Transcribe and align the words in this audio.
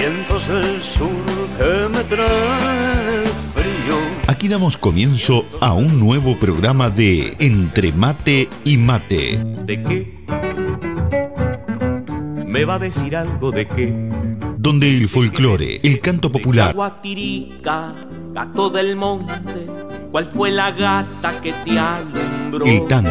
vientos 0.00 0.48
del 0.48 0.82
sur 0.82 1.10
que 1.58 1.88
me 1.94 2.04
traen 2.04 3.26
frío. 3.52 3.96
Aquí 4.28 4.48
damos 4.48 4.78
comienzo 4.78 5.44
a 5.60 5.74
un 5.74 6.00
nuevo 6.00 6.38
programa 6.38 6.88
de 6.88 7.36
Entre 7.38 7.92
Mate 7.92 8.48
y 8.64 8.78
Mate. 8.78 9.38
¿De 9.66 9.82
qué? 9.82 10.20
¿Me 12.46 12.64
va 12.64 12.74
a 12.76 12.78
decir 12.78 13.14
algo 13.14 13.50
de 13.50 13.68
qué? 13.68 13.92
Donde 14.56 14.88
el 14.88 15.06
folclore, 15.06 15.80
el 15.82 16.00
canto 16.00 16.32
popular, 16.32 16.74
Guatirica, 16.74 17.92
gato 18.32 18.70
del 18.70 18.96
monte, 18.96 19.66
¿cuál 20.10 20.26
fue 20.26 20.50
la 20.50 20.70
gata 20.70 21.40
que 21.42 21.52
te 21.52 21.78
alumbró? 21.78 22.64
el 22.66 22.86
tango, 22.86 23.10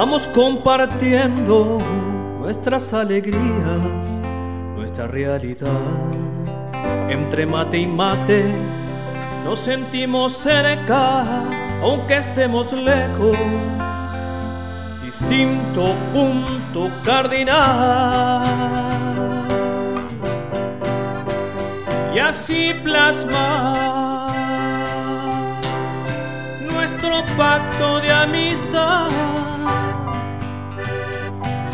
Vamos 0.00 0.26
compartiendo 0.28 1.78
nuestras 2.38 2.94
alegrías, 2.94 4.22
nuestra 4.74 5.06
realidad. 5.06 5.68
Entre 7.10 7.44
mate 7.44 7.76
y 7.76 7.86
mate 7.86 8.50
nos 9.44 9.58
sentimos 9.58 10.32
cerca, 10.32 11.44
aunque 11.82 12.16
estemos 12.16 12.72
lejos. 12.72 13.36
Distinto 15.04 15.94
punto 16.14 16.90
cardinal. 17.04 18.42
Y 22.14 22.18
así 22.20 22.72
plasmar 22.82 24.30
nuestro 26.72 27.22
pacto 27.36 28.00
de 28.00 28.10
amistad, 28.10 29.08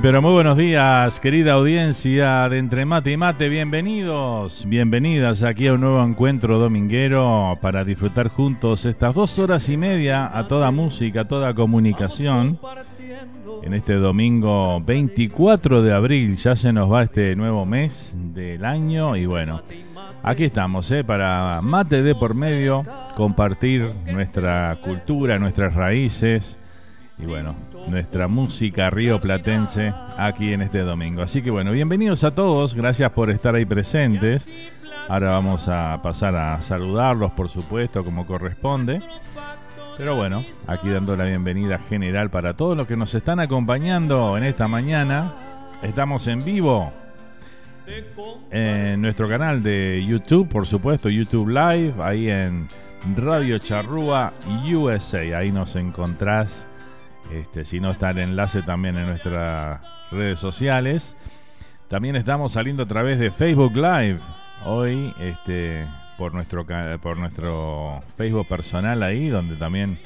Pero 0.00 0.22
muy 0.22 0.32
buenos 0.32 0.56
días, 0.56 1.18
querida 1.18 1.54
audiencia 1.54 2.48
de 2.48 2.58
Entre 2.58 2.86
Mate 2.86 3.10
y 3.10 3.16
Mate. 3.16 3.48
Bienvenidos, 3.48 4.64
bienvenidas 4.66 5.42
aquí 5.42 5.66
a 5.66 5.74
un 5.74 5.80
nuevo 5.80 6.02
encuentro 6.04 6.58
dominguero 6.58 7.58
para 7.60 7.84
disfrutar 7.84 8.28
juntos 8.28 8.86
estas 8.86 9.14
dos 9.14 9.38
horas 9.40 9.68
y 9.68 9.76
media 9.76 10.30
a 10.32 10.46
toda 10.46 10.70
música, 10.70 11.22
a 11.22 11.28
toda 11.28 11.52
comunicación. 11.52 12.60
En 13.62 13.74
este 13.74 13.94
domingo 13.94 14.78
24 14.86 15.82
de 15.82 15.92
abril 15.92 16.36
ya 16.36 16.54
se 16.54 16.72
nos 16.72 16.90
va 16.90 17.02
este 17.02 17.34
nuevo 17.34 17.66
mes 17.66 18.14
del 18.16 18.64
año 18.64 19.16
y 19.16 19.26
bueno, 19.26 19.62
Aquí 20.22 20.44
estamos, 20.44 20.90
¿eh? 20.90 21.04
para 21.04 21.60
mate 21.62 22.02
de 22.02 22.14
por 22.14 22.34
medio, 22.34 22.84
compartir 23.16 23.92
nuestra 24.06 24.76
cultura, 24.82 25.38
nuestras 25.38 25.74
raíces 25.74 26.58
y 27.20 27.26
bueno, 27.26 27.54
nuestra 27.88 28.28
música 28.28 28.90
río 28.90 29.20
platense 29.20 29.92
aquí 30.16 30.52
en 30.52 30.62
este 30.62 30.80
domingo. 30.80 31.22
Así 31.22 31.42
que 31.42 31.50
bueno, 31.50 31.72
bienvenidos 31.72 32.22
a 32.24 32.30
todos, 32.30 32.74
gracias 32.74 33.10
por 33.12 33.30
estar 33.30 33.54
ahí 33.54 33.64
presentes. 33.64 34.48
Ahora 35.08 35.32
vamos 35.32 35.68
a 35.68 35.98
pasar 36.02 36.36
a 36.36 36.60
saludarlos, 36.60 37.32
por 37.32 37.48
supuesto, 37.48 38.04
como 38.04 38.26
corresponde. 38.26 39.02
Pero 39.96 40.14
bueno, 40.14 40.44
aquí 40.68 40.90
dando 40.90 41.16
la 41.16 41.24
bienvenida 41.24 41.78
general 41.78 42.30
para 42.30 42.54
todos 42.54 42.76
los 42.76 42.86
que 42.86 42.96
nos 42.96 43.12
están 43.14 43.40
acompañando 43.40 44.36
en 44.36 44.44
esta 44.44 44.68
mañana. 44.68 45.32
Estamos 45.82 46.28
en 46.28 46.44
vivo 46.44 46.92
en 48.52 49.00
nuestro 49.00 49.28
canal 49.28 49.62
de 49.62 50.04
YouTube, 50.06 50.48
por 50.48 50.66
supuesto, 50.66 51.08
YouTube 51.08 51.48
Live, 51.48 51.94
ahí 52.00 52.30
en 52.30 52.68
Radio 53.16 53.58
Charrúa 53.58 54.32
USA. 54.72 55.38
Ahí 55.38 55.50
nos 55.50 55.74
encontrás. 55.74 56.67
Este, 57.32 57.64
si 57.64 57.80
no 57.80 57.90
está 57.90 58.10
el 58.10 58.18
enlace 58.18 58.62
también 58.62 58.96
en 58.96 59.06
nuestras 59.06 59.80
redes 60.10 60.38
sociales. 60.38 61.16
También 61.88 62.16
estamos 62.16 62.52
saliendo 62.52 62.82
a 62.82 62.86
través 62.86 63.18
de 63.18 63.30
Facebook 63.30 63.76
Live. 63.76 64.20
Hoy, 64.64 65.14
este, 65.20 65.86
por 66.16 66.34
nuestro, 66.34 66.66
por 67.00 67.16
nuestro 67.16 68.02
Facebook 68.16 68.48
personal 68.48 69.02
ahí, 69.02 69.28
donde 69.28 69.56
también 69.56 69.98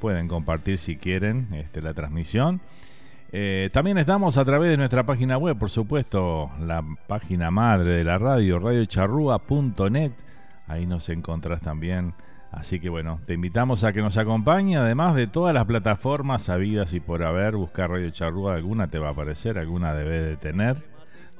pueden 0.00 0.28
compartir 0.28 0.78
si 0.78 0.96
quieren 0.96 1.48
este, 1.52 1.82
la 1.82 1.94
transmisión. 1.94 2.60
Eh, 3.32 3.70
también 3.72 3.98
estamos 3.98 4.38
a 4.38 4.44
través 4.44 4.70
de 4.70 4.76
nuestra 4.76 5.04
página 5.04 5.38
web, 5.38 5.56
por 5.56 5.70
supuesto, 5.70 6.50
la 6.60 6.82
página 7.06 7.50
madre 7.50 7.92
de 7.92 8.04
la 8.04 8.18
radio, 8.18 8.58
radiocharrúa.net. 8.58 10.12
Ahí 10.66 10.86
nos 10.86 11.08
encontrás 11.08 11.60
también. 11.60 12.14
Así 12.52 12.80
que 12.80 12.88
bueno, 12.88 13.20
te 13.26 13.34
invitamos 13.34 13.84
a 13.84 13.92
que 13.92 14.02
nos 14.02 14.16
acompañe, 14.16 14.76
además 14.76 15.14
de 15.14 15.26
todas 15.26 15.54
las 15.54 15.66
plataformas 15.66 16.44
sabidas 16.44 16.94
y 16.94 17.00
por 17.00 17.22
haber, 17.22 17.56
buscar 17.56 17.90
Radio 17.90 18.10
Charrúa, 18.10 18.54
alguna 18.54 18.88
te 18.88 18.98
va 18.98 19.08
a 19.08 19.12
aparecer, 19.12 19.58
alguna 19.58 19.94
debe 19.94 20.20
de 20.20 20.36
tener, 20.36 20.82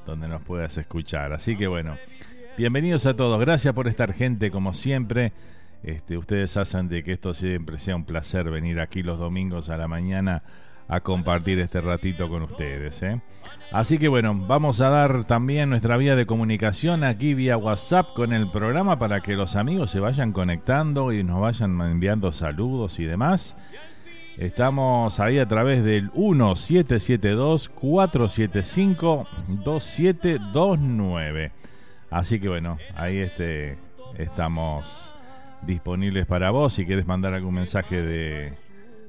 donde 0.07 0.29
nos 0.29 0.43
puedas 0.43 0.79
escuchar. 0.79 1.33
Así 1.33 1.57
que 1.57 1.67
bueno, 1.67 1.97
Bienvenidos 2.61 3.07
a 3.07 3.17
todos, 3.17 3.41
gracias 3.41 3.73
por 3.73 3.89
estar 3.89 4.13
gente 4.13 4.51
como 4.51 4.75
siempre. 4.75 5.33
Este, 5.83 6.19
ustedes 6.19 6.59
hacen 6.59 6.91
de 6.91 7.03
que 7.03 7.13
esto 7.15 7.33
siempre 7.33 7.79
sea 7.79 7.97
un 7.97 8.05
placer 8.05 8.51
venir 8.51 8.81
aquí 8.81 9.03
los 9.03 9.19
domingos 9.19 9.71
a 9.71 9.79
la 9.79 9.89
mañana 9.89 10.43
a 10.91 11.01
compartir 11.01 11.61
este 11.61 11.81
ratito 11.81 12.29
con 12.29 12.43
ustedes. 12.43 13.01
¿eh? 13.03 13.21
Así 13.71 13.97
que 13.99 14.09
bueno, 14.09 14.35
vamos 14.35 14.81
a 14.81 14.91
dar 14.91 15.25
también 15.25 15.71
nuestra 15.71 15.97
vía 15.97 16.17
de 16.17 16.27
comunicación 16.27 17.05
aquí 17.05 17.35
vía 17.35 17.57
WhatsApp 17.57 18.09
con 18.15 18.33
el 18.33 18.51
programa 18.51 18.99
para 18.99 19.21
que 19.21 19.35
los 19.35 19.55
amigos 19.55 19.93
se 19.93 20.01
vayan 20.01 20.33
conectando 20.33 21.13
y 21.13 21.23
nos 21.23 21.41
vayan 21.41 21.81
enviando 21.81 22.33
saludos 22.33 22.99
y 22.99 23.05
demás. 23.05 23.57
Estamos 24.37 25.21
ahí 25.21 25.39
a 25.39 25.47
través 25.47 25.85
del 25.85 26.11
1772 26.13 27.69
475 27.69 29.29
2729. 29.65 31.53
Así 32.11 32.41
que 32.41 32.49
bueno, 32.49 32.79
ahí 32.97 33.19
este, 33.19 33.79
estamos 34.19 35.15
disponibles 35.63 36.27
para 36.27 36.51
vos. 36.51 36.73
Si 36.73 36.85
quieres 36.85 37.07
mandar 37.07 37.35
algún 37.35 37.55
mensaje 37.55 38.03
de, 38.03 38.53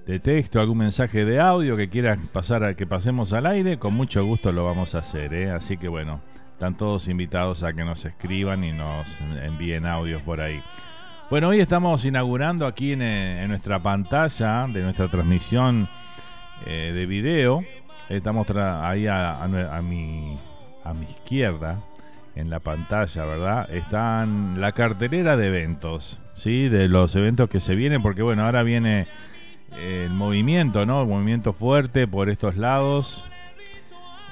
texto, 0.05 0.59
algún 0.59 0.79
mensaje 0.79 1.25
de 1.25 1.39
audio 1.39 1.77
que 1.77 1.89
quieras 1.89 2.19
pasar 2.31 2.63
a 2.63 2.75
que 2.75 2.87
pasemos 2.87 3.33
al 3.33 3.45
aire, 3.45 3.77
con 3.77 3.93
mucho 3.93 4.25
gusto 4.25 4.51
lo 4.51 4.65
vamos 4.65 4.95
a 4.95 4.99
hacer. 4.99 5.33
¿eh? 5.33 5.51
Así 5.51 5.77
que 5.77 5.87
bueno, 5.87 6.21
están 6.53 6.75
todos 6.75 7.07
invitados 7.07 7.63
a 7.63 7.73
que 7.73 7.83
nos 7.83 8.03
escriban 8.05 8.63
y 8.63 8.71
nos 8.71 9.19
envíen 9.43 9.85
audios 9.85 10.21
por 10.21 10.41
ahí. 10.41 10.61
Bueno, 11.29 11.47
hoy 11.47 11.61
estamos 11.61 12.03
inaugurando 12.03 12.67
aquí 12.67 12.91
en, 12.93 13.47
nuestra 13.47 13.81
pantalla 13.81 14.67
de 14.67 14.81
nuestra 14.81 15.07
transmisión 15.07 15.87
eh, 16.65 16.91
de 16.93 17.05
video. 17.05 17.63
Estamos 18.09 18.49
ahí 18.51 19.07
a, 19.07 19.47
mi, 19.81 20.35
a 20.83 20.93
mi 20.93 21.05
izquierda, 21.05 21.79
en 22.35 22.49
la 22.49 22.59
pantalla, 22.59 23.25
¿verdad? 23.25 23.73
Están 23.73 24.59
la 24.59 24.73
cartelera 24.73 25.37
de 25.37 25.47
eventos, 25.47 26.19
¿sí? 26.33 26.67
De 26.67 26.89
los 26.89 27.15
eventos 27.15 27.49
que 27.49 27.61
se 27.61 27.75
vienen, 27.75 28.01
porque 28.01 28.21
bueno, 28.21 28.43
ahora 28.43 28.63
viene 28.63 29.07
el 29.77 30.11
movimiento, 30.11 30.85
¿no? 30.85 31.01
El 31.01 31.07
movimiento 31.07 31.53
fuerte 31.53 32.07
por 32.07 32.29
estos 32.29 32.57
lados. 32.57 33.25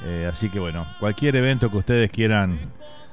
Eh, 0.05 0.27
así 0.29 0.49
que 0.49 0.59
bueno, 0.59 0.87
cualquier 0.99 1.35
evento 1.35 1.69
que 1.69 1.77
ustedes 1.77 2.11
quieran, 2.11 2.59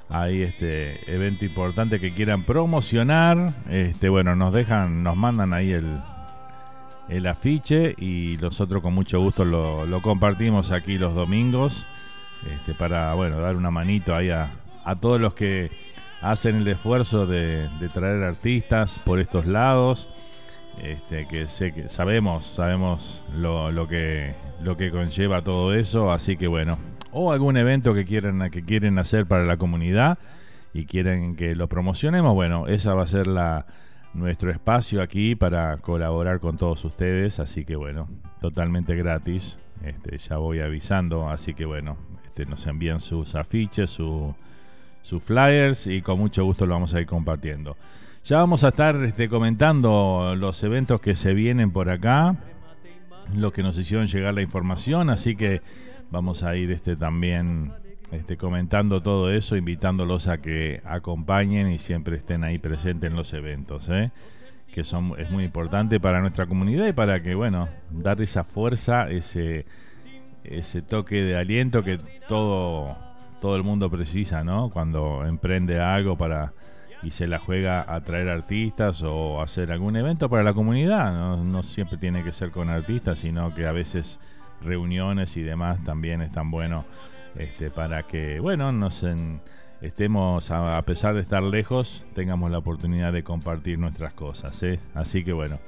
ahí 0.08 0.42
este 0.42 1.12
evento 1.12 1.44
importante 1.44 1.98
que 1.98 2.12
quieran 2.12 2.44
promocionar, 2.44 3.54
este 3.68 4.08
bueno, 4.08 4.36
nos 4.36 4.52
dejan, 4.52 5.02
nos 5.02 5.16
mandan 5.16 5.52
ahí 5.52 5.72
el, 5.72 6.00
el 7.08 7.26
afiche 7.26 7.94
y 7.98 8.38
nosotros 8.40 8.82
con 8.82 8.94
mucho 8.94 9.20
gusto 9.20 9.44
lo, 9.44 9.86
lo 9.86 10.02
compartimos 10.02 10.70
aquí 10.70 10.98
los 10.98 11.14
domingos. 11.14 11.88
Este, 12.54 12.74
para 12.74 13.14
bueno 13.14 13.40
dar 13.40 13.56
una 13.56 13.70
manito 13.70 14.14
ahí 14.14 14.30
a, 14.30 14.50
a 14.84 14.94
todos 14.94 15.20
los 15.20 15.34
que 15.34 15.70
hacen 16.20 16.56
el 16.56 16.68
esfuerzo 16.68 17.26
de, 17.26 17.68
traer 17.92 18.22
artistas 18.22 19.00
por 19.04 19.20
estos 19.20 19.46
lados. 19.46 20.08
Este, 20.82 21.26
que 21.26 21.48
sé 21.48 21.72
que 21.72 21.88
sabemos, 21.88 22.46
sabemos 22.46 23.24
lo, 23.34 23.88
que 23.88 24.34
lo 24.62 24.76
que 24.76 24.90
conlleva 24.90 25.42
todo 25.42 25.74
eso, 25.74 26.12
así 26.12 26.36
que 26.36 26.46
bueno, 26.46 26.78
o 27.12 27.32
algún 27.32 27.56
evento 27.56 27.94
que 27.94 28.04
quieran 28.04 28.50
que 28.50 28.62
quieren 28.62 28.98
hacer 28.98 29.26
para 29.26 29.44
la 29.44 29.56
comunidad 29.56 30.18
y 30.74 30.84
quieren 30.84 31.34
que 31.34 31.54
lo 31.54 31.68
promocionemos, 31.68 32.34
bueno, 32.34 32.66
esa 32.68 32.94
va 32.94 33.02
a 33.02 33.06
ser 33.06 33.26
la 33.26 33.66
nuestro 34.12 34.50
espacio 34.50 35.02
aquí 35.02 35.34
para 35.34 35.76
colaborar 35.78 36.40
con 36.40 36.56
todos 36.56 36.84
ustedes, 36.84 37.38
así 37.40 37.64
que 37.64 37.76
bueno, 37.76 38.08
totalmente 38.40 38.96
gratis. 38.96 39.58
Este, 39.82 40.16
ya 40.16 40.38
voy 40.38 40.60
avisando, 40.60 41.28
así 41.28 41.52
que 41.52 41.66
bueno, 41.66 41.96
este, 42.24 42.46
nos 42.46 42.66
envían 42.66 43.00
sus 43.00 43.34
afiches, 43.34 43.90
su 43.90 44.34
sus 45.06 45.22
flyers 45.22 45.86
y 45.86 46.02
con 46.02 46.18
mucho 46.18 46.44
gusto 46.44 46.66
lo 46.66 46.74
vamos 46.74 46.92
a 46.92 47.00
ir 47.00 47.06
compartiendo. 47.06 47.76
Ya 48.26 48.38
vamos 48.38 48.64
a 48.64 48.70
estar 48.70 48.96
este, 49.04 49.28
comentando 49.28 50.34
los 50.36 50.60
eventos 50.64 51.00
que 51.00 51.14
se 51.14 51.32
vienen 51.32 51.70
por 51.70 51.88
acá, 51.88 52.34
los 53.32 53.52
que 53.52 53.62
nos 53.62 53.78
hicieron 53.78 54.08
llegar 54.08 54.34
la 54.34 54.42
información, 54.42 55.10
así 55.10 55.36
que 55.36 55.62
vamos 56.10 56.42
a 56.42 56.56
ir 56.56 56.72
este, 56.72 56.96
también 56.96 57.72
este, 58.10 58.36
comentando 58.36 59.00
todo 59.00 59.30
eso, 59.30 59.56
invitándolos 59.56 60.26
a 60.26 60.38
que 60.38 60.82
acompañen 60.84 61.70
y 61.70 61.78
siempre 61.78 62.16
estén 62.16 62.42
ahí 62.42 62.58
presentes 62.58 63.08
en 63.08 63.16
los 63.16 63.32
eventos, 63.32 63.88
¿eh? 63.90 64.10
que 64.72 64.82
son, 64.82 65.12
es 65.20 65.30
muy 65.30 65.44
importante 65.44 66.00
para 66.00 66.20
nuestra 66.20 66.46
comunidad 66.46 66.88
y 66.88 66.92
para 66.92 67.22
que, 67.22 67.36
bueno, 67.36 67.68
dar 67.92 68.20
esa 68.20 68.42
fuerza, 68.42 69.08
ese, 69.08 69.66
ese 70.42 70.82
toque 70.82 71.22
de 71.22 71.36
aliento 71.36 71.84
que 71.84 72.00
todo 72.28 72.96
todo 73.40 73.54
el 73.54 73.62
mundo 73.62 73.88
precisa, 73.88 74.42
¿no? 74.42 74.70
Cuando 74.70 75.24
emprende 75.24 75.78
algo 75.78 76.16
para 76.16 76.54
y 77.02 77.10
se 77.10 77.26
la 77.26 77.38
juega 77.38 77.84
a 77.86 78.00
traer 78.02 78.28
artistas 78.28 79.02
o 79.02 79.40
hacer 79.42 79.70
algún 79.70 79.96
evento 79.96 80.28
para 80.28 80.42
la 80.42 80.54
comunidad. 80.54 81.36
No, 81.36 81.62
siempre 81.62 81.98
tiene 81.98 82.24
que 82.24 82.32
ser 82.32 82.50
con 82.50 82.68
artistas, 82.70 83.18
sino 83.18 83.54
que 83.54 83.66
a 83.66 83.72
veces 83.72 84.18
reuniones 84.62 85.36
y 85.36 85.42
demás 85.42 85.82
también 85.84 86.22
están 86.22 86.50
buenos 86.50 86.84
este, 87.36 87.70
para 87.70 88.04
que, 88.04 88.40
bueno, 88.40 88.72
nos 88.72 89.04
estemos, 89.80 90.50
a, 90.50 90.80
pesar 90.82 91.14
de 91.14 91.20
estar 91.20 91.42
lejos, 91.42 92.04
tengamos 92.14 92.50
la 92.50 92.58
oportunidad 92.58 93.12
de 93.12 93.22
compartir 93.22 93.78
nuestras 93.78 94.14
cosas. 94.14 94.62
¿eh? 94.62 94.80
Así 94.94 95.24
que 95.24 95.32
bueno. 95.32 95.58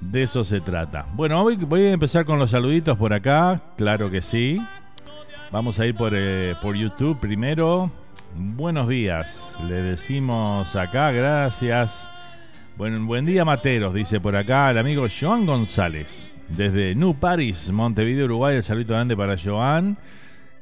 De 0.00 0.24
eso 0.24 0.42
se 0.42 0.60
trata. 0.60 1.06
Bueno, 1.14 1.44
voy 1.44 1.86
a 1.86 1.92
empezar 1.92 2.24
con 2.24 2.40
los 2.40 2.50
saluditos 2.50 2.98
por 2.98 3.12
acá, 3.12 3.60
claro 3.76 4.10
que 4.10 4.20
sí. 4.20 4.60
Vamos 5.52 5.78
a 5.78 5.86
ir 5.86 5.94
por, 5.94 6.12
eh, 6.16 6.56
por 6.60 6.74
YouTube 6.74 7.20
primero. 7.20 7.92
Buenos 8.34 8.88
días, 8.88 9.58
le 9.62 9.82
decimos 9.82 10.74
acá, 10.74 11.10
gracias. 11.10 12.10
Buen, 12.78 13.06
buen 13.06 13.26
día, 13.26 13.44
Materos, 13.44 13.92
dice 13.92 14.20
por 14.20 14.34
acá 14.36 14.70
el 14.70 14.78
amigo 14.78 15.06
Joan 15.08 15.44
González. 15.44 16.34
Desde 16.48 16.94
New 16.94 17.14
Paris, 17.14 17.70
Montevideo, 17.70 18.24
Uruguay. 18.24 18.56
El 18.56 18.62
saludo 18.62 18.94
grande 18.94 19.14
para 19.14 19.36
Joan, 19.36 19.98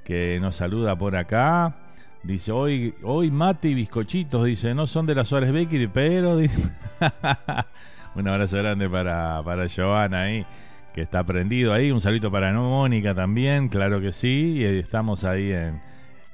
que 0.05 0.39
nos 0.41 0.57
saluda 0.57 0.97
por 0.97 1.15
acá. 1.15 1.77
Dice, 2.25 2.51
hoy, 2.51 2.93
hoy 3.05 3.31
mate 3.31 3.69
y 3.69 3.75
bizcochitos, 3.75 4.45
dice, 4.45 4.75
no 4.75 4.89
son 4.89 5.07
de 5.07 5.15
las 5.15 5.29
Suárez 5.29 5.53
Bakery, 5.53 5.87
pero... 5.87 6.39
Un 8.17 8.27
abrazo 8.27 8.57
grande 8.59 8.91
para, 8.91 9.41
para 9.45 9.67
Joan 9.69 10.15
ahí 10.15 10.45
que 10.93 11.03
está 11.03 11.23
prendido 11.23 11.73
ahí. 11.73 11.93
Un 11.93 12.01
saludo 12.01 12.33
para 12.33 12.53
Mónica 12.53 13.15
también, 13.15 13.69
claro 13.69 14.01
que 14.01 14.11
sí. 14.11 14.57
Y 14.59 14.65
estamos 14.65 15.23
ahí 15.23 15.53
en, 15.53 15.81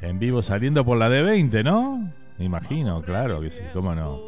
en 0.00 0.19
vivo 0.19 0.43
saliendo 0.43 0.85
por 0.85 0.99
la 0.99 1.09
D20, 1.09 1.65
¿no? 1.65 2.12
Me 2.38 2.45
imagino, 2.45 3.03
claro 3.03 3.41
que 3.41 3.50
sí, 3.50 3.62
cómo 3.73 3.95
no. 3.95 4.21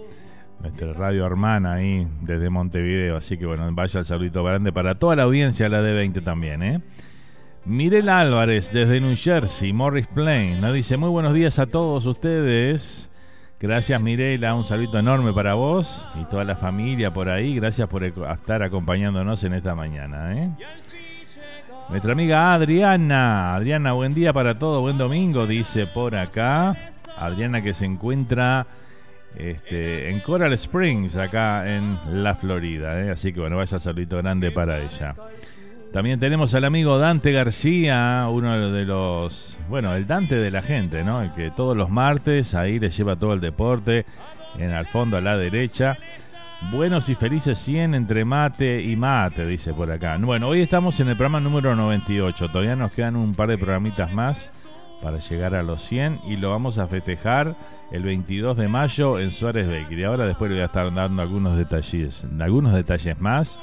Nuestra 0.61 0.93
radio 0.93 1.25
hermana 1.25 1.75
ahí 1.75 2.07
desde 2.23 2.51
Montevideo. 2.51 3.17
Así 3.17 3.39
que 3.39 3.47
bueno, 3.47 3.69
vaya 3.73 4.01
el 4.01 4.07
saludito 4.07 4.43
grande 4.43 4.73
para 4.73 4.97
toda 4.97 5.15
la 5.17 5.23
audiencia 5.25 5.69
de 5.69 5.71
la 5.71 5.83
D20 5.83 6.25
también, 6.25 6.63
¿eh? 6.63 6.81
Mirel 7.65 8.09
Álvarez 8.09 8.73
desde 8.73 9.01
New 9.01 9.15
Jersey, 9.15 9.75
Morris 9.75 10.07
Plain, 10.07 10.61
nos 10.61 10.73
dice 10.73 10.97
muy 10.97 11.11
buenos 11.11 11.35
días 11.35 11.59
a 11.59 11.67
todos 11.67 12.07
ustedes. 12.07 13.11
Gracias 13.61 14.01
Mirela, 14.01 14.55
un 14.55 14.65
saludo 14.65 15.01
enorme 15.01 15.33
para 15.33 15.55
vos 15.55 16.07
y 16.19 16.25
toda 16.27 16.45
la 16.45 16.57
familia 16.57 17.13
por 17.13 17.29
ahí. 17.29 17.57
Gracias 17.57 17.87
por 17.89 18.05
estar 18.05 18.63
acompañándonos 18.63 19.45
en 19.45 19.53
esta 19.53 19.75
mañana. 19.75 20.33
¿eh? 20.35 20.51
Nuestra 21.90 22.12
amiga 22.12 22.52
Adriana. 22.52 23.54
Adriana, 23.54 23.95
buen 23.95 24.12
día 24.12 24.35
para 24.35 24.59
todo, 24.59 24.83
buen 24.83 24.99
domingo, 24.99 25.47
dice 25.47 25.87
por 25.87 26.14
acá. 26.16 26.76
Adriana 27.16 27.62
que 27.62 27.73
se 27.73 27.87
encuentra 27.87 28.66
este, 29.35 30.11
en 30.11 30.21
Coral 30.21 30.52
Springs, 30.52 31.16
acá 31.16 31.75
en 31.75 31.99
la 32.23 32.35
Florida. 32.35 33.00
¿eh? 33.00 33.11
Así 33.11 33.33
que 33.33 33.40
bueno, 33.40 33.57
vaya 33.57 33.78
saludito 33.78 34.18
grande 34.18 34.50
para 34.50 34.80
ella. 34.80 35.14
También 35.90 36.21
tenemos 36.21 36.54
al 36.54 36.66
amigo 36.66 36.99
Dante 36.99 37.33
García, 37.33 38.26
uno 38.30 38.71
de 38.71 38.85
los, 38.85 39.57
bueno, 39.71 39.95
el 39.95 40.07
Dante 40.07 40.35
de 40.35 40.50
la 40.50 40.61
gente, 40.61 41.02
¿no? 41.02 41.23
El 41.23 41.33
que 41.33 41.50
todos 41.50 41.75
los 41.75 41.88
martes 41.88 42.54
ahí 42.54 42.78
le 42.78 42.90
lleva 42.90 43.16
todo 43.16 43.33
el 43.33 43.40
deporte, 43.40 44.04
en 44.59 44.73
al 44.73 44.87
fondo 44.87 45.16
a 45.16 45.23
la 45.23 45.38
derecha. 45.38 45.97
Buenos 46.61 47.09
y 47.09 47.15
felices 47.15 47.57
100 47.61 47.95
entre 47.95 48.25
mate 48.25 48.83
y 48.83 48.97
mate, 48.97 49.47
dice 49.47 49.73
por 49.73 49.91
acá. 49.93 50.19
Bueno, 50.19 50.49
hoy 50.49 50.61
estamos 50.61 50.99
en 50.99 51.09
el 51.09 51.17
programa 51.17 51.38
número 51.41 51.77
98. 51.77 52.49
Todavía 52.49 52.75
nos 52.75 52.91
quedan 52.91 53.15
un 53.15 53.35
par 53.35 53.49
de 53.49 53.57
programitas 53.57 54.12
más 54.12 54.50
para 55.00 55.19
llegar 55.19 55.55
a 55.55 55.62
los 55.62 55.83
100 55.83 56.21
y 56.27 56.37
lo 56.37 56.50
vamos 56.50 56.79
a 56.79 56.88
festejar 56.88 57.55
el 57.93 58.03
22 58.03 58.57
de 58.57 58.67
mayo 58.67 59.21
en 59.21 59.31
Suárez 59.31 59.69
Bakery. 59.69 60.03
Ahora 60.03 60.27
después 60.27 60.50
le 60.50 60.57
voy 60.57 60.62
a 60.62 60.67
estar 60.67 60.93
dando 60.93 61.23
algunos 61.23 61.57
detalles, 61.57 62.27
algunos 62.41 62.75
detalles 62.75 63.21
más 63.21 63.61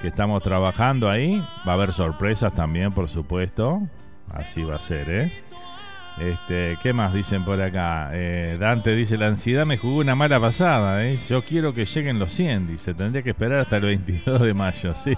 que 0.00 0.08
estamos 0.08 0.42
trabajando 0.44 1.10
ahí. 1.10 1.44
Va 1.66 1.72
a 1.72 1.74
haber 1.74 1.92
sorpresas 1.92 2.52
también, 2.52 2.92
por 2.92 3.08
supuesto. 3.08 3.82
Así 4.30 4.62
va 4.62 4.76
a 4.76 4.80
ser, 4.80 5.10
¿eh? 5.10 5.32
Este, 6.18 6.78
¿Qué 6.82 6.92
más 6.92 7.14
dicen 7.14 7.44
por 7.44 7.60
acá? 7.60 8.10
Eh, 8.12 8.56
Dante 8.60 8.94
dice, 8.94 9.16
la 9.16 9.28
ansiedad 9.28 9.64
me 9.64 9.78
jugó 9.78 9.98
una 9.98 10.14
mala 10.14 10.40
pasada. 10.40 11.04
¿eh? 11.04 11.16
Yo 11.28 11.44
quiero 11.44 11.72
que 11.72 11.84
lleguen 11.84 12.18
los 12.18 12.32
100, 12.32 12.68
dice. 12.68 12.94
Tendría 12.94 13.22
que 13.22 13.30
esperar 13.30 13.60
hasta 13.60 13.76
el 13.76 13.82
22 13.82 14.40
de 14.40 14.54
mayo. 14.54 14.92
Sí, 15.02 15.16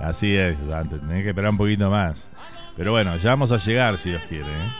así 0.00 0.34
es, 0.34 0.66
Dante. 0.66 0.98
Tendría 0.98 1.22
que 1.22 1.28
esperar 1.30 1.50
un 1.50 1.56
poquito 1.56 1.90
más. 1.90 2.28
Pero 2.76 2.92
bueno, 2.92 3.16
ya 3.16 3.30
vamos 3.30 3.52
a 3.52 3.56
llegar, 3.56 3.96
si 3.98 4.10
Dios 4.10 4.22
quiere. 4.28 4.50
¿eh? 4.50 4.70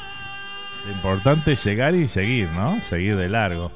Lo 0.87 0.93
importante 0.93 1.53
es 1.53 1.65
llegar 1.65 1.95
y 1.95 2.07
seguir, 2.07 2.49
¿no? 2.51 2.81
Seguir 2.83 3.17
de 3.17 3.29
largo. 3.29 3.73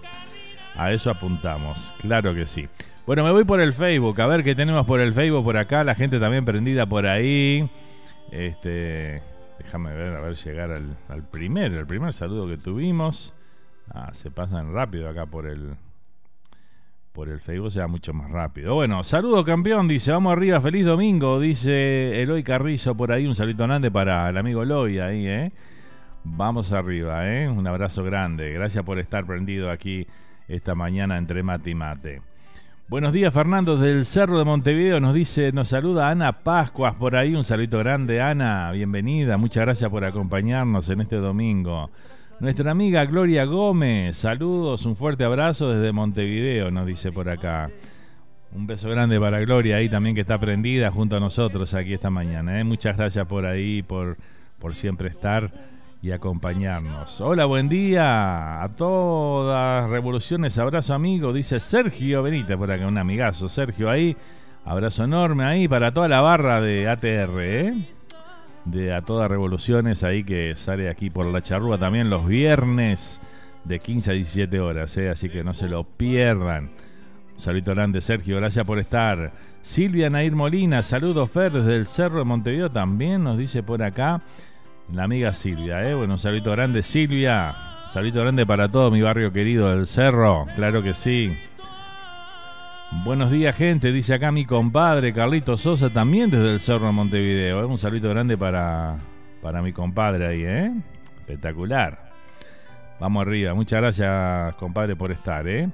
A 0.76 0.92
eso 0.92 1.10
apuntamos, 1.10 1.94
claro 1.98 2.34
que 2.34 2.46
sí. 2.46 2.68
Bueno, 3.06 3.24
me 3.24 3.32
voy 3.32 3.44
por 3.44 3.60
el 3.60 3.72
Facebook, 3.72 4.20
a 4.20 4.26
ver 4.26 4.44
qué 4.44 4.54
tenemos 4.54 4.86
por 4.86 5.00
el 5.00 5.12
Facebook 5.14 5.42
por 5.42 5.56
acá, 5.56 5.82
la 5.82 5.94
gente 5.94 6.20
también 6.20 6.44
prendida 6.44 6.86
por 6.86 7.06
ahí. 7.06 7.68
Este, 8.30 9.22
Déjame 9.62 9.94
ver, 9.94 10.16
a 10.16 10.22
ver, 10.22 10.36
llegar 10.36 10.70
al, 10.70 10.96
al 11.08 11.18
el 11.18 11.86
primer 11.86 12.12
saludo 12.14 12.48
que 12.48 12.56
tuvimos. 12.56 13.34
Ah, 13.90 14.08
se 14.14 14.30
pasan 14.30 14.72
rápido 14.72 15.06
acá 15.06 15.26
por 15.26 15.46
el 15.46 15.76
por 17.12 17.28
el 17.28 17.40
Facebook, 17.40 17.70
sea 17.70 17.86
mucho 17.86 18.14
más 18.14 18.30
rápido. 18.30 18.74
Bueno, 18.74 19.04
saludo 19.04 19.44
campeón, 19.44 19.86
dice, 19.86 20.12
vamos 20.12 20.32
arriba, 20.32 20.60
feliz 20.62 20.86
domingo, 20.86 21.38
dice 21.40 22.22
Eloy 22.22 22.42
Carrizo 22.42 22.96
por 22.96 23.12
ahí, 23.12 23.26
un 23.26 23.34
saludo 23.34 23.66
grande 23.66 23.90
para 23.90 24.30
el 24.30 24.38
amigo 24.38 24.62
Eloy 24.62 24.98
ahí, 24.98 25.26
¿eh? 25.26 25.52
Vamos 26.24 26.72
arriba, 26.72 27.28
¿eh? 27.30 27.48
Un 27.48 27.66
abrazo 27.66 28.02
grande, 28.02 28.52
gracias 28.54 28.82
por 28.84 28.98
estar 28.98 29.26
prendido 29.26 29.70
aquí 29.70 30.06
esta 30.48 30.74
mañana 30.74 31.18
entre 31.18 31.42
mate 31.42 31.70
y 31.70 31.74
mate. 31.74 32.22
Buenos 32.90 33.12
días, 33.12 33.32
Fernando, 33.32 33.76
del 33.76 34.04
Cerro 34.04 34.36
de 34.36 34.44
Montevideo. 34.44 34.98
Nos 34.98 35.14
dice, 35.14 35.52
nos 35.52 35.68
saluda 35.68 36.10
Ana 36.10 36.42
Pascuas 36.42 36.92
por 36.98 37.14
ahí. 37.14 37.36
Un 37.36 37.44
saludo 37.44 37.78
grande, 37.78 38.20
Ana. 38.20 38.72
Bienvenida. 38.72 39.36
Muchas 39.36 39.64
gracias 39.64 39.88
por 39.88 40.04
acompañarnos 40.04 40.90
en 40.90 41.00
este 41.00 41.14
domingo. 41.14 41.88
Nuestra 42.40 42.72
amiga 42.72 43.04
Gloria 43.04 43.44
Gómez. 43.44 44.16
Saludos, 44.16 44.86
un 44.86 44.96
fuerte 44.96 45.22
abrazo 45.22 45.70
desde 45.70 45.92
Montevideo, 45.92 46.72
nos 46.72 46.84
dice 46.84 47.12
por 47.12 47.28
acá. 47.28 47.70
Un 48.50 48.66
beso 48.66 48.90
grande 48.90 49.20
para 49.20 49.38
Gloria 49.38 49.76
ahí 49.76 49.88
también 49.88 50.16
que 50.16 50.22
está 50.22 50.40
prendida 50.40 50.90
junto 50.90 51.16
a 51.16 51.20
nosotros 51.20 51.72
aquí 51.74 51.94
esta 51.94 52.10
mañana. 52.10 52.58
¿eh? 52.58 52.64
Muchas 52.64 52.96
gracias 52.96 53.24
por 53.28 53.46
ahí, 53.46 53.84
por, 53.84 54.16
por 54.58 54.74
siempre 54.74 55.10
estar 55.10 55.52
y 56.02 56.12
acompañarnos. 56.12 57.20
Hola, 57.20 57.44
buen 57.44 57.68
día 57.68 58.62
a 58.62 58.68
todas 58.70 59.88
revoluciones. 59.90 60.56
Abrazo 60.58 60.94
amigo, 60.94 61.32
dice 61.32 61.60
Sergio 61.60 62.22
Benítez 62.22 62.56
por 62.56 62.70
acá, 62.70 62.86
un 62.86 62.96
amigazo. 62.96 63.48
Sergio 63.48 63.90
ahí, 63.90 64.16
abrazo 64.64 65.04
enorme 65.04 65.44
ahí 65.44 65.68
para 65.68 65.92
toda 65.92 66.08
la 66.08 66.22
barra 66.22 66.60
de 66.62 66.88
ATR, 66.88 67.40
¿eh? 67.40 67.88
de 68.64 68.94
a 68.94 69.02
todas 69.02 69.30
revoluciones 69.30 70.02
ahí 70.02 70.24
que 70.24 70.54
sale 70.56 70.88
aquí 70.88 71.10
por 71.10 71.26
la 71.26 71.42
charrúa 71.42 71.78
también 71.78 72.08
los 72.08 72.26
viernes 72.26 73.20
de 73.64 73.78
15 73.80 74.10
a 74.10 74.14
17 74.14 74.60
horas, 74.60 74.96
¿eh? 74.96 75.10
así 75.10 75.28
que 75.28 75.44
no 75.44 75.52
se 75.52 75.68
lo 75.68 75.84
pierdan. 75.84 76.70
Un 77.34 77.40
saludo 77.40 77.74
grande, 77.74 78.00
Sergio, 78.00 78.36
gracias 78.36 78.64
por 78.64 78.78
estar. 78.78 79.32
Silvia 79.60 80.08
Nair 80.08 80.34
Molina, 80.34 80.82
saludos 80.82 81.30
Fer 81.30 81.52
desde 81.52 81.76
el 81.76 81.86
Cerro 81.86 82.20
de 82.20 82.24
Montevideo 82.24 82.70
también, 82.70 83.22
nos 83.22 83.36
dice 83.36 83.62
por 83.62 83.82
acá 83.82 84.22
la 84.92 85.04
amiga 85.04 85.32
Silvia, 85.32 85.82
¿eh? 85.88 85.94
Bueno, 85.94 86.14
un 86.14 86.18
saludo 86.18 86.52
grande, 86.52 86.82
Silvia. 86.82 87.54
Saludo 87.88 88.22
grande 88.22 88.46
para 88.46 88.68
todo 88.68 88.90
mi 88.90 89.00
barrio 89.00 89.32
querido 89.32 89.74
del 89.74 89.86
Cerro, 89.86 90.46
claro 90.54 90.82
que 90.82 90.94
sí. 90.94 91.36
Buenos 93.04 93.30
días, 93.30 93.54
gente, 93.56 93.92
dice 93.92 94.14
acá 94.14 94.32
mi 94.32 94.44
compadre 94.44 95.12
Carlito 95.12 95.56
Sosa, 95.56 95.90
también 95.90 96.30
desde 96.30 96.52
el 96.52 96.60
Cerro 96.60 96.86
de 96.86 96.92
Montevideo. 96.92 97.60
¿eh? 97.60 97.64
Un 97.64 97.78
saludo 97.78 98.10
grande 98.10 98.36
para, 98.36 98.96
para 99.42 99.62
mi 99.62 99.72
compadre 99.72 100.26
ahí, 100.26 100.42
¿eh? 100.44 100.72
Espectacular. 101.20 102.10
Vamos 102.98 103.22
arriba, 103.22 103.54
muchas 103.54 103.80
gracias, 103.80 104.54
compadre, 104.56 104.96
por 104.96 105.12
estar, 105.12 105.46
¿eh? 105.48 105.68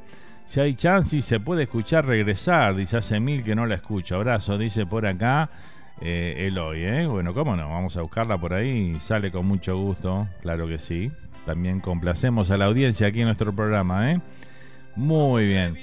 Si 0.45 0.61
hay 0.61 0.75
chance 0.75 1.21
se 1.23 1.41
puede 1.41 1.65
escuchar, 1.65 2.07
regresar, 2.07 2.77
dice 2.77 2.99
hace 2.99 3.19
mil 3.19 3.43
que 3.43 3.55
no 3.55 3.67
la 3.67 3.75
escucho. 3.77 4.15
Abrazo, 4.15 4.57
dice 4.57 4.87
por 4.87 5.07
acá 5.07 5.51
eh, 6.00 6.47
Eloy, 6.47 6.83
¿eh? 6.83 7.07
Bueno, 7.07 7.33
cómo 7.33 7.57
no, 7.57 7.69
vamos 7.69 7.97
a 7.97 8.03
buscarla 8.03 8.38
por 8.38 8.53
ahí, 8.53 8.99
sale 9.00 9.31
con 9.31 9.47
mucho 9.47 9.76
gusto, 9.79 10.29
claro 10.43 10.67
que 10.67 10.79
sí. 10.79 11.11
También 11.45 11.81
complacemos 11.81 12.50
a 12.50 12.57
la 12.57 12.67
audiencia 12.67 13.07
aquí 13.07 13.21
en 13.21 13.26
nuestro 13.26 13.53
programa, 13.53 14.12
¿eh? 14.12 14.21
Muy 14.97 15.47
bien. 15.47 15.76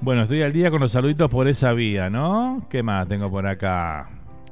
bueno, 0.00 0.22
estoy 0.22 0.42
al 0.42 0.52
día 0.52 0.70
con 0.70 0.80
los 0.80 0.92
saluditos 0.92 1.30
por 1.30 1.48
esa 1.48 1.72
vía, 1.72 2.08
¿no? 2.08 2.66
¿Qué 2.70 2.82
más 2.82 3.08
tengo 3.08 3.30
por 3.30 3.46
acá? 3.46 4.08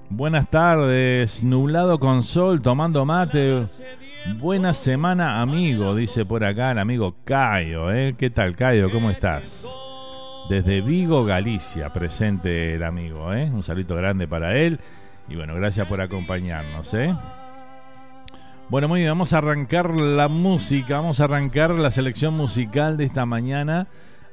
Buenas 0.09 0.49
tardes, 0.49 1.43
nublado 1.43 1.99
con 1.99 2.23
sol, 2.23 2.63
tomando 2.63 3.05
mate. 3.05 3.65
Buena 4.39 4.75
semana, 4.75 5.41
amigo, 5.41 5.95
dice 5.95 6.25
por 6.25 6.45
acá 6.45 6.73
el 6.73 6.79
amigo 6.79 7.17
Cayo, 7.25 7.93
¿eh? 7.93 8.15
¿Qué 8.19 8.31
tal, 8.31 8.57
Cayo? 8.57 8.91
¿Cómo 8.91 9.11
estás? 9.11 9.86
Desde 10.49 10.81
Vigo, 10.81 11.25
Galicia, 11.25 11.93
presente 11.93 12.75
el 12.75 12.85
amigo. 12.85 13.33
¿eh? 13.33 13.51
Un 13.53 13.63
saludo 13.63 13.97
grande 13.97 14.29
para 14.29 14.57
él. 14.57 14.81
Y 15.29 15.37
bueno, 15.37 15.55
gracias 15.55 15.87
por 15.87 16.01
acompañarnos. 16.01 16.95
¿eh? 16.95 17.15
Bueno, 18.69 18.89
muy 18.89 19.01
bien, 19.01 19.11
vamos 19.11 19.33
a 19.33 19.39
arrancar 19.39 19.95
la 19.95 20.29
música, 20.29 20.97
vamos 20.97 21.21
a 21.21 21.25
arrancar 21.25 21.71
la 21.71 21.91
selección 21.91 22.35
musical 22.35 22.97
de 22.97 23.05
esta 23.05 23.25
mañana 23.25 23.87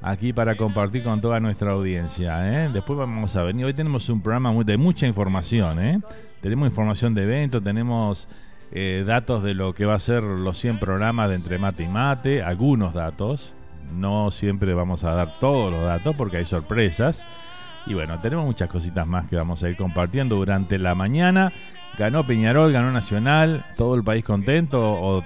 aquí 0.04 0.32
para 0.32 0.56
compartir 0.56 1.02
con 1.02 1.20
toda 1.20 1.40
nuestra 1.40 1.72
audiencia. 1.72 2.66
¿eh? 2.66 2.70
Después 2.72 2.98
vamos 2.98 3.34
a 3.36 3.42
venir, 3.42 3.64
hoy 3.64 3.74
tenemos 3.74 4.08
un 4.08 4.20
programa 4.20 4.52
de 4.62 4.76
mucha 4.76 5.06
información. 5.06 5.82
¿eh? 5.82 6.00
Tenemos 6.42 6.68
información 6.68 7.14
de 7.14 7.22
eventos, 7.22 7.64
tenemos 7.64 8.28
eh, 8.70 9.02
datos 9.06 9.42
de 9.42 9.54
lo 9.54 9.72
que 9.72 9.86
va 9.86 9.94
a 9.94 9.98
ser 9.98 10.22
los 10.22 10.58
100 10.58 10.78
programas 10.78 11.30
de 11.30 11.36
Entre 11.36 11.58
Mate 11.58 11.84
y 11.84 11.88
Mate, 11.88 12.42
algunos 12.42 12.92
datos, 12.92 13.54
no 13.92 14.30
siempre 14.30 14.74
vamos 14.74 15.04
a 15.04 15.12
dar 15.12 15.38
todos 15.38 15.72
los 15.72 15.82
datos 15.82 16.14
porque 16.16 16.38
hay 16.38 16.46
sorpresas. 16.46 17.26
Y 17.86 17.94
bueno, 17.94 18.18
tenemos 18.20 18.46
muchas 18.46 18.68
cositas 18.68 19.06
más 19.06 19.28
que 19.28 19.36
vamos 19.36 19.62
a 19.62 19.68
ir 19.68 19.76
compartiendo 19.76 20.36
durante 20.36 20.78
la 20.78 20.94
mañana. 20.94 21.52
Ganó 21.98 22.24
Peñarol, 22.24 22.72
ganó 22.72 22.90
Nacional, 22.92 23.64
todo 23.76 23.94
el 23.94 24.02
país 24.02 24.24
contento 24.24 24.80
o 24.80 25.22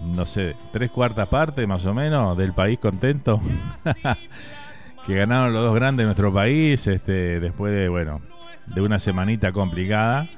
no 0.00 0.26
sé, 0.26 0.56
tres 0.72 0.90
cuartas 0.90 1.28
partes 1.28 1.66
más 1.68 1.84
o 1.86 1.94
menos 1.94 2.36
del 2.36 2.52
país 2.52 2.78
contento. 2.78 3.40
que 5.06 5.14
ganaron 5.14 5.52
los 5.52 5.62
dos 5.62 5.74
grandes 5.74 6.04
de 6.04 6.06
nuestro 6.06 6.32
país, 6.32 6.86
este, 6.86 7.40
después 7.40 7.72
de, 7.72 7.88
bueno, 7.88 8.20
de 8.66 8.80
una 8.80 8.98
semanita 8.98 9.52
complicada 9.52 10.28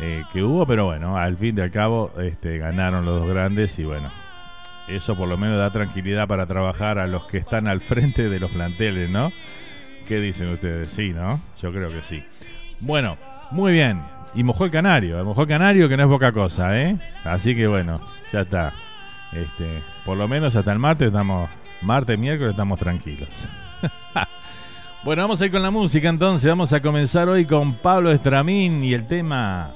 eh, 0.00 0.22
que 0.32 0.42
hubo, 0.42 0.66
pero 0.66 0.86
bueno, 0.86 1.16
al 1.16 1.36
fin 1.36 1.58
y 1.58 1.60
al 1.60 1.70
cabo 1.70 2.12
este, 2.18 2.58
ganaron 2.58 3.04
los 3.04 3.20
dos 3.20 3.28
grandes 3.28 3.78
y 3.78 3.84
bueno, 3.84 4.10
eso 4.88 5.16
por 5.16 5.28
lo 5.28 5.36
menos 5.36 5.58
da 5.58 5.70
tranquilidad 5.70 6.28
para 6.28 6.46
trabajar 6.46 6.98
a 6.98 7.06
los 7.06 7.24
que 7.26 7.38
están 7.38 7.68
al 7.68 7.80
frente 7.80 8.28
de 8.28 8.38
los 8.38 8.50
planteles, 8.50 9.10
¿no? 9.10 9.32
¿Qué 10.06 10.20
dicen 10.20 10.50
ustedes? 10.50 10.88
Sí, 10.88 11.10
¿no? 11.10 11.40
Yo 11.60 11.72
creo 11.72 11.88
que 11.88 12.02
sí. 12.02 12.22
Bueno, 12.80 13.16
muy 13.50 13.72
bien. 13.72 14.02
Y 14.34 14.42
mojó 14.42 14.64
el 14.64 14.70
canario, 14.70 15.24
mojó 15.24 15.42
el 15.42 15.48
canario 15.48 15.88
que 15.88 15.96
no 15.96 16.02
es 16.02 16.08
poca 16.08 16.32
cosa, 16.32 16.78
¿eh? 16.78 16.98
Así 17.24 17.54
que 17.54 17.66
bueno, 17.66 18.00
ya 18.32 18.40
está. 18.40 18.74
Este, 19.32 19.82
por 20.04 20.16
lo 20.16 20.28
menos 20.28 20.54
hasta 20.56 20.72
el 20.72 20.78
martes 20.78 21.08
estamos, 21.08 21.48
martes, 21.80 22.18
miércoles 22.18 22.50
estamos 22.50 22.78
tranquilos. 22.78 23.28
bueno, 25.04 25.22
vamos 25.22 25.40
a 25.40 25.46
ir 25.46 25.52
con 25.52 25.62
la 25.62 25.70
música 25.70 26.08
entonces. 26.08 26.48
Vamos 26.48 26.72
a 26.72 26.82
comenzar 26.82 27.28
hoy 27.28 27.44
con 27.46 27.74
Pablo 27.74 28.10
Estramín 28.10 28.82
y 28.84 28.92
el 28.92 29.06
tema 29.06 29.72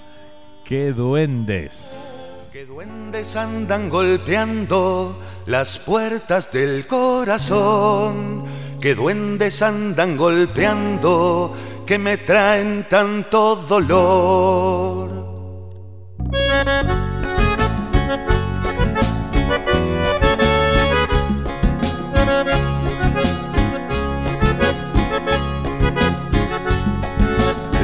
¿Qué 0.68 0.92
duendes? 0.92 2.17
Que 2.58 2.66
duendes 2.66 3.36
andan 3.36 3.88
golpeando 3.88 5.16
las 5.46 5.78
puertas 5.78 6.50
del 6.50 6.88
corazón. 6.88 8.42
Que 8.80 8.96
duendes 8.96 9.62
andan 9.62 10.16
golpeando 10.16 11.54
que 11.86 12.00
me 12.00 12.16
traen 12.16 12.84
tanto 12.90 13.54
dolor. 13.54 15.08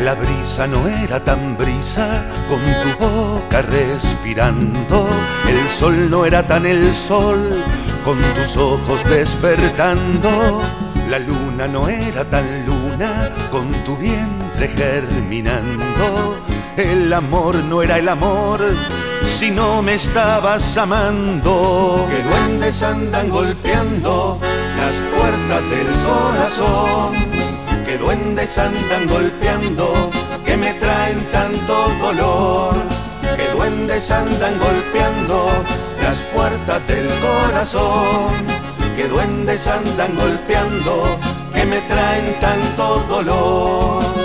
La 0.02 0.16
no 0.68 0.86
era 0.86 1.18
tan 1.20 1.56
brisa 1.56 2.22
con 2.48 2.60
tu 2.82 3.04
boca 3.04 3.62
respirando. 3.62 5.08
El 5.48 5.58
sol 5.70 6.10
no 6.10 6.26
era 6.26 6.46
tan 6.46 6.66
el 6.66 6.94
sol 6.94 7.64
con 8.04 8.18
tus 8.34 8.56
ojos 8.56 9.02
despertando. 9.04 10.60
La 11.08 11.18
luna 11.18 11.66
no 11.66 11.88
era 11.88 12.24
tan 12.24 12.66
luna 12.66 13.30
con 13.50 13.72
tu 13.84 13.96
vientre 13.96 14.68
germinando. 14.68 16.36
El 16.76 17.12
amor 17.12 17.56
no 17.56 17.82
era 17.82 17.98
el 17.98 18.08
amor 18.08 18.60
si 19.24 19.50
no 19.50 19.80
me 19.80 19.94
estabas 19.94 20.76
amando. 20.76 22.06
Que 22.10 22.22
duendes 22.22 22.82
andan 22.82 23.30
golpeando 23.30 24.38
las 24.76 24.94
puertas 25.10 25.62
del 25.70 25.88
corazón 26.06 27.34
que 27.84 27.98
duendes 27.98 28.56
andan 28.58 29.06
golpeando, 29.08 30.10
que 30.54 30.60
me 30.60 30.74
traen 30.74 31.18
tanto 31.32 31.74
dolor, 32.00 32.74
que 33.36 33.48
duendes 33.56 34.08
andan 34.08 34.56
golpeando 34.60 35.48
las 36.00 36.18
puertas 36.32 36.86
del 36.86 37.08
corazón, 37.18 38.30
que 38.94 39.08
duendes 39.08 39.66
andan 39.66 40.14
golpeando, 40.14 41.18
que 41.52 41.64
me 41.66 41.80
traen 41.80 42.38
tanto 42.40 43.00
dolor. 43.08 44.23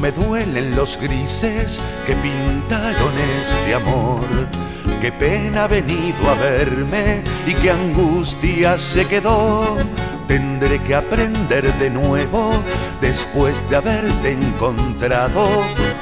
Me 0.00 0.12
duelen 0.12 0.76
los 0.76 0.96
grises 1.00 1.80
que 2.06 2.14
pintaron 2.14 3.12
este 3.18 3.74
amor. 3.74 4.24
Qué 5.00 5.10
pena 5.10 5.64
ha 5.64 5.66
venido 5.66 6.30
a 6.30 6.34
verme 6.34 7.22
y 7.46 7.54
qué 7.54 7.72
angustia 7.72 8.78
se 8.78 9.06
quedó. 9.06 9.76
Tendré 10.28 10.78
que 10.80 10.94
aprender 10.94 11.74
de 11.78 11.90
nuevo 11.90 12.62
después 13.00 13.56
de 13.70 13.76
haberte 13.76 14.32
encontrado. 14.32 15.48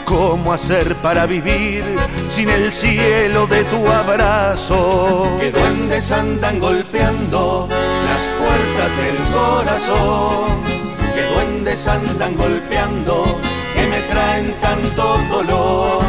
¿Cómo 0.04 0.52
hacer 0.52 0.94
para 0.96 1.24
vivir 1.24 1.84
sin 2.28 2.50
el 2.50 2.72
cielo 2.72 3.46
de 3.46 3.64
tu 3.64 3.88
abrazo? 3.88 5.36
Que 5.40 5.50
duendes 5.52 6.12
andan 6.12 6.58
golpeando 6.58 7.68
las 7.70 8.22
puertas 8.38 8.90
del 8.98 9.16
corazón 9.32 10.86
que 11.16 11.22
duendes 11.32 11.88
andan 11.88 12.36
golpeando, 12.36 13.24
traen 14.16 14.50
tanto 14.62 15.18
dolor, 15.30 16.02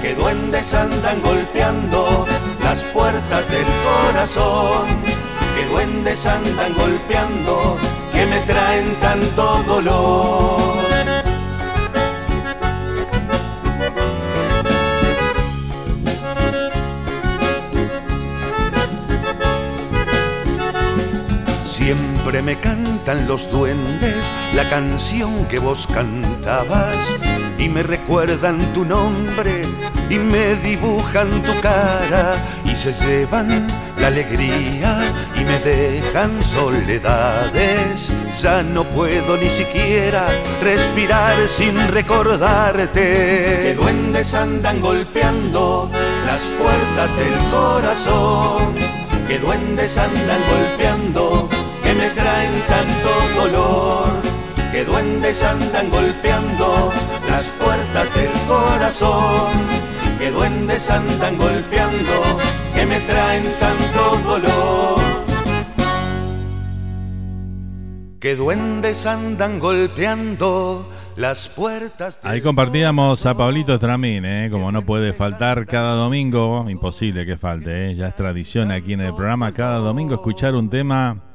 que 0.00 0.14
duendes 0.14 0.72
andan 0.72 1.20
golpeando 1.20 2.24
las 2.62 2.84
puertas 2.94 3.44
del 3.50 3.66
corazón, 3.88 4.86
que 5.56 5.66
duendes 5.72 6.26
andan 6.26 6.72
golpeando, 6.74 7.76
que 8.12 8.24
me 8.26 8.40
traen 8.40 8.94
tanto 9.06 9.62
dolor. 9.66 10.60
Siempre 21.64 22.42
me 22.42 22.54
cantan 22.60 23.26
los 23.26 23.50
duendes 23.50 24.24
la 24.54 24.68
canción 24.68 25.46
que 25.46 25.58
vos 25.58 25.88
cantabas 25.88 26.94
y 27.60 27.68
me 27.68 27.82
recuerdan 27.82 28.72
tu 28.72 28.84
nombre 28.86 29.64
y 30.08 30.18
me 30.18 30.56
dibujan 30.56 31.42
tu 31.42 31.60
cara 31.60 32.34
y 32.64 32.74
se 32.74 32.92
llevan 32.92 33.68
la 33.98 34.06
alegría 34.06 35.00
y 35.38 35.44
me 35.44 35.58
dejan 35.60 36.42
soledades. 36.42 38.10
Ya 38.40 38.62
no 38.62 38.84
puedo 38.84 39.36
ni 39.36 39.50
siquiera 39.50 40.26
respirar 40.62 41.36
sin 41.48 41.76
recordarte. 41.88 43.60
Que 43.62 43.74
duendes 43.78 44.34
andan 44.34 44.80
golpeando 44.80 45.90
las 46.26 46.42
puertas 46.58 47.16
del 47.16 47.36
corazón. 47.50 48.74
Que 49.28 49.38
duendes 49.38 49.98
andan 49.98 50.40
golpeando 50.50 51.48
que 51.82 51.94
me 51.94 52.10
traen 52.10 52.60
dolor, 52.68 52.99
que 54.80 54.86
duendes 54.86 55.44
andan 55.44 55.90
golpeando 55.90 56.90
las 57.28 57.44
puertas 57.60 58.14
del 58.14 58.30
corazón, 58.48 59.52
que 60.18 60.30
duendes 60.30 60.90
andan 60.90 61.36
golpeando, 61.36 62.38
que 62.74 62.86
me 62.86 62.98
traen 63.00 63.44
tanto 63.60 64.16
dolor. 64.24 65.00
Que 68.20 68.34
duendes 68.36 69.04
andan 69.04 69.58
golpeando 69.58 70.88
las 71.14 71.48
puertas. 71.48 72.18
Ahí 72.22 72.40
compartíamos 72.40 73.26
a 73.26 73.36
Pablito 73.36 73.78
Tramín, 73.78 74.24
¿eh? 74.24 74.48
como 74.50 74.72
no 74.72 74.80
puede 74.80 75.12
faltar 75.12 75.66
cada 75.66 75.92
domingo, 75.92 76.70
imposible 76.70 77.26
que 77.26 77.36
falte, 77.36 77.90
¿eh? 77.90 77.94
ya 77.96 78.08
es 78.08 78.16
tradición 78.16 78.72
aquí 78.72 78.94
en 78.94 79.02
el 79.02 79.14
programa 79.14 79.52
cada 79.52 79.76
domingo 79.76 80.14
escuchar 80.14 80.54
un 80.54 80.70
tema 80.70 81.29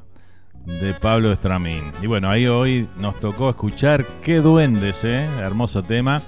de 0.65 0.93
Pablo 0.93 1.31
Estramín. 1.31 1.91
Y 2.01 2.07
bueno, 2.07 2.29
ahí 2.29 2.47
hoy 2.47 2.87
nos 2.97 3.19
tocó 3.19 3.49
escuchar 3.49 4.05
Qué 4.23 4.37
Duendes, 4.37 5.03
¿eh? 5.03 5.25
hermoso 5.39 5.83
tema 5.83 6.21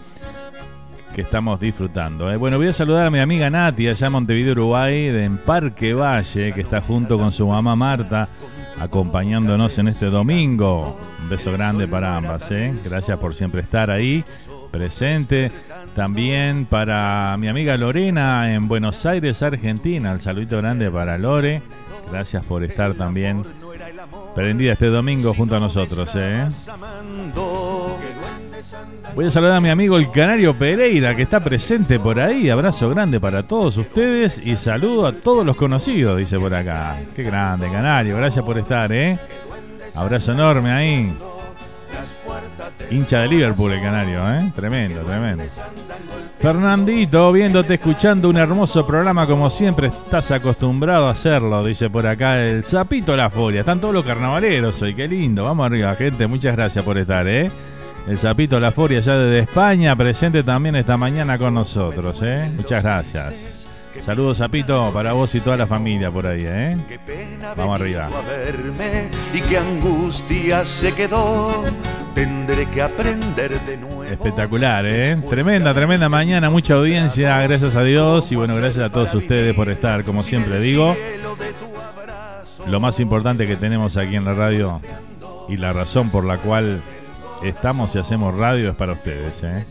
que 1.13 1.21
estamos 1.21 1.59
disfrutando. 1.59 2.31
¿eh? 2.31 2.37
Bueno, 2.37 2.57
voy 2.57 2.67
a 2.67 2.73
saludar 2.73 3.07
a 3.07 3.09
mi 3.09 3.19
amiga 3.19 3.49
Nati 3.49 3.87
allá 3.87 4.07
en 4.07 4.13
Montevideo, 4.13 4.51
Uruguay, 4.51 5.09
de 5.09 5.23
en 5.23 5.37
Parque 5.37 5.95
Valle, 5.95 6.53
que 6.53 6.61
está 6.61 6.79
junto 6.79 7.17
con 7.17 7.31
su 7.31 7.47
mamá 7.47 7.75
Marta, 7.75 8.27
acompañándonos 8.79 9.77
en 9.79 9.87
este 9.87 10.05
domingo. 10.07 10.95
Un 11.23 11.29
beso 11.29 11.51
grande 11.51 11.87
para 11.87 12.15
ambas, 12.15 12.51
¿eh? 12.51 12.71
gracias 12.83 13.17
por 13.17 13.33
siempre 13.33 13.61
estar 13.61 13.89
ahí, 13.89 14.23
presente. 14.71 15.51
También 15.95 16.67
para 16.67 17.35
mi 17.39 17.47
amiga 17.47 17.75
Lorena 17.75 18.53
en 18.53 18.67
Buenos 18.67 19.03
Aires, 19.07 19.41
Argentina. 19.41 20.11
El 20.11 20.19
saludito 20.19 20.57
grande 20.57 20.91
para 20.91 21.17
Lore. 21.17 21.63
Gracias 22.11 22.45
por 22.45 22.63
estar 22.63 22.93
también 22.93 23.43
prendida 24.35 24.73
este 24.73 24.87
domingo 24.87 25.33
junto 25.33 25.55
a 25.55 25.59
nosotros. 25.59 26.11
¿eh? 26.15 26.47
Voy 29.15 29.25
a 29.25 29.31
saludar 29.31 29.55
a 29.55 29.61
mi 29.61 29.69
amigo 29.69 29.97
el 29.97 30.11
Canario 30.11 30.53
Pereira 30.53 31.15
que 31.15 31.23
está 31.23 31.43
presente 31.43 31.99
por 31.99 32.19
ahí. 32.19 32.49
Abrazo 32.49 32.89
grande 32.89 33.19
para 33.19 33.43
todos 33.43 33.77
ustedes 33.77 34.45
y 34.45 34.55
saludo 34.55 35.07
a 35.07 35.13
todos 35.13 35.45
los 35.45 35.55
conocidos, 35.55 36.17
dice 36.17 36.37
por 36.37 36.53
acá. 36.53 36.97
Qué 37.15 37.23
grande, 37.23 37.69
Canario. 37.71 38.17
Gracias 38.17 38.45
por 38.45 38.57
estar, 38.57 38.91
¿eh? 38.91 39.17
Abrazo 39.95 40.33
enorme 40.33 40.71
ahí. 40.71 41.17
Hincha 42.91 43.21
de 43.21 43.27
Liverpool 43.27 43.71
el 43.71 43.81
Canario, 43.81 44.19
¿eh? 44.33 44.51
Tremendo, 44.55 45.01
tremendo. 45.01 45.43
Fernandito, 46.39 47.31
viéndote 47.31 47.73
escuchando 47.75 48.29
un 48.29 48.37
hermoso 48.37 48.85
programa 48.85 49.25
como 49.25 49.49
siempre 49.49 49.87
estás 49.87 50.29
acostumbrado 50.31 51.07
a 51.07 51.11
hacerlo, 51.11 51.63
dice 51.63 51.89
por 51.89 52.05
acá 52.05 52.39
el 52.43 52.63
Zapito 52.63 53.15
La 53.15 53.29
Furia. 53.29 53.61
Están 53.61 53.81
todos 53.81 53.93
los 53.93 54.05
carnavaleros 54.05 54.81
hoy, 54.81 54.93
qué 54.93 55.07
lindo. 55.07 55.43
Vamos 55.43 55.65
arriba, 55.65 55.95
gente. 55.95 56.27
Muchas 56.27 56.55
gracias 56.55 56.85
por 56.85 56.97
estar, 56.97 57.27
¿eh? 57.27 57.49
El 58.07 58.17
Zapito 58.17 58.59
La 58.59 58.71
Furia 58.71 58.99
ya 58.99 59.17
desde 59.17 59.39
España, 59.39 59.95
presente 59.95 60.43
también 60.43 60.75
esta 60.75 60.95
mañana 60.95 61.37
con 61.37 61.53
nosotros, 61.55 62.21
¿eh? 62.23 62.49
Muchas 62.55 62.83
gracias. 62.83 63.56
Saludos, 64.07 64.37
Zapito, 64.37 64.89
para 64.93 65.11
vos 65.11 65.35
y 65.35 65.41
toda 65.41 65.57
la 65.57 65.67
familia 65.67 66.09
por 66.09 66.25
ahí, 66.25 66.43
¿eh? 66.45 66.77
Vamos 67.57 67.77
arriba. 67.77 68.07
Y 69.33 69.41
qué 69.41 69.57
angustia 69.57 70.63
se 70.63 70.93
quedó. 70.93 71.65
Tendré 72.15 72.67
que 72.67 72.81
aprender 72.81 73.59
de 73.65 73.75
nuevo. 73.75 74.05
Espectacular, 74.05 74.85
¿eh? 74.87 75.17
Tremenda, 75.29 75.73
tremenda 75.73 76.07
mañana, 76.07 76.49
mucha 76.49 76.75
audiencia, 76.75 77.41
gracias 77.41 77.75
a 77.75 77.83
Dios. 77.83 78.31
Y 78.31 78.37
bueno, 78.37 78.55
gracias 78.55 78.85
a 78.85 78.89
todos 78.93 79.13
ustedes 79.13 79.53
por 79.53 79.67
estar, 79.67 80.05
como 80.05 80.21
siempre 80.21 80.61
digo. 80.61 80.95
Lo 82.65 82.79
más 82.79 83.01
importante 83.01 83.45
que 83.45 83.57
tenemos 83.57 83.97
aquí 83.97 84.15
en 84.15 84.23
la 84.23 84.31
radio 84.31 84.79
y 85.49 85.57
la 85.57 85.73
razón 85.73 86.11
por 86.11 86.23
la 86.23 86.37
cual 86.37 86.81
estamos 87.43 87.93
y 87.93 87.99
hacemos 87.99 88.33
radio 88.37 88.69
es 88.69 88.75
para 88.77 88.93
ustedes, 88.93 89.43
¿eh? 89.43 89.65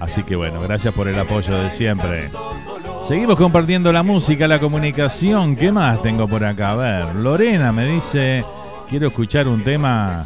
Así 0.00 0.24
que 0.24 0.34
bueno, 0.34 0.60
gracias 0.60 0.92
por 0.92 1.06
el 1.06 1.16
apoyo 1.20 1.56
de 1.56 1.70
siempre. 1.70 2.30
Seguimos 3.06 3.36
compartiendo 3.36 3.92
la 3.92 4.02
música, 4.02 4.48
la 4.48 4.58
comunicación. 4.58 5.56
¿Qué 5.56 5.70
más 5.70 6.00
tengo 6.00 6.26
por 6.26 6.42
acá? 6.42 6.72
A 6.72 6.76
ver, 6.76 7.14
Lorena 7.16 7.70
me 7.70 7.84
dice, 7.84 8.42
quiero 8.88 9.08
escuchar 9.08 9.46
un 9.46 9.62
tema 9.62 10.24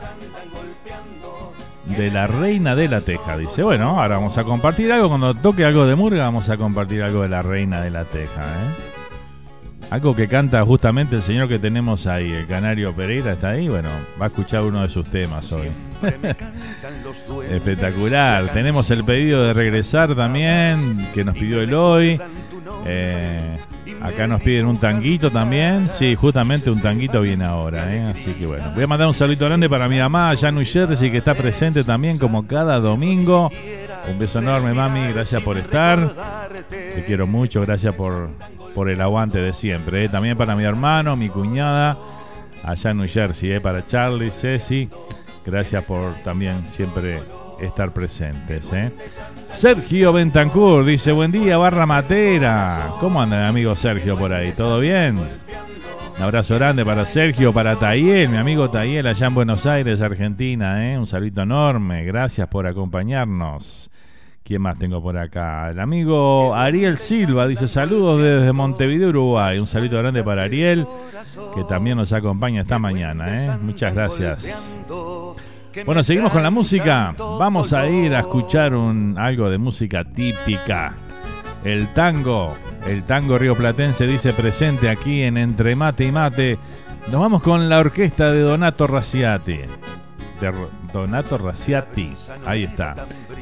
de 1.96 2.08
la 2.12 2.28
Reina 2.28 2.76
de 2.76 2.86
la 2.86 3.00
Teja. 3.00 3.36
Dice, 3.36 3.64
bueno, 3.64 4.00
ahora 4.00 4.14
vamos 4.14 4.38
a 4.38 4.44
compartir 4.44 4.92
algo. 4.92 5.08
Cuando 5.08 5.34
toque 5.34 5.64
algo 5.64 5.86
de 5.86 5.96
Murga, 5.96 6.22
vamos 6.22 6.48
a 6.50 6.56
compartir 6.56 7.02
algo 7.02 7.22
de 7.22 7.28
la 7.28 7.42
Reina 7.42 7.82
de 7.82 7.90
la 7.90 8.04
Teja. 8.04 8.42
¿eh? 8.42 8.88
Algo 9.90 10.14
que 10.14 10.28
canta 10.28 10.64
justamente 10.64 11.16
el 11.16 11.22
señor 11.22 11.48
que 11.48 11.58
tenemos 11.58 12.06
ahí, 12.06 12.30
el 12.30 12.46
Canario 12.46 12.94
Pereira 12.94 13.32
está 13.32 13.50
ahí. 13.50 13.68
Bueno, 13.68 13.88
va 14.20 14.26
a 14.26 14.28
escuchar 14.28 14.62
uno 14.62 14.82
de 14.82 14.88
sus 14.88 15.08
temas 15.08 15.50
hoy. 15.50 15.68
Espectacular. 17.50 18.52
Tenemos 18.52 18.90
el 18.90 19.02
pedido 19.02 19.44
de 19.44 19.52
regresar 19.52 20.14
también, 20.14 20.98
que 21.12 21.24
nos 21.24 21.36
pidió 21.36 21.62
el 21.62 21.74
hoy. 21.74 22.20
Eh, 22.87 23.57
acá 24.00 24.26
nos 24.26 24.42
piden 24.42 24.66
un 24.66 24.78
tanguito 24.78 25.31
también. 25.31 25.88
Sí, 25.88 26.14
justamente 26.14 26.70
un 26.70 26.81
tanguito 26.81 27.20
viene 27.20 27.44
ahora. 27.44 27.94
¿eh? 27.94 28.02
Así 28.09 28.33
que 28.33 28.46
bueno, 28.46 28.70
voy 28.74 28.85
a 28.85 28.87
mandar 28.87 29.09
un 29.09 29.14
saludo 29.14 29.46
grande 29.46 29.68
para 29.68 29.88
mi 29.88 29.98
mamá 29.98 30.35
New 30.35 30.64
Jersey, 30.64 31.11
que 31.11 31.18
está 31.18 31.35
presente 31.35 31.85
también 31.85 32.18
como 32.18 32.46
cada 32.46 32.78
domingo. 32.81 33.50
Un 34.11 34.18
beso 34.18 34.38
enorme, 34.38 34.72
mami. 34.72 35.12
Gracias 35.12 35.42
por 35.42 35.57
estar. 35.59 36.48
Te 36.68 37.04
quiero 37.04 37.26
mucho. 37.26 37.61
Gracias 37.61 37.94
por, 37.94 38.31
por 38.74 38.88
el 38.88 39.00
aguante 39.00 39.38
de 39.38 39.52
siempre. 39.52 40.04
¿eh? 40.04 40.09
También 40.09 40.37
para 40.37 40.57
mi 40.57 40.64
hermano, 40.64 41.14
mi 41.16 41.28
cuñada, 41.28 41.96
allá 42.62 42.90
en 42.90 42.96
New 42.98 43.09
Jersey. 43.09 43.61
Para 43.61 43.87
Charlie, 43.87 44.31
Ceci. 44.31 44.88
Gracias 45.44 45.85
por 45.85 46.14
también 46.24 46.64
siempre 46.72 47.20
estar 47.61 47.92
presentes. 47.92 48.70
Sergio 49.48 50.12
Bentancur 50.12 50.84
dice, 50.84 51.11
buen 51.11 51.32
día, 51.32 51.56
barra 51.56 51.87
matera. 51.87 52.90
¿Cómo 53.00 53.20
anda 53.20 53.48
amigo 53.48 53.74
Sergio 53.74 54.16
por 54.16 54.32
ahí? 54.32 54.52
¿Todo 54.52 54.78
bien? 54.78 55.18
Un 55.18 56.22
abrazo 56.22 56.54
grande 56.56 56.84
para 56.84 57.04
Sergio, 57.04 57.52
para 57.52 57.76
Tayel, 57.76 58.28
mi 58.28 58.37
amigo 58.37 58.70
Tayel 58.70 59.06
allá 59.06 59.26
en 59.26 59.34
Buenos 59.34 59.66
Aires, 59.66 60.00
Argentina. 60.00 60.92
¿eh? 60.92 60.98
Un 60.98 61.06
saludo 61.06 61.42
enorme, 61.42 62.04
gracias 62.04 62.48
por 62.48 62.66
acompañarnos. 62.66 63.90
¿Quién 64.44 64.62
más 64.62 64.78
tengo 64.78 65.02
por 65.02 65.18
acá? 65.18 65.70
El 65.70 65.78
amigo 65.78 66.54
Ariel 66.54 66.96
Silva 66.96 67.46
dice 67.46 67.68
saludos 67.68 68.22
desde 68.22 68.52
Montevideo, 68.52 69.11
Uruguay. 69.11 69.58
Un 69.58 69.66
saludo 69.66 69.98
grande 69.98 70.24
para 70.24 70.44
Ariel, 70.44 70.87
que 71.54 71.64
también 71.64 71.98
nos 71.98 72.12
acompaña 72.12 72.62
esta 72.62 72.78
mañana. 72.78 73.26
¿eh? 73.44 73.58
Muchas 73.61 73.92
gracias. 73.92 74.78
Bueno, 75.85 76.02
seguimos 76.02 76.33
con 76.33 76.42
la 76.42 76.50
música. 76.50 77.14
Vamos 77.18 77.72
a 77.72 77.87
ir 77.87 78.14
a 78.14 78.20
escuchar 78.20 78.74
un, 78.74 79.16
algo 79.18 79.50
de 79.50 79.59
música 79.59 80.04
típica. 80.04 80.94
El 81.64 81.92
tango, 81.92 82.57
el 82.87 83.02
tango 83.04 83.37
rioplatense 83.37 84.07
dice 84.07 84.33
presente 84.33 84.88
aquí 84.88 85.22
en 85.22 85.37
Entre 85.37 85.74
Mate 85.76 86.04
y 86.04 86.12
Mate. 86.12 86.59
Nos 87.11 87.20
vamos 87.20 87.42
con 87.42 87.68
la 87.68 87.78
orquesta 87.78 88.31
de 88.33 88.40
Donato 88.40 88.87
Raciati. 88.87 89.61
De 90.40 90.52
Donato 90.92 91.38
Raciati. 91.38 92.12
Ahí 92.46 92.64
está. 92.64 92.94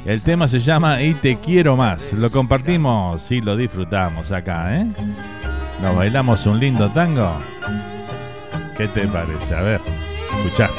El 0.05 0.23
tema 0.23 0.49
se 0.49 0.61
llama 0.61 1.03
Y 1.03 1.15
te 1.15 1.37
quiero 1.37 1.77
más. 1.77 2.13
Lo 2.13 2.31
compartimos 2.31 3.31
y 3.31 3.41
lo 3.41 3.57
disfrutamos 3.57 4.33
acá, 4.33 4.77
¿eh? 4.77 4.87
Nos 5.83 5.95
bailamos 5.95 6.47
un 6.47 6.59
lindo 6.59 6.89
tango. 6.91 7.39
¿Qué 8.77 8.89
te 8.89 9.07
parece? 9.07 9.55
A 9.55 9.63
ver, 9.63 9.81
escuchá. 10.39 10.71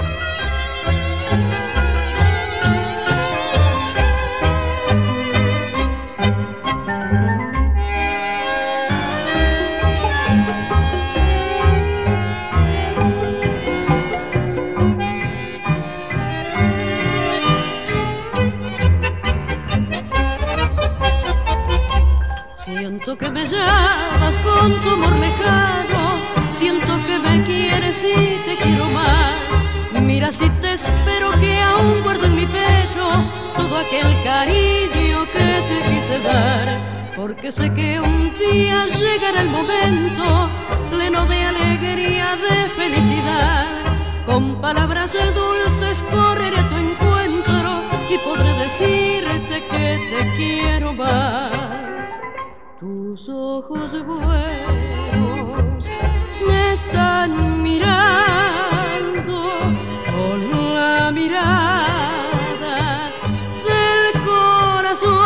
Llamas 23.51 24.37
con 24.39 24.73
tu 24.81 24.89
amor 24.89 25.15
lejano, 25.15 26.21
siento 26.49 26.99
que 27.05 27.19
me 27.19 27.43
quieres 27.45 28.03
y 28.03 28.39
te 28.45 28.57
quiero 28.57 28.85
más. 28.89 30.01
Mira 30.01 30.31
si 30.31 30.49
te 30.61 30.73
espero 30.73 31.31
que 31.39 31.59
aún 31.61 32.01
guardo 32.03 32.25
en 32.25 32.35
mi 32.35 32.45
pecho 32.45 33.07
todo 33.55 33.77
aquel 33.77 34.07
cariño 34.23 35.25
que 35.33 35.47
te 35.69 35.93
quise 35.93 36.19
dar. 36.19 37.11
Porque 37.15 37.51
sé 37.51 37.73
que 37.73 37.99
un 37.99 38.33
día 38.37 38.85
llegará 38.85 39.41
el 39.41 39.49
momento 39.49 40.49
pleno 40.91 41.25
de 41.25 41.43
alegría, 41.43 42.35
de 42.35 42.69
felicidad. 42.71 43.65
Con 44.25 44.61
palabras 44.61 45.15
dulces 45.33 46.03
correré 46.11 46.59
a 46.59 46.69
tu 46.69 46.75
encuentro 46.75 47.81
y 48.09 48.17
podré 48.19 48.53
decirte 48.53 49.63
que 49.71 49.99
te 50.11 50.35
quiero 50.35 50.93
más. 50.93 51.56
Tus 52.79 53.27
ojos 53.27 53.91
buenos 54.05 55.85
me 56.47 56.73
están 56.73 57.63
mirando 57.63 59.49
con 60.11 60.51
la 60.75 61.11
mirada 61.11 63.09
del 63.65 64.21
corazón. 64.23 65.17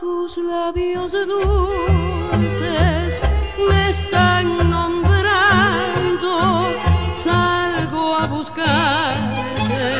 Tus 0.00 0.38
labios 0.38 1.12
dulces 1.12 3.20
me 3.68 3.90
están 3.90 4.70
nombrando. 4.70 6.72
Salgo 7.14 8.16
a 8.16 8.26
buscarte 8.28 9.92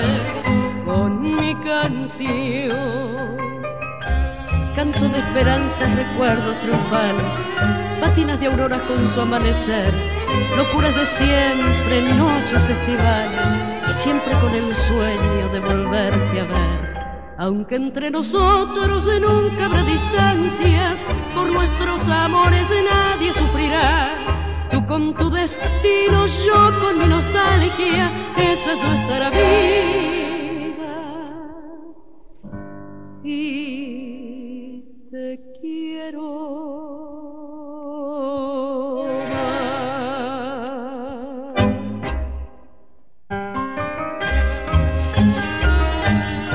con 0.87 1.37
mi 1.37 1.55
canción 1.57 3.60
de 5.09 5.19
esperanzas, 5.19 5.97
recuerdos 5.97 6.61
triunfales, 6.61 7.35
patinas 8.01 8.39
de 8.39 8.47
auroras 8.49 8.83
con 8.83 9.09
su 9.09 9.21
amanecer, 9.23 9.95
locuras 10.59 10.95
de 10.95 11.07
siempre, 11.07 12.03
noches 12.17 12.69
estivales, 12.69 13.59
siempre 13.95 14.35
con 14.41 14.55
el 14.55 14.75
sueño 14.75 15.49
de 15.49 15.61
volverte 15.61 16.41
a 16.41 16.45
ver. 16.45 17.35
Aunque 17.39 17.77
entre 17.77 18.11
nosotros 18.11 19.09
nunca 19.23 19.67
habrá 19.67 19.83
distancias, 19.85 21.07
por 21.35 21.51
nuestros 21.51 22.07
amores 22.09 22.71
nadie 22.71 23.33
sufrirá. 23.33 24.11
Tú 24.71 24.87
con 24.87 25.15
tu 25.15 25.31
destino, 25.31 26.27
yo 26.27 26.79
con 26.81 26.99
mi 26.99 27.07
nostalgia, 27.07 28.13
esa 28.37 28.73
es 28.75 28.79
nuestra 28.79 29.31
vida. 29.31 29.41
Y 33.25 33.60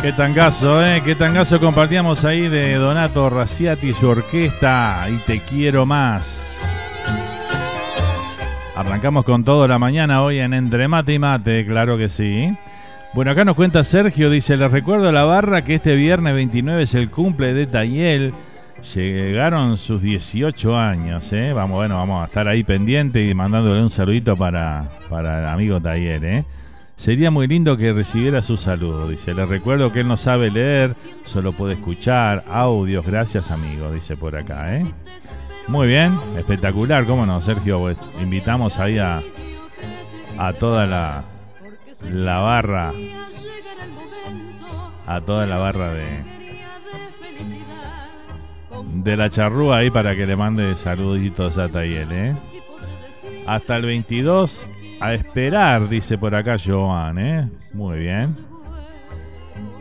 Qué 0.06 0.14
tangazo, 0.14 0.86
¿eh? 0.86 1.02
Qué 1.04 1.16
tangazo 1.16 1.60
compartíamos 1.60 2.26
ahí 2.26 2.48
de 2.48 2.76
Donato 2.76 3.28
Raciati 3.28 3.90
y 3.90 3.94
su 3.96 4.08
orquesta. 4.08 5.08
Y 5.10 5.18
te 5.26 5.40
quiero 5.40 5.88
más. 5.88 6.60
Arrancamos 8.76 9.26
con 9.26 9.44
todo 9.44 9.68
la 9.68 9.80
mañana 9.80 10.22
hoy 10.22 10.38
en 10.38 10.54
Entre 10.54 10.88
Mate 10.88 11.14
y 11.16 11.18
Mate, 11.18 11.66
claro 11.66 11.98
que 11.98 12.08
sí. 12.08 12.56
Bueno, 13.16 13.32
acá 13.32 13.46
nos 13.46 13.56
cuenta 13.56 13.84
Sergio, 13.84 14.30
dice, 14.30 14.58
les 14.58 14.72
recuerdo 14.72 15.10
a 15.10 15.12
la 15.12 15.24
barra 15.24 15.64
que 15.64 15.74
este 15.74 15.96
viernes 15.96 16.36
29 16.36 16.84
es 16.84 16.94
el 16.94 17.10
cumple 17.10 17.56
de 17.56 17.66
Tayel. 17.66 18.32
Llegaron 18.94 19.76
sus 19.76 20.04
18 20.04 20.78
años, 20.78 21.34
¿eh? 21.34 21.52
Vamos, 21.52 21.78
bueno, 21.78 21.98
vamos 21.98 22.22
a 22.22 22.26
estar 22.26 22.48
ahí 22.48 22.64
pendiente 22.64 23.26
y 23.26 23.34
mandándole 23.34 23.82
un 23.82 23.90
saludito 23.90 24.38
para, 24.38 24.88
para 25.10 25.40
el 25.40 25.48
amigo 25.48 25.82
Tayel, 25.82 26.24
¿eh? 26.24 26.46
Sería 26.96 27.30
muy 27.30 27.46
lindo 27.48 27.76
que 27.78 27.92
recibiera 27.92 28.42
su 28.42 28.56
saludo, 28.58 29.08
dice. 29.10 29.34
Le 29.34 29.46
recuerdo 29.46 29.92
que 29.92 30.00
él 30.00 30.08
no 30.08 30.18
sabe 30.18 30.50
leer, 30.50 30.94
solo 31.26 31.52
puede 31.52 31.74
escuchar 31.74 32.44
audios. 32.50 33.06
Gracias, 33.06 33.52
amigo, 33.52 33.92
dice 33.92 34.16
por 34.16 34.36
acá, 34.36 34.74
¿eh? 34.76 34.86
Muy 35.68 35.88
bien, 35.88 36.18
espectacular, 36.38 37.06
cómo 37.06 37.26
no, 37.26 37.42
Sergio. 37.42 37.80
Pues, 37.80 37.98
invitamos 38.22 38.80
ahí 38.80 38.98
a, 38.98 39.22
a 40.38 40.54
toda 40.54 40.86
la, 40.86 41.26
la 42.12 42.40
barra, 42.40 42.92
a 45.06 45.22
toda 45.22 45.46
la 45.46 45.58
barra 45.58 45.94
de, 45.94 46.24
de 48.94 49.18
la 49.18 49.30
charrúa 49.30 49.78
ahí 49.78 49.90
para 49.90 50.16
que 50.16 50.26
le 50.26 50.38
mande 50.38 50.76
saluditos 50.76 51.58
a 51.58 51.68
Tayel, 51.68 52.12
¿eh? 52.12 52.36
Hasta 53.48 53.76
el 53.76 53.86
22 53.86 54.70
a 55.08 55.14
esperar, 55.14 55.90
dice 55.90 56.18
por 56.18 56.36
acá 56.36 56.58
Joan, 56.64 57.18
¿eh? 57.18 57.50
Muy 57.74 58.00
bien. 58.00 58.36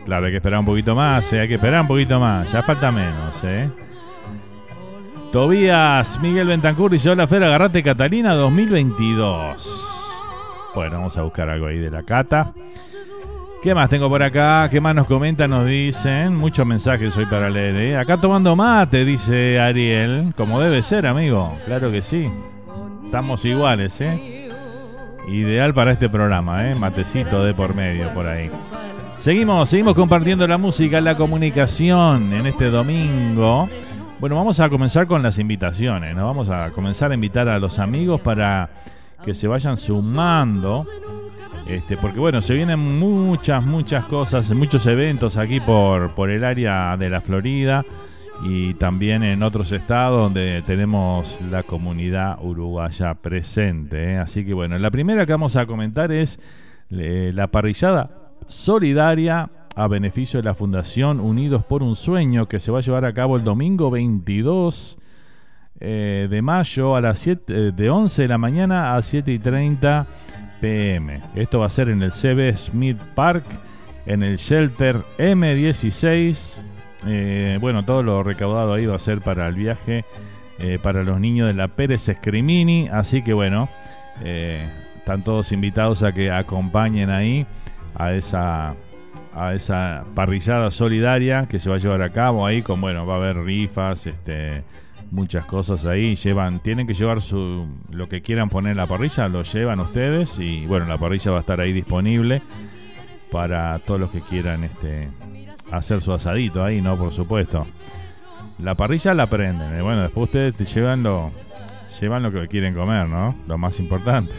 Claro, 0.05 0.25
hay 0.25 0.31
que 0.31 0.37
esperar 0.37 0.59
un 0.59 0.65
poquito 0.65 0.95
más, 0.95 1.31
¿eh? 1.33 1.41
hay 1.41 1.47
que 1.47 1.55
esperar 1.55 1.81
un 1.81 1.87
poquito 1.87 2.19
más, 2.19 2.51
ya 2.51 2.61
falta 2.61 2.91
menos, 2.91 3.43
¿eh? 3.43 3.69
Tobías 5.31 6.19
Miguel 6.21 6.47
Bentancur 6.47 6.91
dice: 6.91 7.09
Hola 7.09 7.27
Fer, 7.27 7.43
agarrate 7.43 7.83
Catalina 7.83 8.33
2022. 8.35 9.91
Bueno, 10.73 10.97
vamos 10.97 11.17
a 11.17 11.23
buscar 11.23 11.49
algo 11.49 11.67
ahí 11.67 11.77
de 11.77 11.91
la 11.91 12.03
Cata. 12.03 12.53
¿Qué 13.61 13.75
más 13.75 13.89
tengo 13.89 14.07
por 14.07 14.23
acá? 14.23 14.69
¿Qué 14.71 14.79
más 14.79 14.95
nos 14.95 15.07
comentan? 15.07 15.49
Nos 15.49 15.65
dicen. 15.65 16.35
Muchos 16.35 16.65
mensajes 16.65 17.17
hoy 17.17 17.25
para 17.25 17.49
leer. 17.49 17.75
¿eh? 17.75 17.97
Acá 17.97 18.15
tomando 18.15 18.55
mate, 18.55 19.03
dice 19.03 19.59
Ariel. 19.59 20.33
Como 20.37 20.61
debe 20.61 20.81
ser, 20.83 21.05
amigo. 21.05 21.57
Claro 21.65 21.91
que 21.91 22.01
sí. 22.01 22.29
Estamos 23.03 23.43
iguales, 23.43 23.99
¿eh? 23.99 24.44
Ideal 25.27 25.73
para 25.73 25.91
este 25.91 26.09
programa, 26.09 26.69
¿eh? 26.69 26.75
Matecito 26.75 27.43
de 27.43 27.53
por 27.53 27.75
medio 27.75 28.13
por 28.13 28.27
ahí. 28.27 28.49
Seguimos, 29.17 29.69
seguimos 29.69 29.95
compartiendo 29.95 30.47
la 30.47 30.57
música, 30.57 31.01
la 31.01 31.17
comunicación 31.17 32.31
en 32.33 32.45
este 32.45 32.69
domingo. 32.69 33.67
Bueno, 34.19 34.35
vamos 34.35 34.59
a 34.59 34.69
comenzar 34.69 35.07
con 35.07 35.23
las 35.23 35.39
invitaciones, 35.39 36.15
¿no? 36.15 36.25
Vamos 36.25 36.49
a 36.49 36.69
comenzar 36.71 37.11
a 37.11 37.15
invitar 37.15 37.49
a 37.49 37.57
los 37.57 37.79
amigos 37.79 38.21
para 38.21 38.69
que 39.23 39.33
se 39.33 39.47
vayan 39.47 39.77
sumando. 39.77 40.85
Este, 41.67 41.97
porque 41.97 42.19
bueno, 42.19 42.43
se 42.43 42.53
vienen 42.53 42.79
muchas, 42.99 43.65
muchas 43.65 44.05
cosas, 44.05 44.51
muchos 44.51 44.85
eventos 44.85 45.37
aquí 45.37 45.59
por, 45.59 46.11
por 46.11 46.29
el 46.29 46.43
área 46.43 46.95
de 46.97 47.09
la 47.09 47.21
Florida 47.21 47.83
y 48.43 48.73
también 48.75 49.23
en 49.23 49.43
otros 49.43 49.71
estados 49.71 50.21
donde 50.21 50.61
tenemos 50.65 51.37
la 51.49 51.63
comunidad 51.63 52.37
uruguaya 52.41 53.13
presente. 53.15 54.13
¿eh? 54.13 54.17
Así 54.17 54.45
que 54.45 54.53
bueno, 54.53 54.77
la 54.77 54.91
primera 54.91 55.25
que 55.25 55.31
vamos 55.31 55.55
a 55.55 55.65
comentar 55.65 56.11
es 56.11 56.39
eh, 56.91 57.31
la 57.33 57.47
parrillada 57.47 58.11
solidaria 58.47 59.49
a 59.75 59.87
beneficio 59.87 60.39
de 60.39 60.45
la 60.45 60.53
Fundación 60.53 61.19
Unidos 61.19 61.65
por 61.65 61.83
un 61.83 61.95
Sueño 61.95 62.47
que 62.47 62.59
se 62.59 62.71
va 62.71 62.79
a 62.79 62.81
llevar 62.81 63.05
a 63.05 63.13
cabo 63.13 63.35
el 63.35 63.43
domingo 63.43 63.91
22 63.91 64.97
eh, 65.81 66.27
de 66.29 66.41
mayo 66.41 66.95
a 66.95 67.01
las 67.01 67.19
7, 67.19 67.43
eh, 67.47 67.71
de 67.75 67.89
11 67.89 68.21
de 68.21 68.27
la 68.29 68.37
mañana 68.37 68.95
a 68.95 69.01
7 69.01 69.33
y 69.33 69.39
30 69.39 70.07
pm. 70.61 71.21
Esto 71.35 71.59
va 71.59 71.65
a 71.65 71.69
ser 71.69 71.89
en 71.89 72.01
el 72.01 72.11
CB 72.11 72.55
Smith 72.55 72.97
Park, 73.13 73.43
en 74.05 74.23
el 74.23 74.37
Shelter 74.37 75.03
M16. 75.17 76.63
Eh, 77.07 77.57
bueno, 77.61 77.85
todo 77.85 78.03
lo 78.03 78.23
recaudado 78.23 78.73
ahí 78.73 78.85
va 78.85 78.95
a 78.95 78.99
ser 78.99 79.21
para 79.21 79.47
el 79.47 79.55
viaje 79.55 80.05
para 80.81 81.03
los 81.03 81.19
niños 81.19 81.47
de 81.47 81.53
la 81.53 81.67
Pérez 81.67 82.09
Scrimini. 82.09 82.87
Así 82.89 83.21
que 83.21 83.33
bueno, 83.33 83.67
están 84.23 85.21
todos 85.21 85.51
invitados 85.51 86.01
a 86.01 86.13
que 86.13 86.31
acompañen 86.31 87.09
ahí 87.09 87.45
a 87.95 88.13
esa 88.13 88.75
a 89.35 89.53
esa 89.53 90.05
parrillada 90.15 90.71
solidaria 90.71 91.45
que 91.49 91.59
se 91.59 91.69
va 91.69 91.75
a 91.75 91.79
llevar 91.79 92.01
a 92.01 92.09
cabo 92.09 92.47
ahí 92.47 92.61
con 92.61 92.79
bueno 92.79 93.05
va 93.05 93.15
a 93.15 93.17
haber 93.17 93.43
rifas 93.43 94.07
este 94.07 94.63
muchas 95.11 95.45
cosas 95.45 95.85
ahí. 95.85 96.15
Llevan, 96.15 96.59
tienen 96.59 96.87
que 96.87 96.93
llevar 96.93 97.21
su, 97.21 97.67
lo 97.91 98.07
que 98.07 98.21
quieran 98.21 98.49
poner 98.49 98.71
en 98.71 98.77
la 98.77 98.87
parrilla, 98.87 99.27
lo 99.27 99.43
llevan 99.43 99.79
ustedes 99.79 100.39
y 100.39 100.65
bueno, 100.65 100.85
la 100.85 100.97
parrilla 100.97 101.31
va 101.31 101.37
a 101.37 101.41
estar 101.41 101.59
ahí 101.59 101.73
disponible 101.73 102.41
para 103.31 103.79
todos 103.79 103.99
los 103.99 104.11
que 104.11 104.21
quieran 104.21 104.63
este 104.63 105.09
hacer 105.71 106.01
su 106.01 106.13
asadito 106.13 106.63
ahí, 106.63 106.81
¿no? 106.81 106.97
Por 106.97 107.11
supuesto. 107.11 107.65
La 108.59 108.75
parrilla 108.75 109.13
la 109.13 109.27
prenden, 109.27 109.75
¿eh? 109.75 109.81
bueno, 109.81 110.03
después 110.03 110.25
ustedes 110.25 110.55
te 110.55 110.65
llevan 110.65 111.03
lo, 111.03 111.31
llevan 111.99 112.23
lo 112.23 112.31
que 112.31 112.47
quieren 112.47 112.73
comer, 112.73 113.07
¿no? 113.09 113.35
Lo 113.47 113.57
más 113.57 113.79
importante. 113.79 114.31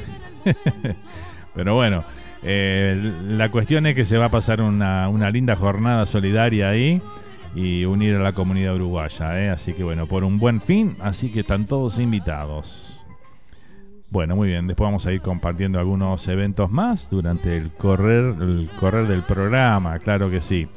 Pero 1.54 1.74
bueno, 1.74 2.02
eh, 2.42 3.12
la 3.28 3.50
cuestión 3.50 3.86
es 3.86 3.94
que 3.94 4.04
se 4.04 4.16
va 4.16 4.26
a 4.26 4.30
pasar 4.30 4.62
una, 4.62 5.08
una 5.08 5.30
linda 5.30 5.56
jornada 5.56 6.06
solidaria 6.06 6.70
ahí 6.70 7.02
y 7.54 7.84
unir 7.84 8.16
a 8.16 8.22
la 8.22 8.32
comunidad 8.32 8.76
uruguaya. 8.76 9.42
¿eh? 9.42 9.50
Así 9.50 9.72
que 9.72 9.82
bueno, 9.82 10.06
por 10.06 10.24
un 10.24 10.38
buen 10.38 10.60
fin, 10.60 10.96
así 11.00 11.30
que 11.30 11.40
están 11.40 11.66
todos 11.66 11.98
invitados. 11.98 13.04
Bueno, 14.10 14.36
muy 14.36 14.48
bien, 14.48 14.66
después 14.66 14.86
vamos 14.86 15.04
a 15.06 15.12
ir 15.12 15.20
compartiendo 15.20 15.78
algunos 15.78 16.26
eventos 16.28 16.70
más 16.70 17.10
durante 17.10 17.56
el 17.56 17.72
correr, 17.72 18.36
el 18.40 18.70
correr 18.78 19.08
del 19.08 19.22
programa, 19.22 19.98
claro 19.98 20.30
que 20.30 20.40
sí. 20.40 20.68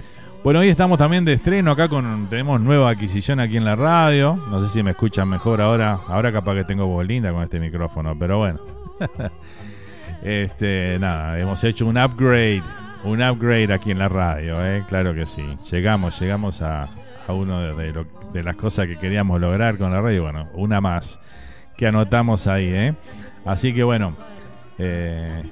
Bueno, 0.43 0.61
hoy 0.61 0.69
estamos 0.69 0.97
también 0.97 1.25
de 1.25 1.33
estreno 1.33 1.71
acá 1.71 1.89
con 1.89 2.27
tenemos 2.29 2.61
nueva 2.61 2.89
adquisición 2.89 3.39
aquí 3.39 3.57
en 3.57 3.65
la 3.65 3.75
radio. 3.75 4.35
No 4.49 4.61
sé 4.61 4.69
si 4.69 4.83
me 4.83 4.91
escuchan 4.91 5.27
mejor 5.27 5.59
ahora. 5.59 5.99
Ahora 6.07 6.31
capaz 6.31 6.55
que 6.55 6.63
tengo 6.63 6.87
voz 6.87 7.05
linda 7.05 7.31
con 7.33 7.43
este 7.43 7.59
micrófono, 7.59 8.17
pero 8.17 8.37
bueno. 8.37 8.59
este, 10.23 10.97
nada, 10.99 11.37
hemos 11.39 11.63
hecho 11.63 11.85
un 11.85 11.97
upgrade 11.97 12.63
un 13.03 13.21
upgrade 13.21 13.73
aquí 13.73 13.91
en 13.91 13.99
la 13.99 14.09
radio, 14.09 14.63
¿eh? 14.65 14.83
claro 14.87 15.13
que 15.13 15.25
sí. 15.25 15.43
Llegamos, 15.71 16.19
llegamos 16.19 16.61
a, 16.61 16.89
a 17.27 17.33
uno 17.33 17.75
de, 17.75 18.05
de, 18.33 18.43
las 18.43 18.55
cosas 18.55 18.87
que 18.87 18.97
queríamos 18.97 19.39
lograr 19.39 19.77
con 19.77 19.91
la 19.91 20.01
radio. 20.01 20.23
Bueno, 20.23 20.49
una 20.53 20.81
más 20.81 21.19
que 21.77 21.87
anotamos 21.87 22.47
ahí. 22.47 22.67
¿eh? 22.67 22.93
Así 23.45 23.73
que 23.73 23.83
bueno, 23.83 24.15
eh, 24.77 25.43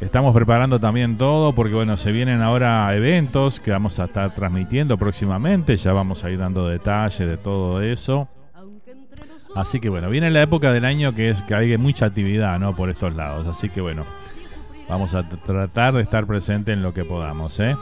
estamos 0.00 0.34
preparando 0.34 0.78
también 0.78 1.16
todo 1.16 1.54
porque 1.54 1.74
bueno, 1.74 1.96
se 1.96 2.12
vienen 2.12 2.42
ahora 2.42 2.94
eventos 2.94 3.60
que 3.60 3.70
vamos 3.70 3.98
a 3.98 4.04
estar 4.04 4.34
transmitiendo 4.34 4.96
próximamente. 4.98 5.76
Ya 5.76 5.92
vamos 5.92 6.24
a 6.24 6.30
ir 6.30 6.38
dando 6.38 6.68
detalles 6.68 7.18
de 7.18 7.36
todo 7.36 7.82
eso. 7.82 8.28
Así 9.54 9.80
que 9.80 9.88
bueno, 9.88 10.10
viene 10.10 10.30
la 10.30 10.42
época 10.42 10.72
del 10.72 10.84
año 10.84 11.12
que 11.12 11.30
es 11.30 11.42
que 11.42 11.54
hay 11.54 11.76
mucha 11.78 12.06
actividad, 12.06 12.58
¿no? 12.58 12.76
Por 12.76 12.90
estos 12.90 13.16
lados. 13.16 13.48
Así 13.48 13.70
que 13.70 13.80
bueno, 13.80 14.04
Vamos 14.88 15.14
a 15.14 15.28
tratar 15.28 15.94
de 15.94 16.02
estar 16.02 16.26
presente 16.26 16.72
en 16.72 16.82
lo 16.82 16.94
que 16.94 17.04
podamos, 17.04 17.60
¿eh? 17.60 17.76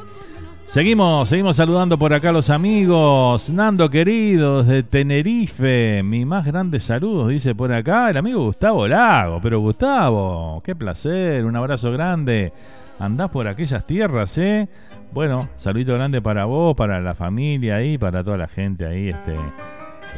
Seguimos, 0.66 1.28
seguimos 1.28 1.54
saludando 1.54 1.96
por 1.96 2.12
acá 2.12 2.30
a 2.30 2.32
los 2.32 2.50
amigos. 2.50 3.48
Nando 3.50 3.88
querido, 3.88 4.64
de 4.64 4.82
Tenerife. 4.82 6.02
Mi 6.02 6.24
más 6.24 6.44
grandes 6.44 6.82
saludos, 6.82 7.28
dice 7.28 7.54
por 7.54 7.72
acá 7.72 8.10
el 8.10 8.16
amigo 8.16 8.44
Gustavo 8.44 8.88
Lago. 8.88 9.40
Pero 9.40 9.60
Gustavo, 9.60 10.60
qué 10.64 10.74
placer, 10.74 11.44
un 11.44 11.54
abrazo 11.54 11.92
grande. 11.92 12.52
Andás 12.98 13.30
por 13.30 13.46
aquellas 13.46 13.86
tierras, 13.86 14.36
¿eh? 14.38 14.68
Bueno, 15.12 15.48
saludito 15.56 15.94
grande 15.94 16.20
para 16.20 16.46
vos, 16.46 16.74
para 16.74 17.00
la 17.00 17.14
familia 17.14 17.76
ahí, 17.76 17.96
para 17.96 18.24
toda 18.24 18.36
la 18.36 18.48
gente 18.48 18.86
ahí, 18.86 19.10
este. 19.10 19.36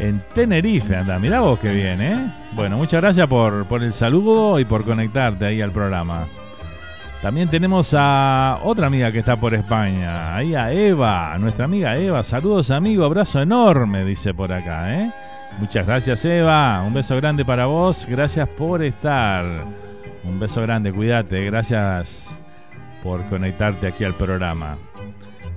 En 0.01 0.25
Tenerife, 0.35 0.97
anda, 0.97 1.19
mirá 1.19 1.41
vos 1.41 1.59
qué 1.59 1.73
bien, 1.75 2.01
¿eh? 2.01 2.35
Bueno, 2.55 2.79
muchas 2.79 3.03
gracias 3.03 3.27
por, 3.27 3.67
por 3.67 3.85
el 3.85 3.93
saludo 3.93 4.59
y 4.59 4.65
por 4.65 4.85
conectarte 4.85 5.45
ahí 5.45 5.61
al 5.61 5.73
programa. 5.73 6.27
También 7.23 7.49
tenemos 7.49 7.95
a 7.99 8.61
otra 8.63 8.87
amiga 8.87 9.11
que 9.11 9.19
está 9.19 9.39
por 9.39 9.53
España, 9.53 10.37
ahí 10.37 10.55
a 10.55 10.73
Eva, 10.73 11.37
nuestra 11.39 11.65
amiga 11.65 11.97
Eva. 11.97 12.23
Saludos 12.23 12.71
amigo, 12.71 13.05
abrazo 13.05 13.43
enorme, 13.43 14.05
dice 14.05 14.33
por 14.33 14.53
acá, 14.53 14.95
¿eh? 14.95 15.11
Muchas 15.59 15.85
gracias 15.87 16.25
Eva, 16.25 16.81
un 16.87 16.95
beso 16.95 17.17
grande 17.17 17.45
para 17.45 17.67
vos, 17.67 18.07
gracias 18.09 18.49
por 18.51 18.85
estar. 18.85 19.45
Un 20.23 20.39
beso 20.39 20.63
grande, 20.63 20.93
cuídate, 20.93 21.45
gracias 21.45 22.39
por 23.03 23.25
conectarte 23.29 23.89
aquí 23.89 24.05
al 24.05 24.15
programa. 24.15 24.79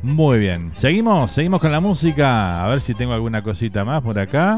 Muy 0.01 0.39
bien, 0.39 0.71
seguimos, 0.73 1.29
seguimos 1.29 1.61
con 1.61 1.71
la 1.71 1.79
música, 1.79 2.63
a 2.63 2.67
ver 2.69 2.81
si 2.81 2.95
tengo 2.95 3.13
alguna 3.13 3.43
cosita 3.43 3.85
más 3.85 4.01
por 4.01 4.17
acá. 4.17 4.57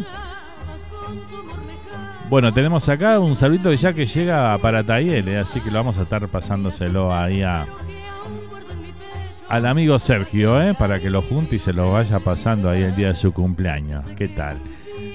Bueno, 2.34 2.52
tenemos 2.52 2.90
acá 2.90 3.20
un 3.20 3.36
saludito 3.36 3.72
ya 3.74 3.94
que 3.94 4.08
llega 4.08 4.58
para 4.58 4.84
Tayel, 4.84 5.28
eh, 5.28 5.38
así 5.38 5.62
que 5.62 5.70
lo 5.70 5.78
vamos 5.78 6.00
a 6.00 6.02
estar 6.02 6.28
pasándoselo 6.28 7.14
ahí 7.14 7.44
a, 7.44 7.68
al 9.48 9.68
amigo 9.68 10.00
Sergio, 10.00 10.60
eh, 10.60 10.74
para 10.74 11.00
que 11.00 11.12
lo 11.12 11.22
junte 11.22 11.58
y 11.58 11.60
se 11.60 11.74
lo 11.74 11.92
vaya 11.92 12.18
pasando 12.22 12.72
ahí 12.72 12.82
el 12.82 12.96
día 12.96 13.10
de 13.10 13.14
su 13.14 13.34
cumpleaños. 13.34 14.06
¿Qué 14.18 14.30
tal? 14.30 14.58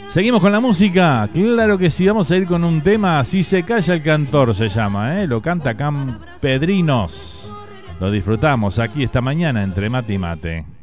Seguimos 0.06 0.40
con 0.40 0.52
la 0.52 0.60
música. 0.60 1.28
Claro 1.34 1.76
que 1.76 1.90
sí, 1.90 2.06
vamos 2.06 2.30
a 2.30 2.36
ir 2.36 2.46
con 2.46 2.62
un 2.62 2.82
tema. 2.82 3.24
Si 3.24 3.42
se 3.42 3.64
calla 3.64 3.94
el 3.94 4.02
cantor 4.02 4.54
se 4.54 4.68
llama, 4.68 5.20
¿eh? 5.20 5.26
Lo 5.26 5.42
canta 5.42 5.76
Cam 5.76 6.20
Pedrinos. 6.40 7.52
Lo 7.98 8.12
disfrutamos 8.12 8.78
aquí 8.78 9.02
esta 9.02 9.20
mañana 9.20 9.64
entre 9.64 9.90
mate 9.90 10.14
y 10.14 10.18
mate. 10.18 10.77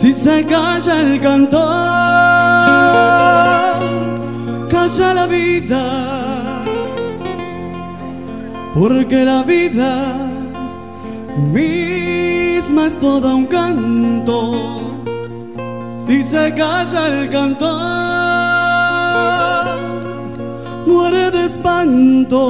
Si 0.00 0.12
se 0.12 0.46
calla 0.46 1.00
el 1.00 1.20
cantor, 1.20 1.58
calla 4.70 5.12
la 5.12 5.26
vida, 5.26 6.62
porque 8.74 9.24
la 9.24 9.42
vida 9.42 10.14
misma 11.52 12.86
es 12.86 13.00
toda 13.00 13.34
un 13.34 13.46
canto. 13.46 15.02
Si 15.92 16.22
se 16.22 16.54
calla 16.54 17.08
el 17.08 17.30
cantor, 17.30 17.66
muere 20.86 21.32
de 21.32 21.44
espanto. 21.44 22.44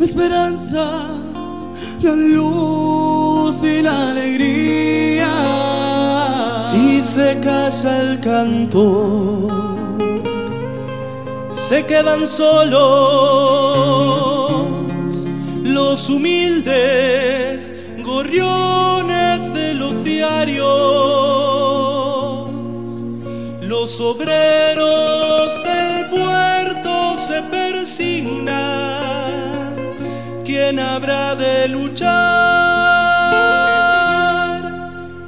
Esperanza, 0.00 1.12
la 2.02 2.14
luz 2.14 3.62
y 3.62 3.82
la 3.82 4.10
alegría. 4.10 5.28
Si 6.70 7.02
se 7.02 7.38
calla 7.40 8.00
el 8.00 8.20
canto, 8.20 9.48
se 11.50 11.84
quedan 11.86 12.26
solos 12.26 13.62
los 15.62 16.08
humildes 16.10 17.72
gorriones 18.02 19.52
de 19.54 19.74
los 19.74 20.02
diarios, 20.04 20.66
los 23.60 24.00
obreros 24.00 25.62
del 25.64 26.08
puerto 26.10 27.16
se 27.16 27.42
persignan, 27.42 29.01
¿quién 30.72 30.86
habrá 30.86 31.36
de 31.36 31.68
luchar 31.68 32.08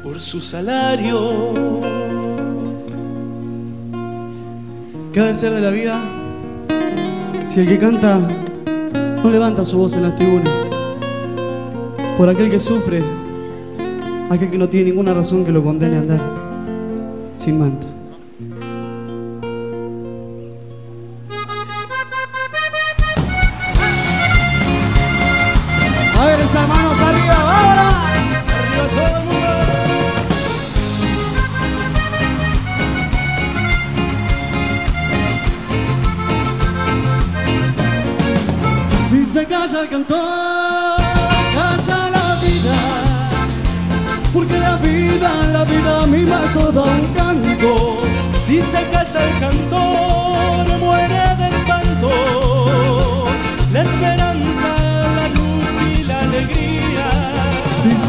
por 0.02 0.18
su 0.18 0.40
salario? 0.40 1.52
¿Qué 5.12 5.20
ha 5.20 5.26
de 5.26 5.34
ser 5.34 5.52
de 5.52 5.60
la 5.60 5.70
vida 5.70 6.00
si 7.44 7.60
el 7.60 7.68
que 7.68 7.78
canta 7.78 8.20
no 9.22 9.30
levanta 9.30 9.66
su 9.66 9.76
voz 9.76 9.94
en 9.96 10.04
las 10.04 10.14
tribunas? 10.16 10.70
Por 12.16 12.30
aquel 12.30 12.50
que 12.50 12.58
sufre, 12.58 13.02
aquel 14.30 14.50
que 14.50 14.56
no 14.56 14.70
tiene 14.70 14.86
ninguna 14.86 15.12
razón 15.12 15.44
que 15.44 15.52
lo 15.52 15.62
condene 15.62 15.96
a 15.96 16.00
andar 16.00 16.20
sin 17.36 17.58
manta. 17.58 17.93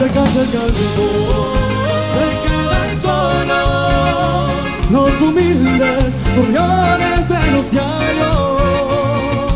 Se 0.06 0.12
calla 0.12 0.41
el 0.44 0.74
se 2.13 2.26
quedan 2.46 2.96
solos 2.96 4.52
los 4.91 5.22
humildes 5.22 6.13
gorriones 6.36 7.32
en 7.32 7.56
los 7.56 7.72
diarios. 7.72 8.34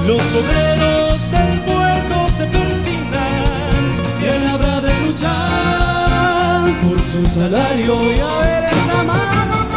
Los 0.07 0.21
obreros 0.33 1.31
del 1.31 1.59
puerto 1.61 2.29
se 2.35 2.45
persignan. 2.47 3.83
¿Quién 4.19 4.47
habrá 4.47 4.81
de 4.81 4.99
luchar 5.01 6.63
por 6.81 6.99
su 6.99 7.23
salario? 7.27 7.95
Y 8.11 8.19
a 8.19 8.37
ver 8.39 8.63
esa 8.73 9.03
mano. 9.03 9.67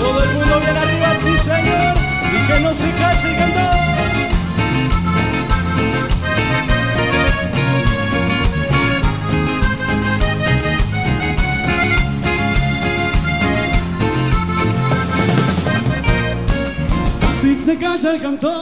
Todo 0.00 0.24
el 0.24 0.30
mundo 0.34 0.60
bien 0.60 0.76
arriba, 0.76 1.14
sí 1.22 1.38
señor. 1.38 1.94
Y 2.34 2.46
que 2.48 2.60
no 2.60 2.74
se 2.74 2.90
calle 2.92 3.44
el 3.44 4.07
Si 17.48 17.54
se 17.54 17.78
calla 17.78 18.12
el 18.12 18.20
cantor, 18.20 18.52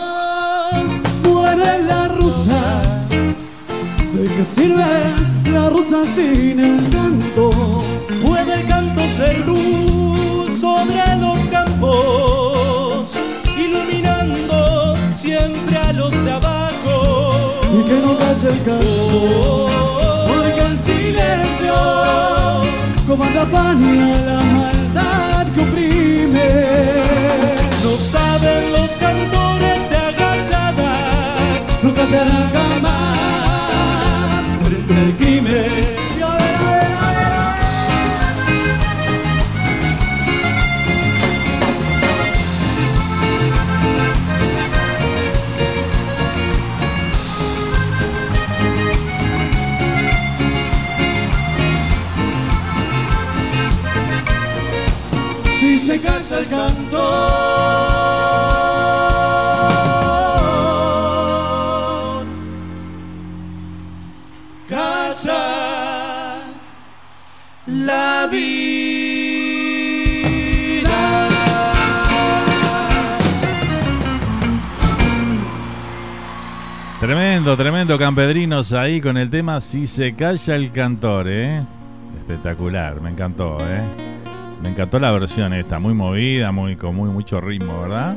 muere 1.25 1.83
la 1.83 2.07
rusa. 2.07 2.81
¿De 4.15 4.29
qué 4.29 4.45
sirve 4.45 4.85
la 5.53 5.69
rusa 5.71 6.05
sin 6.05 6.61
el 6.61 6.89
canto? 6.91 7.51
Puede 8.25 8.61
el 8.61 8.67
canto 8.69 9.03
ser 9.09 9.41
luz 9.41 10.61
sobre 10.61 11.03
los 11.21 11.49
campos, 11.49 13.19
iluminando 13.59 14.97
siempre 15.13 15.77
a 15.77 15.93
los 15.93 16.13
de 16.25 16.31
abajo. 16.31 17.59
Y 17.77 17.83
que 17.83 17.95
no 17.95 18.17
calle 18.17 18.51
el 18.51 18.63
canto, 18.63 19.67
porque 20.29 20.65
el 20.65 20.79
silencio 20.79 21.75
comanda 23.05 23.45
paña 23.47 24.17
la 24.27 24.45
maldad 24.45 25.47
que 25.55 25.61
oprime. 25.61 27.66
Saben 27.99 28.73
los 28.73 28.95
cantores 28.97 29.89
de 29.89 29.97
agachadas, 29.97 31.67
No 31.83 31.95
callarán 31.95 32.51
jamás 32.53 34.45
frente 34.63 34.95
al 34.95 35.17
crimen. 35.17 35.97
Se 55.87 56.01
calla 56.01 56.39
el 56.41 56.47
cantor, 56.49 56.86
Tremendo, 77.07 77.57
tremendo, 77.57 77.97
campedrinos 77.97 78.73
ahí 78.73 79.01
con 79.01 79.17
el 79.17 79.31
tema 79.31 79.61
Si 79.61 79.87
se 79.87 80.13
calla 80.17 80.57
el 80.57 80.73
cantor, 80.73 81.29
¿eh? 81.29 81.63
Espectacular, 82.19 83.01
me 83.01 83.11
encantó, 83.11 83.57
¿eh? 83.61 83.81
Me 84.61 84.71
encantó 84.71 84.99
la 84.99 85.13
versión 85.13 85.53
esta, 85.53 85.79
muy 85.79 85.95
movida, 85.95 86.51
muy, 86.51 86.75
con 86.75 86.97
muy, 86.97 87.09
mucho 87.09 87.41
ritmo, 87.41 87.81
¿verdad? 87.83 88.17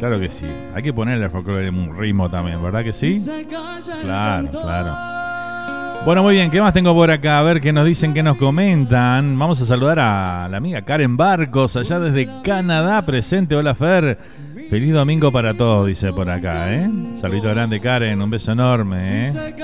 Claro 0.00 0.18
que 0.18 0.28
sí. 0.28 0.48
Hay 0.74 0.82
que 0.82 0.92
ponerle 0.92 1.26
al 1.26 1.30
folclore 1.30 1.70
un 1.70 1.96
ritmo 1.96 2.28
también, 2.28 2.60
¿verdad 2.60 2.82
que 2.82 2.92
sí? 2.92 3.14
se 3.14 3.46
calla 3.46 3.94
el 3.94 4.00
Claro, 4.02 4.42
cantor. 4.42 4.62
claro. 4.62 5.25
Bueno, 6.06 6.22
muy 6.22 6.36
bien, 6.36 6.52
¿qué 6.52 6.60
más 6.60 6.72
tengo 6.72 6.94
por 6.94 7.10
acá? 7.10 7.40
A 7.40 7.42
ver 7.42 7.60
qué 7.60 7.72
nos 7.72 7.84
dicen, 7.84 8.14
qué 8.14 8.22
nos 8.22 8.36
comentan. 8.36 9.36
Vamos 9.36 9.60
a 9.60 9.66
saludar 9.66 9.98
a 9.98 10.48
la 10.48 10.56
amiga 10.56 10.82
Karen 10.82 11.16
Barcos, 11.16 11.74
allá 11.76 11.98
desde 11.98 12.28
Canadá, 12.44 13.02
presente. 13.02 13.56
Hola, 13.56 13.74
Fer. 13.74 14.16
Feliz 14.70 14.94
domingo 14.94 15.32
para 15.32 15.52
todos, 15.52 15.84
dice 15.88 16.12
por 16.12 16.30
acá, 16.30 16.72
¿eh? 16.72 16.88
Saludito 17.20 17.48
grande, 17.48 17.80
Karen, 17.80 18.22
un 18.22 18.30
beso 18.30 18.52
enorme, 18.52 19.30
¿eh? 19.30 19.54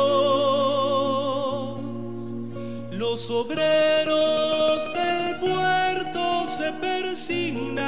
los 2.92 3.30
obreros 3.30 4.94
del 4.94 5.36
puerto 5.40 6.48
se 6.48 6.72
persignan, 6.74 7.86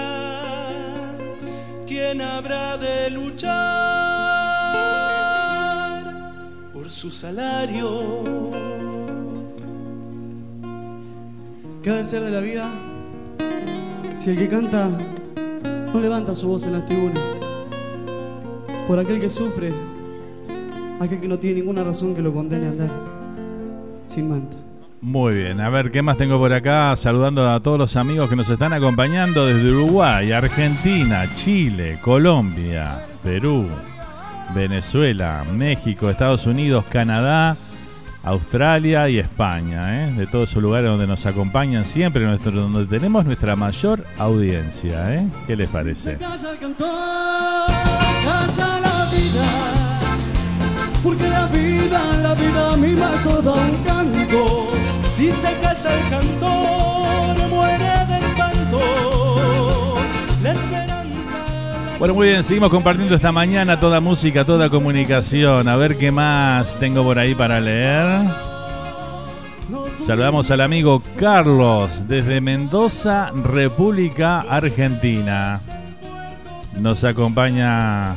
¿quién 1.88 2.22
habrá 2.22 2.78
de 2.78 3.10
luchar 3.12 4.11
su 7.02 7.10
salario? 7.10 7.90
¿Qué 11.82 11.90
ha 11.90 11.96
de 11.96 12.06
ser 12.06 12.22
de 12.22 12.30
la 12.30 12.42
vida 12.42 12.70
si 14.16 14.30
el 14.30 14.38
que 14.38 14.48
canta 14.48 14.88
no 15.92 16.00
levanta 16.00 16.36
su 16.36 16.48
voz 16.48 16.68
en 16.68 16.74
las 16.74 16.86
tribunas? 16.86 17.42
Por 18.88 19.00
aquel 19.00 19.20
que 19.20 19.32
sufre, 19.32 19.74
aquel 21.00 21.20
que 21.20 21.28
no 21.28 21.40
tiene 21.40 21.62
ninguna 21.62 21.84
razón 21.84 22.14
que 22.14 22.22
lo 22.22 22.32
condene 22.32 22.68
a 22.68 22.70
andar 22.70 22.92
sin 24.06 24.30
manta. 24.30 24.58
Muy 25.02 25.34
bien, 25.38 25.60
a 25.60 25.72
ver, 25.72 25.90
¿qué 25.90 26.04
más 26.04 26.18
tengo 26.18 26.38
por 26.38 26.54
acá? 26.54 26.96
Saludando 26.96 27.50
a 27.50 27.60
todos 27.62 27.80
los 27.80 27.96
amigos 27.96 28.30
que 28.30 28.36
nos 28.36 28.48
están 28.48 28.74
acompañando 28.74 29.48
desde 29.48 29.72
Uruguay, 29.72 30.32
Argentina, 30.32 31.26
Chile, 31.34 31.98
Colombia, 32.04 33.08
Perú, 33.24 33.66
Venezuela, 34.54 35.44
México, 35.52 36.10
Estados 36.10 36.46
Unidos, 36.48 36.86
Canadá, 36.90 37.56
Australia 38.24 39.10
y 39.10 39.18
España, 39.18 40.06
¿eh? 40.06 40.12
de 40.12 40.28
todos 40.28 40.52
esos 40.52 40.62
lugares 40.62 40.90
donde 40.90 41.08
nos 41.08 41.26
acompañan 41.26 41.86
siempre, 41.86 42.24
nuestro, 42.24 42.52
donde 42.52 42.86
tenemos 42.86 43.26
nuestra 43.26 43.56
mayor 43.56 44.06
audiencia. 44.18 45.16
¿eh? 45.16 45.28
¿Qué 45.48 45.56
les 45.56 45.70
parece? 45.70 46.20
Porque 51.04 51.28
la 51.30 51.48
vida, 51.48 52.18
la 52.22 52.36
vida 52.36 52.78
misma 52.78 53.12
es 53.16 53.24
todo 53.24 53.56
un 53.56 53.84
canto. 53.84 54.68
Si 55.04 55.32
se 55.32 55.58
calla 55.60 55.96
el 55.96 56.10
cantor, 56.10 57.50
muere 57.50 58.06
de 58.08 58.18
espanto. 58.20 59.21
Bueno, 62.02 62.16
muy 62.16 62.30
bien, 62.30 62.44
seguimos 62.44 62.72
compartiendo 62.72 63.14
esta 63.14 63.32
mañana 63.32 63.80
toda 63.80 64.00
música, 64.00 64.44
toda 64.44 64.72
comunicación. 64.72 65.68
A 65.68 65.76
ver 65.76 66.00
qué 66.00 66.10
más 66.10 66.76
tengo 66.80 67.04
por 67.04 67.20
ahí 67.20 67.36
para 67.36 67.62
leer. 67.62 68.26
Saludamos 70.04 70.50
al 70.50 70.62
amigo 70.62 71.04
Carlos 71.16 72.08
desde 72.08 72.42
Mendoza, 72.42 73.30
República 73.44 74.40
Argentina. 74.40 75.62
Nos 76.80 77.04
acompaña 77.04 78.16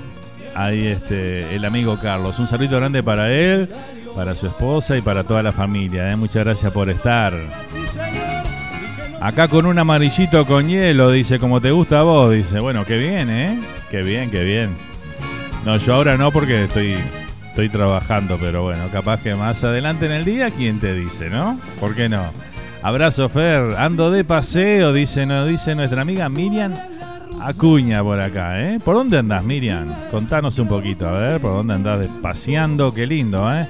ahí 0.55 0.87
este 0.87 1.55
el 1.55 1.67
amigo 1.67 1.99
Carlos. 2.01 2.39
Un 2.39 2.47
saludo 2.47 2.79
grande 2.79 3.03
para 3.03 3.31
él, 3.31 3.69
para 4.17 4.35
su 4.35 4.47
esposa 4.47 4.97
y 4.97 5.03
para 5.03 5.25
toda 5.25 5.43
la 5.43 5.53
familia. 5.53 6.09
¿eh? 6.09 6.17
Muchas 6.17 6.43
gracias 6.43 6.73
por 6.73 6.89
estar. 6.89 7.35
Acá 9.25 9.49
con 9.49 9.65
un 9.65 9.79
amarillito 9.79 10.45
con 10.45 10.69
hielo, 10.69 11.11
dice, 11.11 11.39
como 11.39 11.59
te 11.59 11.71
gusta 11.71 12.01
a 12.01 12.03
vos, 12.03 12.31
dice. 12.31 12.61
Bueno, 12.61 12.85
qué 12.85 12.99
bien, 12.99 13.31
¿eh? 13.31 13.59
Qué 13.91 14.03
bien, 14.03 14.31
qué 14.31 14.45
bien. 14.45 14.77
No, 15.65 15.79
yo 15.79 15.95
ahora 15.95 16.19
no 16.19 16.31
porque 16.31 16.65
estoy, 16.65 16.99
estoy 17.49 17.71
trabajando, 17.71 18.37
pero 18.39 18.65
bueno, 18.65 18.85
capaz 18.93 19.23
que 19.23 19.35
más 19.35 19.65
adelante 19.65 20.05
en 20.05 20.13
el 20.13 20.27
día, 20.27 20.51
¿quién 20.51 20.79
te 20.79 20.93
dice, 20.93 21.31
no? 21.31 21.59
¿Por 21.81 21.95
qué 21.95 22.11
no? 22.11 22.23
Abrazo, 22.83 23.31
Fer. 23.31 23.75
Ando 23.79 24.11
de 24.11 24.25
paseo, 24.25 24.93
dice, 24.93 25.25
no, 25.25 25.47
dice 25.47 25.75
nuestra 25.75 26.03
amiga 26.03 26.29
Miriam 26.29 26.75
Acuña 27.41 28.03
por 28.03 28.21
acá, 28.21 28.61
¿eh? 28.61 28.79
¿Por 28.85 28.95
dónde 28.95 29.17
andás, 29.17 29.43
Miriam? 29.43 29.91
Contanos 30.11 30.59
un 30.59 30.69
poquito, 30.69 31.09
a 31.09 31.13
ver, 31.13 31.41
¿por 31.41 31.53
dónde 31.55 31.73
andás 31.73 32.07
paseando? 32.21 32.93
Qué 32.93 33.07
lindo, 33.07 33.51
¿eh? 33.55 33.67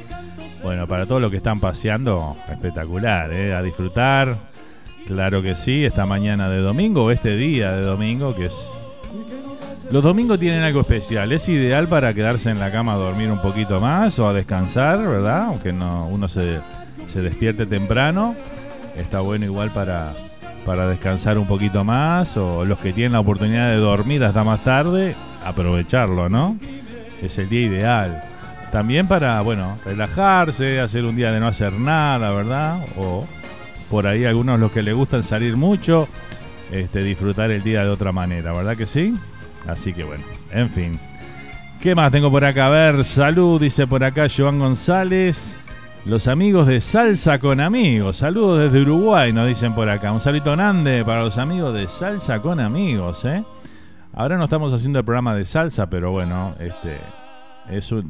Bueno, 0.64 0.88
para 0.88 1.06
todos 1.06 1.22
los 1.22 1.30
que 1.30 1.36
están 1.36 1.60
paseando, 1.60 2.36
espectacular, 2.50 3.32
¿eh? 3.32 3.54
A 3.54 3.62
disfrutar. 3.62 4.36
Claro 5.06 5.42
que 5.42 5.54
sí, 5.54 5.84
esta 5.84 6.06
mañana 6.06 6.48
de 6.48 6.60
domingo 6.60 7.10
este 7.10 7.36
día 7.36 7.72
de 7.72 7.82
domingo 7.82 8.34
que 8.34 8.46
es... 8.46 8.72
Los 9.90 10.02
domingos 10.02 10.40
tienen 10.40 10.62
algo 10.62 10.80
especial, 10.80 11.30
es 11.30 11.46
ideal 11.48 11.86
para 11.88 12.14
quedarse 12.14 12.48
en 12.50 12.58
la 12.58 12.72
cama 12.72 12.94
a 12.94 12.96
dormir 12.96 13.30
un 13.30 13.42
poquito 13.42 13.80
más 13.80 14.18
o 14.18 14.26
a 14.26 14.32
descansar, 14.32 14.98
¿verdad? 14.98 15.44
Aunque 15.48 15.72
no, 15.74 16.08
uno 16.08 16.26
se, 16.26 16.58
se 17.06 17.20
despierte 17.20 17.66
temprano, 17.66 18.34
está 18.96 19.20
bueno 19.20 19.44
igual 19.44 19.70
para, 19.70 20.14
para 20.64 20.88
descansar 20.88 21.38
un 21.38 21.46
poquito 21.46 21.84
más 21.84 22.38
o 22.38 22.64
los 22.64 22.78
que 22.78 22.94
tienen 22.94 23.12
la 23.12 23.20
oportunidad 23.20 23.68
de 23.68 23.76
dormir 23.76 24.24
hasta 24.24 24.42
más 24.42 24.64
tarde, 24.64 25.14
aprovecharlo, 25.44 26.30
¿no? 26.30 26.56
Es 27.22 27.36
el 27.36 27.50
día 27.50 27.60
ideal. 27.60 28.22
También 28.72 29.06
para, 29.06 29.40
bueno, 29.42 29.78
relajarse, 29.84 30.80
hacer 30.80 31.04
un 31.04 31.14
día 31.14 31.30
de 31.30 31.40
no 31.40 31.46
hacer 31.46 31.74
nada, 31.74 32.32
¿verdad? 32.32 32.78
O 32.96 33.26
por 33.94 34.08
ahí 34.08 34.24
algunos 34.24 34.58
los 34.58 34.72
que 34.72 34.82
les 34.82 34.92
gustan 34.92 35.22
salir 35.22 35.56
mucho, 35.56 36.08
este, 36.72 37.04
disfrutar 37.04 37.52
el 37.52 37.62
día 37.62 37.84
de 37.84 37.90
otra 37.90 38.10
manera, 38.10 38.52
¿verdad 38.52 38.76
que 38.76 38.86
sí? 38.86 39.14
Así 39.68 39.92
que 39.92 40.02
bueno, 40.02 40.24
en 40.50 40.68
fin. 40.68 40.98
¿Qué 41.80 41.94
más 41.94 42.10
tengo 42.10 42.28
por 42.28 42.44
acá? 42.44 42.66
A 42.66 42.70
ver, 42.70 43.04
salud, 43.04 43.60
dice 43.60 43.86
por 43.86 44.02
acá 44.02 44.26
Joan 44.28 44.58
González. 44.58 45.56
Los 46.06 46.26
amigos 46.26 46.66
de 46.66 46.80
Salsa 46.80 47.38
con 47.38 47.60
Amigos. 47.60 48.16
Saludos 48.16 48.64
desde 48.64 48.82
Uruguay, 48.82 49.32
nos 49.32 49.46
dicen 49.46 49.76
por 49.76 49.88
acá. 49.88 50.10
Un 50.10 50.18
salito 50.18 50.50
grande 50.50 51.04
para 51.04 51.22
los 51.22 51.38
amigos 51.38 51.72
de 51.72 51.86
Salsa 51.88 52.40
con 52.40 52.58
Amigos, 52.58 53.24
¿eh? 53.24 53.44
Ahora 54.12 54.36
no 54.36 54.42
estamos 54.42 54.72
haciendo 54.72 54.98
el 54.98 55.04
programa 55.04 55.36
de 55.36 55.44
salsa, 55.44 55.88
pero 55.88 56.10
bueno, 56.10 56.50
este, 56.58 56.98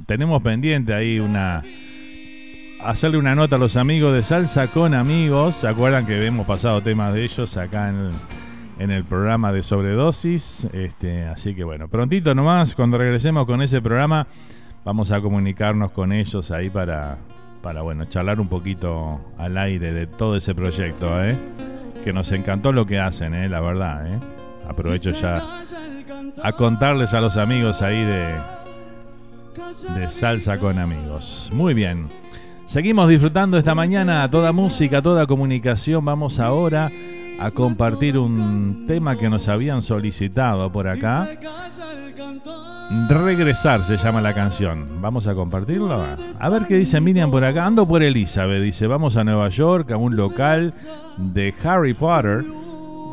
tenemos 0.06 0.42
pendiente 0.42 0.94
ahí 0.94 1.20
una, 1.20 1.62
hacerle 2.84 3.18
una 3.18 3.34
nota 3.34 3.56
a 3.56 3.58
los 3.58 3.76
amigos 3.76 4.14
de 4.14 4.22
Salsa 4.22 4.68
con 4.68 4.94
Amigos. 4.94 5.56
¿Se 5.56 5.68
acuerdan 5.68 6.06
que 6.06 6.24
hemos 6.24 6.46
pasado 6.46 6.80
temas 6.82 7.14
de 7.14 7.24
ellos 7.24 7.56
acá 7.56 7.88
en 7.88 7.96
el, 7.96 8.10
en 8.78 8.90
el 8.90 9.04
programa 9.04 9.52
de 9.52 9.62
sobredosis? 9.62 10.68
Este, 10.72 11.24
así 11.24 11.54
que 11.54 11.64
bueno, 11.64 11.88
prontito 11.88 12.34
nomás, 12.34 12.74
cuando 12.74 12.98
regresemos 12.98 13.46
con 13.46 13.62
ese 13.62 13.80
programa, 13.80 14.26
vamos 14.84 15.10
a 15.10 15.20
comunicarnos 15.20 15.92
con 15.92 16.12
ellos 16.12 16.50
ahí 16.50 16.70
para, 16.70 17.18
para 17.62 17.82
bueno, 17.82 18.04
charlar 18.04 18.38
un 18.40 18.48
poquito 18.48 19.20
al 19.38 19.56
aire 19.56 19.92
de 19.92 20.06
todo 20.06 20.36
ese 20.36 20.54
proyecto, 20.54 21.22
¿eh? 21.24 21.38
Que 22.04 22.12
nos 22.12 22.30
encantó 22.32 22.70
lo 22.72 22.84
que 22.84 22.98
hacen, 22.98 23.34
¿eh? 23.34 23.48
La 23.48 23.60
verdad, 23.60 24.06
¿eh? 24.06 24.18
Aprovecho 24.68 25.10
ya 25.12 25.42
a 26.42 26.52
contarles 26.52 27.14
a 27.14 27.20
los 27.20 27.36
amigos 27.36 27.82
ahí 27.82 28.02
de, 28.02 28.34
de 29.94 30.08
Salsa 30.08 30.58
con 30.58 30.78
Amigos. 30.78 31.50
Muy 31.52 31.74
bien. 31.74 32.08
Seguimos 32.66 33.08
disfrutando 33.08 33.58
esta 33.58 33.74
mañana 33.74 34.28
toda 34.30 34.52
música, 34.52 35.02
toda 35.02 35.26
comunicación. 35.26 36.04
Vamos 36.04 36.40
ahora 36.40 36.90
a 37.38 37.50
compartir 37.50 38.18
un 38.18 38.86
tema 38.86 39.16
que 39.16 39.28
nos 39.28 39.48
habían 39.48 39.82
solicitado 39.82 40.72
por 40.72 40.88
acá. 40.88 41.28
Regresar 43.08 43.84
se 43.84 43.96
llama 43.96 44.20
la 44.20 44.34
canción. 44.34 45.00
Vamos 45.00 45.26
a 45.26 45.34
compartirlo. 45.34 46.02
A 46.40 46.48
ver 46.48 46.62
qué 46.66 46.76
dice 46.76 47.00
Miriam 47.00 47.30
por 47.30 47.44
acá. 47.44 47.66
Ando 47.66 47.86
por 47.86 48.02
Elizabeth. 48.02 48.62
Dice, 48.62 48.86
vamos 48.86 49.16
a 49.16 49.24
Nueva 49.24 49.48
York, 49.50 49.90
a 49.92 49.96
un 49.96 50.16
local 50.16 50.72
de 51.18 51.54
Harry 51.64 51.94
Potter. 51.94 52.44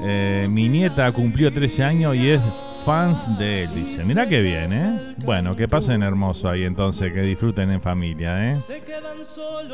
Eh, 0.04 0.48
mi 0.50 0.70
nieta 0.70 1.12
cumplió 1.12 1.52
13 1.54 1.84
años 1.84 2.16
y 2.16 2.30
es 2.30 2.42
fans 2.82 3.38
de 3.38 3.64
él. 3.64 3.70
Dice, 3.74 4.06
mira 4.06 4.28
qué 4.28 4.40
bien, 4.40 4.74
¿eh? 4.74 5.16
Bueno, 5.24 5.56
que 5.56 5.68
pasen 5.68 6.04
hermoso 6.04 6.50
ahí 6.50 6.64
entonces, 6.64 7.14
que 7.14 7.22
disfruten 7.22 7.72
en 7.72 7.82
familia, 7.82 8.50
¿eh? 8.50 8.58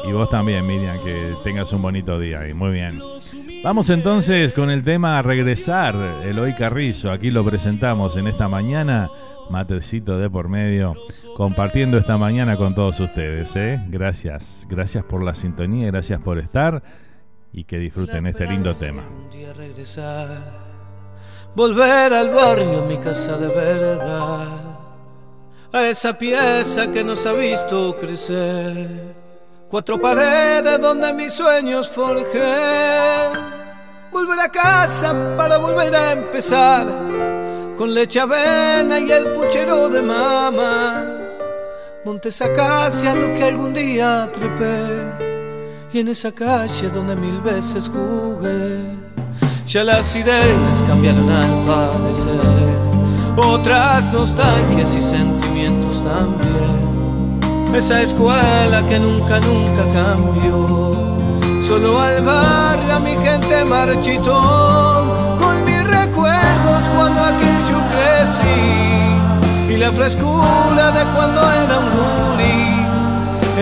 Y 0.08 0.12
vos 0.12 0.30
también, 0.30 0.66
Miriam, 0.66 1.03
que 1.03 1.34
tengas 1.43 1.72
un 1.74 1.82
bonito 1.82 2.20
día 2.20 2.41
ahí. 2.41 2.53
Muy 2.53 2.72
bien. 2.72 2.99
Vamos 3.64 3.89
entonces 3.89 4.53
con 4.53 4.70
el 4.70 4.84
tema 4.84 5.22
Regresar, 5.22 5.95
Eloy 6.26 6.53
Carrizo. 6.53 7.12
Aquí 7.12 7.32
lo 7.32 7.43
presentamos 7.43 8.18
en 8.18 8.28
esta 8.28 8.47
mañana. 8.47 9.10
Matecito 9.49 10.18
de 10.18 10.30
por 10.30 10.49
medio, 10.49 10.93
compartiendo 11.38 11.97
esta 11.97 12.18
mañana 12.18 12.58
con 12.58 12.76
todos 12.76 12.99
ustedes. 12.99 13.55
¿eh? 13.55 13.80
Gracias, 13.88 14.68
gracias 14.70 15.05
por 15.05 15.24
la 15.24 15.34
sintonía, 15.34 15.88
gracias 15.88 16.22
por 16.22 16.38
estar 16.38 16.84
y 17.53 17.64
que 17.64 17.80
disfruten 17.80 18.28
este 18.28 18.45
lindo 18.45 18.74
tema. 18.76 19.03
Volver 21.58 22.14
al 22.14 22.30
barrio, 22.30 22.84
mi 22.84 22.97
casa 22.97 23.36
de 23.36 23.47
verdad, 23.47 24.78
a 25.74 25.88
esa 25.88 26.14
pieza 26.14 26.86
que 26.91 27.03
nos 27.03 27.26
ha 27.26 27.34
visto 27.34 27.97
crecer, 27.97 29.16
cuatro 29.68 29.99
paredes 29.99 30.80
donde 30.80 31.12
mis 31.14 31.34
sueños 31.34 31.89
forjé, 31.89 33.32
volver 34.12 34.39
a 34.39 34.49
casa 34.49 35.16
para 35.36 35.58
volver 35.58 35.95
a 35.95 36.12
empezar, 36.12 36.86
con 37.76 37.91
leche 37.91 38.20
avena 38.20 38.99
y 38.99 39.12
el 39.12 39.34
puchero 39.34 39.89
de 39.89 40.03
mamá, 40.03 41.08
montes 42.05 42.39
acacia 42.39 43.16
lo 43.16 43.34
que 43.34 43.43
algún 43.43 43.74
día 43.74 44.30
trepé. 44.32 44.86
Y 45.91 46.01
en 46.01 46.10
esa 46.10 46.32
calle 46.32 46.89
donde 46.89 47.16
mil 47.16 47.41
veces 47.41 47.89
jugué. 47.89 48.97
Ya 49.68 49.84
las 49.84 50.15
ideas 50.15 50.82
cambiaron 50.88 51.30
al 51.30 51.65
parecer, 51.65 52.39
otras 53.36 54.13
nostalgias 54.13 54.95
y 54.95 55.01
sentimientos 55.01 56.01
también. 56.05 57.76
Esa 57.76 58.01
escuela 58.01 58.82
que 58.88 58.97
nunca, 58.97 59.41
nunca 59.41 59.84
cambió. 59.91 60.93
Solo 61.68 61.99
al 61.99 62.24
barrio 62.24 62.99
mi 63.01 63.18
gente 63.18 63.65
marchitó 63.65 65.36
con 65.38 65.65
mis 65.65 65.84
recuerdos 65.84 66.84
cuando 66.95 67.26
aquello 67.26 67.84
crecí 67.91 69.74
y 69.74 69.76
la 69.76 69.91
frescura 69.91 70.91
de 70.91 71.03
cuando 71.13 71.41
era 71.41 71.80
un 71.80 71.89
gurí. 71.91 72.86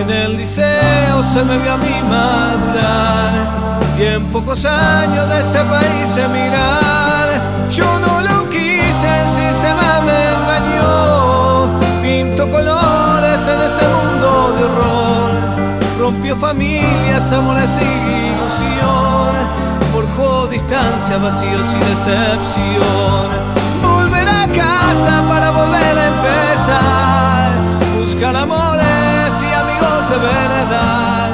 En 0.00 0.08
el 0.08 0.36
liceo 0.36 1.24
se 1.24 1.42
me 1.42 1.58
vio 1.58 1.72
a 1.72 1.76
mí 1.78 2.00
madurar 2.08 3.75
y 3.98 4.04
en 4.04 4.24
pocos 4.26 4.64
años 4.66 5.28
de 5.28 5.40
este 5.40 5.64
país 5.64 6.16
emirar. 6.16 7.28
Yo 7.70 7.86
no 7.98 8.20
lo 8.20 8.48
quise, 8.50 9.22
el 9.22 9.28
sistema 9.28 10.00
me 10.04 10.32
engañó. 10.36 11.80
Pinto 12.02 12.50
colores 12.50 13.48
en 13.48 13.60
este 13.62 13.86
mundo 13.88 14.54
de 14.56 14.64
horror. 14.64 15.30
Rompió 15.98 16.36
familias, 16.36 17.32
amores 17.32 17.78
y 17.78 18.32
ilusión. 18.32 19.32
Forjó 19.92 20.46
distancia, 20.48 21.16
vacíos 21.16 21.66
y 21.74 21.78
decepción. 21.78 23.26
Volver 23.82 24.28
a 24.28 24.46
casa 24.48 25.22
para 25.28 25.50
volver 25.50 25.98
a 25.98 26.06
empezar. 26.08 27.52
Buscar 27.98 28.36
amores 28.36 29.42
y 29.42 29.46
amigos 29.46 30.10
de 30.10 30.18
verdad 30.18 31.25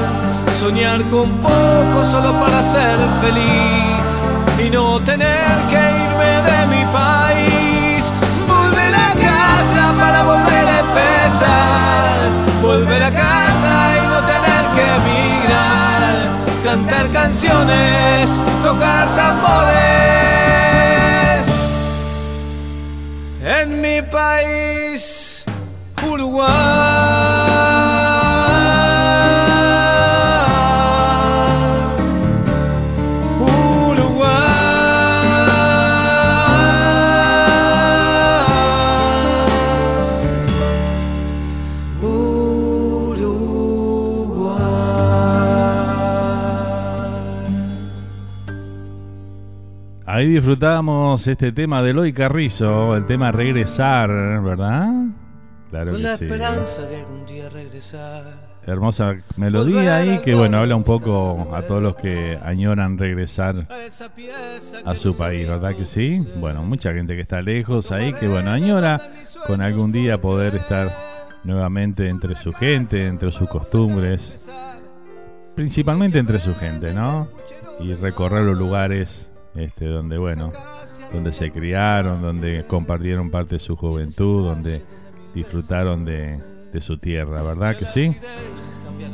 soñar 0.63 1.03
con 1.11 1.29
poco 1.39 2.07
solo 2.09 2.33
para 2.39 2.63
ser 2.63 2.97
feliz 3.21 4.21
y 4.65 4.71
no 4.71 5.01
tener 5.01 5.57
que 5.71 5.81
irme 6.07 6.33
de 6.51 6.59
mi 6.73 6.85
país. 7.01 8.13
Volver 8.47 8.95
a 8.95 9.11
casa 9.29 9.83
para 9.99 10.23
volver 10.23 10.67
a 10.75 10.79
empezar, 10.87 12.17
volver 12.63 13.03
a 13.03 13.11
casa 13.11 13.73
y 13.97 14.01
no 14.07 14.19
tener 14.33 14.63
que 14.75 14.85
emigrar, 15.01 16.15
cantar 16.63 17.05
canciones, 17.11 18.39
tocar 18.63 19.05
tambores. 19.17 19.83
En 23.59 23.81
mi 23.81 24.01
país, 24.03 25.45
Uruguay. 26.07 26.72
Ahí 50.23 50.29
disfrutamos 50.29 51.27
este 51.27 51.51
tema 51.51 51.83
de 51.83 51.91
Eloy 51.91 52.13
Carrizo, 52.13 52.95
el 52.95 53.07
tema 53.07 53.33
Regresar, 53.33 54.09
¿verdad? 54.41 54.89
Claro 55.69 55.91
Con 55.91 55.97
que 55.97 56.03
la 56.05 56.17
sí. 56.17 56.27
esperanza 56.27 56.83
de 56.83 57.01
algún 57.01 57.27
día 57.27 57.49
regresar. 57.49 58.23
Hermosa 58.65 59.17
melodía 59.35 59.97
ahí 59.97 60.21
que, 60.21 60.37
bueno, 60.37 60.59
habla 60.59 60.77
un 60.77 60.85
poco 60.85 61.53
a 61.53 61.63
todos 61.63 61.83
los 61.83 61.97
que 61.97 62.39
añoran 62.41 62.99
regresar 62.99 63.67
a 64.85 64.95
su 64.95 65.17
país, 65.17 65.49
¿verdad 65.49 65.75
que 65.75 65.87
sí? 65.87 66.25
Bueno, 66.37 66.63
mucha 66.63 66.93
gente 66.93 67.17
que 67.17 67.23
está 67.23 67.43
lejos 67.43 67.91
ahí, 67.91 68.13
que, 68.13 68.29
bueno, 68.29 68.53
añora 68.53 69.01
con 69.49 69.61
algún 69.61 69.91
día 69.91 70.21
poder 70.21 70.55
estar 70.55 70.89
nuevamente 71.43 72.09
entre 72.09 72.37
su 72.37 72.53
gente, 72.53 73.09
entre 73.09 73.33
sus 73.33 73.49
costumbres, 73.49 74.49
principalmente 75.57 76.21
entre 76.21 76.39
su 76.39 76.55
gente, 76.55 76.95
¿no? 76.95 77.27
Y 77.81 77.95
recorrer 77.95 78.45
los 78.45 78.57
lugares 78.57 79.32
este, 79.55 79.87
donde, 79.87 80.19
bueno, 80.19 80.53
donde 81.13 81.33
se 81.33 81.51
criaron, 81.51 82.23
donde 82.23 82.65
compartieron 82.67 83.31
parte 83.31 83.57
de 83.57 83.59
su 83.59 83.77
juventud, 83.77 84.45
donde 84.45 84.83
disfrutaron 85.35 86.05
de, 86.05 86.41
de 86.73 86.81
su 86.81 86.99
tierra, 86.99 87.43
¿verdad 87.43 87.77
que 87.77 87.87
sí? 87.87 88.17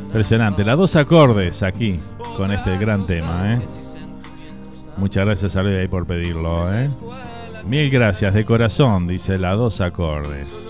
Impresionante, 0.03 0.65
las 0.65 0.79
dos 0.79 0.97
acordes 0.97 1.63
aquí 1.63 2.01
con 2.37 2.53
este 2.53 2.77
gran 2.79 3.07
tema, 3.07 3.55
¿eh? 3.55 3.61
Muchas 4.97 5.27
gracias 5.27 5.57
a 5.57 5.61
ahí 5.61 5.89
por 5.89 6.07
pedirlo, 6.07 6.73
¿eh? 6.73 6.89
Mil 7.67 7.91
gracias 7.91 8.35
de 8.35 8.45
corazón, 8.45 9.07
dice 9.07 9.39
las 9.39 9.57
dos 9.57 9.81
acordes. 9.81 10.69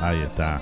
Ahí 0.00 0.20
está. 0.22 0.60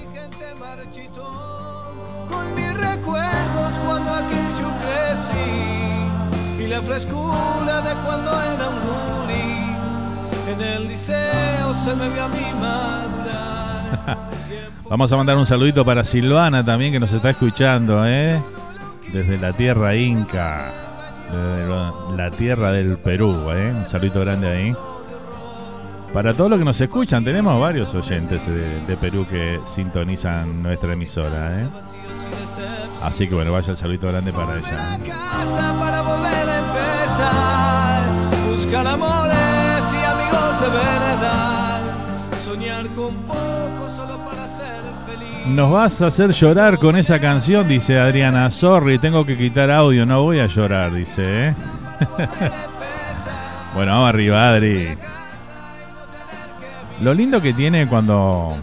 La 6.77 6.83
frescura 6.83 7.81
de 7.81 7.95
cuando 8.05 8.31
era 8.31 8.69
un 8.69 8.81
gurí. 8.81 10.53
En 10.53 10.61
el 10.61 10.89
liceo 10.89 11.73
se 11.73 11.95
me 11.95 12.11
vio 12.11 12.25
a 12.25 12.29
mí 12.29 12.45
madurar. 12.61 14.29
Vamos 14.91 15.11
a 15.11 15.17
mandar 15.17 15.37
un 15.39 15.47
saludito 15.47 15.85
para 15.85 16.05
Silvana 16.05 16.63
también 16.63 16.93
que 16.93 17.01
nos 17.01 17.13
está 17.13 17.31
escuchando, 17.31 18.07
¿eh? 18.07 18.39
Desde 19.11 19.39
la 19.39 19.53
tierra 19.55 19.97
inca, 19.97 20.71
desde 21.33 22.17
la 22.17 22.31
tierra 22.31 22.73
del 22.73 22.99
Perú, 22.99 23.35
¿eh? 23.53 23.73
Un 23.75 23.87
saludito 23.87 24.21
grande 24.21 24.49
ahí. 24.49 24.77
Para 26.13 26.35
todos 26.35 26.51
los 26.51 26.59
que 26.59 26.65
nos 26.65 26.81
escuchan, 26.81 27.25
tenemos 27.25 27.59
varios 27.61 27.95
oyentes 27.95 28.47
de, 28.47 28.85
de 28.87 28.97
Perú 28.97 29.27
que 29.29 29.61
sintonizan 29.65 30.63
nuestra 30.63 30.93
emisora, 30.93 31.59
¿eh? 31.59 31.69
Así 33.03 33.27
que 33.29 33.35
bueno, 33.35 33.53
vaya 33.53 33.71
el 33.71 33.77
saludito 33.77 34.09
grande 34.09 34.33
para 34.33 34.57
ella. 34.59 34.99
Buscar 37.19 38.87
amores 38.87 39.95
y 39.95 39.97
amigos 39.97 40.61
de. 40.61 42.39
Soñar 42.45 42.87
con 42.89 43.15
poco 43.23 43.91
solo 43.95 44.19
para 44.19 44.47
ser 44.49 44.83
feliz. 45.07 45.47
Nos 45.47 45.73
vas 45.73 46.03
a 46.03 46.09
hacer 46.09 46.33
llorar 46.33 46.79
con 46.79 46.95
esa 46.97 47.19
canción, 47.19 47.67
dice 47.69 47.99
Adriana. 47.99 48.51
Sorry, 48.51 48.99
tengo 48.99 49.25
que 49.25 49.39
quitar 49.39 49.71
audio, 49.71 50.05
no 50.05 50.23
voy 50.25 50.41
a 50.41 50.47
llorar, 50.47 50.93
dice. 50.93 51.49
¿eh? 51.49 51.55
bueno, 53.75 53.93
vamos 53.93 54.09
arriba, 54.11 54.49
Adri. 54.49 54.99
Lo 57.01 57.15
lindo 57.15 57.41
que 57.41 57.55
tiene 57.55 57.89
cuando 57.89 58.59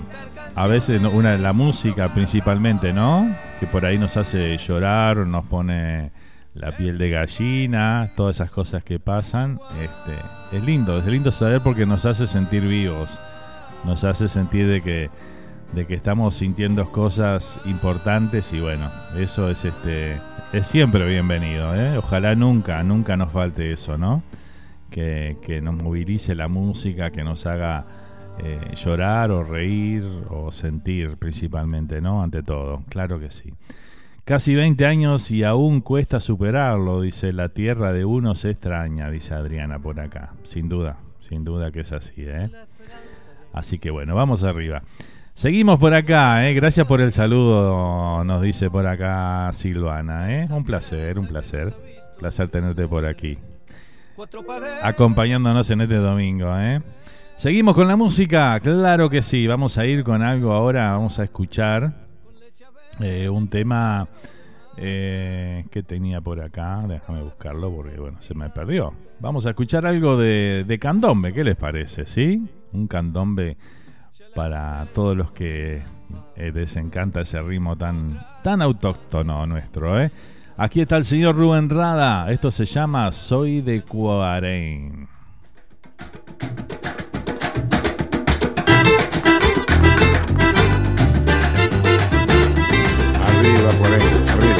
a 0.54 0.68
veces 0.68 1.02
una 1.02 1.38
la 1.38 1.54
música 1.54 2.14
principalmente, 2.14 2.94
¿no? 2.94 3.36
Que 3.60 3.66
por 3.66 3.84
ahí 3.84 3.98
nos 3.98 4.16
hace 4.16 4.56
llorar, 4.60 5.18
nos 5.18 5.44
pone 5.46 6.12
la 6.54 6.76
piel 6.78 6.98
de 6.98 7.10
gallina, 7.10 8.12
todas 8.16 8.38
esas 8.38 8.52
cosas 8.52 8.84
que 8.84 9.00
pasan. 9.00 9.60
Este, 9.82 10.58
es 10.58 10.64
lindo, 10.64 10.98
es 10.98 11.06
lindo 11.06 11.32
saber 11.32 11.62
porque 11.62 11.86
nos 11.86 12.06
hace 12.06 12.28
sentir 12.28 12.64
vivos, 12.64 13.20
nos 13.84 14.04
hace 14.04 14.28
sentir 14.28 14.68
de 14.68 14.82
que 14.82 15.10
de 15.74 15.88
que 15.88 15.96
estamos 15.96 16.36
sintiendo 16.36 16.92
cosas 16.92 17.60
importantes 17.66 18.54
y 18.54 18.60
bueno, 18.60 18.92
eso 19.18 19.50
es 19.50 19.66
este 19.66 20.20
es 20.54 20.68
siempre 20.68 21.08
bienvenido, 21.08 21.74
¿eh? 21.76 21.98
Ojalá 21.98 22.36
nunca, 22.36 22.84
nunca 22.84 23.18
nos 23.18 23.32
falte 23.32 23.74
eso, 23.74 23.98
¿no? 23.98 24.22
Que, 24.92 25.38
que 25.42 25.62
nos 25.62 25.76
movilice 25.76 26.36
la 26.36 26.48
música, 26.48 27.10
que 27.10 27.24
nos 27.24 27.48
haga 27.48 27.86
eh, 28.38 28.76
llorar 28.76 29.32
o 29.32 29.44
reír 29.44 30.04
o 30.30 30.52
sentir 30.52 31.18
principalmente, 31.18 32.02
¿no? 32.02 32.22
Ante 32.22 32.44
todo, 32.44 32.84
claro 32.90 33.20
que 33.20 33.32
sí. 33.32 33.52
Casi 34.26 34.56
20 34.56 34.86
años 34.86 35.32
y 35.32 35.44
aún 35.44 35.82
cuesta 35.82 36.22
superarlo, 36.22 37.02
dice 37.02 37.34
la 37.34 37.50
tierra 37.50 37.92
de 37.92 38.06
uno 38.06 38.36
se 38.36 38.52
extraña, 38.52 39.10
dice 39.12 39.34
Adriana 39.34 39.80
por 39.80 40.00
acá. 40.00 40.34
Sin 40.44 40.70
duda, 40.70 40.98
sin 41.20 41.44
duda 41.44 41.72
que 41.72 41.82
es 41.82 41.92
así, 41.92 42.14
¿eh? 42.20 42.50
Así 43.52 43.80
que 43.80 43.92
bueno, 43.92 44.16
vamos 44.16 44.46
arriba. 44.46 44.82
Seguimos 45.34 45.78
por 45.78 45.94
acá, 45.94 46.48
¿eh? 46.48 46.54
gracias 46.54 46.88
por 46.88 47.02
el 47.02 47.12
saludo, 47.12 48.24
nos 48.24 48.42
dice 48.42 48.70
por 48.70 48.88
acá 48.88 49.50
Silvana. 49.52 50.34
¿eh? 50.34 50.48
Un 50.50 50.64
placer, 50.64 51.20
un 51.20 51.28
placer. 51.28 51.74
Placer 52.18 52.50
tenerte 52.50 52.88
por 52.88 53.06
aquí. 53.06 53.38
Acompañándonos 54.84 55.70
en 55.70 55.82
este 55.82 55.96
domingo. 55.96 56.48
¿eh? 56.60 56.82
Seguimos 57.36 57.76
con 57.76 57.90
la 57.90 57.98
música, 57.98 58.58
claro 58.62 59.10
que 59.10 59.22
sí. 59.22 59.48
Vamos 59.48 59.78
a 59.78 59.86
ir 59.86 60.06
con 60.06 60.22
algo 60.22 60.54
ahora, 60.54 60.92
vamos 60.92 61.20
a 61.20 61.26
escuchar 61.26 62.04
eh, 63.00 63.28
un 63.30 63.48
tema 63.48 64.08
eh, 64.78 65.66
que 65.72 65.84
tenía 65.84 66.22
por 66.22 66.42
acá, 66.42 66.84
déjame 66.88 67.24
buscarlo 67.24 67.74
porque 67.74 68.00
bueno, 68.00 68.22
se 68.22 68.34
me 68.34 68.50
perdió. 68.50 68.94
Vamos 69.20 69.46
a 69.46 69.50
escuchar 69.50 69.86
algo 69.86 70.18
de, 70.18 70.64
de 70.68 70.80
candombe, 70.80 71.34
¿qué 71.34 71.44
les 71.44 71.56
parece? 71.56 72.06
¿Sí? 72.06 72.48
Un 72.72 72.88
candombe 72.88 73.58
para 74.36 74.88
todos 74.94 75.16
los 75.16 75.32
que 75.32 75.84
eh, 76.36 76.52
les 76.54 76.76
encanta 76.76 77.22
ese 77.22 77.42
ritmo 77.42 77.76
tan, 77.78 78.26
tan 78.44 78.62
autóctono 78.62 79.46
nuestro, 79.46 80.02
¿eh? 80.02 80.12
Aquí 80.56 80.82
está 80.82 80.98
el 80.98 81.06
señor 81.06 81.36
Rubén 81.36 81.70
Rada, 81.70 82.32
esto 82.32 82.52
se 82.52 82.66
llama 82.66 83.12
Soy 83.12 83.62
de 83.62 83.82
Cuarein. 83.82 85.08
40, 93.84 94.34
arriba. 94.34 94.56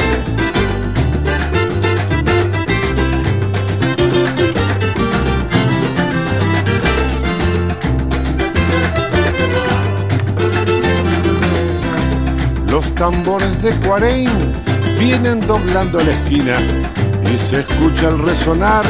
Los 12.70 12.94
tambores 12.94 13.62
de 13.62 13.70
Cuareim 13.86 14.30
vienen 14.98 15.40
doblando 15.46 15.98
la 16.00 16.10
esquina 16.10 16.56
y 17.32 17.38
se 17.38 17.60
escucha 17.60 18.08
el 18.08 18.18
resonar 18.18 18.84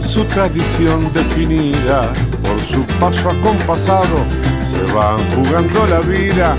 su 0.00 0.24
tradición 0.24 1.12
definida. 1.12 2.12
Por 2.42 2.60
su 2.60 2.82
paso 2.98 3.30
acompasado 3.30 4.24
se 4.70 4.92
van 4.92 5.18
jugando 5.34 5.86
la 5.86 6.00
vida 6.00 6.56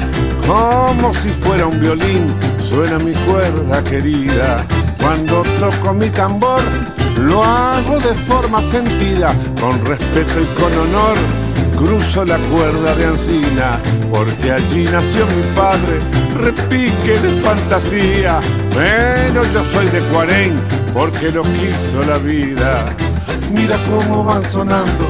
como 0.47 1.13
si 1.13 1.29
fuera 1.29 1.67
un 1.67 1.79
violín 1.79 2.33
Suena 2.69 2.99
mi 2.99 3.13
cuerda 3.13 3.81
querida. 3.83 4.65
Cuando 4.99 5.41
toco 5.59 5.93
mi 5.93 6.09
tambor 6.09 6.61
lo 7.17 7.41
hago 7.41 7.97
de 7.99 8.13
forma 8.13 8.61
sentida, 8.61 9.33
con 9.59 9.83
respeto 9.85 10.41
y 10.41 10.45
con 10.59 10.71
honor. 10.73 11.17
cruzo 11.77 12.25
la 12.25 12.37
cuerda 12.37 12.93
de 12.95 13.05
Ancina, 13.05 13.79
porque 14.11 14.51
allí 14.51 14.83
nació 14.83 15.25
mi 15.27 15.43
padre, 15.55 15.99
repique 16.35 17.19
de 17.19 17.41
fantasía. 17.41 18.39
Pero 18.73 19.43
yo 19.53 19.63
soy 19.71 19.87
de 19.87 20.01
Cuarén, 20.11 20.59
porque 20.93 21.31
lo 21.31 21.43
quiso 21.43 22.03
la 22.05 22.17
vida. 22.17 22.85
Mira 23.51 23.77
cómo 23.89 24.25
van 24.25 24.43
sonando, 24.43 25.07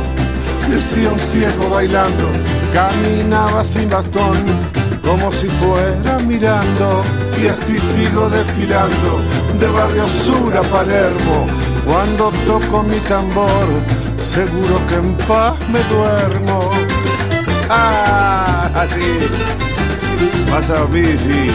decía 0.69 1.09
un 1.09 1.19
ciego 1.19 1.69
bailando, 1.71 2.29
caminaba 2.71 3.65
sin 3.65 3.89
bastón, 3.89 4.35
como 5.07 5.31
si 5.31 5.47
fuera 5.47 6.19
mirando, 6.27 7.01
y 7.41 7.47
así 7.47 7.77
sigo 7.79 8.29
desfilando, 8.29 9.21
de 9.57 9.67
Barrio 9.67 10.05
Sur 10.09 10.55
a 10.57 10.61
Palermo, 10.63 11.47
cuando 11.85 12.29
toco 12.45 12.83
mi 12.83 12.97
tambor, 13.07 13.67
seguro 14.21 14.85
que 14.87 14.95
en 14.95 15.15
paz 15.25 15.53
me 15.69 15.81
duermo. 15.83 16.69
Ah, 17.69 18.69
así. 18.75 19.29
Vas 20.51 20.69
a 20.69 20.79
dormir, 20.79 21.17
sí. 21.17 21.51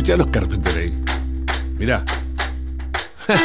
Escucha 0.00 0.14
a 0.14 0.16
los 0.16 0.28
Carpenter 0.28 0.78
ahí. 0.78 0.94
Mirá. 1.78 2.02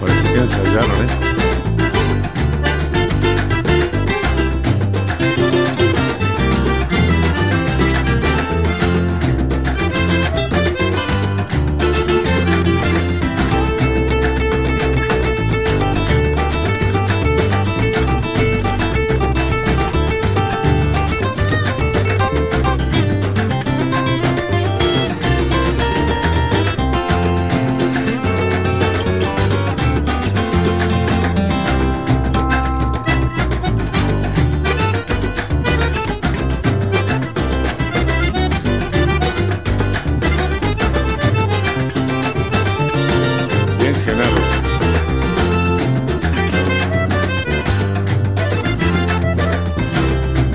Parece 0.00 0.32
que 0.32 0.38
ensayaron, 0.38 0.92
¿eh? 0.92 1.33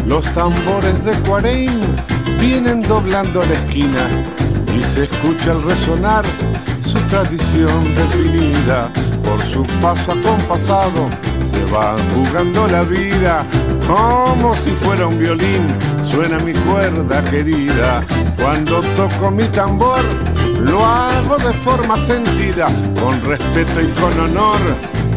Los 0.07 0.25
tambores 0.33 1.03
de 1.03 1.13
Cuareim 1.27 1.71
vienen 2.39 2.81
doblando 2.83 3.43
la 3.43 3.53
esquina 3.53 4.07
y 4.77 4.83
se 4.83 5.05
escucha 5.05 5.53
el 5.53 5.63
resonar 5.63 6.25
su 6.85 6.99
tradición 7.07 7.83
definida 7.95 8.91
por 9.23 9.41
su 9.41 9.63
paso 9.81 10.11
acompasado. 10.11 11.09
Se 11.43 11.63
va 11.73 11.95
jugando 12.13 12.67
la 12.67 12.83
vida 12.83 13.45
como 13.87 14.53
si 14.53 14.71
fuera 14.71 15.07
un 15.07 15.17
violín. 15.17 15.65
Suena 16.03 16.37
mi 16.39 16.53
cuerda 16.53 17.23
querida 17.23 18.05
cuando 18.35 18.81
toco 18.95 19.31
mi 19.31 19.45
tambor. 19.45 20.28
Lo 20.63 20.85
hago 20.85 21.37
de 21.37 21.53
forma 21.53 21.97
sentida, 21.97 22.67
con 22.99 23.21
respeto 23.23 23.81
y 23.81 23.87
con 23.99 24.19
honor. 24.19 24.59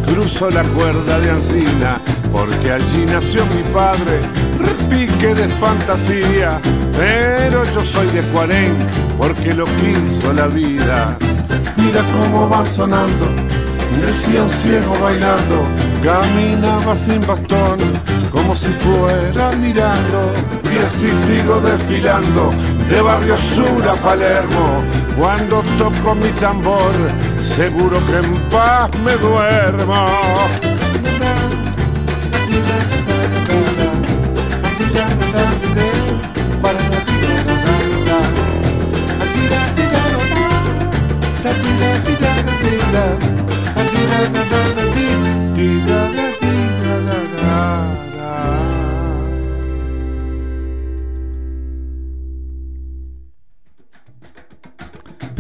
Cruzo 0.07 0.51
la 0.51 0.63
cuerda 0.63 1.19
de 1.21 1.31
Ancina, 1.31 2.01
porque 2.31 2.73
allí 2.73 3.05
nació 3.07 3.45
mi 3.47 3.63
padre, 3.73 4.21
repique 4.59 5.35
de 5.35 5.49
fantasía. 5.49 6.61
Pero 6.97 7.65
yo 7.75 7.85
soy 7.85 8.07
de 8.09 8.23
Cuarén, 8.33 8.75
porque 9.17 9.55
lo 9.55 9.65
quiso 9.65 10.33
la 10.33 10.47
vida. 10.47 11.17
Mira 11.77 12.03
cómo 12.13 12.49
van 12.49 12.67
sonando, 12.67 13.27
decía 14.05 14.43
un 14.43 14.51
ciego 14.51 14.97
bailando, 15.03 15.65
caminaba 16.03 16.97
sin 16.97 17.27
bastón, 17.27 17.79
como 18.31 18.55
si 18.55 18.69
fuera 18.69 19.53
mirando. 19.53 20.33
Y 20.73 20.79
así 20.79 21.11
sigo 21.19 21.61
desfilando, 21.61 22.51
de 22.89 23.01
Barrio 23.01 23.37
Sur 23.37 23.89
a 23.89 23.95
Palermo. 23.95 24.83
Cuando 25.17 25.63
toco 25.79 26.15
mi 26.15 26.29
tambor, 26.41 26.93
seguro 27.43 28.05
que 28.07 28.19
en 28.19 28.35
paz 28.51 28.91
me 29.05 29.13
duermo. 29.17 30.07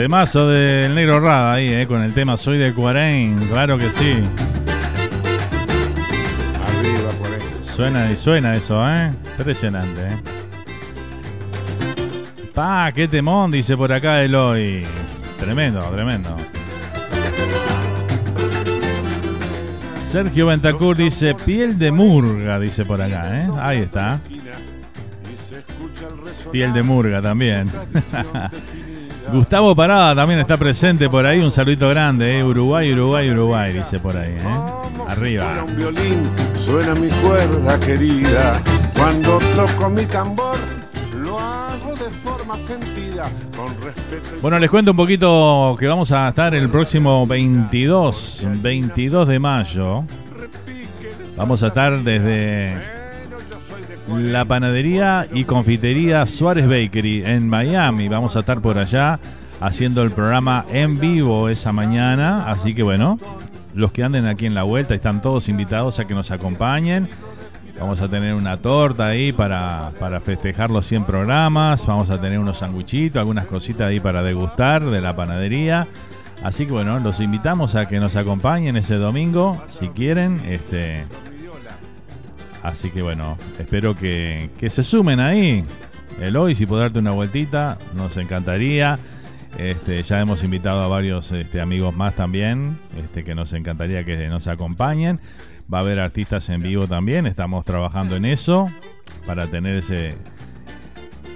Temazo 0.03 0.49
del 0.49 0.97
negro 0.97 1.21
Rada 1.21 1.53
ahí, 1.53 1.69
eh, 1.69 1.87
con 1.87 2.03
el 2.03 2.13
tema 2.13 2.37
Soy 2.37 2.59
de 2.59 2.75
Cuarén, 2.75 3.39
claro 3.47 3.79
que 3.79 3.89
sí. 3.89 4.15
Arriba 6.61 7.09
por 7.21 7.29
ahí. 7.29 7.41
Suena 7.63 8.11
y 8.11 8.17
suena 8.17 8.57
eso, 8.57 8.83
¿eh? 8.85 9.13
Impresionante, 9.39 10.09
¿eh? 10.09 10.17
Pa, 12.53 12.91
qué 12.93 13.07
temón, 13.07 13.53
dice 13.53 13.77
por 13.77 13.93
acá 13.93 14.25
Eloy. 14.25 14.85
Tremendo, 15.39 15.79
tremendo. 15.91 16.35
Sergio 20.09 20.49
Ventacur 20.49 20.97
dice 20.97 21.37
piel 21.37 21.79
de 21.79 21.93
murga, 21.93 22.59
dice 22.59 22.85
por 22.85 23.01
acá, 23.01 23.39
¿eh? 23.39 23.49
Ahí 23.61 23.79
está. 23.79 24.19
Piel 26.51 26.73
de 26.73 26.83
murga 26.83 27.23
también. 27.23 27.69
Gustavo 29.31 29.75
Parada 29.75 30.15
también 30.15 30.41
está 30.41 30.57
presente 30.57 31.09
por 31.09 31.27
ahí. 31.27 31.41
Un 31.41 31.51
saludito 31.51 31.89
grande, 31.89 32.39
¿eh? 32.39 32.45
Uruguay, 32.45 32.93
Uruguay, 32.93 33.31
Uruguay, 33.31 33.73
dice 33.73 33.99
por 33.99 34.17
ahí, 34.17 34.31
¿eh? 34.31 34.43
Arriba. 35.09 35.45
Suena 35.45 35.65
un 35.65 35.77
violín, 35.77 36.23
suena 36.57 36.95
mi 36.95 37.09
cuerda 37.09 37.81
querida. 37.81 38.63
Cuando 38.97 39.39
toco 39.57 39.91
mi 39.91 40.05
tambor, 40.07 40.57
lo 41.23 41.39
hago 41.39 41.91
de 41.95 42.11
forma 42.23 42.59
sentida, 42.59 43.31
con 43.57 43.69
respeto. 43.83 44.37
y- 44.37 44.41
Bueno, 44.41 44.59
les 44.59 44.71
cuento 44.71 44.91
un 44.93 44.97
poquito 44.97 45.77
que 45.79 45.87
vamos 45.87 46.11
a 46.13 46.29
estar 46.29 46.55
el 46.55 46.69
próximo 46.69 47.27
22, 47.27 48.47
22 48.63 49.29
de 49.29 49.39
mayo. 49.39 50.05
Vamos 51.37 51.63
a 51.63 51.69
estar 51.69 51.99
desde 52.01 52.77
la 54.09 54.45
panadería 54.45 55.27
y 55.33 55.45
confitería 55.45 56.27
Suárez 56.27 56.69
Bakery 56.69 57.25
en 57.25 57.49
Miami. 57.49 58.09
Vamos 58.09 58.37
a 58.37 58.41
estar 58.41 58.61
por 58.61 58.79
allá 58.79 59.21
haciendo 59.61 60.03
el 60.03 60.11
programa 60.11 60.65
en 60.71 60.99
vivo 60.99 61.49
esa 61.49 61.73
mañana. 61.73 62.51
Así 62.51 62.75
que 62.75 62.83
bueno, 62.83 63.19
los 63.75 63.93
que 63.93 64.03
anden 64.03 64.27
aquí 64.27 64.47
en 64.47 64.55
la 64.55 64.65
vuelta 64.65 64.95
están 64.95 65.23
todos 65.23 65.49
invitados 65.49 65.99
a 65.99 66.05
que 66.07 66.15
nos 66.15 66.31
acompañen. 66.31 67.09
Vamos 67.79 68.01
a 68.01 68.09
tener 68.09 68.35
una 68.35 68.59
torta 68.59 69.07
ahí 69.07 69.33
para, 69.33 69.93
para 69.99 70.21
festejar 70.21 70.71
los 70.71 70.87
100 70.87 71.05
programas. 71.05 71.87
Vamos 71.87 72.11
a 72.11 72.21
tener 72.21 72.39
unos 72.39 72.59
sanguichitos, 72.59 73.19
algunas 73.19 73.47
cositas 73.47 73.89
ahí 73.89 73.99
para 73.99 74.23
degustar 74.23 74.85
de 74.85 75.01
la 75.01 75.17
panadería. 75.17 75.87
Así 76.45 76.67
que 76.67 76.73
bueno, 76.73 76.99
los 76.99 77.21
invitamos 77.21 77.75
a 77.75 77.87
que 77.87 78.01
nos 78.01 78.17
acompañen 78.17 78.77
ese 78.77 78.97
domingo, 78.97 79.63
si 79.69 79.89
quieren. 79.89 80.41
Este, 80.49 81.05
así 82.63 82.91
que 82.91 83.03
bueno, 83.03 83.37
espero 83.59 83.95
que, 83.95 84.51
que 84.59 84.71
se 84.71 84.83
sumen 84.83 85.21
ahí. 85.21 85.65
Eloy, 86.21 86.55
si 86.55 86.67
puedo 86.67 86.83
darte 86.83 86.99
una 86.99 87.13
vueltita, 87.13 87.79
nos 87.95 88.17
encantaría. 88.17 88.99
Este, 89.59 90.03
ya 90.03 90.21
hemos 90.21 90.43
invitado 90.45 90.83
a 90.83 90.89
varios 90.89 91.31
este, 91.33 91.61
amigos 91.61 91.95
más 91.95 92.15
también, 92.15 92.79
este, 93.03 93.23
que 93.23 93.35
nos 93.35 93.53
encantaría 93.53 94.05
que 94.05 94.29
nos 94.29 94.47
acompañen. 94.47 95.21
Va 95.73 95.79
a 95.79 95.81
haber 95.83 96.01
artistas 96.01 96.49
en 96.49 96.63
vivo 96.63 96.87
también, 96.87 97.27
estamos 97.27 97.65
trabajando 97.65 98.17
en 98.17 98.25
eso 98.25 98.67
para 99.27 99.47
tener 99.47 99.77
ese, 99.77 100.15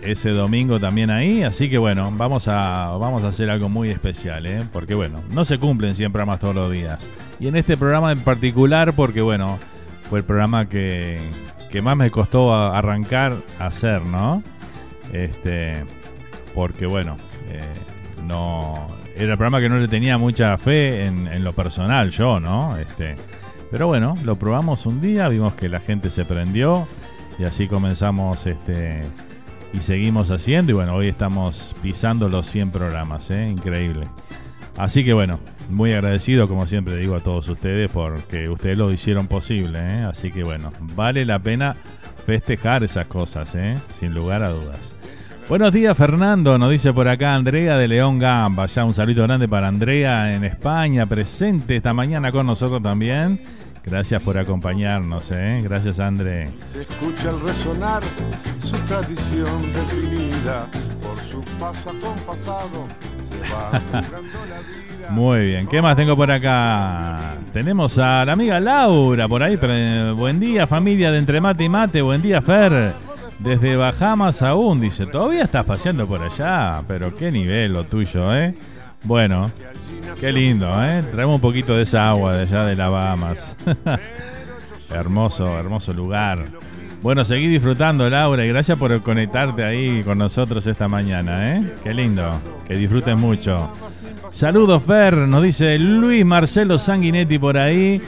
ese 0.02 0.30
domingo 0.30 0.80
también 0.80 1.10
ahí. 1.10 1.42
Así 1.42 1.68
que 1.68 1.78
bueno, 1.78 2.10
vamos 2.16 2.48
a, 2.48 2.96
vamos 2.98 3.22
a 3.22 3.28
hacer 3.28 3.50
algo 3.50 3.68
muy 3.68 3.90
especial, 3.90 4.46
¿eh? 4.46 4.62
porque 4.72 4.94
bueno, 4.94 5.20
no 5.32 5.44
se 5.44 5.58
cumplen 5.58 5.94
100 5.94 6.12
programas 6.12 6.40
todos 6.40 6.54
los 6.54 6.72
días. 6.72 7.06
Y 7.38 7.48
en 7.48 7.56
este 7.56 7.76
programa 7.76 8.12
en 8.12 8.20
particular, 8.20 8.94
porque 8.94 9.20
bueno, 9.20 9.58
fue 10.08 10.20
el 10.20 10.24
programa 10.24 10.68
que, 10.68 11.18
que 11.70 11.82
más 11.82 11.96
me 11.96 12.10
costó 12.10 12.54
arrancar 12.54 13.34
a 13.58 13.66
hacer, 13.66 14.02
¿no? 14.02 14.42
Este, 15.12 15.84
porque 16.54 16.86
bueno, 16.86 17.16
eh, 17.48 17.60
no 18.26 18.88
era 19.16 19.32
el 19.32 19.38
programa 19.38 19.60
que 19.60 19.68
no 19.68 19.78
le 19.78 19.88
tenía 19.88 20.18
mucha 20.18 20.56
fe 20.58 21.06
en, 21.06 21.42
lo 21.42 21.52
personal, 21.52 22.10
yo, 22.10 22.38
¿no? 22.38 22.76
Este, 22.76 23.14
pero 23.70 23.86
bueno, 23.86 24.14
lo 24.24 24.36
probamos 24.36 24.86
un 24.86 25.00
día, 25.00 25.28
vimos 25.28 25.54
que 25.54 25.68
la 25.68 25.80
gente 25.80 26.10
se 26.10 26.24
prendió 26.24 26.86
y 27.38 27.44
así 27.44 27.66
comenzamos 27.66 28.46
este 28.46 29.02
y 29.72 29.80
seguimos 29.80 30.30
haciendo 30.30 30.72
y 30.72 30.74
bueno, 30.74 30.94
hoy 30.94 31.08
estamos 31.08 31.74
pisando 31.82 32.28
los 32.28 32.46
100 32.46 32.70
programas, 32.70 33.30
¿eh? 33.30 33.48
increíble. 33.48 34.06
Así 34.76 35.04
que 35.04 35.14
bueno, 35.14 35.40
muy 35.70 35.92
agradecido 35.92 36.48
como 36.48 36.66
siempre 36.66 36.96
digo 36.96 37.16
a 37.16 37.20
todos 37.20 37.48
ustedes 37.48 37.90
porque 37.90 38.48
ustedes 38.48 38.76
lo 38.76 38.92
hicieron 38.92 39.26
posible, 39.26 39.78
¿eh? 39.78 40.04
así 40.04 40.30
que 40.30 40.44
bueno, 40.44 40.72
vale 40.94 41.24
la 41.24 41.38
pena 41.38 41.74
festejar 42.26 42.84
esas 42.84 43.06
cosas, 43.06 43.54
¿eh? 43.54 43.76
sin 43.98 44.14
lugar 44.14 44.42
a 44.42 44.50
dudas. 44.50 44.94
Buenos 45.48 45.72
días 45.72 45.96
Fernando, 45.96 46.58
nos 46.58 46.70
dice 46.70 46.92
por 46.92 47.08
acá 47.08 47.34
Andrea 47.34 47.78
de 47.78 47.88
León 47.88 48.18
Gamba, 48.18 48.66
ya 48.66 48.84
un 48.84 48.92
saludo 48.92 49.22
grande 49.22 49.48
para 49.48 49.68
Andrea 49.68 50.34
en 50.34 50.44
España, 50.44 51.06
presente 51.06 51.76
esta 51.76 51.94
mañana 51.94 52.30
con 52.30 52.46
nosotros 52.46 52.82
también. 52.82 53.40
Gracias 53.82 54.20
por 54.20 54.36
acompañarnos, 54.36 55.30
¿eh? 55.30 55.60
Gracias, 55.62 56.00
André. 56.00 56.50
Se 56.58 56.82
escucha 56.82 57.30
el 57.30 57.40
resonar, 57.40 58.02
su 58.58 58.76
tradición 58.78 59.62
definida 59.72 60.68
por 61.00 61.16
su 61.20 61.40
paso 61.56 61.90
acompasado. 61.90 62.88
Muy 65.10 65.46
bien, 65.46 65.66
¿qué 65.68 65.80
más 65.80 65.96
tengo 65.96 66.16
por 66.16 66.30
acá? 66.30 67.34
Tenemos 67.52 67.96
a 67.98 68.24
la 68.24 68.32
amiga 68.32 68.58
Laura 68.58 69.28
por 69.28 69.42
ahí. 69.42 69.56
Buen 70.16 70.40
día, 70.40 70.66
familia 70.66 71.12
de 71.12 71.18
Entre 71.18 71.40
Mate 71.40 71.64
y 71.64 71.68
Mate. 71.68 72.02
Buen 72.02 72.20
día, 72.20 72.42
Fer. 72.42 72.92
Desde 73.38 73.76
Bahamas 73.76 74.42
aún, 74.42 74.80
dice. 74.80 75.06
Todavía 75.06 75.44
estás 75.44 75.64
paseando 75.64 76.06
por 76.06 76.22
allá, 76.22 76.82
pero 76.88 77.14
qué 77.14 77.30
nivel 77.30 77.72
lo 77.72 77.84
tuyo, 77.84 78.34
¿eh? 78.34 78.54
Bueno, 79.04 79.50
qué 80.20 80.32
lindo, 80.32 80.68
¿eh? 80.84 81.02
Traemos 81.12 81.36
un 81.36 81.40
poquito 81.40 81.74
de 81.74 81.82
esa 81.82 82.08
agua 82.08 82.34
de 82.34 82.42
allá 82.42 82.64
de 82.64 82.76
la 82.76 82.88
Bahamas. 82.88 83.54
hermoso, 84.90 85.58
hermoso 85.58 85.92
lugar. 85.92 86.46
Bueno, 87.02 87.24
seguí 87.24 87.46
disfrutando, 87.48 88.08
Laura, 88.08 88.44
y 88.44 88.48
gracias 88.48 88.78
por 88.78 89.00
conectarte 89.02 89.64
ahí 89.64 90.02
con 90.02 90.18
nosotros 90.18 90.66
esta 90.66 90.88
mañana, 90.88 91.56
¿eh? 91.56 91.72
Qué 91.84 91.94
lindo, 91.94 92.40
que 92.66 92.76
disfrutes 92.76 93.16
mucho. 93.16 93.70
Saludos, 94.30 94.82
Fer, 94.82 95.16
nos 95.16 95.42
dice 95.42 95.78
Luis 95.78 96.24
Marcelo 96.24 96.78
Sanguinetti 96.78 97.38
por 97.38 97.58
ahí. 97.58 98.00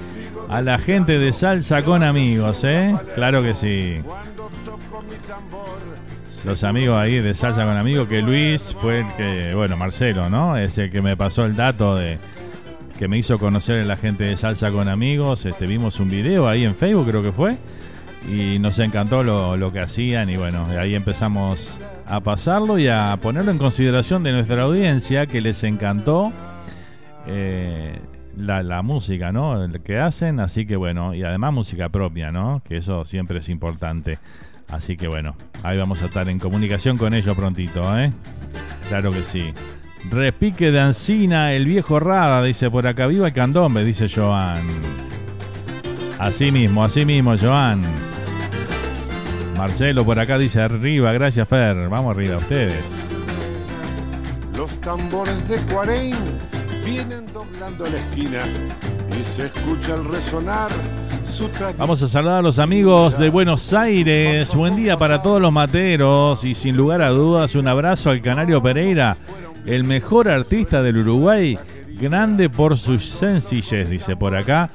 A 0.49 0.63
la 0.63 0.79
gente 0.79 1.19
de 1.19 1.33
Salsa 1.33 1.83
con 1.83 2.03
amigos, 2.03 2.65
¿eh? 2.65 2.95
Claro 3.15 3.43
que 3.43 3.55
sí 3.55 4.01
los 6.45 6.65
amigos 6.65 6.97
ahí 6.97 7.21
de 7.21 7.35
Salsa 7.35 7.65
con 7.65 7.77
Amigos, 7.77 8.09
que 8.09 8.23
Luis 8.23 8.75
fue 8.81 9.01
el 9.01 9.07
que, 9.17 9.55
bueno, 9.55 9.77
Marcelo, 9.77 10.31
¿no? 10.31 10.57
Es 10.57 10.79
el 10.79 10.91
que 10.91 11.03
me 11.03 11.17
pasó 11.17 11.45
el 11.45 11.57
dato 11.57 11.95
de 11.97 12.19
que 12.99 13.07
me 13.07 13.19
hizo 13.19 13.39
conocer 13.39 13.81
a 13.81 13.85
la 13.85 13.97
gente 13.97 14.25
de 14.25 14.37
Salsa 14.37 14.71
con 14.71 14.89
Amigos. 14.89 15.45
Este, 15.47 15.67
vimos 15.67 16.01
un 16.01 16.11
video 16.11 16.49
ahí 16.49 16.65
en 16.65 16.75
Facebook, 16.75 17.09
creo 17.09 17.23
que 17.23 17.33
fue, 17.33 17.57
y 18.27 18.59
nos 18.59 18.79
encantó 18.79 19.23
lo, 19.23 19.73
que 19.73 19.81
hacían 19.81 20.31
y 20.31 20.37
bueno, 20.37 20.67
ahí 20.79 20.95
empezamos 20.95 21.81
a 22.07 22.21
pasarlo 22.21 22.79
y 22.79 22.89
a 22.89 23.17
ponerlo 23.21 23.51
en 23.51 23.59
consideración 23.59 24.23
de 24.23 24.33
nuestra 24.33 24.63
audiencia, 24.63 25.27
que 25.27 25.41
les 25.41 25.63
encantó. 25.65 26.33
Eh, 27.27 27.99
la, 28.37 28.63
la, 28.63 28.83
música, 28.83 29.33
¿no? 29.33 29.65
El 29.65 29.83
que 29.83 29.99
hacen, 29.99 30.39
así 30.39 30.65
que 30.65 30.77
bueno, 30.77 31.13
y 31.13 31.25
además 31.25 31.53
música 31.53 31.89
propia, 31.89 32.31
¿no? 32.31 32.63
Que 32.65 32.77
eso 32.77 33.05
siempre 33.05 33.41
es 33.41 33.49
importante. 33.49 34.19
Así 34.71 34.97
que 34.97 35.09
bueno, 35.09 35.35
ahí 35.63 35.77
vamos 35.77 36.03
a 36.03 36.07
estar 36.07 36.29
en 36.29 36.39
comunicación 36.39 36.99
con 36.99 37.15
ellos 37.15 37.37
prontito, 37.37 37.99
¿eh? 37.99 38.13
Claro 38.89 39.11
que 39.11 39.25
sí. 39.25 39.53
Repique 40.11 40.71
de 40.71 40.81
Ancina, 40.81 41.53
el 41.53 41.67
viejo 41.67 41.99
Rada, 41.99 42.43
dice 42.43 42.71
por 42.71 42.87
acá, 42.87 43.07
viva 43.07 43.27
el 43.27 43.33
candombe, 43.33 43.85
dice 43.85 44.09
Joan. 44.09 44.63
Así 46.19 46.53
mismo, 46.53 46.85
así 46.85 47.05
mismo, 47.05 47.37
Joan. 47.37 47.83
Marcelo 49.59 50.05
por 50.05 50.21
acá 50.21 50.39
dice 50.39 50.61
arriba, 50.61 51.13
gracias 51.13 51.49
Fer. 51.49 51.89
Vamos 51.89 52.17
arriba, 52.17 52.37
ustedes. 52.37 53.13
Los 54.57 54.81
tambores 54.81 55.49
de 55.49 55.57
Cuarein 55.73 56.15
vienen 56.85 57.27
doblando 57.33 57.85
la 57.85 57.97
esquina 57.97 58.39
y 59.11 59.25
se 59.25 59.47
escucha 59.47 59.97
el 59.97 60.05
resonar 60.05 60.71
Vamos 61.77 62.03
a 62.03 62.09
saludar 62.09 62.39
a 62.39 62.43
los 62.43 62.59
amigos 62.59 63.19
de 63.19 63.31
Buenos 63.31 63.73
Aires. 63.73 64.55
Buen 64.55 64.75
día 64.75 64.97
para 64.97 65.23
todos 65.23 65.41
los 65.41 65.53
materos 65.53 66.45
y 66.45 66.55
sin 66.55 66.77
lugar 66.77 67.03
a 67.03 67.11
dudas 67.11 67.55
un 67.55 67.69
abrazo 67.69 68.11
al 68.11 68.23
Canario 68.23 68.63
Pereira, 68.63 69.17
el 69.67 69.85
mejor 69.85 70.29
artista 70.29 70.83
del 70.83 70.99
Uruguay, 70.99 71.57
grande 72.01 72.49
por 72.49 72.77
su 72.77 72.99
sencillez, 72.99 73.89
dice 73.89 74.17
por 74.17 74.35
acá. 74.35 74.71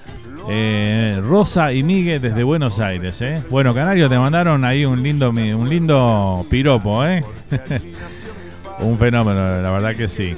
Eh, 0.50 1.22
Rosa 1.24 1.72
y 1.74 1.84
Miguel 1.84 2.22
desde 2.22 2.44
Buenos 2.44 2.80
Aires. 2.80 3.22
Eh. 3.22 3.42
Bueno, 3.50 3.74
Canario, 3.74 4.10
te 4.10 4.18
mandaron 4.18 4.66
ahí 4.66 4.86
un 4.86 5.02
lindo, 5.02 5.30
un 5.30 5.70
lindo 5.70 6.46
piropo. 6.50 7.06
Eh. 7.06 7.24
un 8.80 8.98
fenómeno, 8.98 9.62
la 9.62 9.72
verdad 9.72 9.96
que 9.96 10.08
sí. 10.08 10.36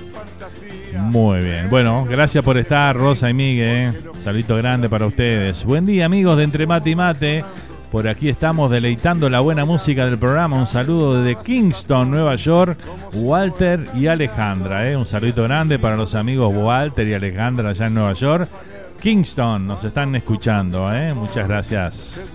Muy 0.98 1.40
bien. 1.40 1.70
Bueno, 1.70 2.06
gracias 2.10 2.44
por 2.44 2.58
estar, 2.58 2.96
Rosa 2.96 3.30
y 3.30 3.34
Miguel. 3.34 3.96
Saludito 4.18 4.56
grande 4.58 4.90
para 4.90 5.06
ustedes. 5.06 5.66
Buen 5.66 5.86
día, 5.86 6.06
amigos 6.06 6.38
de 6.38 6.44
Entre 6.44 6.66
Mate 6.66 6.90
y 6.90 6.96
Mate. 6.96 7.44
Por 7.92 8.08
aquí 8.08 8.30
estamos 8.30 8.72
deleitando 8.72 9.30
la 9.30 9.40
buena 9.40 9.66
música 9.66 10.06
del 10.06 10.18
programa. 10.18 10.58
Un 10.58 10.68
saludo 10.68 11.22
desde 11.22 11.42
Kingston, 11.42 12.12
Nueva 12.12 12.36
York, 12.36 12.78
Walter 13.14 13.86
y 13.96 14.08
Alejandra. 14.08 14.90
¿eh? 14.90 14.98
Un 14.98 15.06
saludito 15.06 15.44
grande 15.44 15.80
para 15.80 15.96
los 15.96 16.16
amigos 16.16 16.54
Walter 16.54 17.08
y 17.08 17.14
Alejandra 17.14 17.70
allá 17.70 17.88
en 17.88 17.94
Nueva 17.94 18.14
York. 18.14 18.50
Kingston, 19.00 19.68
nos 19.68 19.84
están 19.84 20.16
escuchando. 20.16 20.94
¿eh? 20.94 21.14
Muchas 21.14 21.48
gracias. 21.48 22.34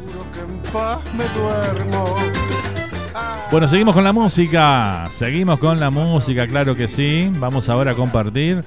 Bueno, 3.51 3.67
seguimos 3.67 3.95
con 3.95 4.05
la 4.05 4.13
música. 4.13 5.05
Seguimos 5.11 5.59
con 5.59 5.81
la 5.81 5.91
música, 5.91 6.47
claro 6.47 6.75
que 6.75 6.89
sí. 6.89 7.31
Vamos 7.39 7.69
ahora 7.69 7.93
a 7.93 7.95
compartir 7.95 8.65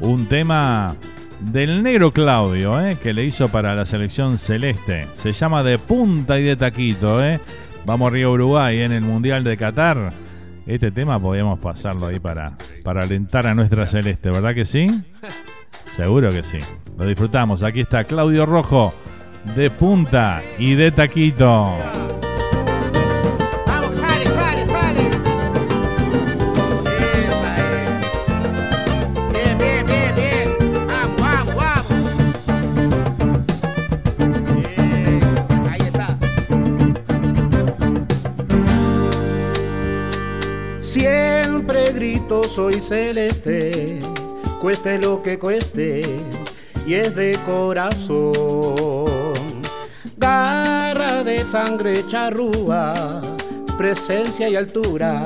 un 0.00 0.26
tema 0.26 0.96
del 1.40 1.82
negro 1.82 2.12
Claudio, 2.12 2.80
¿eh? 2.80 2.96
que 3.02 3.12
le 3.12 3.24
hizo 3.24 3.48
para 3.48 3.74
la 3.74 3.84
selección 3.84 4.38
celeste. 4.38 5.06
Se 5.14 5.32
llama 5.32 5.62
De 5.62 5.78
Punta 5.78 6.38
y 6.38 6.44
de 6.44 6.56
Taquito. 6.56 7.22
¿eh? 7.22 7.40
Vamos 7.84 8.08
a 8.08 8.10
Río 8.10 8.32
Uruguay 8.32 8.80
en 8.80 8.92
el 8.92 9.02
Mundial 9.02 9.44
de 9.44 9.56
Qatar. 9.56 10.12
Este 10.66 10.90
tema 10.92 11.20
podemos 11.20 11.58
pasarlo 11.58 12.06
ahí 12.06 12.20
para, 12.20 12.56
para 12.84 13.02
alentar 13.02 13.46
a 13.46 13.54
nuestra 13.54 13.86
celeste, 13.86 14.30
¿verdad 14.30 14.54
que 14.54 14.64
sí? 14.64 14.86
Seguro 15.94 16.30
que 16.30 16.42
sí. 16.42 16.58
Lo 16.96 17.06
disfrutamos. 17.06 17.62
Aquí 17.62 17.80
está 17.80 18.04
Claudio 18.04 18.46
Rojo 18.46 18.94
de 19.54 19.70
Punta 19.70 20.42
y 20.58 20.74
de 20.74 20.90
Taquito. 20.90 21.76
soy 42.54 42.80
celeste, 42.80 43.98
cueste 44.62 44.96
lo 44.96 45.20
que 45.24 45.40
cueste, 45.40 46.02
y 46.86 46.94
es 46.94 47.16
de 47.16 47.36
corazón. 47.44 48.22
Garra 50.16 51.24
de 51.24 51.42
sangre 51.42 52.06
charrúa, 52.06 53.20
presencia 53.76 54.48
y 54.48 54.54
altura, 54.54 55.24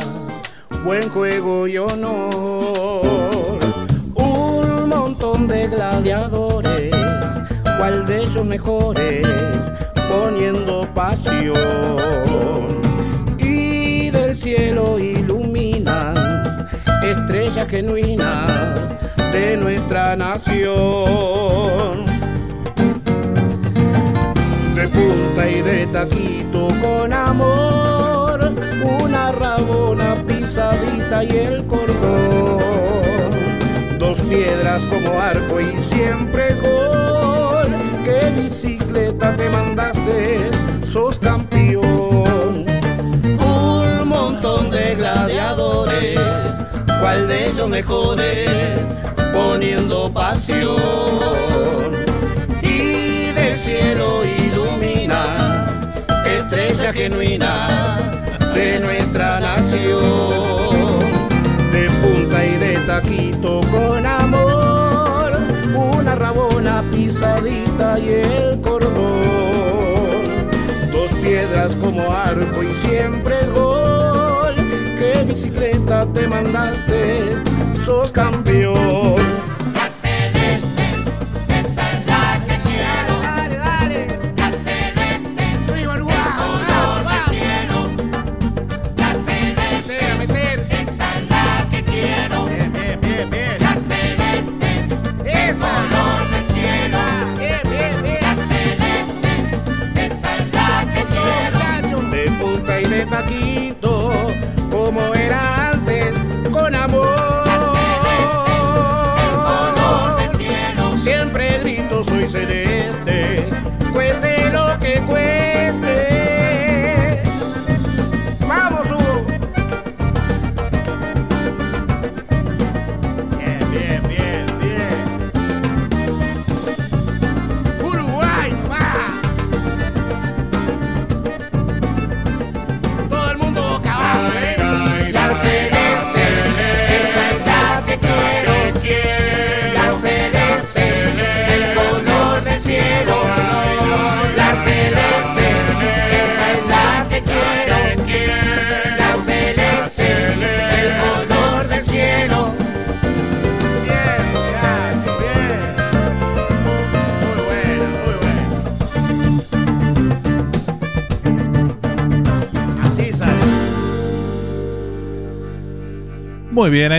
buen 0.86 1.10
juego 1.10 1.68
y 1.68 1.76
honor. 1.76 3.58
Un 4.14 4.88
montón 4.88 5.46
de 5.46 5.68
gladiadores, 5.68 6.94
cual 7.76 8.06
de 8.06 8.22
ellos 8.22 8.46
mejores, 8.46 9.28
poniendo 10.08 10.88
pasión. 10.94 11.52
Y 13.38 14.08
del 14.08 14.34
cielo 14.34 14.98
iluminan 14.98 16.14
estrella 17.02 17.66
genuina 17.66 18.46
de 19.32 19.56
nuestra 19.56 20.16
nación. 20.16 22.04
De 24.74 24.88
punta 24.88 25.48
y 25.48 25.62
de 25.62 25.86
taquito 25.86 26.68
con 26.80 27.12
amor, 27.12 28.40
una 29.00 29.32
rabona 29.32 30.14
pisadita 30.26 31.24
y 31.24 31.30
el 31.30 31.66
cordón. 31.66 32.58
Dos 33.98 34.18
piedras 34.20 34.82
como 34.84 35.18
arco 35.18 35.60
y 35.60 35.82
siempre 35.82 36.54
gol, 36.60 37.68
bicicleta 38.04 38.30
bicicleta 38.40 39.34
te 39.36 39.48
mandaste, 39.50 40.50
sos 40.86 41.18
campeón. 41.18 42.66
Un 43.40 44.08
montón 44.08 44.70
de 44.70 44.94
gladiadores, 44.94 46.18
¿cuál 47.00 47.28
de 47.28 47.48
ellos 47.48 47.68
mejores? 47.68 48.80
Poniendo 49.32 50.12
pasión. 50.12 50.76
Y 52.62 53.32
del 53.32 53.58
cielo 53.58 54.22
ilumina, 54.24 55.66
estrella 56.26 56.92
genuina 56.92 57.98
de 58.54 58.80
nuestra 58.80 59.40
nación. 59.40 61.00
De 61.72 61.90
punta 62.00 62.44
y 62.44 62.56
de 62.56 62.78
taquito 62.86 63.60
con 63.70 64.06
amor, 64.06 65.32
una 65.74 66.14
rabona 66.14 66.82
pisadita 66.90 67.98
y 67.98 68.08
el 68.08 68.60
cordón. 68.60 68.94
Dos 70.92 71.10
piedras 71.22 71.74
como 71.76 72.10
arco 72.10 72.62
y 72.62 72.74
siempre 72.74 73.36
gol. 73.54 73.65
¿Qué 75.36 75.50
bicicleta 75.50 76.10
te 76.14 76.26
mandaste? 76.28 77.42
Sos 77.74 78.10
campeón. 78.10 78.45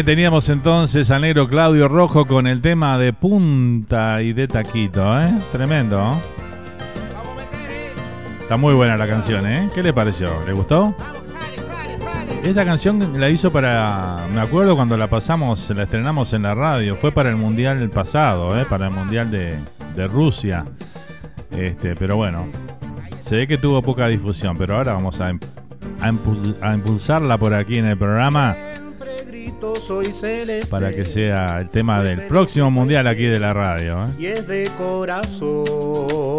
Teníamos 0.04 0.50
entonces 0.50 1.10
al 1.12 1.22
negro 1.22 1.48
Claudio 1.48 1.88
Rojo 1.88 2.26
con 2.26 2.46
el 2.46 2.62
tema 2.62 2.98
de 2.98 3.14
punta 3.14 4.22
y 4.22 4.34
de 4.34 4.48
taquito, 4.48 5.22
¿eh? 5.22 5.30
Tremendo. 5.52 6.22
Está 8.40 8.58
muy 8.58 8.74
buena 8.74 8.98
la 8.98 9.08
canción, 9.08 9.48
¿eh? 9.48 9.70
¿Qué 9.74 9.82
le 9.82 9.94
pareció? 9.94 10.30
¿Le 10.46 10.54
gustó? 10.54 10.96
Esta 12.44 12.66
canción 12.66 13.20
la 13.20 13.30
hizo 13.30 13.52
para. 13.52 14.26
Me 14.34 14.42
acuerdo 14.42 14.76
cuando 14.76 14.98
la 14.98 15.08
pasamos, 15.08 15.70
la 15.72 15.84
estrenamos 15.84 16.32
en 16.34 16.44
la 16.44 16.54
radio. 16.54 16.96
Fue 16.96 17.12
para 17.12 17.30
el 17.30 17.36
mundial 17.36 17.90
pasado, 17.90 18.60
¿eh? 18.60 18.66
Para 18.70 18.88
el 18.88 18.94
mundial 18.94 19.32
de, 19.32 20.08
Rusia. 20.08 20.66
Este, 21.52 21.96
pero 21.96 22.18
bueno. 22.18 22.48
Se 23.22 23.36
ve 23.36 23.48
que 23.48 23.58
tuvo 23.58 23.82
poca 23.82 24.08
difusión, 24.08 24.58
pero 24.58 24.78
ahora 24.78 24.94
vamos 24.94 25.20
a, 25.20 25.30
em- 25.30 25.40
impulsarla 26.74 27.38
por 27.38 27.54
aquí 27.54 27.78
en 27.78 27.86
el 27.86 27.98
programa 27.98 28.56
Soy 29.80 30.12
celeste. 30.12 30.70
para 30.70 30.92
que 30.92 31.06
sea 31.06 31.60
el 31.60 31.70
tema 31.70 32.02
del 32.04 32.28
próximo 32.28 32.70
mundial 32.70 33.08
aquí 33.08 33.24
de 33.24 33.40
la 33.40 33.54
radio. 33.54 34.06
¿eh? 34.06 34.10
Y 34.20 34.26
es 34.26 34.48
de 34.48 34.70
corazón. 34.78 36.38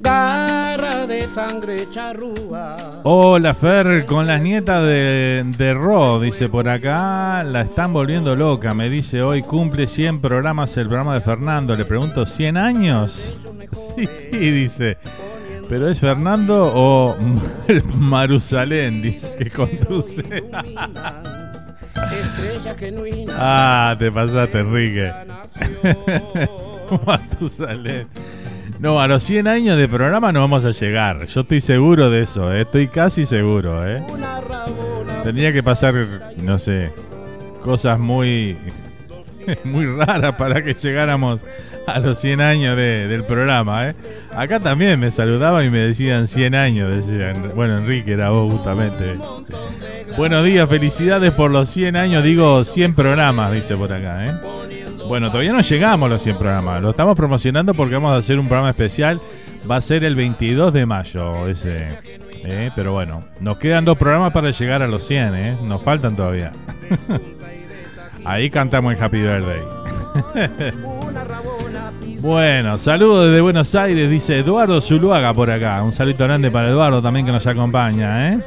Garra 0.00 1.06
de 1.06 1.26
sangre 1.26 1.84
charrúa. 1.90 3.00
Hola 3.02 3.52
Fer, 3.54 4.06
con 4.06 4.26
las 4.28 4.40
nietas 4.40 4.82
de, 4.84 5.44
de 5.56 5.74
Ro, 5.74 6.20
dice 6.20 6.48
por 6.48 6.68
acá, 6.68 7.42
la 7.42 7.62
están 7.62 7.92
volviendo 7.92 8.36
loca, 8.36 8.74
me 8.74 8.88
dice 8.88 9.22
hoy 9.22 9.42
cumple 9.42 9.88
100 9.88 10.20
programas 10.20 10.76
el 10.76 10.86
programa 10.86 11.14
de 11.14 11.20
Fernando, 11.20 11.74
le 11.74 11.84
pregunto, 11.84 12.22
¿100 12.24 12.56
años? 12.58 13.34
Sí, 13.96 14.08
sí, 14.14 14.38
dice, 14.38 14.96
pero 15.68 15.88
es 15.90 16.00
Fernando 16.00 16.72
o 16.74 17.14
Marusalén, 17.98 19.02
dice 19.02 19.34
que 19.36 19.50
conduce. 19.50 20.44
Estrella 22.12 22.74
genuina. 22.78 23.34
Ah, 23.36 23.96
te 23.98 24.10
pasaste, 24.10 24.58
Enrique. 24.58 25.12
Matusalén. 27.06 28.08
No, 28.78 29.00
a 29.00 29.08
los 29.08 29.24
100 29.24 29.48
años 29.48 29.76
de 29.76 29.88
programa 29.88 30.30
no 30.30 30.40
vamos 30.40 30.64
a 30.64 30.70
llegar. 30.70 31.26
Yo 31.26 31.40
estoy 31.40 31.60
seguro 31.60 32.10
de 32.10 32.22
eso, 32.22 32.52
eh, 32.54 32.60
estoy 32.60 32.86
casi 32.86 33.26
seguro. 33.26 33.84
¿eh? 33.88 34.00
Tendría 35.24 35.52
que 35.52 35.64
pasar, 35.64 35.94
no 36.36 36.58
sé, 36.58 36.92
cosas 37.60 37.98
muy, 37.98 38.56
muy 39.64 39.86
raras 39.86 40.36
para 40.36 40.62
que 40.62 40.74
llegáramos 40.74 41.40
a 41.94 41.98
los 42.00 42.18
100 42.18 42.40
años 42.40 42.76
de- 42.76 43.06
del 43.08 43.24
programa. 43.24 43.88
¿eh? 43.88 43.94
Acá 44.36 44.60
también 44.60 44.98
me 45.00 45.10
saludaban 45.10 45.64
y 45.66 45.70
me 45.70 45.78
decían 45.78 46.28
100 46.28 46.54
años. 46.54 46.94
Decían, 46.94 47.52
bueno, 47.54 47.78
Enrique 47.78 48.12
era 48.12 48.30
vos 48.30 48.52
justamente. 48.52 49.16
Buenos 50.16 50.44
días, 50.44 50.68
felicidades 50.68 51.32
por 51.32 51.50
los 51.50 51.68
100 51.68 51.96
años. 51.96 52.24
Digo 52.24 52.64
100 52.64 52.94
programas, 52.94 53.52
dice 53.52 53.76
por 53.76 53.92
acá. 53.92 54.26
¿eh? 54.26 54.32
Bueno, 55.06 55.28
todavía 55.30 55.52
no 55.52 55.60
llegamos 55.60 56.06
a 56.06 56.10
los 56.10 56.22
100 56.22 56.36
programas. 56.38 56.82
Lo 56.82 56.90
estamos 56.90 57.16
promocionando 57.16 57.72
porque 57.74 57.94
vamos 57.94 58.12
a 58.12 58.16
hacer 58.16 58.38
un 58.38 58.46
programa 58.46 58.70
especial. 58.70 59.20
Va 59.70 59.76
a 59.76 59.80
ser 59.80 60.04
el 60.04 60.14
22 60.14 60.72
de 60.72 60.86
mayo 60.86 61.48
ese. 61.48 61.98
¿eh? 62.44 62.70
Pero 62.76 62.92
bueno, 62.92 63.24
nos 63.40 63.58
quedan 63.58 63.84
dos 63.84 63.96
programas 63.96 64.32
para 64.32 64.50
llegar 64.50 64.82
a 64.82 64.86
los 64.88 65.02
100. 65.06 65.34
¿eh? 65.34 65.56
Nos 65.64 65.82
faltan 65.82 66.14
todavía. 66.16 66.52
Ahí 68.24 68.50
cantamos 68.50 68.94
el 68.94 69.02
Happy 69.02 69.22
Birthday. 69.22 69.60
Bueno, 72.20 72.78
saludos 72.78 73.28
desde 73.28 73.40
Buenos 73.40 73.74
Aires, 73.76 74.10
dice 74.10 74.38
Eduardo 74.38 74.80
Zuluaga 74.80 75.32
por 75.32 75.50
acá. 75.50 75.82
Un 75.84 75.92
saludo 75.92 76.24
grande 76.24 76.50
para 76.50 76.68
Eduardo 76.68 77.00
también 77.00 77.24
que 77.24 77.30
nos 77.30 77.46
acompaña, 77.46 78.32
¿eh? 78.32 78.38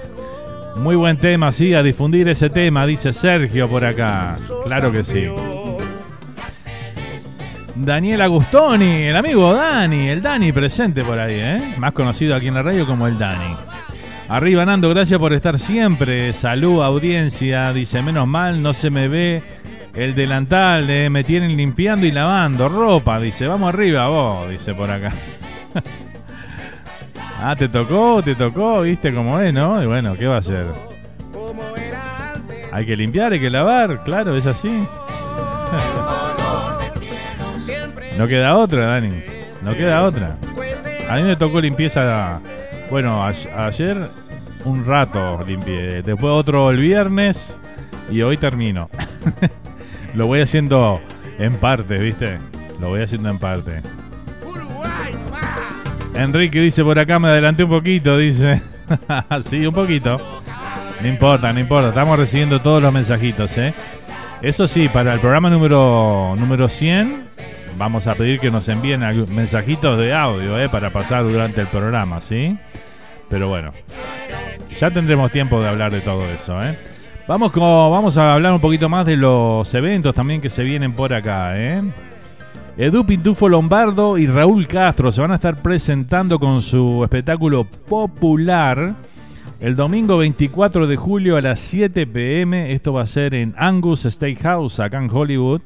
Muy 0.75 0.95
buen 0.95 1.17
tema, 1.17 1.51
sí, 1.53 1.73
a 1.73 1.81
difundir 1.81 2.27
ese 2.27 2.49
tema, 2.49 2.85
dice 2.85 3.13
Sergio 3.13 3.69
por 3.69 3.85
acá. 3.85 4.35
Claro 4.65 4.91
que 4.91 5.03
sí. 5.05 5.27
Daniel 7.75 8.21
Agustoni, 8.21 9.03
el 9.03 9.15
amigo 9.15 9.53
Dani, 9.53 10.09
el 10.09 10.21
Dani 10.21 10.51
presente 10.51 11.03
por 11.03 11.17
ahí, 11.17 11.35
¿eh? 11.37 11.73
Más 11.77 11.93
conocido 11.93 12.35
aquí 12.35 12.47
en 12.47 12.55
la 12.55 12.61
radio 12.61 12.85
como 12.85 13.07
el 13.07 13.17
Dani. 13.17 13.55
Arriba 14.27 14.65
Nando, 14.65 14.89
gracias 14.89 15.19
por 15.19 15.33
estar 15.33 15.59
siempre. 15.59 16.31
Salud, 16.33 16.81
audiencia. 16.81 17.73
Dice, 17.73 18.01
menos 18.01 18.27
mal, 18.27 18.61
no 18.61 18.73
se 18.73 18.89
me 18.89 19.07
ve 19.07 19.43
el 19.93 20.15
delantal, 20.15 20.87
me 21.09 21.23
tienen 21.23 21.57
limpiando 21.57 22.05
y 22.05 22.11
lavando 22.11 22.69
ropa. 22.69 23.19
Dice, 23.19 23.47
vamos 23.47 23.73
arriba 23.73 24.07
vos, 24.07 24.49
dice 24.49 24.73
por 24.73 24.89
acá. 24.89 25.11
ah, 27.39 27.55
te 27.57 27.67
tocó, 27.67 28.21
te 28.23 28.35
tocó, 28.35 28.81
viste 28.81 29.13
cómo 29.13 29.39
es, 29.39 29.53
¿no? 29.53 29.81
Y 29.83 29.85
bueno, 29.85 30.15
¿qué 30.15 30.27
va 30.27 30.35
a 30.35 30.39
hacer? 30.39 30.65
Hay 32.71 32.85
que 32.85 32.95
limpiar, 32.95 33.33
hay 33.33 33.39
que 33.39 33.49
lavar, 33.49 34.03
claro, 34.03 34.37
es 34.37 34.45
así. 34.45 34.69
no 38.17 38.27
queda 38.27 38.57
otra, 38.57 38.87
Dani. 38.87 39.23
No 39.61 39.75
queda 39.75 40.03
otra. 40.03 40.37
A 41.09 41.17
mí 41.17 41.23
me 41.23 41.35
tocó 41.35 41.59
limpieza. 41.59 42.39
Bueno, 42.89 43.23
ayer 43.23 43.97
un 44.63 44.85
rato 44.85 45.43
limpié. 45.45 46.01
Después 46.01 46.33
otro 46.33 46.71
el 46.71 46.77
viernes. 46.77 47.57
Y 48.09 48.21
hoy 48.21 48.37
termino. 48.37 48.89
Lo 50.13 50.27
voy 50.27 50.41
haciendo 50.41 51.01
en 51.39 51.53
parte, 51.55 51.95
¿viste? 51.95 52.37
Lo 52.79 52.89
voy 52.89 53.01
haciendo 53.01 53.29
en 53.29 53.39
parte. 53.39 53.81
Enrique 56.15 56.59
dice 56.59 56.83
por 56.83 56.99
acá, 56.99 57.19
me 57.19 57.29
adelanté 57.29 57.63
un 57.63 57.69
poquito, 57.69 58.17
dice. 58.17 58.61
sí, 59.45 59.65
un 59.65 59.73
poquito. 59.73 60.19
No 61.01 61.07
importa, 61.07 61.51
no 61.53 61.59
importa. 61.59 61.89
Estamos 61.89 62.17
recibiendo 62.19 62.59
todos 62.59 62.81
los 62.81 62.93
mensajitos, 62.93 63.57
¿eh? 63.57 63.73
Eso 64.41 64.67
sí, 64.67 64.89
para 64.89 65.13
el 65.13 65.19
programa 65.19 65.49
número, 65.49 66.35
número 66.37 66.67
100, 66.67 67.23
vamos 67.77 68.07
a 68.07 68.15
pedir 68.15 68.39
que 68.39 68.51
nos 68.51 68.67
envíen 68.69 69.01
mensajitos 69.33 69.97
de 69.97 70.13
audio, 70.13 70.59
¿eh? 70.59 70.67
Para 70.67 70.91
pasar 70.91 71.23
durante 71.23 71.61
el 71.61 71.67
programa, 71.67 72.21
¿sí? 72.21 72.57
Pero 73.29 73.47
bueno, 73.47 73.71
ya 74.75 74.91
tendremos 74.91 75.31
tiempo 75.31 75.61
de 75.61 75.69
hablar 75.69 75.91
de 75.91 76.01
todo 76.01 76.25
eso, 76.29 76.61
¿eh? 76.63 76.77
Vamos, 77.27 77.51
con, 77.51 77.61
vamos 77.61 78.17
a 78.17 78.33
hablar 78.33 78.53
un 78.53 78.59
poquito 78.59 78.89
más 78.89 79.05
de 79.05 79.15
los 79.15 79.73
eventos 79.73 80.13
también 80.13 80.41
que 80.41 80.49
se 80.49 80.63
vienen 80.63 80.93
por 80.93 81.13
acá, 81.13 81.57
¿eh? 81.57 81.81
Edu 82.77 83.05
Pintufo 83.05 83.47
Lombardo 83.47 84.17
y 84.17 84.25
Raúl 84.27 84.65
Castro 84.65 85.11
se 85.11 85.21
van 85.21 85.31
a 85.31 85.35
estar 85.35 85.61
presentando 85.61 86.39
con 86.39 86.61
su 86.61 87.03
espectáculo 87.03 87.65
popular 87.65 88.93
el 89.59 89.75
domingo 89.75 90.17
24 90.17 90.87
de 90.87 90.95
julio 90.95 91.37
a 91.37 91.41
las 91.41 91.59
7 91.59 92.07
pm. 92.07 92.71
Esto 92.71 92.93
va 92.93 93.03
a 93.03 93.07
ser 93.07 93.35
en 93.35 93.53
Angus 93.57 94.07
Steakhouse, 94.09 94.79
acá 94.79 94.97
en 94.97 95.11
Hollywood, 95.11 95.61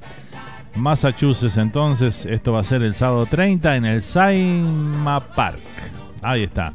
Massachusetts 0.76 1.58
entonces, 1.58 2.26
esto 2.26 2.54
va 2.54 2.62
a 2.62 2.64
ser 2.64 2.82
el 2.84 2.96
sábado 2.96 3.26
30 3.26 3.76
en 3.76 3.86
el 3.86 4.02
Saima 4.02 5.20
Park. 5.36 5.60
Ahí 6.22 6.44
está. 6.44 6.74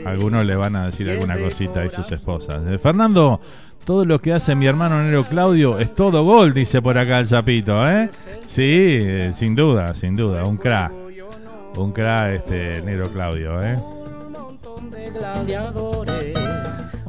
algunos 0.04 0.44
le 0.44 0.56
van 0.56 0.76
a 0.76 0.86
decir 0.86 1.08
alguna 1.10 1.38
cosita 1.38 1.82
a 1.82 1.88
sus 1.88 2.10
esposas. 2.10 2.68
Eh, 2.68 2.78
Fernando, 2.78 3.40
todo 3.84 4.04
lo 4.04 4.20
que 4.20 4.32
hace 4.32 4.54
mi 4.54 4.66
hermano 4.66 5.02
Nero 5.02 5.24
Claudio 5.24 5.78
es 5.78 5.94
todo 5.94 6.24
gol, 6.24 6.52
dice 6.52 6.82
por 6.82 6.98
acá 6.98 7.20
el 7.20 7.28
sapito, 7.28 7.88
¿eh? 7.88 8.10
Sí, 8.46 8.98
eh, 9.00 9.32
sin 9.34 9.54
duda, 9.54 9.94
sin 9.94 10.16
duda, 10.16 10.44
un 10.44 10.56
crack. 10.56 10.92
Un 11.76 11.92
crack 11.92 12.34
este 12.34 12.82
Nero 12.82 13.08
Claudio, 13.08 13.60
¿eh? 13.62 13.78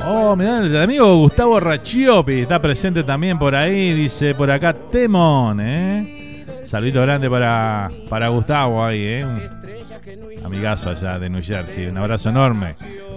Oh, 0.06 0.36
mirá, 0.36 0.60
el 0.60 0.82
amigo 0.82 1.16
Gustavo 1.18 1.60
Rachiopi 1.60 2.41
está 2.41 2.62
presente 2.62 3.04
también 3.04 3.39
por 3.39 3.56
ahí. 3.56 3.93
Dice 3.93 4.36
por 4.36 4.51
acá 4.51 4.74
Temón, 4.74 5.62
¿eh? 5.62 6.45
Saludito 6.66 7.01
grande 7.01 7.30
para, 7.30 7.89
para 8.10 8.28
Gustavo 8.28 8.84
ahí, 8.84 8.99
¿eh? 8.99 9.26
Un 9.26 10.45
amigazo 10.45 10.89
allá 10.89 11.18
de 11.20 11.30
New 11.30 11.41
Jersey. 11.41 11.88
Un 11.88 11.97
abrazo 11.97 12.30
enorme 12.30 12.76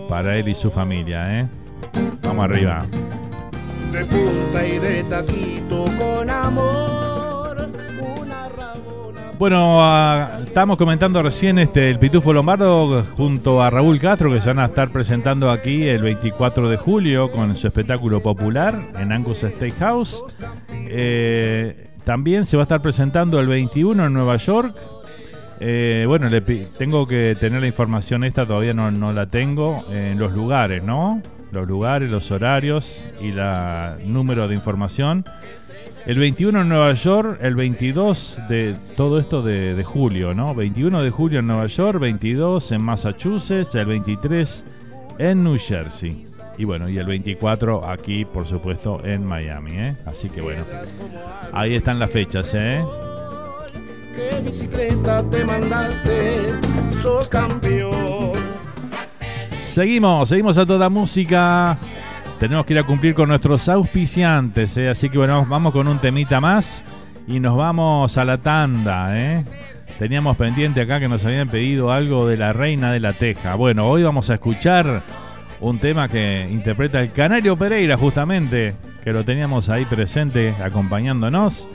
para 0.08 0.36
él 0.36 0.48
y 0.48 0.54
su 0.54 0.70
familia, 0.70 1.40
¿eh? 1.40 1.48
Vamos 2.22 2.44
arriba. 2.44 2.86
De 3.92 4.04
punta 4.04 4.66
y 4.66 4.78
de 4.78 5.02
taquito 5.04 5.86
con 5.98 6.30
amor. 6.30 7.15
Bueno, 9.38 9.82
ah, 9.82 10.38
estamos 10.46 10.78
comentando 10.78 11.22
recién 11.22 11.58
este 11.58 11.90
el 11.90 11.98
Pitufo 11.98 12.32
Lombardo 12.32 13.04
junto 13.18 13.62
a 13.62 13.68
Raúl 13.68 14.00
Castro 14.00 14.32
que 14.32 14.40
se 14.40 14.48
van 14.48 14.60
a 14.60 14.64
estar 14.64 14.88
presentando 14.88 15.50
aquí 15.50 15.82
el 15.82 16.00
24 16.00 16.70
de 16.70 16.78
julio 16.78 17.30
con 17.30 17.54
su 17.54 17.66
espectáculo 17.66 18.22
popular 18.22 18.80
en 18.98 19.12
Angus 19.12 19.40
Steakhouse. 19.40 20.24
Eh, 20.88 21.90
también 22.04 22.46
se 22.46 22.56
va 22.56 22.62
a 22.62 22.64
estar 22.64 22.80
presentando 22.80 23.38
el 23.38 23.46
21 23.46 24.06
en 24.06 24.12
Nueva 24.14 24.38
York. 24.38 24.74
Eh, 25.60 26.04
bueno, 26.06 26.30
le 26.30 26.40
tengo 26.40 27.06
que 27.06 27.36
tener 27.38 27.60
la 27.60 27.66
información 27.66 28.24
esta, 28.24 28.46
todavía 28.46 28.72
no, 28.72 28.90
no 28.90 29.12
la 29.12 29.26
tengo, 29.26 29.84
en 29.90 30.18
los 30.18 30.32
lugares, 30.32 30.82
¿no? 30.82 31.20
Los 31.52 31.68
lugares, 31.68 32.10
los 32.10 32.30
horarios 32.30 33.06
y 33.20 33.32
la 33.32 33.96
número 34.02 34.48
de 34.48 34.54
información. 34.54 35.26
El 36.06 36.20
21 36.20 36.62
en 36.62 36.68
Nueva 36.68 36.92
York, 36.92 37.38
el 37.42 37.56
22 37.56 38.42
de 38.48 38.76
todo 38.96 39.18
esto 39.18 39.42
de, 39.42 39.74
de 39.74 39.82
julio, 39.82 40.34
¿no? 40.34 40.54
21 40.54 41.02
de 41.02 41.10
julio 41.10 41.40
en 41.40 41.48
Nueva 41.48 41.66
York, 41.66 41.98
22 41.98 42.70
en 42.70 42.82
Massachusetts, 42.82 43.74
el 43.74 43.86
23 43.86 44.64
en 45.18 45.42
New 45.42 45.58
Jersey. 45.58 46.24
Y 46.58 46.64
bueno, 46.64 46.88
y 46.88 46.98
el 46.98 47.06
24 47.06 47.84
aquí, 47.84 48.24
por 48.24 48.46
supuesto, 48.46 49.04
en 49.04 49.26
Miami, 49.26 49.72
¿eh? 49.72 49.96
Así 50.06 50.28
que 50.28 50.40
bueno, 50.40 50.62
ahí 51.52 51.74
están 51.74 51.98
las 51.98 52.10
fechas, 52.12 52.54
¿eh? 52.54 52.84
¿Qué 54.14 54.30
bicicleta 54.44 55.28
te 55.28 55.44
mandaste? 55.44 56.52
Sos 56.92 57.28
campeón. 57.28 58.34
Seguimos, 59.56 60.28
seguimos 60.28 60.56
a 60.56 60.64
toda 60.64 60.88
música. 60.88 61.78
Tenemos 62.38 62.66
que 62.66 62.74
ir 62.74 62.78
a 62.78 62.84
cumplir 62.84 63.14
con 63.14 63.30
nuestros 63.30 63.66
auspiciantes, 63.68 64.76
¿eh? 64.76 64.90
así 64.90 65.08
que 65.08 65.16
bueno, 65.16 65.46
vamos 65.48 65.72
con 65.72 65.88
un 65.88 65.98
temita 65.98 66.38
más 66.38 66.84
y 67.26 67.40
nos 67.40 67.56
vamos 67.56 68.18
a 68.18 68.24
la 68.26 68.36
tanda. 68.36 69.18
¿eh? 69.18 69.44
Teníamos 69.98 70.36
pendiente 70.36 70.82
acá 70.82 71.00
que 71.00 71.08
nos 71.08 71.24
habían 71.24 71.48
pedido 71.48 71.90
algo 71.90 72.28
de 72.28 72.36
la 72.36 72.52
Reina 72.52 72.92
de 72.92 73.00
la 73.00 73.14
Teja. 73.14 73.54
Bueno, 73.54 73.88
hoy 73.88 74.02
vamos 74.02 74.28
a 74.28 74.34
escuchar 74.34 75.02
un 75.60 75.78
tema 75.78 76.08
que 76.08 76.46
interpreta 76.50 77.00
el 77.00 77.10
Canario 77.10 77.56
Pereira 77.56 77.96
justamente, 77.96 78.74
que 79.02 79.14
lo 79.14 79.24
teníamos 79.24 79.70
ahí 79.70 79.86
presente 79.86 80.54
acompañándonos. 80.62 81.66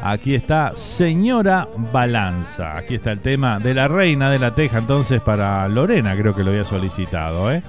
Aquí 0.00 0.36
está 0.36 0.70
Señora 0.76 1.66
Balanza. 1.92 2.76
Aquí 2.76 2.94
está 2.94 3.10
el 3.10 3.20
tema 3.20 3.58
de 3.58 3.74
la 3.74 3.88
Reina 3.88 4.30
de 4.30 4.38
la 4.38 4.54
Teja. 4.54 4.78
Entonces 4.78 5.20
para 5.20 5.66
Lorena 5.68 6.14
creo 6.14 6.32
que 6.32 6.44
lo 6.44 6.50
había 6.50 6.64
solicitado. 6.64 7.50
¿eh? 7.50 7.64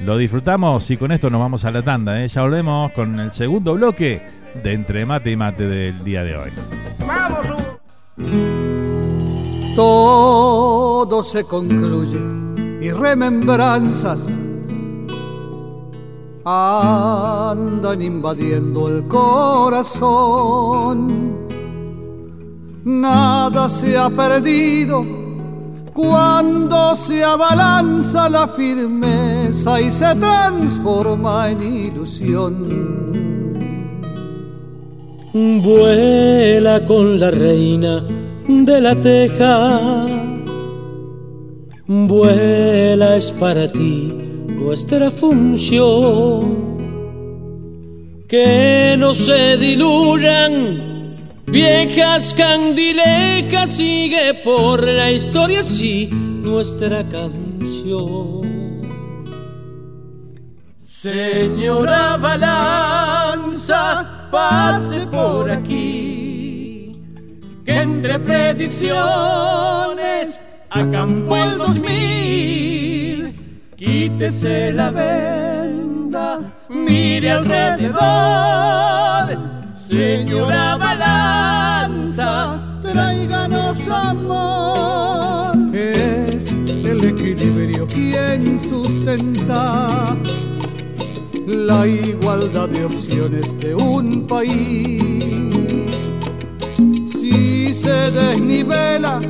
Lo 0.00 0.16
disfrutamos 0.16 0.90
y 0.90 0.96
con 0.96 1.12
esto 1.12 1.28
nos 1.28 1.40
vamos 1.40 1.64
a 1.64 1.70
la 1.70 1.82
tanda. 1.82 2.22
¿eh? 2.22 2.28
Ya 2.28 2.42
volvemos 2.42 2.92
con 2.92 3.18
el 3.18 3.32
segundo 3.32 3.74
bloque 3.74 4.22
de 4.62 4.72
Entre 4.72 5.04
Mate 5.04 5.32
y 5.32 5.36
Mate 5.36 5.66
del 5.66 6.04
día 6.04 6.22
de 6.24 6.36
hoy. 6.36 6.50
Vamos, 7.06 7.46
Todo 9.74 11.22
se 11.22 11.44
concluye 11.44 12.20
y 12.80 12.90
remembranzas 12.92 14.30
andan 16.44 18.00
invadiendo 18.00 18.88
el 18.88 19.06
corazón. 19.08 20.08
Nada 22.84 23.68
se 23.68 23.98
ha 23.98 24.08
perdido 24.08 25.27
cuando 25.98 26.94
se 26.94 27.24
abalanza 27.24 28.28
la 28.28 28.46
firmeza 28.46 29.80
y 29.80 29.90
se 29.90 30.14
transforma 30.14 31.50
en 31.50 31.60
ilusión. 31.60 32.54
Vuela 35.34 36.84
con 36.84 37.18
la 37.18 37.32
reina 37.32 38.06
de 38.46 38.80
la 38.80 38.94
teja. 38.94 40.06
Vuela 41.88 43.16
es 43.16 43.32
para 43.32 43.66
ti 43.66 44.14
nuestra 44.50 45.10
función. 45.10 46.78
Que 48.28 48.94
no 48.96 49.12
se 49.12 49.56
diluyan 49.56 50.87
viejas 51.50 52.34
candilejas, 52.34 53.76
sigue 53.76 54.34
por 54.44 54.84
la 54.84 55.10
historia 55.10 55.60
así 55.60 56.08
nuestra 56.12 57.08
canción. 57.08 58.48
Señora 60.78 62.16
Balanza, 62.16 64.28
pase 64.32 65.06
por 65.06 65.50
aquí, 65.50 66.92
que 67.64 67.80
entre 67.80 68.18
predicciones 68.18 68.98
acampó 70.70 71.36
el 71.36 71.58
2000. 71.58 73.34
Quítese 73.76 74.72
la 74.72 74.90
venda, 74.90 76.40
mire 76.68 77.30
alrededor, 77.30 77.98
señora 79.88 80.76
Balanza, 80.76 82.60
tráiganos 82.82 83.88
amor. 83.88 85.56
Es 85.74 86.52
el 86.52 87.04
equilibrio 87.04 87.86
quien 87.86 88.58
sustenta 88.58 90.16
la 91.46 91.86
igualdad 91.86 92.68
de 92.68 92.84
opciones 92.84 93.58
de 93.58 93.74
un 93.74 94.26
país. 94.26 96.10
Si 97.06 97.72
se 97.72 98.10
desnivela, 98.10 99.20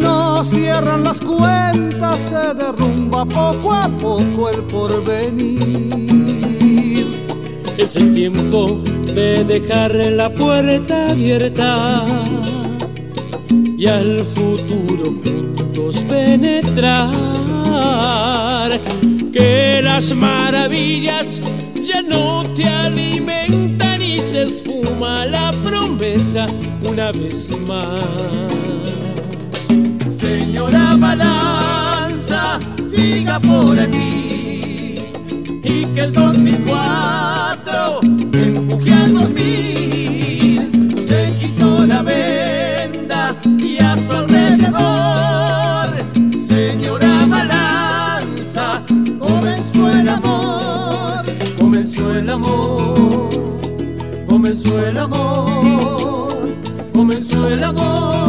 no 0.00 0.42
cierran 0.42 1.04
las 1.04 1.20
cuentas, 1.20 2.20
se 2.20 2.54
derrumba 2.54 3.24
poco 3.24 3.72
a 3.72 3.88
poco 3.88 4.50
el 4.50 4.62
porvenir. 4.64 6.07
Es 7.78 7.94
el 7.94 8.12
tiempo 8.12 8.82
de 9.14 9.44
dejar 9.44 9.94
la 9.94 10.34
puerta 10.34 11.10
abierta 11.10 12.04
y 13.78 13.86
al 13.86 14.24
futuro 14.24 15.14
juntos 15.22 16.02
penetrar. 16.08 17.12
Que 19.32 19.80
las 19.80 20.12
maravillas 20.12 21.40
ya 21.86 22.02
no 22.02 22.42
te 22.52 22.64
alimentan 22.64 24.02
y 24.02 24.18
se 24.18 24.42
esfuma 24.42 25.24
la 25.26 25.52
promesa 25.62 26.46
una 26.90 27.12
vez 27.12 27.48
más. 27.68 28.04
Señora 30.18 30.96
Balanza, 30.98 32.58
siga 32.90 33.38
por 33.38 33.78
aquí 33.78 34.96
y 35.62 35.86
que 35.94 36.00
el 36.00 36.12
2004 36.12 37.37
comenzó 54.48 54.78
el 54.86 54.98
amor, 54.98 56.54
comenzó 56.92 57.48
el 57.48 57.64
amor, 57.64 58.27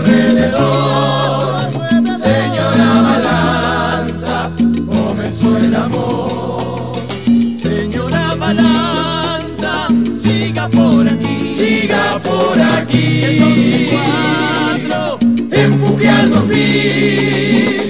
alrededor, 0.00 1.70
señora 2.18 2.88
Balanza, 3.02 4.50
comenzó 4.88 5.58
el 5.58 5.74
amor. 5.74 6.92
Señora 7.60 8.34
Balanza, 8.36 9.88
siga 10.10 10.68
por 10.68 11.08
aquí, 11.08 11.50
siga 11.50 12.20
por 12.22 12.60
aquí. 12.60 13.22
El 13.24 13.40
2004 13.40 15.18
empuje 15.50 16.08
empuje 16.08 16.08
al 16.08 16.30
2000. 16.30 17.89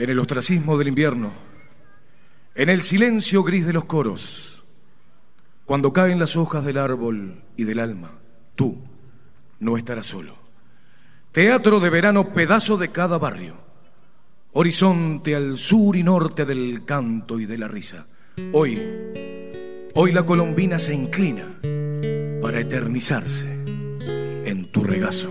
En 0.00 0.08
el 0.08 0.18
ostracismo 0.18 0.78
del 0.78 0.88
invierno, 0.88 1.30
en 2.54 2.70
el 2.70 2.80
silencio 2.80 3.42
gris 3.42 3.66
de 3.66 3.74
los 3.74 3.84
coros, 3.84 4.64
cuando 5.66 5.92
caen 5.92 6.18
las 6.18 6.36
hojas 6.36 6.64
del 6.64 6.78
árbol 6.78 7.42
y 7.54 7.64
del 7.64 7.80
alma, 7.80 8.18
tú 8.56 8.78
no 9.58 9.76
estarás 9.76 10.06
solo. 10.06 10.34
Teatro 11.32 11.80
de 11.80 11.90
verano, 11.90 12.32
pedazo 12.32 12.78
de 12.78 12.88
cada 12.88 13.18
barrio. 13.18 13.56
Horizonte 14.52 15.36
al 15.36 15.58
sur 15.58 15.94
y 15.94 16.02
norte 16.02 16.46
del 16.46 16.86
canto 16.86 17.38
y 17.38 17.44
de 17.44 17.58
la 17.58 17.68
risa. 17.68 18.06
Hoy, 18.54 18.80
hoy 19.92 20.12
la 20.12 20.24
colombina 20.24 20.78
se 20.78 20.94
inclina 20.94 21.44
para 22.40 22.58
eternizarse 22.58 23.52
en 24.46 24.64
tu 24.72 24.82
regazo. 24.82 25.28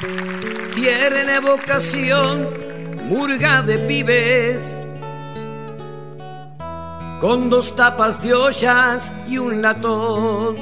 Tiene 0.00 1.38
vocación, 1.38 2.48
murga 3.08 3.62
de 3.62 3.78
pibes, 3.78 4.82
con 7.20 7.48
dos 7.48 7.76
tapas 7.76 8.20
de 8.20 8.34
ollas 8.34 9.12
y 9.28 9.38
un 9.38 9.62
latón. 9.62 10.56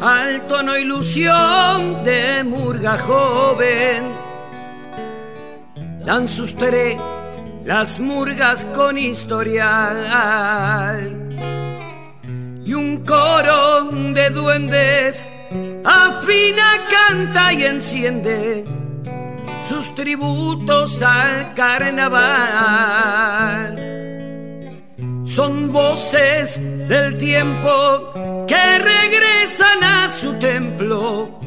Alto 0.00 0.62
no 0.62 0.78
ilusión 0.78 2.04
de 2.04 2.44
murga 2.44 2.96
joven, 2.98 4.12
dan 6.04 6.28
sus 6.28 6.54
tere 6.54 6.96
las 7.64 7.98
murgas 7.98 8.64
con 8.66 8.96
historial. 8.96 9.96
Y 12.64 12.74
un 12.74 13.04
coro 13.04 13.90
de 13.90 14.30
duendes 14.30 15.28
afina, 15.84 16.80
canta 16.90 17.52
y 17.52 17.64
enciende 17.64 18.64
sus 19.68 19.94
tributos 19.94 21.00
al 21.02 21.52
carnaval. 21.54 22.26
Son 25.26 25.70
voces 25.72 26.60
del 26.88 27.16
tiempo 27.18 28.44
que 28.46 28.78
regresan 28.78 29.84
a 29.84 30.08
su 30.10 30.32
templo, 30.34 31.38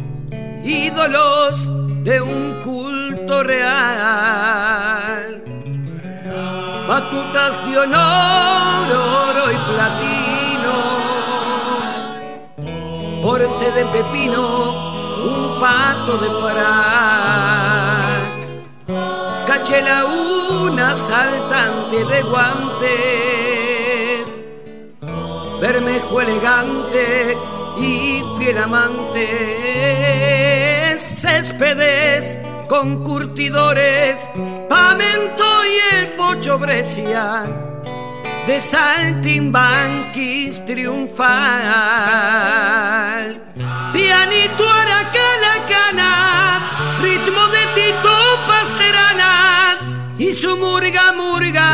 ídolos 0.64 1.70
de 2.04 2.22
un 2.22 2.62
culto 2.64 3.44
real. 3.44 5.44
Batutas 6.88 7.68
de 7.68 7.78
honor, 7.80 8.92
oro 8.92 9.52
y 9.52 9.56
platino, 9.56 10.21
porte 13.22 13.72
de 13.72 13.86
pepino, 13.86 14.74
un 15.24 15.60
pato 15.60 16.18
de 16.18 16.30
frac, 16.42 16.82
cachela 19.46 20.06
una 20.06 20.96
saltante 20.96 22.04
de 22.06 22.24
guantes, 22.24 22.84
bermejo 25.62 26.22
elegante 26.22 27.38
y 27.80 28.24
fiel 28.38 28.58
amante, 28.58 29.28
céspedes 31.00 32.38
con 32.68 33.04
curtidores, 33.04 34.18
pamento 34.68 35.46
y 35.66 35.80
el 35.96 36.08
pocho 36.14 36.58
Brescia, 36.58 37.46
de 38.48 38.60
saltimbanquis 38.60 40.66
triunfal. 40.66 41.30
Pianito 43.94 44.66
aracalacana, 44.82 46.12
ritmo 47.02 47.44
de 47.56 47.64
Tito 47.76 48.16
Pasterana 48.48 49.34
y 50.18 50.34
su 50.34 50.52
murga 50.58 51.06
murga. 51.14 51.70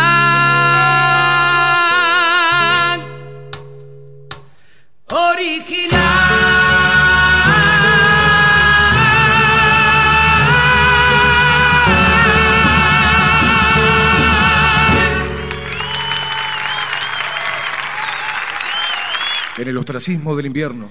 En 19.68 19.72
el 19.72 19.80
ostracismo 19.80 20.34
del 20.38 20.46
invierno. 20.46 20.88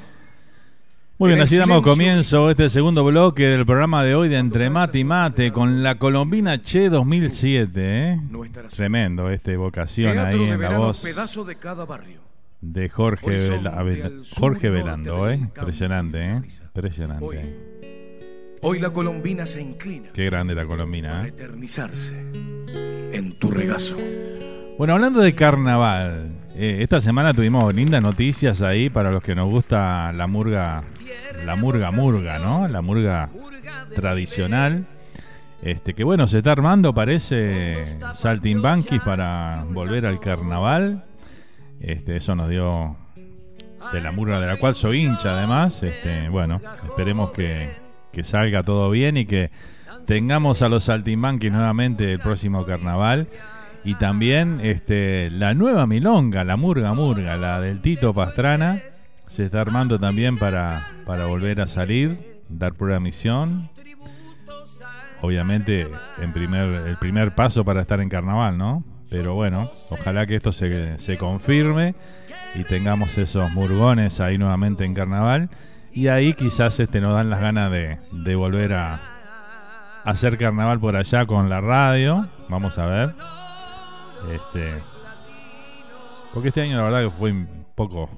Muy 1.17 1.31
bien, 1.31 1.41
así 1.41 1.57
damos 1.57 1.81
comienzo 1.81 2.47
a 2.47 2.51
este 2.51 2.69
segundo 2.69 3.03
bloque 3.07 3.45
del 3.45 3.65
programa 3.65 4.05
de 4.05 4.15
hoy 4.15 4.29
de 4.29 4.37
Entre 4.37 4.69
Mate 4.69 4.99
y 4.99 5.05
Mate 5.05 5.51
con 5.51 5.83
la 5.83 5.95
Colombina 5.95 6.61
Che 6.61 6.91
2007. 6.91 7.73
¿eh? 7.75 8.21
Tremendo 8.69 9.31
esta 9.31 9.51
evocación 9.51 10.13
Teatro 10.13 10.43
ahí 10.43 10.47
de 10.49 10.53
en 10.53 10.61
la 10.61 10.77
voz 10.77 11.01
pedazo 11.01 11.47
de 11.47 11.57
cada 11.57 11.87
barrio. 11.87 12.21
de 12.61 12.91
Jorge, 12.91 13.39
Jorge 14.39 14.69
Velando. 14.69 15.31
¿eh? 15.31 15.37
Impresionante, 15.37 16.33
¿eh? 16.33 16.43
impresionante. 16.67 17.57
Hoy 18.61 18.79
la 18.79 18.91
colombina 18.91 19.47
se 19.47 19.63
inclina 19.63 20.11
Qué 20.13 20.27
grande 20.27 20.55
la 20.55 20.67
Colombina. 20.67 21.13
para 21.13 21.25
¿eh? 21.25 21.29
eternizarse 21.29 22.13
en 23.13 23.39
tu 23.39 23.51
regazo. 23.51 23.97
Bueno, 24.79 24.93
hablando 24.93 25.21
de 25.21 25.35
carnaval, 25.35 26.33
eh, 26.55 26.79
esta 26.81 27.01
semana 27.01 27.33
tuvimos 27.33 27.75
lindas 27.75 28.03
noticias 28.03 28.61
ahí 28.61 28.91
para 28.91 29.11
los 29.11 29.23
que 29.23 29.35
nos 29.35 29.49
gusta 29.49 30.13
la 30.13 30.27
murga, 30.27 30.85
la 31.47 31.57
murga 31.57 31.91
murga, 31.91 32.39
¿no? 32.39 32.69
La 32.69 32.83
murga 32.83 33.31
tradicional. 33.95 34.85
Este, 35.63 35.95
que 35.95 36.05
bueno, 36.05 36.27
se 36.27 36.39
está 36.39 36.53
armando, 36.53 36.93
parece, 36.93 37.99
Saltimbanquis 38.13 39.01
para 39.01 39.65
volver 39.67 40.05
al 40.05 40.21
carnaval. 40.21 41.07
Este, 41.81 42.17
eso 42.17 42.35
nos 42.35 42.51
dio 42.51 42.97
de 43.93 44.01
la 44.03 44.13
murga 44.13 44.39
de 44.41 44.47
la 44.47 44.59
cual 44.59 44.75
soy 44.75 45.05
hincha 45.05 45.39
además. 45.39 45.83
Este, 45.83 46.29
bueno, 46.29 46.61
esperemos 46.85 47.31
que, 47.31 47.71
que 48.13 48.23
salga 48.23 48.63
todo 48.63 48.91
bien 48.91 49.17
y 49.17 49.25
que 49.25 49.51
tengamos 50.05 50.61
a 50.61 50.69
los 50.69 50.85
Saltimbanquis 50.85 51.51
nuevamente 51.51 52.13
el 52.13 52.19
próximo 52.19 52.67
carnaval. 52.67 53.27
Y 53.87 53.95
también 53.95 54.59
este, 54.63 55.31
la 55.31 55.55
nueva 55.55 55.87
milonga, 55.87 56.43
la 56.43 56.57
Murga 56.57 56.93
Murga, 56.93 57.37
la 57.37 57.61
del 57.61 57.81
Tito 57.81 58.13
Pastrana, 58.13 58.81
se 59.29 59.45
está 59.45 59.61
armando 59.61 59.97
también 59.99 60.39
para, 60.39 60.89
para 61.07 61.27
volver 61.27 61.61
a 61.61 61.69
salir, 61.69 62.41
dar 62.49 62.75
prueba 62.75 62.99
misión. 62.99 63.71
Obviamente, 65.21 65.89
en 66.19 66.33
primer, 66.33 66.89
el 66.89 66.97
primer 66.97 67.37
paso 67.37 67.65
para 67.65 67.81
estar 67.81 68.01
en 68.01 68.09
carnaval, 68.09 68.59
¿no? 68.59 68.83
Pero 69.09 69.35
bueno, 69.35 69.71
ojalá 69.91 70.27
que 70.27 70.35
esto 70.35 70.51
se, 70.51 70.99
se 70.99 71.17
confirme 71.17 71.95
y 72.57 72.65
tengamos 72.65 73.17
esos 73.19 73.53
murgones 73.53 74.19
ahí 74.19 74.37
nuevamente 74.37 74.85
en 74.85 74.95
carnaval. 74.95 75.49
Y 75.93 76.09
ahí 76.09 76.35
quizás 76.35 76.81
este, 76.81 77.01
nos 77.01 77.15
dan 77.15 77.31
las 77.31 77.41
ganas 77.41 77.71
de, 77.71 78.01
de 78.11 78.35
volver 78.35 78.73
a, 78.73 79.01
hacer 80.07 80.39
carnaval 80.39 80.81
por 80.81 80.97
allá 80.97 81.25
con 81.25 81.49
la 81.49 81.61
radio. 81.61 82.29
Vamos 82.49 82.79
a 82.79 82.87
ver. 82.87 83.46
Este. 84.33 84.83
Porque 86.33 86.49
este 86.49 86.63
año 86.63 86.77
la 86.77 86.83
verdad 86.83 87.05
que 87.05 87.11
fue 87.11 87.33
un 87.33 87.67
poco 87.75 88.11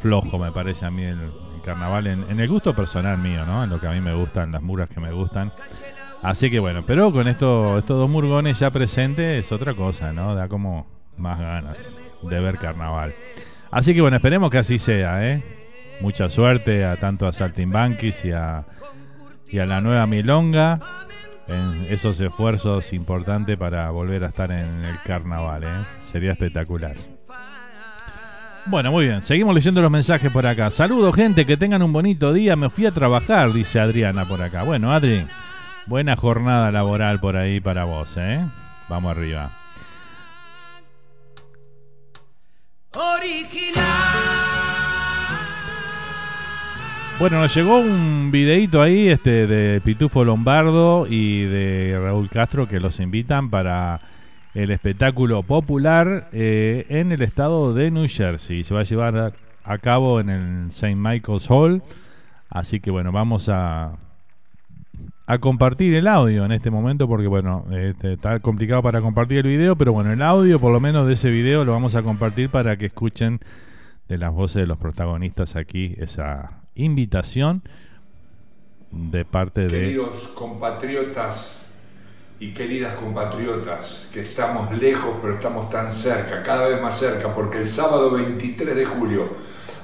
flojo, 0.00 0.38
me 0.38 0.52
parece 0.52 0.86
a 0.86 0.90
mí 0.90 1.04
el, 1.04 1.30
carnaval. 1.64 2.06
En, 2.06 2.24
en 2.30 2.40
el 2.40 2.48
gusto 2.48 2.74
personal 2.74 3.18
mío, 3.18 3.44
¿no? 3.44 3.62
En 3.62 3.70
lo 3.70 3.78
que 3.80 3.86
a 3.86 3.92
mí 3.92 4.00
me 4.00 4.14
gustan, 4.14 4.52
las 4.52 4.62
muras 4.62 4.88
que 4.88 5.00
me 5.00 5.12
gustan. 5.12 5.52
Así 6.22 6.50
que 6.50 6.58
bueno, 6.58 6.84
pero 6.86 7.12
con 7.12 7.28
esto, 7.28 7.78
estos 7.78 7.98
dos 7.98 8.10
murgones 8.10 8.58
ya 8.58 8.70
presentes 8.70 9.44
es 9.44 9.52
otra 9.52 9.74
cosa, 9.74 10.12
¿no? 10.12 10.34
Da 10.34 10.48
como 10.48 10.86
más 11.16 11.38
ganas 11.38 12.02
de 12.22 12.40
ver 12.40 12.58
carnaval. 12.58 13.14
Así 13.70 13.94
que 13.94 14.00
bueno, 14.00 14.16
esperemos 14.16 14.50
que 14.50 14.58
así 14.58 14.78
sea, 14.78 15.26
¿eh? 15.26 15.42
Mucha 16.00 16.28
suerte 16.28 16.84
a 16.84 16.96
tanto 16.96 17.26
a 17.26 17.32
Saltimbanquis 17.32 18.24
y 18.24 18.32
a, 18.32 18.64
y 19.48 19.58
a 19.58 19.66
la 19.66 19.80
nueva 19.80 20.06
Milonga 20.06 20.80
esos 21.88 22.20
esfuerzos 22.20 22.92
importantes 22.92 23.56
para 23.56 23.90
volver 23.90 24.24
a 24.24 24.28
estar 24.28 24.50
en 24.50 24.84
el 24.84 25.00
carnaval, 25.02 25.64
¿eh? 25.64 25.84
Sería 26.02 26.32
espectacular. 26.32 26.94
Bueno, 28.66 28.92
muy 28.92 29.06
bien, 29.06 29.22
seguimos 29.22 29.54
leyendo 29.54 29.80
los 29.80 29.90
mensajes 29.90 30.30
por 30.30 30.46
acá. 30.46 30.70
Saludos, 30.70 31.14
gente, 31.16 31.46
que 31.46 31.56
tengan 31.56 31.82
un 31.82 31.92
bonito 31.92 32.32
día. 32.32 32.56
Me 32.56 32.70
fui 32.70 32.86
a 32.86 32.92
trabajar, 32.92 33.52
dice 33.52 33.80
Adriana 33.80 34.26
por 34.26 34.42
acá. 34.42 34.62
Bueno, 34.62 34.92
Adri, 34.92 35.26
buena 35.86 36.14
jornada 36.14 36.70
laboral 36.70 37.20
por 37.20 37.36
ahí 37.36 37.60
para 37.60 37.84
vos, 37.84 38.16
¿eh? 38.16 38.44
Vamos 38.88 39.10
arriba. 39.10 39.50
Bueno, 47.20 47.38
nos 47.38 47.54
llegó 47.54 47.80
un 47.80 48.30
videito 48.30 48.80
ahí 48.80 49.08
este, 49.08 49.46
de 49.46 49.82
Pitufo 49.82 50.24
Lombardo 50.24 51.06
y 51.06 51.42
de 51.42 52.00
Raúl 52.02 52.30
Castro 52.30 52.66
que 52.66 52.80
los 52.80 52.98
invitan 52.98 53.50
para 53.50 54.00
el 54.54 54.70
espectáculo 54.70 55.42
popular 55.42 56.30
eh, 56.32 56.86
en 56.88 57.12
el 57.12 57.20
estado 57.20 57.74
de 57.74 57.90
New 57.90 58.06
Jersey. 58.08 58.64
Se 58.64 58.72
va 58.72 58.80
a 58.80 58.84
llevar 58.84 59.34
a, 59.64 59.78
cabo 59.80 60.18
en 60.18 60.30
el 60.30 60.68
St. 60.68 60.96
Michael's 60.96 61.50
Hall. 61.50 61.82
Así 62.48 62.80
que 62.80 62.90
bueno, 62.90 63.12
vamos 63.12 63.50
a, 63.50 63.98
a 65.26 65.38
compartir 65.40 65.92
el 65.92 66.08
audio 66.08 66.46
en 66.46 66.52
este 66.52 66.70
momento 66.70 67.06
porque 67.06 67.26
bueno, 67.26 67.66
este, 67.70 68.14
está 68.14 68.40
complicado 68.40 68.82
para 68.82 69.02
compartir 69.02 69.40
el 69.40 69.46
video, 69.46 69.76
pero 69.76 69.92
bueno, 69.92 70.10
el 70.10 70.22
audio 70.22 70.58
por 70.58 70.72
lo 70.72 70.80
menos 70.80 71.06
de 71.06 71.12
ese 71.12 71.28
video 71.28 71.66
lo 71.66 71.72
vamos 71.72 71.94
a 71.96 72.02
compartir 72.02 72.48
para 72.48 72.78
que 72.78 72.86
escuchen 72.86 73.40
de 74.08 74.16
las 74.16 74.32
voces 74.32 74.62
de 74.62 74.66
los 74.66 74.78
protagonistas 74.78 75.54
aquí 75.54 75.94
esa 75.98 76.59
invitación 76.84 77.62
de 78.90 79.24
parte 79.24 79.62
de... 79.62 79.68
Queridos 79.68 80.28
compatriotas 80.34 81.66
y 82.40 82.52
queridas 82.52 82.94
compatriotas, 82.94 84.08
que 84.12 84.20
estamos 84.20 84.74
lejos 84.76 85.16
pero 85.20 85.34
estamos 85.34 85.68
tan 85.70 85.92
cerca, 85.92 86.42
cada 86.42 86.68
vez 86.68 86.80
más 86.80 86.98
cerca, 86.98 87.32
porque 87.32 87.58
el 87.58 87.66
sábado 87.66 88.10
23 88.12 88.74
de 88.74 88.84
julio 88.86 89.28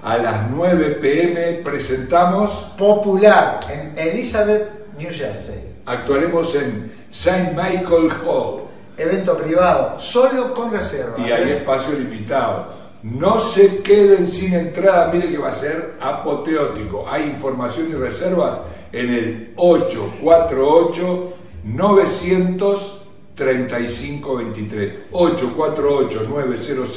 a 0.02 0.18
las 0.18 0.50
9 0.50 0.98
pm 1.00 1.62
presentamos 1.64 2.72
Popular 2.78 3.60
en 3.68 3.98
Elizabeth, 3.98 4.94
New 4.96 5.10
Jersey. 5.10 5.76
Actuaremos 5.84 6.54
en 6.54 6.92
St. 7.10 7.50
Michael 7.50 8.10
Hall. 8.24 8.62
Evento 8.96 9.36
privado, 9.36 10.00
solo 10.00 10.54
con 10.54 10.72
reserva. 10.72 11.16
Y 11.18 11.30
hay 11.30 11.50
espacio 11.50 11.94
limitado. 11.94 12.72
No 13.12 13.38
se 13.38 13.82
queden 13.82 14.26
sin 14.26 14.52
entrada, 14.52 15.12
miren 15.12 15.30
que 15.30 15.38
va 15.38 15.50
a 15.50 15.52
ser 15.52 15.94
apoteótico. 16.00 17.06
Hay 17.08 17.22
información 17.28 17.88
y 17.88 17.94
reservas 17.94 18.60
en 18.90 19.10
el 19.10 19.52
848 19.54 21.34
900 21.62 23.02
3523. 23.36 24.94
848 25.12 26.26
900 26.28 26.96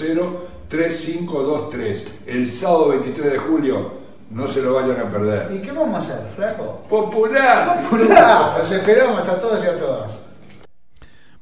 3523. 0.67 2.05
El 2.25 2.47
sábado 2.47 2.87
23 2.87 3.31
de 3.33 3.37
julio, 3.37 3.91
no 4.31 4.47
se 4.47 4.63
lo 4.63 4.73
vayan 4.73 4.99
a 4.99 5.09
perder. 5.11 5.51
¿Y 5.51 5.59
qué 5.61 5.71
vamos 5.71 5.93
a 5.93 5.97
hacer, 6.15 6.31
flaco? 6.35 6.85
Popular. 6.89 7.83
Popular. 7.83 8.55
Los 8.59 8.71
esperamos 8.71 9.27
a 9.27 9.39
todos 9.39 9.63
y 9.63 9.67
a 9.67 9.77
todas. 9.77 10.28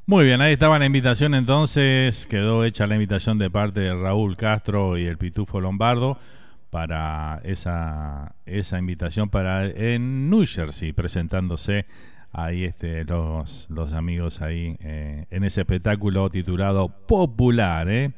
Muy 0.10 0.24
bien, 0.24 0.40
ahí 0.40 0.54
estaba 0.54 0.80
la 0.80 0.86
invitación 0.86 1.36
entonces, 1.36 2.28
quedó 2.28 2.64
hecha 2.64 2.88
la 2.88 2.96
invitación 2.96 3.38
de 3.38 3.50
parte 3.50 3.82
de 3.82 3.94
Raúl 3.94 4.38
Castro 4.38 4.98
y 4.98 5.04
el 5.04 5.18
Pitufo 5.18 5.60
Lombardo 5.60 6.18
para 6.70 7.42
esa, 7.44 8.34
esa 8.46 8.80
invitación 8.80 9.28
para 9.28 9.66
en 9.66 10.30
New 10.30 10.46
Jersey, 10.46 10.94
presentándose 10.94 11.88
ahí 12.32 12.64
este, 12.64 13.04
los, 13.04 13.70
los 13.70 13.92
amigos 13.92 14.42
ahí 14.42 14.78
eh, 14.80 15.26
en 15.30 15.44
ese 15.44 15.60
espectáculo 15.60 16.30
titulado 16.30 16.88
Popular. 16.88 17.90
¿eh? 17.90 18.14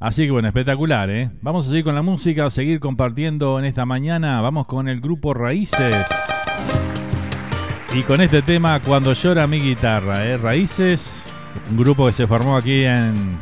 Así 0.00 0.24
que 0.24 0.30
bueno, 0.30 0.48
espectacular. 0.48 1.10
¿eh? 1.10 1.30
Vamos 1.42 1.66
a 1.66 1.68
seguir 1.68 1.84
con 1.84 1.94
la 1.94 2.00
música, 2.00 2.46
a 2.46 2.50
seguir 2.50 2.80
compartiendo 2.80 3.58
en 3.58 3.66
esta 3.66 3.84
mañana. 3.84 4.40
Vamos 4.40 4.64
con 4.64 4.88
el 4.88 5.02
grupo 5.02 5.34
Raíces. 5.34 6.06
Y 7.94 8.02
con 8.04 8.22
este 8.22 8.40
tema, 8.40 8.80
Cuando 8.80 9.12
llora 9.12 9.46
mi 9.46 9.60
guitarra, 9.60 10.26
¿eh? 10.26 10.38
Raíces, 10.38 11.33
un 11.70 11.76
grupo 11.76 12.06
que 12.06 12.12
se 12.12 12.26
formó 12.26 12.56
aquí 12.56 12.84
en, 12.84 13.38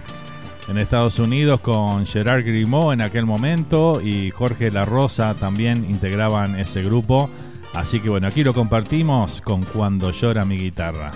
en 0.68 0.78
Estados 0.78 1.18
Unidos 1.18 1.60
con 1.60 2.06
Gerard 2.06 2.44
Grimaud 2.44 2.92
en 2.92 3.02
aquel 3.02 3.26
momento 3.26 4.00
y 4.00 4.30
Jorge 4.30 4.70
La 4.70 4.84
Rosa 4.84 5.34
también 5.34 5.84
integraban 5.88 6.58
ese 6.58 6.82
grupo. 6.82 7.30
Así 7.74 8.00
que 8.00 8.08
bueno, 8.08 8.26
aquí 8.26 8.44
lo 8.44 8.52
compartimos 8.52 9.40
con 9.40 9.62
Cuando 9.62 10.10
llora 10.10 10.44
mi 10.44 10.56
guitarra. 10.56 11.10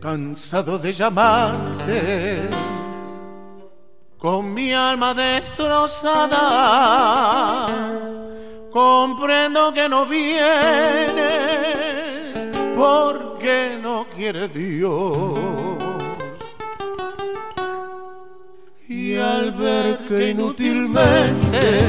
Cansado 0.00 0.78
de 0.78 0.92
llamarte 0.92 2.48
con 4.22 4.54
mi 4.54 4.72
alma 4.72 5.12
destrozada, 5.14 6.38
comprendo 8.72 9.74
que 9.74 9.88
no 9.88 10.06
vienes 10.06 11.28
porque 12.76 13.80
no 13.82 14.06
quiere 14.14 14.46
Dios. 14.46 15.40
Y 18.88 19.16
al 19.16 19.50
ver 19.50 19.98
que 20.06 20.30
inútilmente 20.30 21.80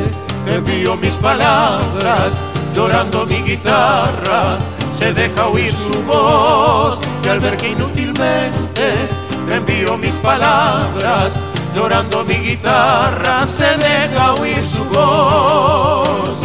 te 0.44 0.56
envío 0.56 0.98
mis 0.98 1.14
palabras, 1.16 2.42
llorando 2.74 3.28
mi 3.28 3.44
guitarra, 3.44 4.58
se 4.92 5.14
deja 5.14 5.50
oír 5.50 5.72
su 5.72 6.02
voz. 6.02 6.98
Y 7.24 7.28
al 7.28 7.40
ver 7.40 7.58
que 7.58 7.70
inútilmente 7.70 8.96
te 9.46 9.56
envío 9.56 9.98
mis 9.98 10.16
palabras, 10.16 11.40
llorando 11.74 12.24
mi 12.24 12.36
guitarra, 12.36 13.48
se 13.48 13.78
deja 13.78 14.34
oír 14.36 14.66
su 14.66 14.84
voz. 14.86 16.38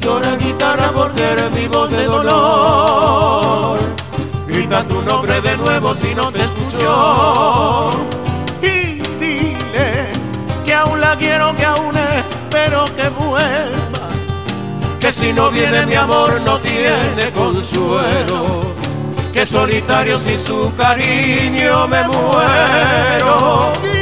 Llora 0.00 0.36
guitarra 0.36 0.90
porque 0.92 1.22
eres 1.22 1.50
mi 1.52 1.66
voz 1.68 1.90
de 1.90 2.04
dolor. 2.04 3.78
Grita 4.46 4.84
tu 4.84 5.02
nombre 5.02 5.40
de 5.40 5.56
nuevo 5.56 5.94
si 5.94 6.14
no 6.14 6.32
te 6.32 6.42
escuchó. 6.42 7.90
Y 8.62 9.00
dile 9.20 10.08
que 10.64 10.74
aún 10.74 11.00
la 11.00 11.16
quiero, 11.16 11.54
que 11.54 11.64
aún 11.64 11.96
espero 11.96 12.84
que 12.96 13.08
vuelva. 13.08 14.08
Que 15.00 15.12
si 15.12 15.32
no 15.32 15.50
viene 15.50 15.86
mi 15.86 15.94
amor 15.94 16.40
no 16.40 16.58
tiene 16.60 17.30
consuelo. 17.34 18.74
Que 19.32 19.44
solitario 19.44 20.18
sin 20.18 20.38
su 20.38 20.72
cariño 20.76 21.86
me 21.88 22.08
muero. 22.08 23.95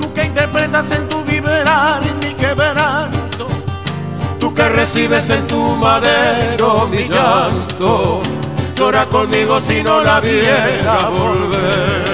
Tú 0.00 0.14
que 0.14 0.24
interpretas 0.24 0.90
en 0.92 1.06
tu 1.10 1.22
vibrar 1.24 2.00
y 2.02 2.26
mi 2.26 2.32
quebranto. 2.32 3.48
Tú 4.38 4.54
que 4.54 4.66
recibes 4.68 5.28
en 5.28 5.46
tu 5.46 5.76
madero 5.76 6.88
mi 6.88 7.06
llanto. 7.06 8.22
llora 8.74 9.04
conmigo 9.06 9.60
si 9.60 9.82
no 9.82 10.02
la 10.02 10.20
viera 10.20 11.10
volver. 11.10 12.09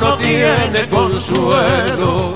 No 0.00 0.16
tiene 0.16 0.88
consuelo, 0.90 2.34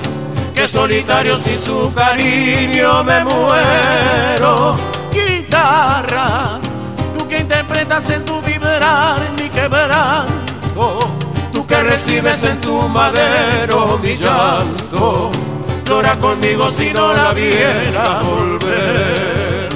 que 0.55 0.67
solitario 0.69 1.37
sin 1.37 1.59
su 1.59 1.93
cariño 1.95 3.05
me 3.05 3.25
muero. 3.25 4.77
Guitarra, 5.13 6.59
tú 7.17 7.27
que 7.29 7.39
interpretas 7.41 8.11
en 8.11 8.25
tu 8.25 8.41
vibrar 8.43 9.21
mi 9.41 9.49
quebranto, 9.49 10.99
tú 11.53 11.67
que 11.67 11.83
recibes 11.83 12.45
en 12.45 12.61
tu 12.61 12.89
madero 12.89 13.99
mi 14.03 14.17
llanto 14.17 15.31
llora 15.89 16.17
conmigo 16.17 16.71
si 16.71 16.93
no 16.93 17.15
la 17.15 17.33
viera 17.33 18.21
volver. 18.21 19.69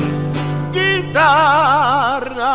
Guitarra, 0.72 2.50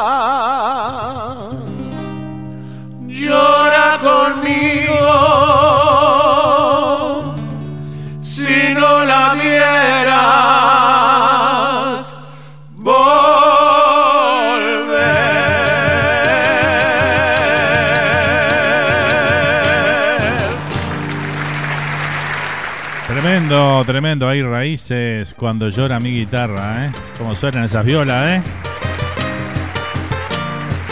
Tremendo. 23.85 24.27
Hay 24.27 24.41
raíces 24.41 25.33
cuando 25.33 25.69
llora 25.69 25.99
mi 25.99 26.11
guitarra, 26.11 26.85
¿eh? 26.85 26.91
Como 27.17 27.35
suenan 27.35 27.63
esas 27.63 27.85
violas, 27.85 28.31
¿eh? 28.33 28.41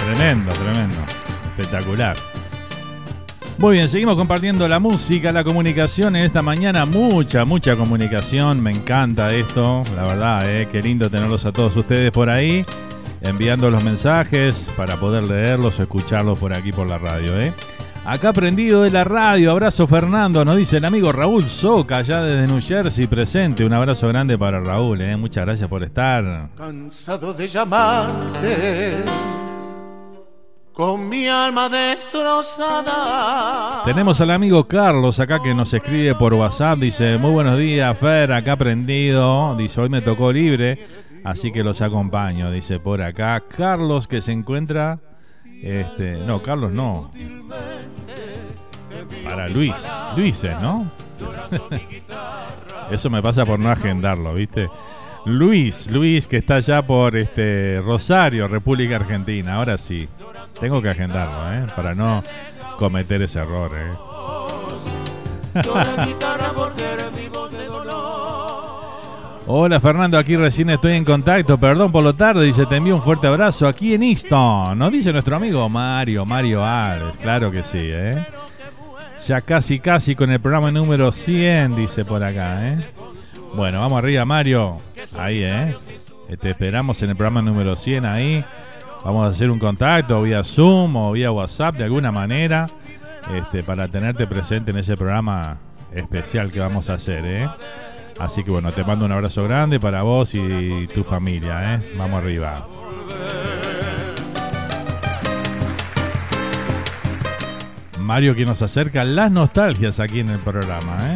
Tremendo, 0.06 0.52
tremendo. 0.52 0.95
Espectacular. 1.57 2.16
Muy 3.57 3.78
bien, 3.78 3.88
seguimos 3.88 4.16
compartiendo 4.16 4.68
la 4.68 4.80
música, 4.80 5.32
la 5.32 5.44
comunicación 5.44 6.16
en 6.16 6.26
esta 6.26 6.41
mañana. 6.41 6.86
Mucha, 6.86 7.45
mucha 7.45 7.76
comunicación. 7.76 8.62
Me 8.62 8.72
encanta 8.72 9.34
esto. 9.34 9.84
La 9.95 10.03
verdad, 10.03 10.49
¿eh? 10.49 10.68
Qué 10.72 10.82
lindo 10.82 11.10
tenerlos 11.10 11.45
a 11.45 11.52
todos 11.52 11.76
ustedes 11.76 12.12
por 12.12 12.30
ahí. 12.30 12.66
Enviando 13.22 13.72
los 13.72 13.84
mensajes 13.84 14.72
para 14.78 14.98
poder 14.99 15.26
leerlos 15.26 15.80
o 15.80 15.84
escucharlos 15.84 16.38
por 16.38 16.56
aquí 16.56 16.72
por 16.72 16.88
la 16.88 16.98
radio, 16.98 17.40
¿eh? 17.40 17.53
Acá 18.06 18.32
prendido 18.34 18.84
de 18.84 18.91
la 18.91 19.03
radio, 19.03 19.49
abrazo 19.49 19.88
Fernando, 19.88 20.45
nos 20.45 20.57
dice 20.57 20.77
el 20.77 20.86
amigo 20.86 21.11
Raúl 21.11 21.49
Soca, 21.49 21.98
allá 21.98 22.22
desde 22.22 22.45
New 22.45 22.61
Jersey, 22.61 23.07
presente. 23.07 23.65
Un 23.65 23.73
abrazo 23.73 24.07
grande 24.10 24.38
para 24.38 24.60
Raúl, 24.60 25.02
¿eh? 25.02 25.18
muchas 25.18 25.44
gracias 25.44 25.68
por 25.68 25.82
estar. 25.82 26.49
Cansado 26.56 27.34
de 27.34 27.48
llamarte 27.48 28.98
con 30.72 31.10
mi 31.10 31.27
alma 31.27 31.68
destrozada. 31.68 33.82
Tenemos 33.86 34.22
al 34.22 34.30
amigo 34.30 34.68
Carlos 34.68 35.19
acá 35.19 35.41
que 35.41 35.56
nos 35.56 35.73
escribe 35.73 36.14
por 36.14 36.36
WhatsApp, 36.36 36.77
dice, 36.77 37.18
muy 37.18 37.32
buenos 37.32 37.57
días 37.57 37.98
Fer, 37.98 38.34
acá 38.34 38.56
prendido, 38.56 39.56
dice, 39.56 39.82
hoy 39.82 39.90
me 39.90 40.02
tocó 40.02 40.32
libre, 40.32 40.77
así 41.23 41.52
que 41.52 41.64
los 41.64 41.82
acompaño, 41.82 42.52
dice 42.52 42.80
por 42.80 43.02
acá. 43.02 43.41
Carlos 43.49 44.07
que 44.07 44.22
se 44.22 44.32
encuentra, 44.32 44.99
este, 45.61 46.18
no, 46.26 46.41
Carlos 46.41 46.72
no, 46.72 47.11
para 49.23 49.48
Luis, 49.49 49.90
Luis 50.15 50.44
es, 50.44 50.61
¿no? 50.61 50.90
Eso 52.91 53.10
me 53.10 53.22
pasa 53.22 53.45
por 53.45 53.60
no 53.60 53.72
agendarlo, 53.72 54.34
¿viste? 54.34 54.69
Luis, 55.26 55.90
Luis 55.90 56.27
que 56.27 56.38
está 56.38 56.56
allá 56.56 56.84
por 56.84 57.15
este 57.15 57.82
Rosario, 57.84 58.48
República 58.48 58.98
Argentina. 58.98 59.56
Ahora 59.56 59.77
sí, 59.77 60.07
tengo 60.60 60.82
que 60.82 60.90
agendarlo, 60.90 61.52
¿eh? 61.52 61.65
Para 61.76 61.95
no 61.95 62.22
cometer 62.77 63.23
ese 63.23 63.40
error, 63.40 63.72
¿eh? 63.76 63.91
Hola 69.47 69.80
Fernando, 69.80 70.17
aquí 70.17 70.35
recién 70.35 70.72
estoy 70.72 70.93
en 70.93 71.05
contacto, 71.05 71.59
perdón 71.59 71.91
por 71.91 72.03
lo 72.03 72.15
tarde, 72.15 72.43
dice, 72.43 72.65
te 72.65 72.77
envío 72.77 72.95
un 72.95 73.01
fuerte 73.03 73.27
abrazo 73.27 73.67
aquí 73.67 73.93
en 73.93 74.01
Easton, 74.01 74.76
nos 74.76 74.91
dice 74.91 75.13
nuestro 75.13 75.35
amigo 75.35 75.69
Mario, 75.69 76.26
Mario 76.26 76.65
Ares, 76.65 77.15
claro 77.19 77.51
que 77.51 77.61
sí, 77.61 77.91
¿eh? 77.93 78.26
Ya 79.23 79.41
casi, 79.41 79.80
casi 79.80 80.15
con 80.15 80.31
el 80.31 80.39
programa 80.39 80.72
número 80.72 81.11
100, 81.11 81.76
dice 81.76 82.03
por 82.03 82.23
acá, 82.23 82.67
¿eh? 82.69 82.80
Bueno, 83.53 83.81
vamos 83.81 83.99
arriba 83.99 84.26
Mario, 84.26 84.77
ahí, 85.15 85.43
¿eh? 85.43 85.76
Te 86.41 86.49
esperamos 86.49 87.03
en 87.03 87.11
el 87.11 87.15
programa 87.15 87.43
número 87.43 87.76
100 87.76 88.03
ahí, 88.03 88.43
vamos 89.03 89.27
a 89.27 89.30
hacer 89.30 89.51
un 89.51 89.59
contacto 89.59 90.23
vía 90.23 90.43
Zoom 90.43 90.95
o 90.95 91.11
vía 91.11 91.31
WhatsApp 91.31 91.76
de 91.76 91.84
alguna 91.84 92.11
manera, 92.11 92.65
este, 93.31 93.61
para 93.61 93.88
tenerte 93.89 94.26
presente 94.26 94.72
en 94.72 94.80
ese 94.80 94.97
programa 94.97 95.59
especial 95.93 96.51
que 96.51 96.59
vamos 96.59 96.89
a 96.89 96.95
hacer, 96.95 97.23
¿eh? 97.26 97.47
Así 98.19 98.43
que 98.43 98.51
bueno, 98.51 98.71
te 98.71 98.83
mando 98.83 99.05
un 99.05 99.11
abrazo 99.11 99.43
grande 99.43 99.79
para 99.79 100.03
vos 100.03 100.33
y 100.35 100.87
tu 100.93 101.03
familia, 101.03 101.75
¿eh? 101.75 101.93
Vamos 101.97 102.23
arriba. 102.23 102.67
Mario 107.99 108.35
que 108.35 108.45
nos 108.45 108.61
acerca 108.61 109.03
las 109.03 109.31
nostalgias 109.31 109.99
aquí 109.99 110.19
en 110.19 110.29
el 110.29 110.39
programa, 110.39 110.97
¿eh? 111.03 111.15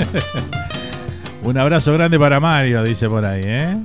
un 1.42 1.56
abrazo 1.58 1.94
grande 1.94 2.18
para 2.18 2.38
Mario, 2.40 2.82
dice 2.82 3.08
por 3.08 3.24
ahí, 3.24 3.40
¿eh? 3.42 3.76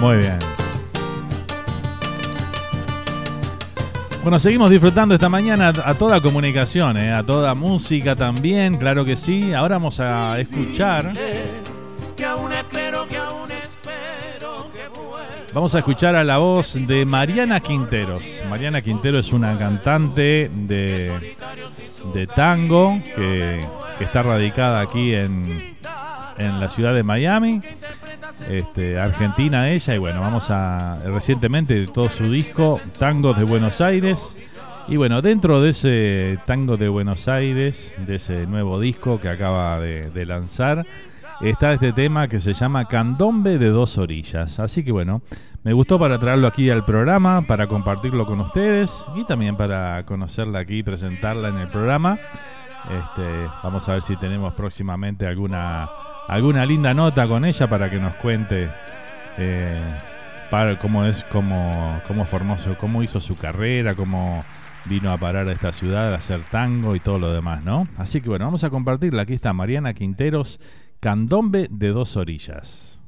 Muy 0.00 0.16
bien. 0.16 0.57
Bueno, 4.22 4.38
seguimos 4.38 4.68
disfrutando 4.68 5.14
esta 5.14 5.28
mañana 5.28 5.68
a 5.68 5.94
toda 5.94 6.20
comunicación, 6.20 6.96
¿eh? 6.96 7.12
a 7.12 7.24
toda 7.24 7.54
música 7.54 8.14
también, 8.14 8.76
claro 8.76 9.04
que 9.04 9.16
sí. 9.16 9.54
Ahora 9.54 9.76
vamos 9.76 10.00
a 10.00 10.38
escuchar, 10.40 11.12
vamos 15.54 15.74
a 15.74 15.78
escuchar 15.78 16.16
a 16.16 16.24
la 16.24 16.38
voz 16.38 16.74
de 16.86 17.06
Mariana 17.06 17.60
Quinteros. 17.60 18.42
Mariana 18.50 18.82
Quintero 18.82 19.18
es 19.18 19.32
una 19.32 19.56
cantante 19.56 20.50
de, 20.52 21.12
de 22.12 22.26
tango 22.26 23.00
que, 23.16 23.64
que 23.96 24.04
está 24.04 24.22
radicada 24.22 24.80
aquí 24.80 25.14
en, 25.14 25.76
en 26.36 26.60
la 26.60 26.68
ciudad 26.68 26.92
de 26.92 27.02
Miami. 27.02 27.62
Este, 28.48 28.98
Argentina 28.98 29.68
ella 29.68 29.94
y 29.94 29.98
bueno, 29.98 30.20
vamos 30.20 30.50
a 30.50 30.98
recientemente 31.04 31.86
todo 31.86 32.08
su 32.08 32.30
disco 32.30 32.80
Tangos 32.98 33.36
de 33.36 33.44
Buenos 33.44 33.80
Aires 33.80 34.36
y 34.88 34.96
bueno, 34.96 35.20
dentro 35.20 35.60
de 35.60 35.70
ese 35.70 36.38
Tango 36.46 36.78
de 36.78 36.88
Buenos 36.88 37.28
Aires, 37.28 37.94
de 38.06 38.14
ese 38.14 38.46
nuevo 38.46 38.80
disco 38.80 39.20
que 39.20 39.28
acaba 39.28 39.78
de, 39.80 40.10
de 40.10 40.24
lanzar, 40.24 40.86
está 41.42 41.74
este 41.74 41.92
tema 41.92 42.26
que 42.26 42.40
se 42.40 42.54
llama 42.54 42.86
Candombe 42.86 43.58
de 43.58 43.68
dos 43.68 43.98
orillas. 43.98 44.58
Así 44.58 44.82
que 44.82 44.90
bueno, 44.90 45.20
me 45.62 45.74
gustó 45.74 45.98
para 45.98 46.18
traerlo 46.18 46.46
aquí 46.46 46.70
al 46.70 46.86
programa, 46.86 47.42
para 47.42 47.66
compartirlo 47.66 48.24
con 48.24 48.40
ustedes 48.40 49.04
y 49.14 49.24
también 49.24 49.56
para 49.58 50.06
conocerla 50.06 50.60
aquí 50.60 50.78
y 50.78 50.82
presentarla 50.82 51.50
en 51.50 51.58
el 51.58 51.68
programa. 51.68 52.18
Este, 52.84 53.46
vamos 53.62 53.86
a 53.90 53.92
ver 53.92 54.02
si 54.02 54.16
tenemos 54.16 54.54
próximamente 54.54 55.26
alguna 55.26 55.86
alguna 56.28 56.64
linda 56.64 56.94
nota 56.94 57.26
con 57.26 57.44
ella 57.44 57.68
para 57.68 57.90
que 57.90 57.98
nos 57.98 58.14
cuente 58.14 58.68
eh, 59.38 59.80
para 60.50 60.78
cómo 60.78 61.04
es 61.04 61.24
cómo, 61.24 62.00
cómo 62.06 62.24
formó 62.24 62.58
su, 62.58 62.74
cómo 62.76 63.02
hizo 63.02 63.20
su 63.20 63.36
carrera, 63.36 63.94
cómo 63.94 64.44
vino 64.84 65.10
a 65.10 65.18
parar 65.18 65.48
a 65.48 65.52
esta 65.52 65.72
ciudad 65.72 66.12
a 66.12 66.16
hacer 66.16 66.42
tango 66.50 66.96
y 66.96 67.00
todo 67.00 67.18
lo 67.18 67.32
demás, 67.32 67.64
¿no? 67.64 67.88
Así 67.96 68.20
que 68.20 68.28
bueno, 68.28 68.46
vamos 68.46 68.64
a 68.64 68.70
compartirla. 68.70 69.22
Aquí 69.22 69.34
está 69.34 69.52
Mariana 69.52 69.92
Quinteros, 69.92 70.60
Candombe 71.00 71.68
de 71.70 71.88
dos 71.88 72.16
orillas. 72.16 73.02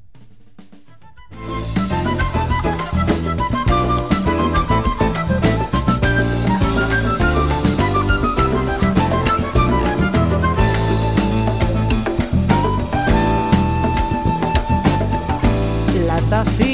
quarta-feira. 16.31 16.70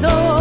Cambiando 0.00 0.33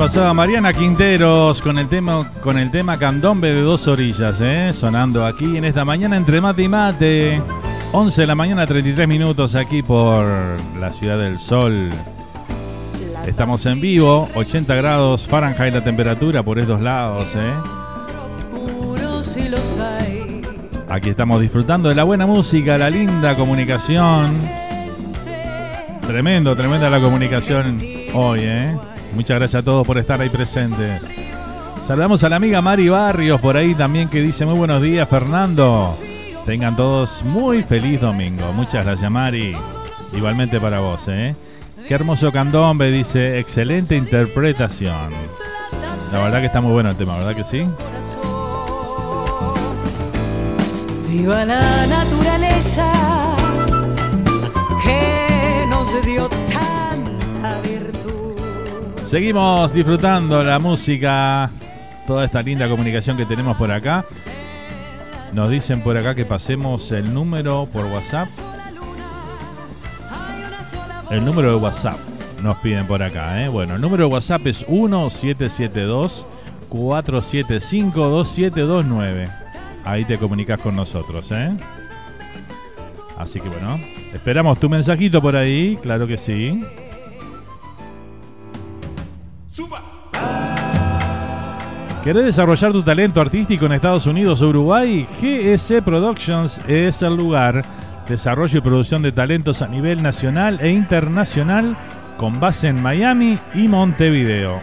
pasaba 0.00 0.32
Mariana 0.32 0.72
Quinteros 0.72 1.60
con 1.60 1.78
el 1.78 1.86
tema 1.86 2.26
con 2.40 2.56
el 2.56 2.70
tema 2.70 2.98
Candombe 2.98 3.52
de 3.52 3.60
dos 3.60 3.86
orillas, 3.86 4.40
¿eh? 4.40 4.72
sonando 4.72 5.26
aquí 5.26 5.58
en 5.58 5.66
esta 5.66 5.84
mañana 5.84 6.16
entre 6.16 6.40
mate 6.40 6.62
y 6.62 6.68
mate. 6.68 7.42
11 7.92 8.22
de 8.22 8.26
la 8.26 8.34
mañana, 8.34 8.66
33 8.66 9.06
minutos 9.06 9.54
aquí 9.54 9.82
por 9.82 10.24
la 10.80 10.90
ciudad 10.94 11.18
del 11.18 11.38
sol. 11.38 11.90
Estamos 13.26 13.66
en 13.66 13.78
vivo, 13.82 14.26
80 14.34 14.74
grados 14.74 15.26
Fahrenheit 15.26 15.74
la 15.74 15.84
temperatura 15.84 16.42
por 16.42 16.58
estos 16.58 16.80
lados. 16.80 17.36
¿eh? 17.36 17.52
Aquí 20.88 21.10
estamos 21.10 21.42
disfrutando 21.42 21.90
de 21.90 21.94
la 21.94 22.04
buena 22.04 22.24
música, 22.24 22.78
la 22.78 22.88
linda 22.88 23.36
comunicación. 23.36 24.34
Tremendo, 26.06 26.56
tremenda 26.56 26.88
la 26.88 27.00
comunicación 27.00 27.78
hoy, 28.14 28.40
¿eh? 28.44 28.78
Muchas 29.14 29.38
gracias 29.38 29.60
a 29.60 29.64
todos 29.64 29.86
por 29.86 29.98
estar 29.98 30.20
ahí 30.20 30.28
presentes. 30.28 31.06
Saludamos 31.82 32.22
a 32.24 32.28
la 32.28 32.36
amiga 32.36 32.62
Mari 32.62 32.88
Barrios 32.88 33.40
por 33.40 33.56
ahí 33.56 33.74
también 33.74 34.08
que 34.08 34.20
dice 34.22 34.46
muy 34.46 34.56
buenos 34.56 34.82
días, 34.82 35.08
Fernando. 35.08 35.96
Tengan 36.46 36.76
todos 36.76 37.22
muy 37.24 37.62
feliz 37.62 38.00
domingo. 38.00 38.52
Muchas 38.52 38.84
gracias, 38.84 39.10
Mari. 39.10 39.56
Igualmente 40.12 40.60
para 40.60 40.80
vos, 40.80 41.06
¿eh? 41.08 41.34
Qué 41.86 41.94
hermoso 41.94 42.30
candombe, 42.32 42.90
dice. 42.90 43.38
Excelente 43.38 43.96
interpretación. 43.96 45.10
La 46.12 46.22
verdad 46.22 46.40
que 46.40 46.46
está 46.46 46.60
muy 46.60 46.72
bueno 46.72 46.90
el 46.90 46.96
tema, 46.96 47.16
¿verdad 47.18 47.36
que 47.36 47.44
sí? 47.44 47.66
Viva 51.08 51.44
la 51.44 51.86
naturaleza 51.86 52.92
que 54.84 55.66
nos 55.68 56.04
dio 56.04 56.28
tanta 56.28 57.60
virtud. 57.62 57.79
Seguimos 59.10 59.74
disfrutando 59.74 60.40
la 60.44 60.60
música, 60.60 61.50
toda 62.06 62.26
esta 62.26 62.42
linda 62.42 62.68
comunicación 62.68 63.16
que 63.16 63.26
tenemos 63.26 63.56
por 63.56 63.72
acá. 63.72 64.04
Nos 65.32 65.50
dicen 65.50 65.82
por 65.82 65.96
acá 65.96 66.14
que 66.14 66.24
pasemos 66.24 66.92
el 66.92 67.12
número 67.12 67.68
por 67.72 67.86
WhatsApp. 67.86 68.28
El 71.10 71.24
número 71.24 71.50
de 71.50 71.56
WhatsApp 71.56 71.98
nos 72.40 72.58
piden 72.58 72.86
por 72.86 73.02
acá, 73.02 73.42
¿eh? 73.42 73.48
Bueno, 73.48 73.74
el 73.74 73.80
número 73.80 74.04
de 74.04 74.12
WhatsApp 74.12 74.46
es 74.46 74.68
1772 74.68 76.24
475 76.68 78.10
2729. 78.10 79.28
Ahí 79.86 80.04
te 80.04 80.18
comunicas 80.18 80.60
con 80.60 80.76
nosotros, 80.76 81.32
¿eh? 81.32 81.50
Así 83.18 83.40
que 83.40 83.48
bueno, 83.48 83.76
esperamos 84.14 84.60
tu 84.60 84.70
mensajito 84.70 85.20
por 85.20 85.34
ahí, 85.34 85.76
claro 85.82 86.06
que 86.06 86.16
sí. 86.16 86.64
¿Querés 92.04 92.24
desarrollar 92.24 92.72
tu 92.72 92.82
talento 92.82 93.20
artístico 93.20 93.66
en 93.66 93.72
Estados 93.72 94.06
Unidos 94.06 94.40
o 94.42 94.48
Uruguay? 94.48 95.06
GS 95.20 95.82
Productions 95.84 96.60
es 96.66 97.02
el 97.02 97.16
lugar. 97.16 97.62
Desarrollo 98.08 98.58
y 98.58 98.60
producción 98.62 99.02
de 99.02 99.12
talentos 99.12 99.60
a 99.62 99.68
nivel 99.68 100.02
nacional 100.02 100.58
e 100.62 100.70
internacional 100.70 101.76
con 102.16 102.40
base 102.40 102.68
en 102.68 102.82
Miami 102.82 103.38
y 103.54 103.68
Montevideo. 103.68 104.60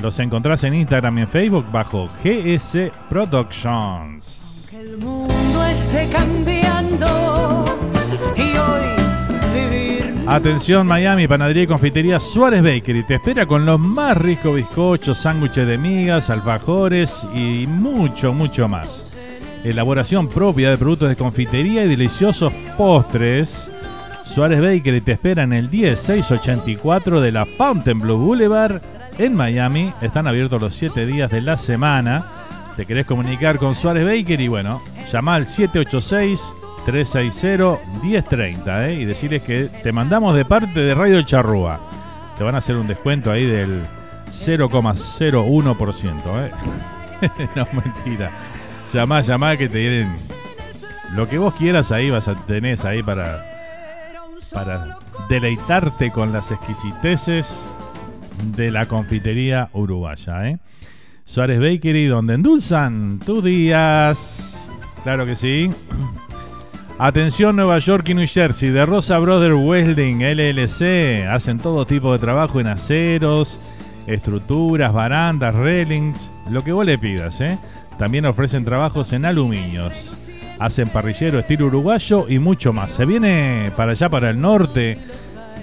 Los 0.00 0.18
encontrás 0.18 0.64
en 0.64 0.74
Instagram 0.74 1.18
y 1.18 1.20
en 1.22 1.28
Facebook 1.28 1.66
bajo 1.72 2.08
GS 2.22 2.90
Productions. 3.08 4.66
Que 4.70 4.80
el 4.80 4.98
mundo 4.98 5.64
esté 5.64 6.08
cambiando 6.08 7.65
Atención 10.28 10.88
Miami, 10.88 11.28
panadería 11.28 11.62
y 11.62 11.66
confitería 11.68 12.18
Suárez 12.18 12.60
Bakery. 12.60 13.04
Te 13.04 13.14
espera 13.14 13.46
con 13.46 13.64
los 13.64 13.78
más 13.78 14.16
ricos 14.16 14.56
bizcochos, 14.56 15.18
sándwiches 15.18 15.68
de 15.68 15.78
migas, 15.78 16.30
alfajores 16.30 17.26
y 17.32 17.68
mucho, 17.68 18.32
mucho 18.32 18.66
más. 18.66 19.14
Elaboración 19.62 20.28
propia 20.28 20.70
de 20.70 20.78
productos 20.78 21.10
de 21.10 21.16
confitería 21.16 21.84
y 21.84 21.88
deliciosos 21.88 22.52
postres. 22.76 23.70
Suárez 24.24 24.60
Bakery 24.60 25.00
te 25.00 25.12
espera 25.12 25.44
en 25.44 25.52
el 25.52 25.70
10684 25.70 27.20
de 27.20 27.30
la 27.30 27.46
Fontainebleau 27.46 28.18
Boulevard 28.18 28.82
en 29.18 29.32
Miami. 29.32 29.94
Están 30.00 30.26
abiertos 30.26 30.60
los 30.60 30.74
7 30.74 31.06
días 31.06 31.30
de 31.30 31.40
la 31.40 31.56
semana. 31.56 32.26
Te 32.76 32.84
querés 32.84 33.06
comunicar 33.06 33.58
con 33.58 33.76
Suárez 33.76 34.04
Bakery, 34.04 34.48
bueno, 34.48 34.82
llama 35.10 35.36
al 35.36 35.46
786 35.46 36.65
360-1030 36.86 38.88
¿eh? 38.88 38.94
y 38.94 39.04
decirles 39.04 39.42
que 39.42 39.68
te 39.82 39.92
mandamos 39.92 40.34
de 40.36 40.44
parte 40.44 40.80
de 40.80 40.94
Radio 40.94 41.20
Charrúa. 41.22 41.80
Te 42.38 42.44
van 42.44 42.54
a 42.54 42.58
hacer 42.58 42.76
un 42.76 42.86
descuento 42.86 43.32
ahí 43.32 43.44
del 43.44 43.82
0,01%. 44.30 46.22
¿eh? 46.26 46.50
no, 47.56 47.66
mentira. 47.72 48.30
Llamá, 48.92 49.20
llamá 49.20 49.56
que 49.56 49.68
te 49.68 49.78
den 49.78 50.14
lo 51.14 51.28
que 51.28 51.38
vos 51.38 51.54
quieras 51.54 51.92
ahí 51.92 52.10
vas 52.10 52.28
a 52.28 52.34
tener 52.34 52.84
ahí 52.86 53.02
para, 53.02 53.44
para 54.52 54.98
deleitarte 55.28 56.10
con 56.10 56.32
las 56.32 56.50
exquisiteces 56.50 57.70
de 58.56 58.70
la 58.70 58.86
confitería 58.86 59.70
uruguaya. 59.72 60.48
¿eh? 60.48 60.58
Suárez 61.24 61.58
Bakery, 61.58 62.06
donde 62.06 62.34
endulzan 62.34 63.20
tus 63.24 63.42
días. 63.42 64.70
Claro 65.02 65.26
que 65.26 65.36
sí. 65.36 65.70
Atención 66.98 67.56
Nueva 67.56 67.78
York 67.78 68.08
y 68.08 68.14
New 68.14 68.26
Jersey, 68.26 68.70
de 68.70 68.86
Rosa 68.86 69.18
Brother 69.18 69.52
Welding 69.52 70.22
LLC. 70.22 71.26
Hacen 71.28 71.58
todo 71.58 71.84
tipo 71.84 72.10
de 72.10 72.18
trabajo 72.18 72.58
en 72.58 72.68
aceros, 72.68 73.60
estructuras, 74.06 74.94
barandas, 74.94 75.54
railings, 75.54 76.32
lo 76.50 76.64
que 76.64 76.72
vos 76.72 76.86
le 76.86 76.96
pidas. 76.96 77.42
¿eh? 77.42 77.58
También 77.98 78.24
ofrecen 78.24 78.64
trabajos 78.64 79.12
en 79.12 79.26
aluminios. 79.26 80.16
Hacen 80.58 80.88
parrillero 80.88 81.38
estilo 81.38 81.66
uruguayo 81.66 82.24
y 82.30 82.38
mucho 82.38 82.72
más. 82.72 82.92
Se 82.92 83.04
viene 83.04 83.70
para 83.76 83.90
allá, 83.90 84.08
para 84.08 84.30
el 84.30 84.40
norte, 84.40 84.96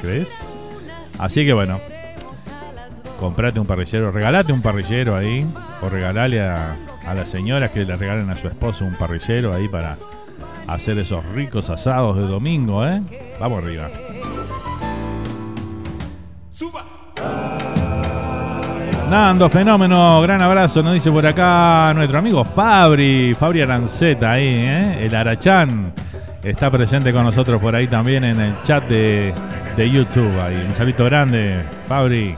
¿crees? 0.00 0.56
Así 1.18 1.46
que 1.46 1.52
bueno, 1.52 1.78
comprate 3.20 3.60
un 3.60 3.66
parrillero, 3.66 4.10
regalate 4.10 4.52
un 4.52 4.62
parrillero 4.62 5.14
ahí, 5.14 5.46
o 5.80 5.88
regalale 5.88 6.42
a, 6.42 6.76
a 7.06 7.14
las 7.14 7.28
señoras 7.28 7.70
que 7.70 7.84
le 7.84 7.96
regalen 7.96 8.28
a 8.30 8.36
su 8.36 8.48
esposo 8.48 8.84
un 8.84 8.94
parrillero 8.94 9.54
ahí 9.54 9.68
para 9.68 9.96
hacer 10.66 10.98
esos 10.98 11.24
ricos 11.32 11.70
asados 11.70 12.16
de 12.16 12.26
domingo, 12.26 12.86
¿eh? 12.86 13.02
Vamos 13.40 13.62
arriba. 13.62 13.90
Suba. 16.48 16.84
Nando, 19.10 19.50
fenómeno, 19.50 20.22
gran 20.22 20.40
abrazo, 20.40 20.82
nos 20.82 20.94
dice 20.94 21.10
por 21.10 21.26
acá 21.26 21.92
nuestro 21.94 22.18
amigo 22.18 22.44
Fabri, 22.44 23.34
Fabri 23.34 23.60
Aranceta 23.60 24.32
ahí, 24.32 24.46
¿eh? 24.46 25.04
el 25.04 25.14
Arachán, 25.14 25.92
está 26.42 26.70
presente 26.70 27.12
con 27.12 27.24
nosotros 27.24 27.60
por 27.60 27.76
ahí 27.76 27.88
también 27.88 28.24
en 28.24 28.40
el 28.40 28.62
chat 28.62 28.88
de, 28.88 29.34
de 29.76 29.90
YouTube. 29.90 30.40
Ahí. 30.40 30.64
Un 30.66 30.74
saludo 30.74 31.04
grande, 31.04 31.62
Fabri, 31.86 32.34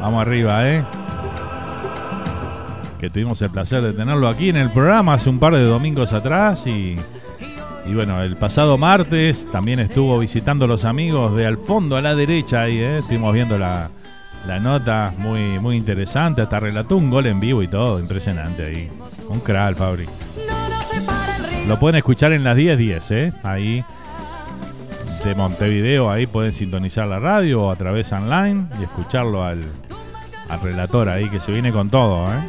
vamos 0.00 0.22
arriba, 0.22 0.68
¿eh? 0.68 0.84
que 3.00 3.10
tuvimos 3.10 3.40
el 3.42 3.50
placer 3.50 3.82
de 3.82 3.92
tenerlo 3.92 4.28
aquí 4.28 4.50
en 4.50 4.56
el 4.56 4.70
programa 4.70 5.14
hace 5.14 5.30
un 5.30 5.38
par 5.38 5.54
de 5.54 5.64
domingos 5.64 6.12
atrás 6.12 6.66
y, 6.66 6.96
y 7.88 7.94
bueno, 7.94 8.22
el 8.22 8.36
pasado 8.36 8.76
martes 8.76 9.46
también 9.50 9.80
estuvo 9.80 10.18
visitando 10.18 10.66
los 10.66 10.84
amigos 10.84 11.34
de 11.34 11.46
al 11.46 11.56
fondo 11.56 11.96
a 11.96 12.02
la 12.02 12.14
derecha 12.14 12.62
ahí, 12.62 12.78
¿eh? 12.78 12.98
estuvimos 12.98 13.32
viendo 13.32 13.58
la, 13.58 13.88
la 14.46 14.60
nota 14.60 15.14
muy, 15.16 15.58
muy 15.58 15.76
interesante, 15.76 16.42
hasta 16.42 16.60
relató 16.60 16.96
un 16.96 17.10
gol 17.10 17.26
en 17.26 17.40
vivo 17.40 17.62
y 17.62 17.68
todo, 17.68 17.98
impresionante 17.98 18.66
ahí. 18.66 18.88
Un 19.28 19.40
crack, 19.40 19.76
Fabri. 19.76 20.06
Lo 21.66 21.78
pueden 21.78 21.96
escuchar 21.96 22.32
en 22.32 22.44
las 22.44 22.56
10.10, 22.56 23.10
¿eh? 23.10 23.32
Ahí 23.42 23.84
de 25.24 25.34
Montevideo, 25.34 26.10
ahí 26.10 26.26
pueden 26.26 26.52
sintonizar 26.52 27.06
la 27.08 27.18
radio 27.18 27.64
o 27.64 27.70
a 27.70 27.76
través 27.76 28.12
online 28.12 28.66
y 28.78 28.84
escucharlo 28.84 29.44
al, 29.44 29.62
al 30.48 30.60
relator 30.60 31.08
ahí 31.08 31.28
que 31.28 31.40
se 31.40 31.52
viene 31.52 31.72
con 31.72 31.90
todo, 31.90 32.32
¿eh? 32.32 32.40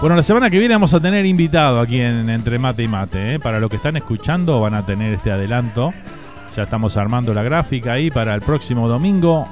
Bueno, 0.00 0.14
la 0.14 0.22
semana 0.22 0.48
que 0.48 0.58
viene 0.58 0.74
vamos 0.74 0.94
a 0.94 1.00
tener 1.00 1.26
invitado 1.26 1.80
aquí 1.80 2.00
en 2.00 2.30
Entre 2.30 2.58
Mate 2.58 2.84
y 2.84 2.88
Mate. 2.88 3.34
¿eh? 3.34 3.40
Para 3.40 3.58
los 3.58 3.68
que 3.68 3.76
están 3.76 3.96
escuchando 3.96 4.60
van 4.60 4.74
a 4.74 4.86
tener 4.86 5.12
este 5.12 5.32
adelanto 5.32 5.92
ya 6.58 6.64
estamos 6.64 6.96
armando 6.96 7.32
la 7.32 7.44
gráfica 7.44 7.92
ahí 7.92 8.10
para 8.10 8.34
el 8.34 8.40
próximo 8.40 8.88
domingo. 8.88 9.46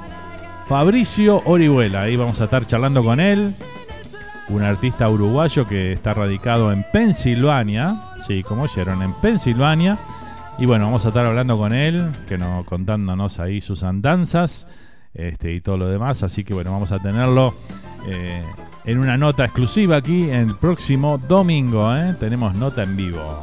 Fabricio 0.67 1.41
Orihuela, 1.45 2.03
ahí 2.03 2.17
vamos 2.17 2.41
a 2.41 2.45
estar 2.45 2.67
charlando 2.67 3.05
con 3.05 3.21
él. 3.21 3.55
Un 4.49 4.63
artista 4.63 5.09
uruguayo 5.09 5.69
que 5.69 5.93
está 5.93 6.15
radicado 6.15 6.73
en 6.73 6.85
Pensilvania. 6.93 7.97
Sí, 8.27 8.43
como 8.43 8.63
oyeron, 8.63 9.03
en 9.03 9.13
Pensilvania. 9.15 9.97
Y 10.59 10.67
bueno, 10.67 10.87
vamos 10.87 11.05
a 11.05 11.11
estar 11.11 11.27
hablando 11.27 11.57
con 11.57 11.73
él, 11.73 12.11
que 12.27 12.39
nos 12.39 12.65
contándonos 12.65 13.39
ahí 13.39 13.61
sus 13.61 13.85
andanzas 13.85 14.67
este, 15.15 15.53
y 15.53 15.61
todo 15.61 15.77
lo 15.77 15.89
demás. 15.89 16.25
Así 16.25 16.43
que 16.43 16.55
bueno, 16.55 16.73
vamos 16.73 16.91
a 16.91 16.99
tenerlo 16.99 17.55
eh, 18.09 18.43
en 18.87 18.99
una 18.99 19.17
nota 19.17 19.45
exclusiva 19.45 19.97
aquí 19.97 20.31
el 20.31 20.55
próximo 20.55 21.19
domingo. 21.19 21.95
¿eh? 21.95 22.15
Tenemos 22.19 22.55
nota 22.55 22.85
en 22.85 22.97
vivo. 22.97 23.43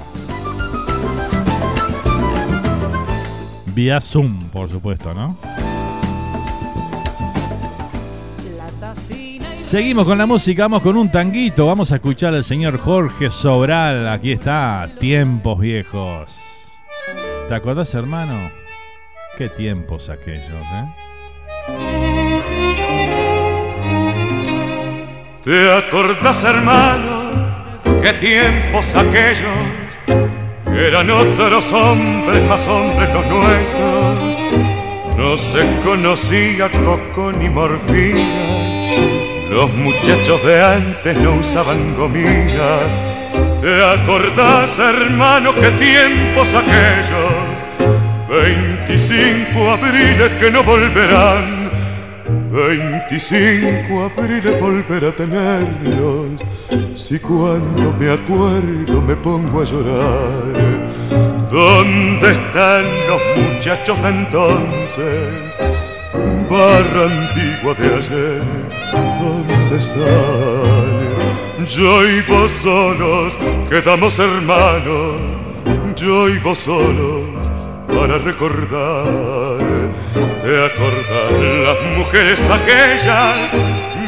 Vía 3.75 3.99
Zoom, 3.99 4.49
por 4.49 4.69
supuesto, 4.69 5.13
¿no? 5.13 5.37
Seguimos 9.57 10.05
con 10.05 10.19
la 10.19 10.27
música, 10.27 10.63
vamos 10.63 10.83
con 10.83 10.95
un 10.95 11.11
tanguito, 11.11 11.65
vamos 11.65 11.91
a 11.91 11.95
escuchar 11.95 12.35
al 12.35 12.43
señor 12.43 12.77
Jorge 12.77 13.31
Sobral, 13.31 14.07
aquí 14.07 14.33
está, 14.33 14.87
tiempos 14.99 15.59
viejos. 15.59 16.31
¿Te 17.49 17.55
acordás, 17.55 17.95
hermano? 17.95 18.35
Qué 19.35 19.49
tiempos 19.49 20.09
aquellos, 20.09 20.45
¿eh? 20.45 21.12
¿Te 25.43 25.73
acordás, 25.73 26.41
hermano? 26.45 27.81
Qué 28.01 28.13
tiempos 28.13 28.95
aquellos 28.95 29.73
eran 30.73 31.11
otros 31.11 31.73
hombres, 31.73 32.43
más 32.47 32.65
hombres 32.65 33.09
los 33.13 33.25
nuestros. 33.27 34.37
No 35.17 35.35
se 35.35 35.81
conocía 35.83 36.71
coco 36.71 37.33
ni 37.33 37.49
morfina. 37.49 38.23
Los 39.49 39.69
muchachos 39.73 40.41
de 40.45 40.63
antes 40.63 41.17
no 41.17 41.33
usaban 41.33 41.93
gomina. 41.93 42.79
¿Te 43.61 43.85
acordás, 43.85 44.79
hermano, 44.79 45.53
qué 45.55 45.69
tiempos 45.71 46.47
aquellos? 46.55 47.63
25 48.29 49.71
abriles 49.71 50.31
que 50.39 50.49
no 50.49 50.63
volverán. 50.63 51.62
25 52.53 54.03
abriles 54.03 54.59
volver 54.61 55.05
a 55.05 55.15
tenerlos. 55.15 56.43
Si 56.93 57.17
cuando 57.17 57.91
me 57.93 58.11
acuerdo 58.11 59.01
me 59.01 59.15
pongo 59.15 59.61
a 59.61 59.65
llorar. 59.65 60.93
¿Dónde 61.49 62.31
están 62.31 62.85
los 63.07 63.21
muchachos 63.35 63.99
de 64.03 64.09
entonces? 64.09 65.57
Barra 66.47 67.05
antigua 67.05 67.73
de 67.73 67.95
ayer, 67.95 68.41
¿dónde 68.91 69.77
están? 69.77 71.65
Yo 71.65 72.07
y 72.07 72.21
vos 72.21 72.51
solos 72.51 73.35
quedamos 73.67 74.19
hermanos, 74.19 75.21
yo 75.95 76.29
y 76.29 76.37
vos 76.37 76.59
solos 76.59 77.51
para 77.87 78.19
recordar. 78.19 79.93
¿Te 80.43 80.61
acordar 80.61 81.31
las 81.31 81.97
mujeres 81.97 82.49
aquellas, 82.49 83.53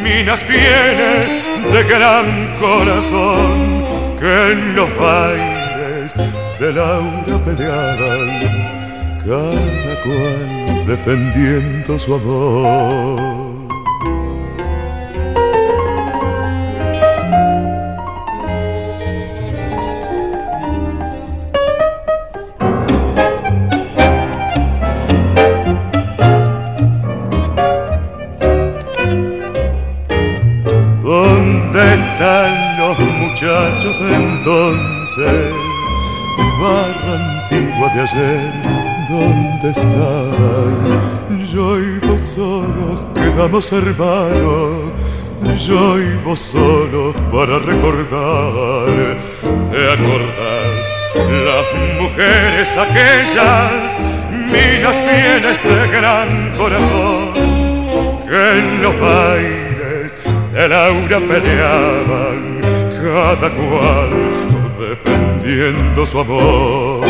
minas 0.04 0.44
fieles 0.44 1.32
de 1.72 1.84
gran 1.84 2.58
corazón, 2.58 3.86
que 4.20 4.52
en 4.52 4.76
los 4.76 4.90
bailes 4.98 6.14
de 6.60 6.74
Laura 6.74 7.42
peleaban, 7.42 9.24
cada 9.26 9.96
cual 10.04 10.86
defendiendo 10.86 11.98
su 11.98 12.16
amor? 12.16 13.45
Muchachos 33.66 34.00
de 34.00 34.16
entonces, 34.16 35.54
barra 36.62 37.14
antigua 37.16 37.90
de 37.94 38.02
ayer, 38.02 38.54
¿dónde 39.10 39.70
están? 39.70 41.46
Yo 41.52 41.80
y 41.80 42.00
vos 42.00 42.22
solos 42.22 43.04
quedamos 43.16 43.72
hermanos, 43.72 44.92
yo 45.66 46.00
y 46.00 46.16
vos 46.24 46.40
solo 46.40 47.14
para 47.32 47.60
recordar. 47.60 49.18
¿Te 49.72 49.94
acordás? 49.94 50.84
Las 51.16 51.68
mujeres 52.02 52.78
aquellas, 52.78 53.96
minas 54.32 54.96
fieles 54.96 55.58
de 55.64 55.88
gran 55.88 56.54
corazón, 56.56 57.34
que 58.28 58.60
en 58.60 58.82
los 58.82 59.00
bailes 59.00 60.18
de 60.54 60.70
Laura 60.70 61.20
peleaban, 61.20 62.55
cada 63.16 63.50
cual 63.50 64.10
defendiendo 64.78 66.06
su 66.06 66.20
amor. 66.20 67.06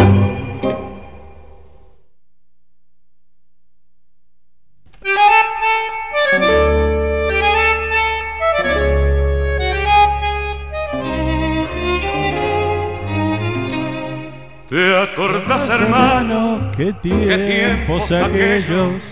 ¿Te 14.69 14.97
acordás, 14.97 15.69
hermano? 15.69 16.71
¿Qué 16.75 16.91
tiempos 16.93 18.11
aquellos? 18.11 19.03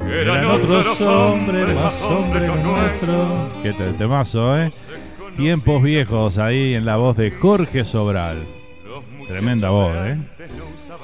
Eran 0.00 0.44
otros 0.46 1.00
hombres, 1.00 1.74
más 1.74 2.02
hombres 2.02 2.42
los 2.44 2.58
nuestros. 2.58 3.52
Qué 3.62 3.72
te- 3.72 3.92
temazo, 3.92 4.58
¿eh? 4.58 4.70
Tiempos 5.36 5.82
viejos 5.82 6.38
ahí 6.38 6.74
en 6.74 6.84
la 6.84 6.96
voz 6.96 7.16
de 7.16 7.30
Jorge 7.30 7.84
Sobral. 7.84 8.44
Tremenda 9.26 9.70
voz, 9.70 9.94
¿eh? 10.06 10.18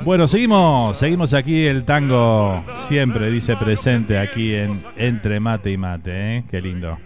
Bueno, 0.03 0.29
seguimos, 0.29 0.97
seguimos 0.97 1.35
aquí 1.35 1.65
el 1.67 1.85
tango 1.85 2.63
siempre 2.75 3.31
dice 3.31 3.57
presente 3.57 4.19
aquí 4.19 4.55
en 4.55 4.81
Entre 4.97 5.41
Mate 5.41 5.73
y 5.73 5.77
Mate, 5.77 6.37
¿eh? 6.37 6.45
Qué 6.51 6.61
lindo. 6.61 6.99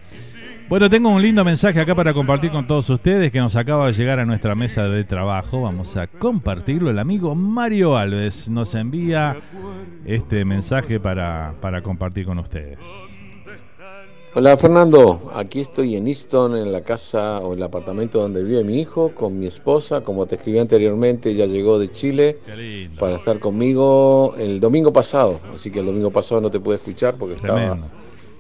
Bueno, 0.69 0.89
tengo 0.89 1.11
un 1.11 1.21
lindo 1.21 1.45
mensaje 1.45 1.81
acá 1.81 1.95
para 1.95 2.15
compartir 2.15 2.51
con 2.51 2.67
todos 2.67 2.89
ustedes 2.89 3.31
que 3.31 3.39
nos 3.39 3.55
acaba 3.55 3.87
de 3.87 3.93
llegar 3.93 4.19
a 4.19 4.25
nuestra 4.25 4.55
mesa 4.55 4.85
de 4.85 5.05
trabajo. 5.05 5.63
Vamos 5.63 5.97
a 5.97 6.07
compartirlo. 6.07 6.91
El 6.91 6.99
amigo 6.99 7.35
Mario 7.35 7.97
Alves 7.97 8.49
nos 8.49 8.75
envía 8.75 9.37
este 10.07 10.45
mensaje 10.45 10.99
para, 11.01 11.55
para 11.61 11.83
compartir 11.83 12.25
con 12.25 12.39
ustedes. 12.39 12.79
Hola 14.37 14.57
Fernando, 14.57 15.31
aquí 15.33 15.61
estoy 15.61 15.95
en 15.95 16.09
Easton, 16.09 16.57
en 16.57 16.73
la 16.73 16.81
casa 16.81 17.39
o 17.39 17.55
el 17.55 17.63
apartamento 17.63 18.21
donde 18.21 18.43
vive 18.43 18.65
mi 18.65 18.81
hijo, 18.81 19.15
con 19.15 19.39
mi 19.39 19.47
esposa, 19.47 20.01
como 20.01 20.27
te 20.27 20.35
escribí 20.35 20.59
anteriormente, 20.59 21.37
ya 21.37 21.47
llegó 21.47 21.79
de 21.79 21.89
Chile 21.93 22.41
para 22.99 23.15
estar 23.15 23.39
conmigo 23.39 24.35
el 24.37 24.59
domingo 24.59 24.93
pasado, 24.93 25.39
así 25.53 25.71
que 25.71 25.79
el 25.79 25.87
domingo 25.87 26.11
pasado 26.11 26.41
no 26.41 26.51
te 26.51 26.59
pude 26.59 26.75
escuchar 26.75 27.15
porque 27.15 27.37
estaba 27.37 27.79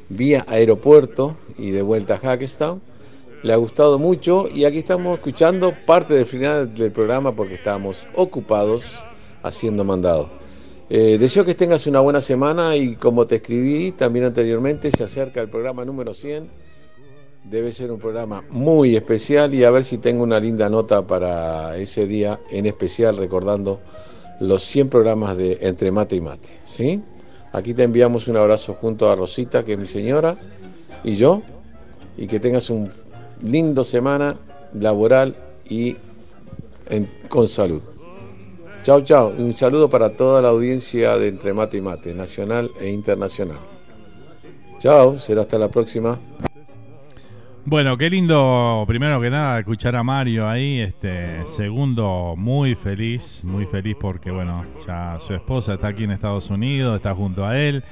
vía 0.08 0.44
aeropuerto 0.48 1.36
y 1.58 1.70
de 1.70 1.82
vuelta 1.82 2.14
a 2.14 2.18
Hackestown. 2.18 2.82
Le 3.44 3.52
ha 3.52 3.56
gustado 3.56 3.96
mucho 4.00 4.48
y 4.52 4.64
aquí 4.64 4.78
estamos 4.78 5.18
escuchando 5.18 5.72
parte 5.86 6.14
del 6.14 6.26
final 6.26 6.74
del 6.74 6.90
programa 6.90 7.36
porque 7.36 7.54
estábamos 7.54 8.04
ocupados 8.16 9.06
haciendo 9.44 9.84
mandado. 9.84 10.28
Eh, 10.90 11.16
deseo 11.18 11.44
que 11.44 11.54
tengas 11.54 11.86
una 11.86 12.00
buena 12.00 12.20
semana 12.20 12.76
y 12.76 12.94
como 12.96 13.26
te 13.26 13.36
escribí 13.36 13.92
también 13.92 14.26
anteriormente, 14.26 14.90
se 14.90 15.04
acerca 15.04 15.40
el 15.40 15.48
programa 15.48 15.84
número 15.84 16.12
100. 16.12 16.48
Debe 17.44 17.72
ser 17.72 17.90
un 17.90 17.98
programa 17.98 18.42
muy 18.50 18.96
especial 18.96 19.54
y 19.54 19.64
a 19.64 19.70
ver 19.70 19.84
si 19.84 19.98
tengo 19.98 20.22
una 20.22 20.40
linda 20.40 20.68
nota 20.68 21.06
para 21.06 21.76
ese 21.76 22.06
día 22.06 22.40
en 22.50 22.66
especial 22.66 23.16
recordando 23.16 23.80
los 24.40 24.62
100 24.62 24.88
programas 24.88 25.36
de 25.36 25.58
Entre 25.60 25.90
Mate 25.90 26.16
y 26.16 26.20
Mate. 26.20 26.48
¿sí? 26.64 27.02
Aquí 27.52 27.72
te 27.72 27.82
enviamos 27.82 28.28
un 28.28 28.36
abrazo 28.36 28.74
junto 28.74 29.10
a 29.10 29.14
Rosita, 29.14 29.64
que 29.64 29.74
es 29.74 29.78
mi 29.78 29.86
señora, 29.86 30.36
y 31.02 31.16
yo, 31.16 31.42
y 32.16 32.26
que 32.26 32.40
tengas 32.40 32.68
un 32.70 32.90
lindo 33.42 33.84
semana 33.84 34.36
laboral 34.72 35.36
y 35.68 35.96
con 37.28 37.46
salud. 37.46 37.82
Chao, 38.84 39.00
chao. 39.00 39.32
Un 39.38 39.56
saludo 39.56 39.88
para 39.88 40.10
toda 40.10 40.42
la 40.42 40.48
audiencia 40.48 41.16
de 41.16 41.28
Entre 41.28 41.54
Mate 41.54 41.78
y 41.78 41.80
Mate, 41.80 42.14
nacional 42.14 42.70
e 42.78 42.90
internacional. 42.90 43.56
Chao, 44.78 45.18
será 45.18 45.40
hasta 45.40 45.56
la 45.56 45.70
próxima. 45.70 46.20
Bueno, 47.64 47.96
qué 47.96 48.10
lindo, 48.10 48.84
primero 48.86 49.18
que 49.22 49.30
nada, 49.30 49.60
escuchar 49.60 49.96
a 49.96 50.02
Mario 50.02 50.46
ahí. 50.46 50.80
Este, 50.80 51.46
segundo, 51.46 52.34
muy 52.36 52.74
feliz, 52.74 53.42
muy 53.42 53.64
feliz 53.64 53.96
porque, 53.98 54.30
bueno, 54.30 54.66
ya 54.86 55.16
su 55.18 55.32
esposa 55.32 55.74
está 55.74 55.88
aquí 55.88 56.04
en 56.04 56.10
Estados 56.10 56.50
Unidos, 56.50 56.96
está 56.96 57.14
junto 57.14 57.46
a 57.46 57.58
él. 57.58 57.82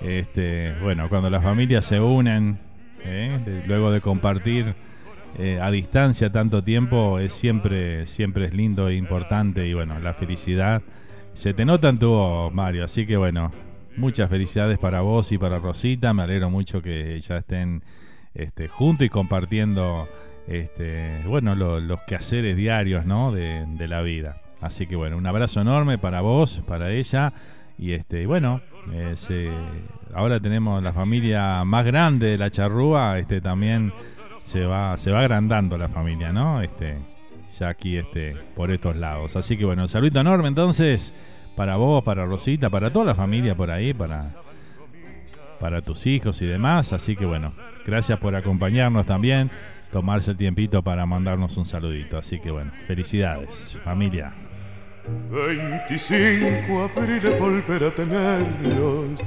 Este, 0.00 0.72
bueno, 0.80 1.08
cuando 1.08 1.30
las 1.30 1.42
familias 1.42 1.84
se 1.84 1.98
unen, 1.98 2.60
¿eh? 3.04 3.64
luego 3.66 3.90
de 3.90 4.00
compartir 4.00 4.76
eh, 5.36 5.58
a 5.60 5.70
distancia 5.70 6.30
tanto 6.32 6.62
tiempo, 6.64 7.18
es 7.18 7.32
siempre, 7.32 8.06
siempre 8.06 8.46
es 8.46 8.54
lindo 8.54 8.88
e 8.88 8.94
importante. 8.96 9.66
Y 9.66 9.74
bueno, 9.74 9.98
la 10.00 10.14
felicidad 10.14 10.82
se 11.32 11.54
te 11.54 11.64
nota 11.64 11.88
en 11.90 11.98
tu 11.98 12.08
voz, 12.10 12.52
Mario. 12.52 12.84
Así 12.84 13.06
que, 13.06 13.16
bueno, 13.16 13.52
muchas 13.96 14.30
felicidades 14.30 14.78
para 14.78 15.00
vos 15.02 15.30
y 15.32 15.38
para 15.38 15.58
Rosita. 15.58 16.12
Me 16.14 16.22
alegro 16.22 16.50
mucho 16.50 16.80
que 16.82 17.18
ya 17.20 17.38
estén 17.38 17.82
este, 18.34 18.68
juntos 18.68 19.06
y 19.06 19.08
compartiendo 19.10 20.08
este, 20.46 21.10
bueno, 21.26 21.54
lo- 21.54 21.78
los 21.80 22.00
quehaceres 22.06 22.56
diarios 22.56 23.04
¿no? 23.06 23.32
de, 23.32 23.64
de 23.66 23.88
la 23.88 24.00
vida. 24.02 24.40
Así 24.60 24.86
que 24.86 24.96
bueno, 24.96 25.16
un 25.16 25.26
abrazo 25.26 25.60
enorme 25.60 25.98
para 25.98 26.20
vos, 26.20 26.62
para 26.66 26.90
ella. 26.90 27.32
Y 27.78 27.92
este, 27.92 28.26
bueno, 28.26 28.60
eh, 28.92 29.52
ahora 30.12 30.40
tenemos 30.40 30.82
la 30.82 30.92
familia 30.92 31.62
más 31.64 31.84
grande 31.84 32.26
de 32.26 32.38
la 32.38 32.50
charrúa, 32.50 33.20
este 33.20 33.40
también 33.40 33.92
se 34.48 34.64
va, 34.64 34.96
se 34.96 35.10
va 35.10 35.20
agrandando 35.20 35.76
la 35.76 35.88
familia, 35.88 36.32
¿no? 36.32 36.62
Este, 36.62 36.96
ya 37.58 37.68
aquí 37.68 37.98
este, 37.98 38.34
por 38.56 38.70
estos 38.70 38.96
lados. 38.96 39.36
Así 39.36 39.58
que 39.58 39.66
bueno, 39.66 39.82
un 39.82 39.88
saludo 39.88 40.20
enorme 40.20 40.48
entonces 40.48 41.12
para 41.54 41.76
vos, 41.76 42.02
para 42.02 42.24
Rosita, 42.24 42.70
para 42.70 42.90
toda 42.90 43.04
la 43.04 43.14
familia 43.14 43.54
por 43.54 43.70
ahí, 43.70 43.92
para, 43.92 44.22
para 45.60 45.82
tus 45.82 46.06
hijos 46.06 46.40
y 46.40 46.46
demás. 46.46 46.94
Así 46.94 47.14
que 47.14 47.26
bueno, 47.26 47.52
gracias 47.84 48.18
por 48.18 48.34
acompañarnos 48.34 49.04
también, 49.04 49.50
tomarse 49.92 50.30
el 50.30 50.38
tiempito 50.38 50.82
para 50.82 51.04
mandarnos 51.04 51.58
un 51.58 51.66
saludito. 51.66 52.16
Así 52.16 52.40
que 52.40 52.50
bueno, 52.50 52.72
felicidades, 52.86 53.76
familia. 53.84 54.32
25 55.30 56.82
abriles 56.82 57.38
volver 57.38 57.84
a 57.84 57.94
tenerlos, 57.94 59.22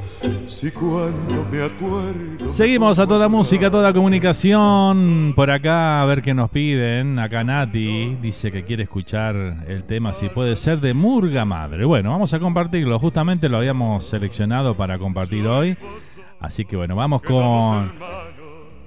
si 0.47 0.71
cuando 0.71 1.45
me 1.51 1.63
acuerdo. 1.63 2.49
Seguimos 2.49 2.97
a 2.97 3.05
toda 3.05 3.29
música, 3.29 3.67
a 3.67 3.71
toda 3.71 3.93
comunicación. 3.93 5.33
Por 5.35 5.51
acá, 5.51 6.01
a 6.01 6.05
ver 6.05 6.21
qué 6.21 6.33
nos 6.33 6.49
piden. 6.49 7.19
Acá 7.19 7.43
Nati 7.43 8.17
dice 8.21 8.51
que 8.51 8.63
quiere 8.63 8.83
escuchar 8.83 9.35
el 9.67 9.83
tema, 9.83 10.13
si 10.13 10.29
puede 10.29 10.55
ser, 10.55 10.79
de 10.81 10.93
Murga 10.93 11.45
Madre. 11.45 11.85
Bueno, 11.85 12.11
vamos 12.11 12.33
a 12.33 12.39
compartirlo. 12.39 12.97
Justamente 12.97 13.47
lo 13.47 13.57
habíamos 13.57 14.03
seleccionado 14.05 14.75
para 14.75 14.97
compartir 14.97 15.45
hoy. 15.45 15.77
Así 16.39 16.65
que 16.65 16.75
bueno, 16.75 16.95
vamos 16.95 17.21
con 17.21 17.91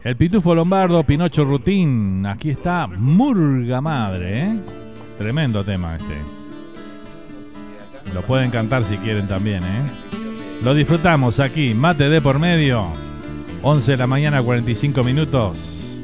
el 0.02 0.16
Pitufo 0.16 0.54
Lombardo, 0.54 1.04
Pinocho 1.04 1.44
Rutín. 1.44 2.26
Aquí 2.26 2.50
está 2.50 2.88
Murga 2.88 3.80
Madre, 3.80 4.40
¿eh? 4.40 4.60
Tremendo 5.16 5.64
tema 5.64 5.94
este. 5.94 6.33
Lo 8.12 8.22
pueden 8.22 8.50
cantar 8.50 8.84
si 8.84 8.96
quieren 8.98 9.26
también, 9.26 9.64
¿eh? 9.64 9.82
Lo 10.62 10.74
disfrutamos 10.74 11.40
aquí, 11.40 11.74
mate 11.74 12.08
de 12.08 12.20
por 12.20 12.38
medio. 12.38 12.86
11 13.62 13.92
de 13.92 13.96
la 13.96 14.06
mañana, 14.06 14.42
45 14.42 15.02
minutos. 15.02 16.00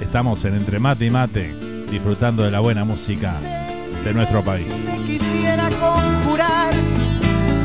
Estamos 0.00 0.44
en 0.44 0.54
Entre 0.54 0.78
Mate 0.78 1.06
y 1.06 1.10
Mate, 1.10 1.54
disfrutando 1.90 2.42
de 2.42 2.50
la 2.50 2.60
buena 2.60 2.84
música 2.84 3.34
de 4.02 4.14
nuestro 4.14 4.42
país. 4.42 4.72
Quisiera 5.06 5.68
conjurar 5.68 6.72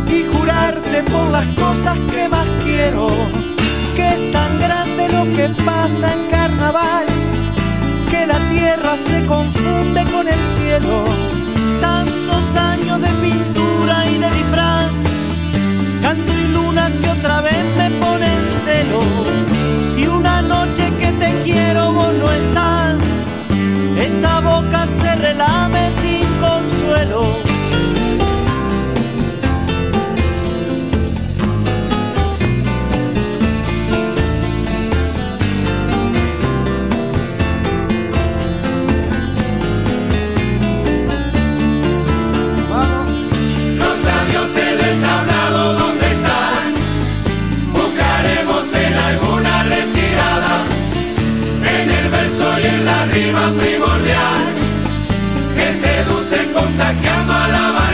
y 0.07 0.23
jurarte 0.31 1.03
por 1.03 1.31
las 1.31 1.45
cosas 1.55 1.97
que 2.13 2.29
más 2.29 2.47
quiero. 2.63 3.07
Que 3.95 4.09
es 4.09 4.31
tan 4.31 4.59
grande 4.59 5.07
lo 5.09 5.23
que 5.35 5.49
pasa 5.63 6.13
en 6.13 6.29
carnaval, 6.29 7.05
que 8.11 8.27
la 8.27 8.39
tierra 8.49 8.97
se 8.97 9.25
confunde 9.25 10.03
con 10.11 10.27
el 10.27 10.45
cielo. 10.45 11.05
De 12.95 13.09
pintura 13.09 14.09
y 14.09 14.17
de 14.17 14.29
disfraz, 14.29 14.91
canto 16.01 16.31
y 16.31 16.47
luna 16.53 16.89
que 17.01 17.09
otra 17.09 17.41
vez 17.41 17.65
me 17.77 17.89
pone 17.99 18.25
en 18.25 18.45
celo. 18.63 19.01
Si 19.93 20.07
una 20.07 20.41
noche 20.41 20.89
que 20.97 21.11
te 21.11 21.41
quiero 21.43 21.91
vos 21.91 22.13
no 22.13 22.31
estás, 22.31 22.99
esta 23.97 24.39
boca 24.39 24.87
se 24.87 25.15
relame 25.15 25.91
sin 25.99 26.25
consuelo. 26.39 27.44
Primordial 53.53 54.43
que 55.55 55.73
seduce 55.73 56.51
contagiando 56.51 57.33
a 57.33 57.47
la 57.47 57.84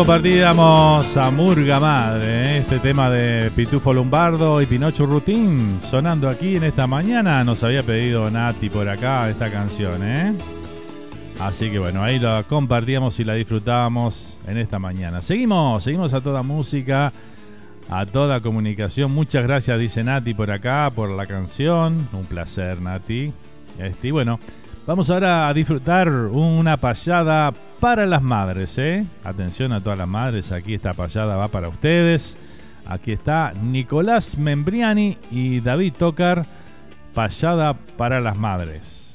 compartíamos 0.00 1.14
a 1.18 1.30
Murga 1.30 1.78
Madre, 1.78 2.24
¿eh? 2.24 2.58
este 2.60 2.78
tema 2.78 3.10
de 3.10 3.50
Pitufo 3.50 3.92
Lombardo 3.92 4.62
y 4.62 4.64
Pinocho 4.64 5.04
Rutín, 5.04 5.78
sonando 5.82 6.26
aquí 6.30 6.56
en 6.56 6.64
esta 6.64 6.86
mañana. 6.86 7.44
Nos 7.44 7.62
había 7.64 7.82
pedido 7.82 8.30
Nati 8.30 8.70
por 8.70 8.88
acá 8.88 9.28
esta 9.28 9.50
canción, 9.50 10.00
¿eh? 10.02 10.32
Así 11.38 11.70
que 11.70 11.78
bueno, 11.78 12.02
ahí 12.02 12.18
la 12.18 12.44
compartíamos 12.48 13.20
y 13.20 13.24
la 13.24 13.34
disfrutábamos 13.34 14.38
en 14.46 14.56
esta 14.56 14.78
mañana. 14.78 15.20
Seguimos, 15.20 15.84
seguimos 15.84 16.14
a 16.14 16.22
toda 16.22 16.42
música, 16.42 17.12
a 17.90 18.06
toda 18.06 18.40
comunicación. 18.40 19.12
Muchas 19.12 19.42
gracias, 19.42 19.78
dice 19.78 20.02
Nati 20.02 20.32
por 20.32 20.50
acá, 20.50 20.90
por 20.94 21.10
la 21.10 21.26
canción. 21.26 22.08
Un 22.14 22.24
placer, 22.24 22.80
Nati. 22.80 23.34
Este, 23.78 24.08
y 24.08 24.10
bueno, 24.12 24.40
vamos 24.86 25.10
ahora 25.10 25.46
a 25.46 25.52
disfrutar 25.52 26.08
una 26.08 26.78
payada 26.78 27.52
para 27.80 28.06
las 28.06 28.22
madres, 28.22 28.76
¿eh? 28.78 29.06
Atención 29.24 29.72
a 29.72 29.80
todas 29.80 29.98
las 29.98 30.08
madres, 30.08 30.52
aquí 30.52 30.74
esta 30.74 30.92
payada 30.92 31.36
va 31.36 31.48
para 31.48 31.68
ustedes. 31.68 32.36
Aquí 32.86 33.12
está 33.12 33.54
Nicolás 33.62 34.36
Membriani 34.36 35.16
y 35.30 35.60
David 35.60 35.94
Tocar, 35.94 36.44
payada 37.14 37.74
para 37.74 38.20
las 38.20 38.36
madres. 38.36 39.09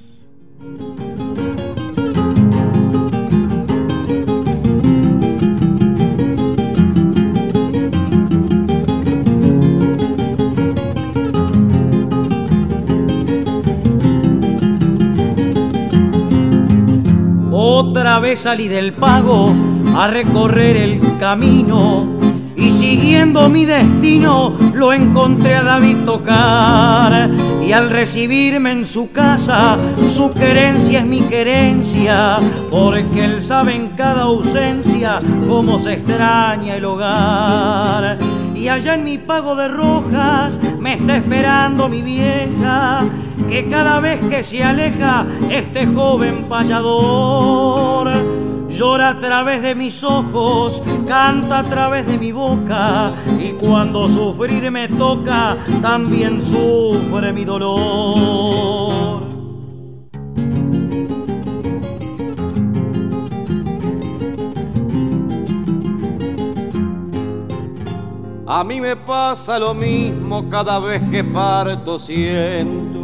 Otra 18.16 18.30
vez 18.30 18.40
salí 18.40 18.70
del 18.70 18.94
pago 18.94 19.54
a 19.98 20.08
recorrer 20.08 20.78
el 20.78 21.02
camino 21.20 22.08
y 22.56 22.70
siguiendo 22.70 23.50
mi 23.50 23.66
destino 23.66 24.54
lo 24.74 24.94
encontré 24.94 25.56
a 25.56 25.64
David 25.64 25.98
tocar. 26.06 27.30
Y 27.62 27.74
al 27.74 27.90
recibirme 27.90 28.72
en 28.72 28.86
su 28.86 29.12
casa 29.12 29.78
su 30.08 30.32
querencia 30.32 31.00
es 31.00 31.06
mi 31.06 31.24
querencia 31.24 32.38
porque 32.72 33.26
él 33.26 33.42
sabe 33.42 33.76
en 33.76 33.90
cada 33.98 34.22
ausencia 34.22 35.20
cómo 35.46 35.78
se 35.78 35.96
extraña 35.96 36.78
el 36.78 36.86
hogar. 36.86 38.18
Y 38.56 38.70
allá 38.70 38.94
en 38.94 39.04
mi 39.04 39.18
pago 39.18 39.58
de 39.58 39.68
rojas 39.68 40.58
me 40.80 40.94
está 40.94 41.18
esperando 41.18 41.90
mi 41.90 42.02
vieja 42.02 43.04
que 43.49 43.67
cada 43.69 43.99
vez 43.99 44.19
que 44.30 44.43
se 44.43 44.63
aleja 44.63 45.26
este 45.49 45.85
joven 45.88 46.45
payador 46.49 48.09
llora 48.69 49.09
a 49.11 49.19
través 49.19 49.61
de 49.61 49.73
mis 49.73 50.03
ojos, 50.03 50.84
canta 51.07 51.59
a 51.59 51.63
través 51.63 52.05
de 52.07 52.17
mi 52.17 52.31
boca 52.31 53.11
y 53.39 53.51
cuando 53.51 54.07
sufrir 54.07 54.69
me 54.69 54.88
toca, 54.89 55.57
también 55.81 56.41
sufre 56.41 57.31
mi 57.31 57.45
dolor. 57.45 59.23
A 68.47 68.63
mí 68.63 68.80
me 68.80 68.95
pasa 68.95 69.57
lo 69.57 69.73
mismo 69.73 70.47
cada 70.49 70.80
vez 70.80 71.01
que 71.09 71.23
parto 71.23 71.97
siento 71.97 72.94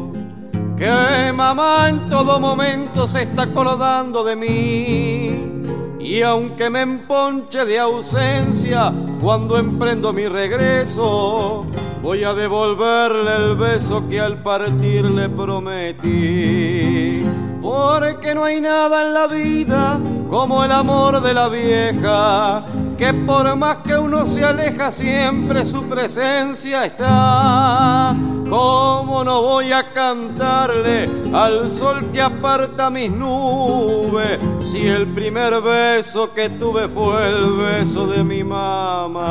que 0.82 1.32
mamá 1.32 1.90
en 1.90 2.10
todo 2.10 2.40
momento 2.40 3.08
se 3.08 3.22
está 3.22 3.44
acordando 3.44 4.24
de 4.24 4.36
mí. 4.36 5.62
Y 6.00 6.24
aunque 6.24 6.72
me 6.72 6.82
emponche 6.82 7.66
de 7.66 7.78
ausencia 7.78 8.92
cuando 9.22 9.60
emprendo 9.60 10.12
mi 10.12 10.28
regreso, 10.28 11.68
voy 12.02 12.24
a 12.24 12.34
devolverle 12.34 13.36
el 13.36 13.56
beso 13.58 14.10
que 14.10 14.20
al 14.20 14.42
partir 14.42 15.06
le 15.06 15.30
prometí. 15.30 17.26
Porque 17.62 18.34
no 18.34 18.46
hay 18.46 18.60
nada 18.60 19.04
en 19.04 19.14
la 19.14 19.28
vida 19.28 20.00
como 20.32 20.64
el 20.64 20.72
amor 20.72 21.22
de 21.22 21.34
la 21.36 21.48
vieja, 21.48 22.66
que 23.02 23.14
por 23.16 23.56
más 23.56 23.78
que 23.78 23.98
uno 23.98 24.28
se 24.28 24.46
aleja 24.46 24.92
siempre 24.92 25.66
su 25.66 25.86
presencia 25.86 26.86
está. 26.86 28.16
¿Cómo 28.48 29.24
no 29.24 29.42
voy 29.42 29.72
a 29.72 29.92
cantarle 29.92 31.10
al 31.34 31.68
sol 31.68 32.12
que 32.12 32.22
aparta 32.22 32.92
mis 32.92 33.10
nubes 33.10 34.38
si 34.60 34.86
el 34.86 35.08
primer 35.08 35.62
beso 35.62 36.32
que 36.32 36.52
tuve 36.52 36.88
fue 36.88 37.28
el 37.28 37.54
beso 37.54 38.06
de 38.06 38.24
mi 38.24 38.44
mamá? 38.44 39.22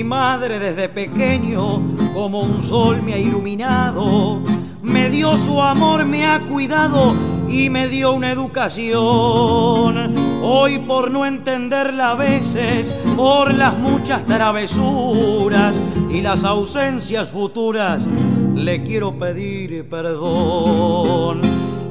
Mi 0.00 0.04
madre 0.04 0.58
desde 0.58 0.88
pequeño 0.88 1.82
como 2.14 2.40
un 2.40 2.62
sol 2.62 3.02
me 3.02 3.12
ha 3.12 3.18
iluminado, 3.18 4.40
me 4.80 5.10
dio 5.10 5.36
su 5.36 5.60
amor, 5.60 6.06
me 6.06 6.24
ha 6.24 6.40
cuidado 6.46 7.14
y 7.50 7.68
me 7.68 7.86
dio 7.86 8.14
una 8.14 8.32
educación. 8.32 10.14
Hoy 10.42 10.78
por 10.78 11.10
no 11.10 11.26
entenderla 11.26 12.12
a 12.12 12.14
veces, 12.14 12.94
por 13.14 13.52
las 13.52 13.76
muchas 13.76 14.24
travesuras 14.24 15.82
y 16.08 16.22
las 16.22 16.44
ausencias 16.44 17.30
futuras, 17.30 18.08
le 18.54 18.82
quiero 18.82 19.18
pedir 19.18 19.86
perdón. 19.86 21.42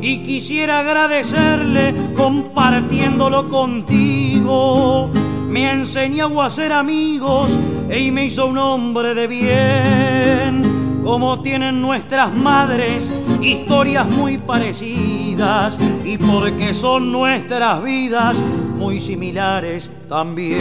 Y 0.01 0.23
quisiera 0.23 0.79
agradecerle 0.79 1.93
compartiéndolo 2.15 3.49
contigo. 3.49 5.11
Me 5.47 5.71
enseñó 5.71 6.41
a 6.41 6.49
ser 6.49 6.73
amigos 6.73 7.59
y 7.91 8.11
me 8.11 8.25
hizo 8.25 8.45
un 8.45 8.57
hombre 8.57 9.15
de 9.15 9.27
bien. 9.27 11.01
Como 11.03 11.41
tienen 11.41 11.81
nuestras 11.81 12.33
madres 12.33 13.11
historias 13.41 14.07
muy 14.07 14.37
parecidas 14.37 15.79
y 16.03 16.17
porque 16.17 16.73
son 16.73 17.11
nuestras 17.11 17.83
vidas 17.83 18.43
muy 18.77 18.99
similares 18.99 19.91
también. 20.07 20.59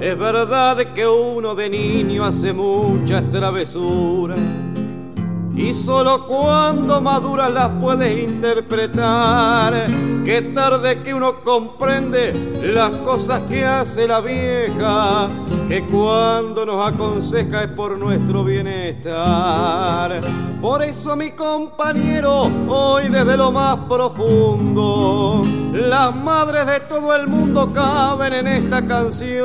Es 0.00 0.18
verdad 0.18 0.78
que 0.94 1.06
uno 1.06 1.54
de 1.54 1.68
niño 1.68 2.24
hace 2.24 2.54
muchas 2.54 3.28
travesuras 3.30 4.40
y 5.60 5.74
solo 5.74 6.26
cuando 6.26 7.00
madura 7.02 7.48
las 7.50 7.68
puedes 7.80 8.24
interpretar. 8.24 9.86
Qué 10.24 10.42
tarde 10.54 11.02
que 11.02 11.12
uno 11.12 11.42
comprende 11.42 12.52
las 12.62 12.90
cosas 12.98 13.42
que 13.42 13.64
hace 13.64 14.06
la 14.06 14.20
vieja, 14.20 15.28
que 15.68 15.82
cuando 15.84 16.64
nos 16.64 16.92
aconseja 16.92 17.64
es 17.64 17.68
por 17.68 17.98
nuestro 17.98 18.42
bienestar. 18.42 20.20
Por 20.60 20.82
eso 20.82 21.14
mi 21.14 21.32
compañero, 21.32 22.50
hoy 22.68 23.08
desde 23.08 23.36
lo 23.36 23.52
más 23.52 23.76
profundo, 23.88 25.42
las 25.72 26.16
madres 26.16 26.66
de 26.66 26.80
todo 26.80 27.14
el 27.14 27.26
mundo 27.26 27.70
caben 27.72 28.32
en 28.32 28.48
esta 28.48 28.86
canción. 28.86 29.40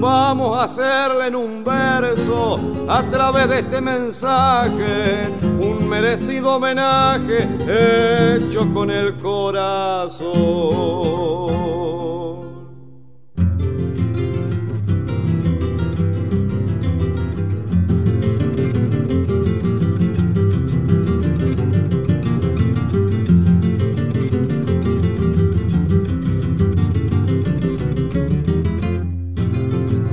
Vamos 0.00 0.56
a 0.56 0.64
hacerle 0.64 1.26
en 1.26 1.36
un 1.36 1.62
verso 1.62 2.58
a 2.88 3.02
través 3.02 3.50
de 3.50 3.58
este 3.58 3.82
mensaje 3.82 5.28
un 5.60 5.86
merecido 5.86 6.56
homenaje 6.56 7.46
hecho 7.68 8.72
con 8.72 8.90
el 8.90 9.14
corazón. 9.16 10.30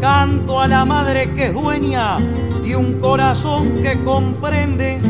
Canto 0.07 0.61
a 0.61 0.69
la 0.69 0.85
madre 0.85 1.34
que 1.34 1.47
es 1.47 1.53
dueña 1.53 2.15
de 2.63 2.77
un 2.77 2.93
corazón 2.93 3.73
que 3.84 4.01
comprende 4.05 5.01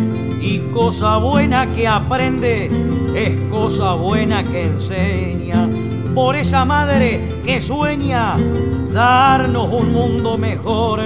y 0.41 0.57
cosa 0.73 1.17
buena 1.17 1.67
que 1.67 1.87
aprende 1.87 2.67
es 3.13 3.39
cosa 3.51 3.93
buena 3.93 4.43
que 4.43 4.63
enseña. 4.63 5.69
Por 6.15 6.35
esa 6.35 6.65
madre 6.65 7.29
que 7.45 7.61
sueña 7.61 8.37
darnos 8.91 9.71
un 9.71 9.93
mundo 9.93 10.35
mejor, 10.35 11.03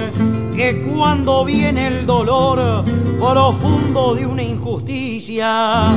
que 0.56 0.80
cuando 0.90 1.44
viene 1.44 1.88
el 1.88 2.06
dolor 2.06 2.86
profundo 3.20 4.14
de 4.14 4.24
una 4.24 4.42
injusticia, 4.42 5.88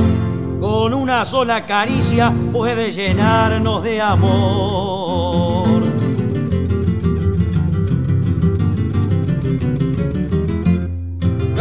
con 0.60 0.92
una 0.92 1.24
sola 1.24 1.64
caricia 1.64 2.30
puede 2.52 2.92
llenarnos 2.92 3.82
de 3.82 4.02
amor. 4.02 5.75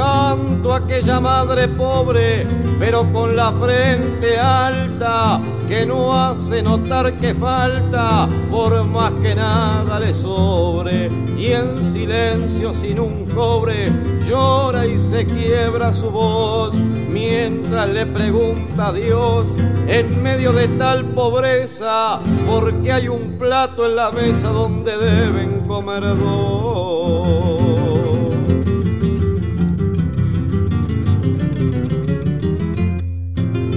Canto 0.06 0.72
a 0.72 0.78
aquella 0.78 1.20
madre 1.20 1.68
pobre, 1.68 2.44
pero 2.78 3.12
con 3.12 3.36
la 3.36 3.52
frente 3.52 4.38
alta, 4.38 5.42
que 5.68 5.84
no 5.84 6.14
hace 6.14 6.62
notar 6.62 7.14
que 7.14 7.34
falta, 7.34 8.28
por 8.52 8.84
más 8.86 9.14
que 9.20 9.34
nada 9.34 10.00
le 10.00 10.14
sobre, 10.14 11.10
y 11.36 11.48
en 11.54 11.84
silencio 11.84 12.72
sin 12.72 13.00
un 13.00 13.26
cobre, 13.26 13.92
llora 14.28 14.86
y 14.86 15.00
se 15.00 15.26
quiebra 15.26 15.92
su 15.92 16.12
voz, 16.12 16.76
mientras 17.10 17.90
le 17.90 18.06
pregunta 18.06 18.90
a 18.90 18.94
Dios, 18.94 19.56
en 19.88 20.22
medio 20.22 20.54
de 20.54 20.68
tal 20.68 21.06
pobreza, 21.16 22.20
¿por 22.46 22.80
qué 22.84 22.92
hay 22.92 23.08
un 23.08 23.40
plato 23.40 23.88
en 23.88 23.96
la 23.96 24.12
mesa 24.12 24.50
donde 24.50 24.96
deben 24.98 25.62
comer 25.62 26.04
dos? 26.04 27.55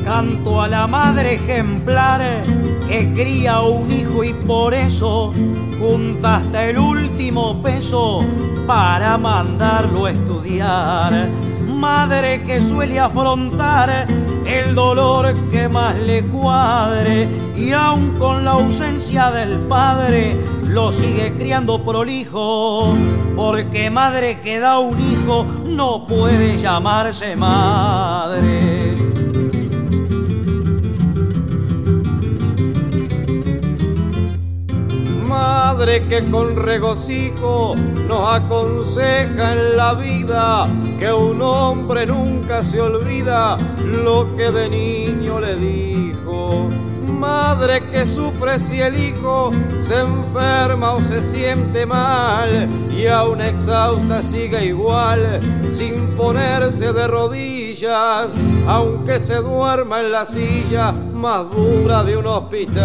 Canto 0.08 0.62
a 0.62 0.68
la 0.68 0.86
madre 0.86 1.34
ejemplar 1.34 2.22
que 2.88 3.12
cría 3.12 3.60
un 3.60 3.92
hijo 3.92 4.24
y 4.24 4.32
por 4.32 4.72
eso 4.72 5.34
junta 5.78 6.36
hasta 6.36 6.64
el 6.64 6.78
último 6.78 7.60
peso 7.62 8.24
para 8.66 9.18
mandarlo 9.18 10.06
a 10.06 10.12
estudiar. 10.12 11.28
Madre 11.68 12.42
que 12.42 12.58
suele 12.62 12.98
afrontar 12.98 14.06
el 14.46 14.74
dolor 14.74 15.34
que 15.50 15.68
más 15.68 15.94
le 15.96 16.24
cuadre 16.24 17.28
y 17.54 17.72
aun 17.72 18.16
con 18.18 18.46
la 18.46 18.52
ausencia 18.52 19.30
del 19.30 19.58
padre 19.58 20.40
lo 20.68 20.90
sigue 20.90 21.34
criando 21.34 21.84
prolijo 21.84 22.94
porque 23.36 23.90
madre 23.90 24.40
que 24.40 24.58
da 24.58 24.78
un 24.78 24.98
hijo 24.98 25.44
no 25.66 26.06
puede 26.06 26.56
llamarse 26.56 27.36
madre. 27.36 29.17
Madre 35.48 36.06
que 36.10 36.24
con 36.30 36.56
regocijo 36.56 37.74
nos 38.06 38.34
aconseja 38.38 39.52
en 39.54 39.76
la 39.78 39.94
vida 39.94 40.68
que 40.98 41.10
un 41.10 41.40
hombre 41.40 42.04
nunca 42.06 42.62
se 42.62 42.78
olvida 42.80 43.56
lo 44.04 44.36
que 44.36 44.50
de 44.50 44.68
niño 44.68 45.40
le 45.40 45.54
dijo. 45.56 46.68
madre 47.08 47.80
que 47.90 48.06
sufre 48.06 48.58
si 48.58 48.80
el 48.80 48.94
hijo 49.06 49.50
se 49.78 49.96
enferma 50.00 50.92
o 50.92 51.00
se 51.00 51.22
siente 51.22 51.86
mal 51.86 52.50
y 52.98 53.06
aún 53.06 53.40
exhausta 53.40 54.22
sigue 54.22 54.66
igual 54.66 55.40
sin 55.70 55.94
ponerse 56.20 56.92
de 56.92 57.06
rodillas, 57.08 58.32
aunque 58.66 59.18
se 59.20 59.36
duerma 59.36 60.00
en 60.00 60.12
la 60.12 60.24
silla 60.26 60.92
más 61.24 61.50
dura 61.50 62.04
de 62.04 62.16
un 62.16 62.26
hospital. 62.26 62.78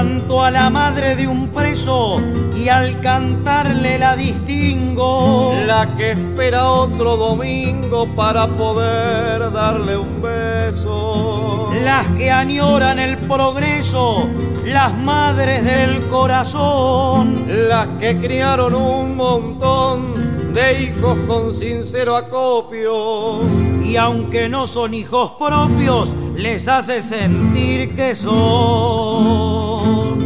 Canto 0.00 0.42
a 0.42 0.50
la 0.50 0.70
madre 0.70 1.14
de 1.14 1.26
un 1.26 1.48
preso 1.48 2.16
y 2.56 2.70
al 2.70 3.02
cantarle 3.02 3.98
la 3.98 4.16
distingo. 4.16 5.52
La 5.66 5.94
que 5.94 6.12
espera 6.12 6.70
otro 6.70 7.18
domingo 7.18 8.08
para 8.16 8.46
poder 8.46 9.52
darle 9.52 9.98
un 9.98 10.22
beso. 10.22 11.70
Las 11.84 12.06
que 12.16 12.30
añoran 12.30 12.98
el 12.98 13.18
progreso, 13.18 14.26
las 14.64 14.96
madres 14.96 15.62
del 15.64 16.00
corazón. 16.08 17.44
Las 17.68 17.86
que 17.98 18.16
criaron 18.16 18.74
un 18.74 19.16
montón 19.16 20.54
de 20.54 20.82
hijos 20.82 21.18
con 21.28 21.52
sincero 21.52 22.16
acopio. 22.16 23.42
Y 23.84 23.96
aunque 23.96 24.48
no 24.48 24.66
son 24.66 24.94
hijos 24.94 25.32
propios, 25.32 26.16
les 26.36 26.68
hace 26.68 27.02
sentir 27.02 27.94
que 27.94 28.14
son. 28.14 29.59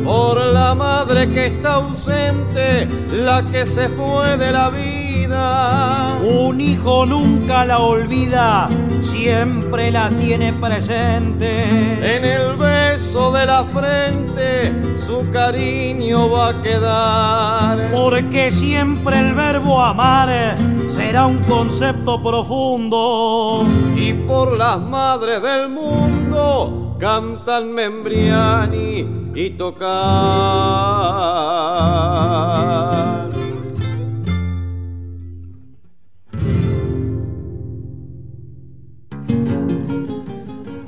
Por 0.05 0.37
la 0.37 0.75
madre 0.75 1.27
que 1.29 1.47
está 1.47 1.77
ausente, 1.77 2.87
la 3.11 3.43
que 3.43 3.65
se 3.65 3.89
fue 3.89 4.37
de 4.37 4.53
la 4.53 4.69
vida. 4.69 6.19
Un 6.23 6.61
hijo 6.61 7.07
nunca 7.07 7.65
la 7.65 7.79
olvida, 7.79 8.69
siempre 9.01 9.91
la 9.91 10.11
tiene 10.11 10.53
presente. 10.53 11.65
En 12.03 12.23
el 12.23 12.55
beso 12.57 13.33
de 13.33 13.47
la 13.47 13.65
frente, 13.65 14.99
su 14.99 15.29
cariño 15.31 16.31
va 16.31 16.51
a 16.51 16.63
quedar. 16.63 17.91
Porque 17.91 18.51
siempre 18.51 19.19
el 19.19 19.35
verbo 19.35 19.81
amar 19.81 20.55
será 20.87 21.25
un 21.25 21.39
concepto 21.45 22.23
profundo. 22.23 23.65
Y 23.97 24.13
por 24.13 24.59
las 24.59 24.79
madres 24.81 25.41
del 25.41 25.71
mundo 25.71 26.84
cantan 26.99 27.73
Membriani 27.75 29.33
y 29.35 29.51
tocar. 29.51 29.85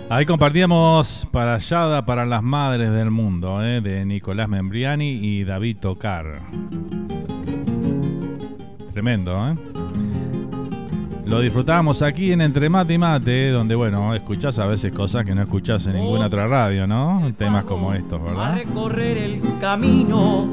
Ahí 0.08 0.24
compartíamos 0.24 1.28
para 1.30 1.58
Yada 1.58 2.06
para 2.06 2.24
las 2.24 2.42
Madres 2.42 2.90
del 2.90 3.10
Mundo, 3.10 3.62
¿eh? 3.62 3.82
de 3.82 4.06
Nicolás 4.06 4.48
Membriani 4.48 5.10
y 5.10 5.44
David 5.44 5.76
Tocar. 5.78 6.40
Tremendo, 8.94 9.48
¿eh? 9.48 9.75
Lo 11.26 11.40
disfrutábamos 11.40 12.02
aquí 12.02 12.30
en 12.30 12.40
Entre 12.40 12.68
Mate 12.68 12.94
y 12.94 12.98
Mate, 12.98 13.50
donde, 13.50 13.74
bueno, 13.74 14.14
escuchás 14.14 14.60
a 14.60 14.66
veces 14.66 14.92
cosas 14.92 15.24
que 15.24 15.34
no 15.34 15.42
escuchás 15.42 15.84
en 15.88 15.94
ninguna 15.94 16.26
otra 16.26 16.46
radio, 16.46 16.86
¿no? 16.86 17.32
Temas 17.36 17.64
como 17.64 17.92
estos, 17.94 18.20
A 18.20 18.24
¿verdad? 18.24 18.54
recorrer 18.54 19.18
el 19.18 19.42
camino 19.60 20.46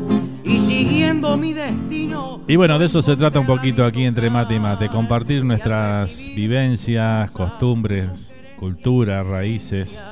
y 0.44 0.58
siguiendo 0.58 1.38
mi 1.38 1.54
destino. 1.54 2.42
Y 2.48 2.56
bueno, 2.56 2.80
de 2.80 2.88
eso 2.88 3.04
se 3.04 3.16
trata 3.16 3.40
un 3.40 3.46
poquito 3.46 3.86
aquí 3.86 4.04
entre 4.04 4.32
mate 4.32 4.56
y 4.56 4.60
mate, 4.60 4.90
compartir 4.90 5.46
nuestras 5.46 6.32
vivencias, 6.36 7.30
costumbres, 7.30 8.34
cultura, 8.60 9.22
raíces, 9.22 10.04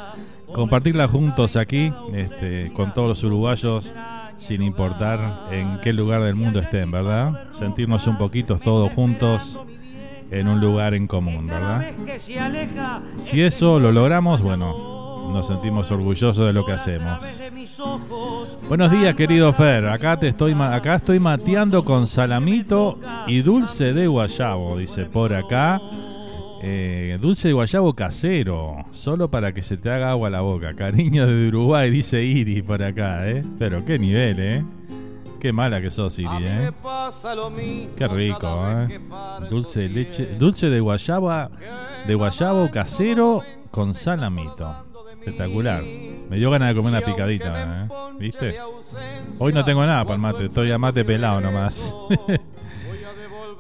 compartirlas 0.54 1.10
juntos 1.10 1.56
aquí, 1.56 1.92
este, 2.14 2.72
con 2.74 2.94
todos 2.94 3.08
los 3.08 3.24
uruguayos, 3.24 3.92
sin 4.38 4.62
importar 4.62 5.48
en 5.52 5.80
qué 5.82 5.92
lugar 5.92 6.22
del 6.22 6.36
mundo 6.36 6.60
estén, 6.60 6.92
¿verdad? 6.92 7.52
Sentirnos 7.52 8.06
un 8.06 8.20
poquito 8.20 8.60
todos 8.60 8.94
juntos 8.94 9.60
en 10.32 10.48
un 10.48 10.60
lugar 10.60 10.94
en 10.94 11.08
común, 11.08 11.46
¿verdad? 11.48 11.92
Si 13.18 13.42
eso 13.42 13.80
lo 13.80 13.92
logramos, 13.92 14.42
bueno, 14.42 15.30
nos 15.32 15.48
sentimos 15.48 15.92
orgullosos 15.92 16.46
de 16.46 16.54
lo 16.54 16.66
que 16.66 16.72
hacemos. 16.72 17.24
Buenos 18.68 18.92
días, 18.92 19.14
querido 19.16 19.52
Fer. 19.54 19.88
Acá 19.88 20.18
te 20.18 20.30
estoy 20.30 20.54
acá 20.54 20.96
estoy 20.96 21.20
mateando 21.20 21.84
con 21.84 22.08
salamito 22.08 22.98
y 23.28 23.42
dulce 23.42 23.94
de 23.94 24.08
guayabo, 24.08 24.78
dice 24.78 25.06
por 25.06 25.34
acá. 25.34 25.82
Eh, 26.64 27.18
dulce 27.20 27.48
de 27.48 27.56
guayabo 27.56 27.94
casero, 27.96 28.86
solo 28.92 29.32
para 29.32 29.52
que 29.52 29.64
se 29.64 29.78
te 29.78 29.90
haga 29.90 30.12
agua 30.12 30.28
a 30.28 30.32
la 30.32 30.42
boca. 30.42 30.76
Cariño 30.76 31.26
de 31.26 31.48
Uruguay, 31.48 31.90
dice 31.90 32.24
Iri 32.24 32.62
por 32.62 32.84
acá, 32.84 33.28
¿eh? 33.30 33.44
Pero 33.58 33.84
qué 33.84 33.98
nivel, 33.98 34.40
¿eh? 34.40 34.64
Qué 35.42 35.52
mala 35.52 35.82
que 35.82 35.90
sos, 35.90 36.20
Iri, 36.20 36.30
¿eh? 36.42 36.72
Qué 37.98 38.08
rico, 38.08 38.64
¿eh? 38.70 39.00
Dulce 39.50 39.80
de 39.80 39.90
leche, 39.90 40.36
dulce 40.38 40.70
de 40.70 40.80
guayaba, 40.80 41.50
de 42.06 42.14
guayabo 42.14 42.70
casero 42.70 43.42
con 43.72 43.96
salamito. 43.96 44.86
Espectacular. 45.20 45.82
Me 46.30 46.38
dio 46.38 46.52
ganas 46.52 46.70
de 46.70 46.76
comer 46.76 46.92
una 46.92 47.02
picadita, 47.02 47.60
¿eh? 47.60 47.90
¿Viste? 48.20 48.56
Hoy 49.40 49.52
no 49.52 49.66
tengo 49.66 49.84
nada 49.84 50.04
para 50.04 50.16
el 50.16 50.22
mate, 50.22 50.46
estoy 50.46 50.72
a 50.72 50.78
mate 50.78 51.04
pelado 51.04 51.42
nomás. 51.42 51.92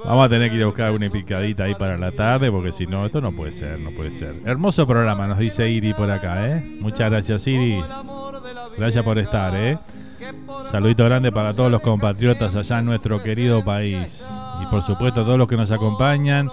Vamos 0.05 0.25
a 0.27 0.29
tener 0.29 0.51
que 0.51 0.57
ir 0.57 0.63
a 0.63 0.67
buscar 0.67 0.91
una 0.91 1.09
picadita 1.09 1.63
ahí 1.63 1.73
para 1.73 1.97
la 1.97 2.11
tarde, 2.11 2.51
porque 2.51 2.71
si 2.71 2.85
no, 2.85 3.07
esto 3.07 3.21
no 3.21 3.31
puede 3.31 3.51
ser, 3.51 3.79
no 3.79 3.89
puede 3.89 4.11
ser. 4.11 4.35
Hermoso 4.45 4.85
programa, 4.85 5.25
nos 5.25 5.39
dice 5.39 5.67
Iri 5.67 5.95
por 5.95 6.11
acá, 6.11 6.47
¿eh? 6.47 6.77
Muchas 6.79 7.09
gracias, 7.09 7.47
Iris. 7.47 7.85
Gracias 8.77 9.03
por 9.03 9.17
estar, 9.17 9.55
¿eh? 9.55 9.79
Saludito 10.63 11.05
grande 11.05 11.31
para 11.31 11.53
todos 11.53 11.71
los 11.71 11.81
compatriotas 11.81 12.55
allá 12.55 12.79
en 12.79 12.85
nuestro 12.85 13.21
querido 13.21 13.63
país. 13.63 14.25
Y 14.61 14.65
por 14.67 14.81
supuesto 14.81 15.21
a 15.21 15.25
todos 15.25 15.37
los 15.37 15.47
que 15.47 15.57
nos 15.57 15.71
acompañan, 15.71 16.49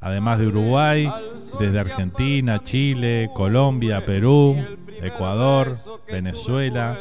además 0.00 0.38
de 0.38 0.48
Uruguay, 0.48 1.10
desde 1.58 1.78
Argentina, 1.78 2.62
Chile, 2.64 3.30
Colombia, 3.34 4.04
Perú, 4.04 4.56
Ecuador, 5.00 5.74
Venezuela, 6.10 6.98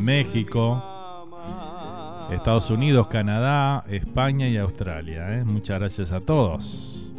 México, 0.00 0.82
Estados 2.30 2.70
Unidos, 2.70 3.08
Canadá, 3.08 3.84
España 3.88 4.48
y 4.48 4.56
Australia. 4.58 5.38
¿eh? 5.38 5.44
Muchas 5.44 5.78
gracias 5.78 6.12
a 6.12 6.20
todos. 6.20 7.12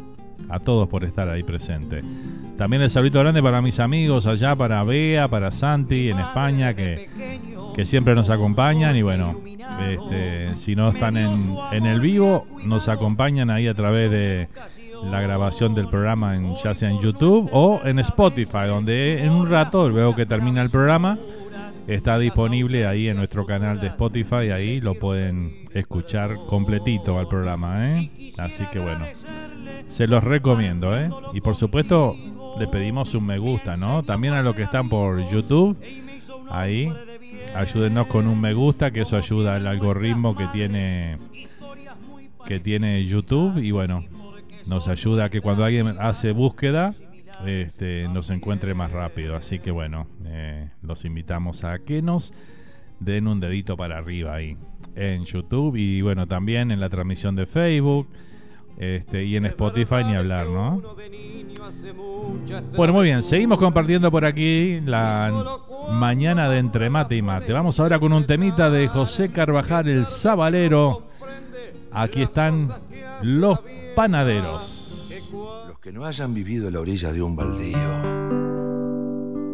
A 0.48 0.58
todos 0.58 0.88
por 0.88 1.04
estar 1.04 1.28
ahí 1.28 1.42
presente. 1.42 2.00
También 2.60 2.82
el 2.82 2.90
saludito 2.90 3.20
grande 3.20 3.42
para 3.42 3.62
mis 3.62 3.80
amigos 3.80 4.26
allá, 4.26 4.54
para 4.54 4.82
Bea, 4.82 5.28
para 5.28 5.50
Santi 5.50 6.10
en 6.10 6.18
España, 6.18 6.74
que, 6.74 7.08
que 7.74 7.86
siempre 7.86 8.14
nos 8.14 8.28
acompañan. 8.28 8.94
Y 8.98 9.00
bueno, 9.00 9.40
este, 9.88 10.54
si 10.56 10.76
no 10.76 10.90
están 10.90 11.16
en, 11.16 11.56
en 11.72 11.86
el 11.86 12.00
vivo, 12.00 12.46
nos 12.66 12.90
acompañan 12.90 13.48
ahí 13.48 13.66
a 13.66 13.72
través 13.72 14.10
de 14.10 14.48
la 15.10 15.22
grabación 15.22 15.74
del 15.74 15.88
programa, 15.88 16.36
en, 16.36 16.54
ya 16.62 16.74
sea 16.74 16.90
en 16.90 17.00
YouTube 17.00 17.48
o 17.50 17.80
en 17.82 17.98
Spotify, 18.00 18.66
donde 18.66 19.24
en 19.24 19.30
un 19.30 19.48
rato, 19.48 19.88
luego 19.88 20.14
que 20.14 20.26
termina 20.26 20.60
el 20.60 20.68
programa, 20.68 21.18
está 21.86 22.18
disponible 22.18 22.86
ahí 22.86 23.08
en 23.08 23.16
nuestro 23.16 23.46
canal 23.46 23.80
de 23.80 23.86
Spotify. 23.86 24.50
Ahí 24.52 24.82
lo 24.82 24.96
pueden 24.96 25.64
escuchar 25.72 26.34
completito 26.46 27.18
al 27.18 27.26
programa. 27.26 27.88
¿eh? 27.88 28.10
Así 28.36 28.66
que 28.70 28.80
bueno, 28.80 29.06
se 29.86 30.06
los 30.06 30.22
recomiendo. 30.22 30.94
¿eh? 30.94 31.08
Y 31.32 31.40
por 31.40 31.56
supuesto, 31.56 32.16
le 32.60 32.68
pedimos 32.68 33.14
un 33.14 33.24
me 33.24 33.38
gusta, 33.38 33.78
¿no? 33.78 34.02
También 34.02 34.34
a 34.34 34.42
los 34.42 34.54
que 34.54 34.64
están 34.64 34.90
por 34.90 35.26
YouTube, 35.26 35.78
ahí, 36.50 36.92
ayúdenos 37.54 38.06
con 38.06 38.28
un 38.28 38.38
me 38.38 38.52
gusta, 38.52 38.90
que 38.90 39.00
eso 39.00 39.16
ayuda 39.16 39.54
al 39.54 39.66
algoritmo 39.66 40.36
que 40.36 40.46
tiene 40.48 41.16
que 42.44 42.60
tiene 42.60 43.02
YouTube 43.06 43.56
y 43.62 43.70
bueno, 43.70 44.04
nos 44.66 44.88
ayuda 44.88 45.24
a 45.24 45.30
que 45.30 45.40
cuando 45.40 45.64
alguien 45.64 45.96
hace 45.98 46.32
búsqueda 46.32 46.90
este, 47.46 48.06
nos 48.08 48.28
encuentre 48.28 48.74
más 48.74 48.90
rápido. 48.90 49.36
Así 49.36 49.58
que 49.58 49.70
bueno, 49.70 50.06
eh, 50.26 50.68
los 50.82 51.06
invitamos 51.06 51.64
a 51.64 51.78
que 51.78 52.02
nos 52.02 52.34
den 52.98 53.26
un 53.26 53.40
dedito 53.40 53.78
para 53.78 53.96
arriba 53.96 54.34
ahí 54.34 54.58
en 54.96 55.24
YouTube 55.24 55.76
y 55.76 56.02
bueno, 56.02 56.28
también 56.28 56.72
en 56.72 56.80
la 56.80 56.90
transmisión 56.90 57.36
de 57.36 57.46
Facebook 57.46 58.10
este, 58.80 59.24
y 59.24 59.36
en 59.36 59.44
Spotify 59.44 60.02
ni 60.06 60.16
hablar, 60.16 60.46
¿no? 60.46 60.82
Bueno, 62.74 62.94
muy 62.94 63.04
bien, 63.04 63.22
seguimos 63.22 63.58
compartiendo 63.58 64.10
por 64.10 64.24
aquí 64.24 64.80
la 64.80 65.30
mañana 65.92 66.48
de 66.48 66.58
entre 66.58 66.88
mate 66.88 67.14
y 67.14 67.20
mate. 67.20 67.52
Vamos 67.52 67.78
ahora 67.78 68.00
con 68.00 68.14
un 68.14 68.24
temita 68.26 68.70
de 68.70 68.88
José 68.88 69.28
Carvajal, 69.28 69.86
el 69.86 70.06
Sabalero. 70.06 71.02
Aquí 71.92 72.22
están 72.22 72.70
los 73.20 73.60
panaderos. 73.94 75.10
Los 75.68 75.78
que 75.78 75.92
no 75.92 76.06
hayan 76.06 76.32
vivido 76.32 76.68
a 76.68 76.70
la 76.70 76.80
orilla 76.80 77.12
de 77.12 77.20
un 77.20 77.36
baldío, 77.36 77.78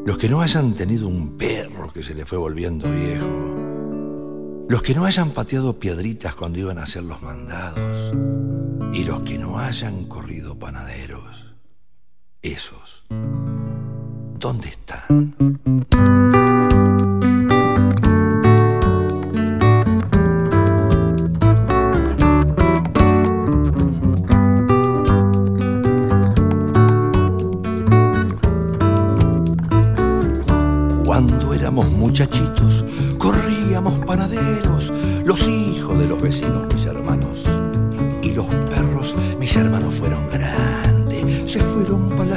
los 0.07 0.19
que 0.19 0.28
no 0.28 0.40
hayan 0.40 0.74
tenido 0.74 1.09
un 1.09 1.36
perro 1.36 1.90
que 1.93 2.05
se 2.05 2.15
le 2.15 2.24
fue 2.24 2.39
volviendo 2.39 2.89
viejo, 2.89 3.57
los 4.69 4.82
que 4.82 4.94
no 4.94 5.05
hayan 5.05 5.31
pateado 5.31 5.81
piedritas 5.81 6.36
cuando 6.36 6.61
iban 6.61 6.78
a 6.78 6.85
hacer 6.85 7.03
los 7.03 7.23
mandados, 7.23 8.12
y 8.92 9.04
los 9.04 9.20
que 9.22 9.38
no 9.38 9.58
hayan 9.58 10.04
corrido 10.04 10.58
panaderos, 10.58 11.54
esos 12.42 13.04
¿dónde 14.38 14.68
están? 14.68 15.34
Cuando 31.04 31.54
éramos 31.54 31.90
muchachitos, 31.90 32.84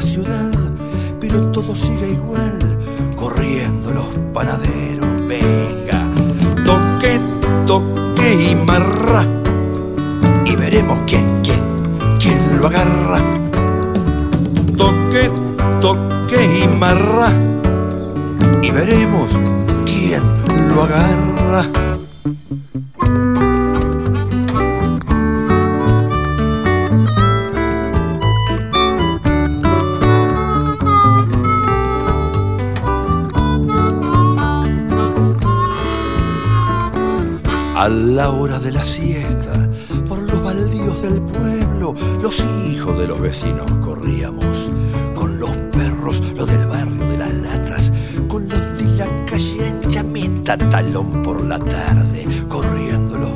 ciudad, 0.01 0.51
pero 1.19 1.41
todo 1.51 1.75
sigue 1.75 2.09
igual, 2.11 2.59
corriendo 3.15 3.91
los 3.91 4.05
panaderos. 4.33 5.07
Venga, 5.27 6.07
toque, 6.63 7.19
toque 7.67 8.51
y 8.51 8.55
marra, 8.55 9.25
y 10.45 10.55
veremos 10.55 10.99
quién, 11.05 11.25
quién, 11.43 11.61
quién 12.19 12.59
lo 12.59 12.67
agarra. 12.67 13.19
Toque, 14.77 15.31
toque 15.81 16.63
y 16.63 16.77
marra 16.77 17.31
y 18.61 18.71
veremos 18.71 19.39
quién 19.85 20.21
lo 20.73 20.83
agarra. 20.83 21.88
La 37.89 38.29
hora 38.29 38.59
de 38.59 38.71
la 38.71 38.85
siesta, 38.85 39.67
por 40.07 40.21
los 40.21 40.43
baldíos 40.43 41.01
del 41.01 41.19
pueblo, 41.23 41.95
los 42.21 42.45
hijos 42.67 42.95
de 42.99 43.07
los 43.07 43.19
vecinos 43.19 43.65
corríamos. 43.79 44.69
Con 45.15 45.39
los 45.39 45.49
perros, 45.49 46.21
los 46.37 46.45
del 46.45 46.67
barrio 46.67 47.03
de 47.09 47.17
las 47.17 47.33
latras, 47.33 47.91
con 48.27 48.47
los 48.47 48.77
de 48.77 48.85
la 48.95 49.25
calle 49.25 49.69
ancha, 49.69 50.03
meta 50.03 50.55
talón 50.69 51.23
por 51.23 51.43
la 51.43 51.57
tarde, 51.57 52.27
corriendo 52.47 53.17
los 53.17 53.28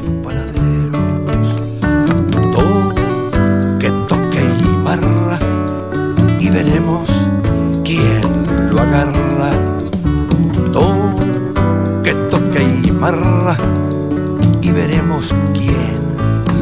veremos 14.73 15.33
quién 15.53 15.99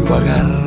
lo 0.08 0.16
agarra. 0.16 0.61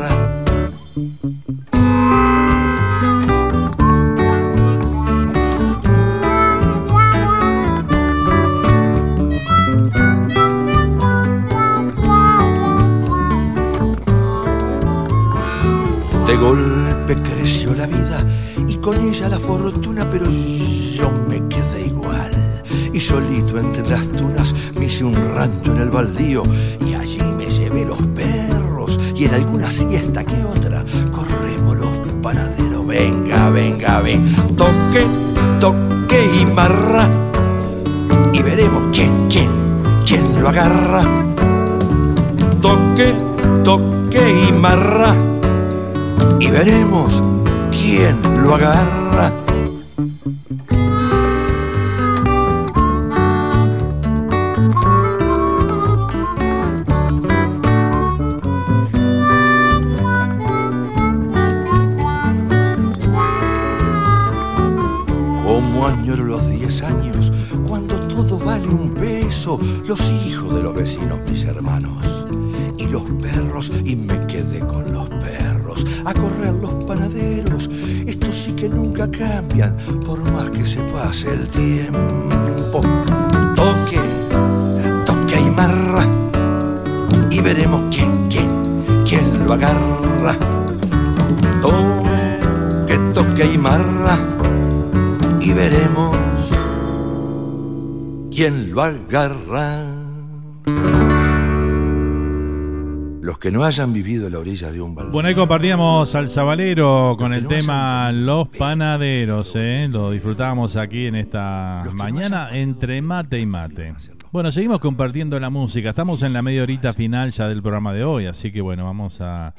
No 103.64 103.68
hayan 103.68 103.94
vivido 103.94 104.26
a 104.26 104.30
la 104.30 104.40
orilla 104.40 104.70
de 104.70 104.78
un 104.78 104.94
baldío. 104.94 105.10
Bueno, 105.10 105.30
ahí 105.30 105.34
compartíamos 105.34 106.14
al 106.14 106.28
Zabalero 106.28 107.16
con 107.18 107.32
el 107.32 107.48
tema 107.48 108.12
Los 108.12 108.48
Panaderos, 108.48 109.56
¿eh? 109.56 109.88
Lo 109.90 110.10
disfrutábamos 110.10 110.76
aquí 110.76 111.06
en 111.06 111.14
esta 111.14 111.82
mañana 111.94 112.50
entre 112.52 113.00
mate 113.00 113.40
y 113.40 113.46
mate. 113.46 113.94
Bueno, 114.32 114.50
seguimos 114.52 114.80
compartiendo 114.80 115.40
la 115.40 115.48
música. 115.48 115.88
Estamos 115.88 116.20
en 116.20 116.34
la 116.34 116.42
media 116.42 116.62
horita 116.62 116.92
final 116.92 117.30
ya 117.30 117.48
del 117.48 117.62
programa 117.62 117.94
de 117.94 118.04
hoy, 118.04 118.26
así 118.26 118.52
que 118.52 118.60
bueno, 118.60 118.84
vamos 118.84 119.22
a, 119.22 119.54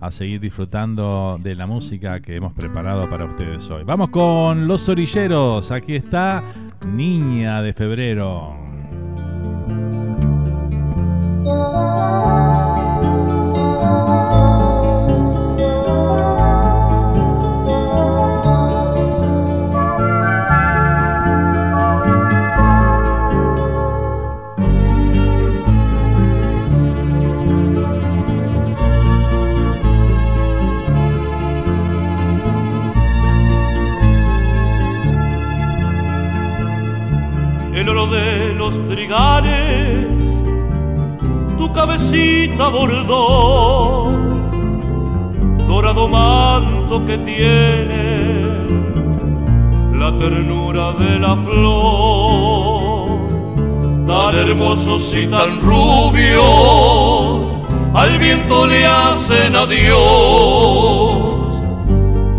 a 0.00 0.10
seguir 0.10 0.40
disfrutando 0.40 1.38
de 1.42 1.54
la 1.56 1.66
música 1.66 2.20
que 2.20 2.36
hemos 2.36 2.54
preparado 2.54 3.06
para 3.10 3.26
ustedes 3.26 3.70
hoy. 3.70 3.84
Vamos 3.84 4.08
con 4.08 4.66
Los 4.66 4.88
Orilleros. 4.88 5.70
Aquí 5.72 5.94
está 5.94 6.42
Niña 6.86 7.60
de 7.60 7.74
Febrero. 7.74 8.59
Que 47.10 47.18
tiene 47.18 48.06
la 49.98 50.16
ternura 50.16 50.92
de 50.92 51.18
la 51.18 51.34
flor, 51.36 53.18
tan 54.06 54.36
hermosos 54.36 55.12
y 55.16 55.26
tan 55.26 55.60
rubios, 55.60 56.44
al 57.94 58.16
viento 58.16 58.64
le 58.64 58.86
hacen 58.86 59.56
adiós, 59.56 60.00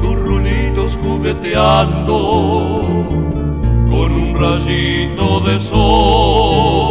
tus 0.02 0.16
rulitos 0.22 0.98
jugueteando 1.04 2.18
con 3.92 4.10
un 4.22 4.36
rayito 4.40 5.42
de 5.42 5.60
sol. 5.60 6.86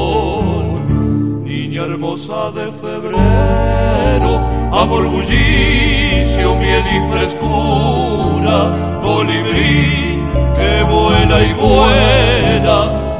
Niña 1.44 1.84
hermosa 1.84 2.50
de 2.50 2.70
febrero, 2.82 4.59
amor 4.72 5.08
bullicio, 5.08 6.56
miel 6.56 6.84
y 6.86 7.00
frescura, 7.12 8.72
colibrí 9.02 10.18
que 10.56 10.82
vuela 10.84 11.42
y 11.42 11.52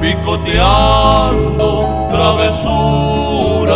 picoteando 0.01 1.69
travesuras. 2.11 3.73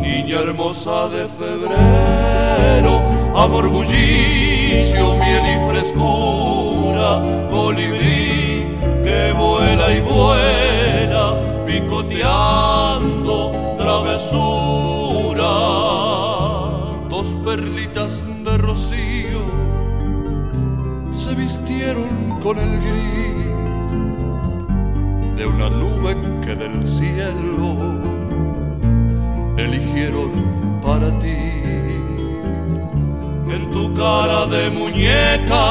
Niña 0.00 0.40
hermosa 0.40 1.08
de 1.08 1.26
febrero, 1.26 3.02
amor 3.34 3.68
bullicio, 3.68 5.14
miel 5.16 5.44
y 5.54 5.58
frescura, 5.70 7.22
colibrí 7.50 8.66
que 9.04 9.32
vuela 9.32 9.92
y 9.92 10.00
vuela, 10.00 11.40
picoteando 11.66 13.52
travesura. 13.78 14.77
Con 22.48 22.56
el 22.58 22.80
gris 22.80 23.88
de 25.36 25.44
una 25.46 25.68
nube 25.68 26.16
que 26.42 26.54
del 26.56 26.82
cielo 26.88 27.76
eligieron 29.58 30.30
para 30.82 31.10
ti. 31.18 31.36
En 33.54 33.70
tu 33.70 33.92
cara 33.92 34.46
de 34.46 34.70
muñeca 34.70 35.66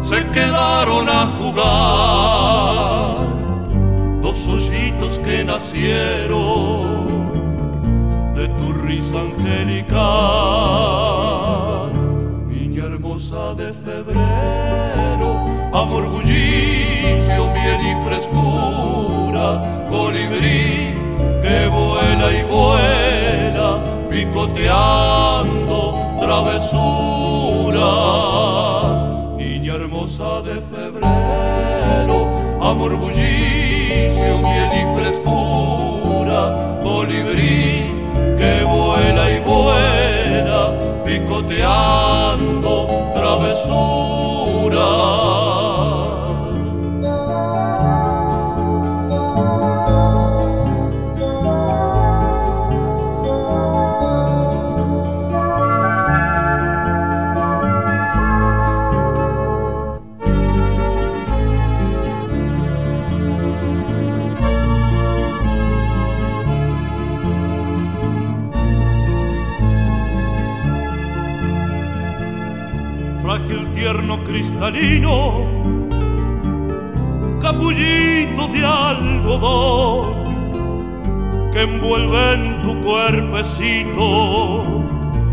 se 0.00 0.26
quedaron 0.34 1.08
a 1.08 1.26
jugar 1.38 3.26
dos 4.22 4.48
hoyitos 4.48 5.20
que 5.20 5.44
nacieron 5.44 7.06
de 8.34 8.48
tu 8.58 8.72
risa 8.72 9.20
angelical. 9.20 9.96
Niña 12.48 12.86
hermosa 12.86 13.54
de 13.54 13.72
febrero, 13.72 14.55
bullicio, 16.26 17.50
miel 17.52 17.80
y 17.86 17.94
frescura, 18.04 19.46
colibrí 19.88 20.94
que 21.42 21.68
vuela 21.68 22.32
y 22.32 22.42
vuela, 22.42 23.80
picoteando 24.10 25.78
travesuras. 26.20 26.66
Niña 29.36 29.74
hermosa 29.74 30.42
de 30.42 30.60
febrero, 30.62 32.28
amor 32.60 32.96
bullicio, 32.96 34.38
miel 34.42 34.70
y 34.74 34.84
frescura, 34.98 36.40
colibrí 36.82 37.86
que 38.36 38.64
vuela 38.64 39.30
y 39.30 39.38
vuela, 39.40 40.74
picoteando 41.04 42.74
travesuras. 43.14 44.06
Cristalino, 74.66 75.46
capullito 77.40 78.48
de 78.48 78.64
algodón 78.64 80.26
que 81.52 81.62
envuelve 81.62 82.34
en 82.34 82.62
tu 82.62 82.74
cuerpecito 82.82 84.64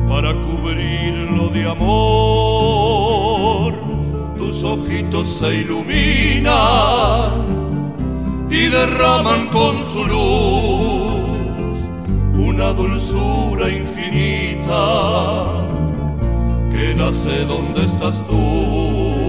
para 0.10 0.34
cubrirlo 0.34 1.50
de 1.50 1.70
amor. 1.70 3.74
Tus 4.38 4.64
ojitos 4.64 5.28
se 5.30 5.56
iluminan 5.56 6.54
y 8.50 8.68
derraman 8.68 9.48
con 9.48 9.84
su 9.84 10.06
luz 10.06 11.88
una 12.38 12.72
dulzura 12.74 13.70
infinita 13.70 15.46
que 16.72 16.94
nace 16.96 17.46
donde 17.46 17.86
estás 17.86 18.24
tú. 18.28 19.23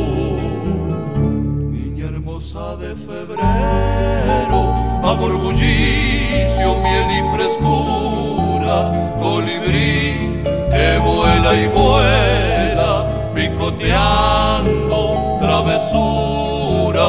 Amor 5.14 5.38
bullicio, 5.38 6.74
miel 6.82 7.08
y 7.18 7.22
frescura, 7.34 8.76
colibrí 9.22 10.42
que 10.74 10.98
vuela 10.98 11.54
y 11.54 11.68
vuela, 11.68 13.06
picoteando 13.34 15.00
travesuras. 15.40 17.00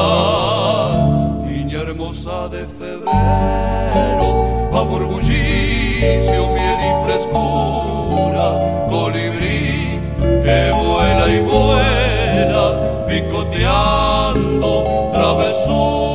Niña 1.46 1.78
hermosa 1.80 2.48
de 2.48 2.62
febrero, 2.78 4.28
amor 4.72 5.06
bullicio, 5.06 6.40
miel 6.54 6.78
y 6.88 6.92
frescura, 7.04 8.46
colibrí 8.88 10.00
que 10.44 10.60
vuela 10.80 11.26
y 11.28 11.40
vuela, 11.40 12.64
picoteando 13.08 14.70
travesura. 15.12 16.05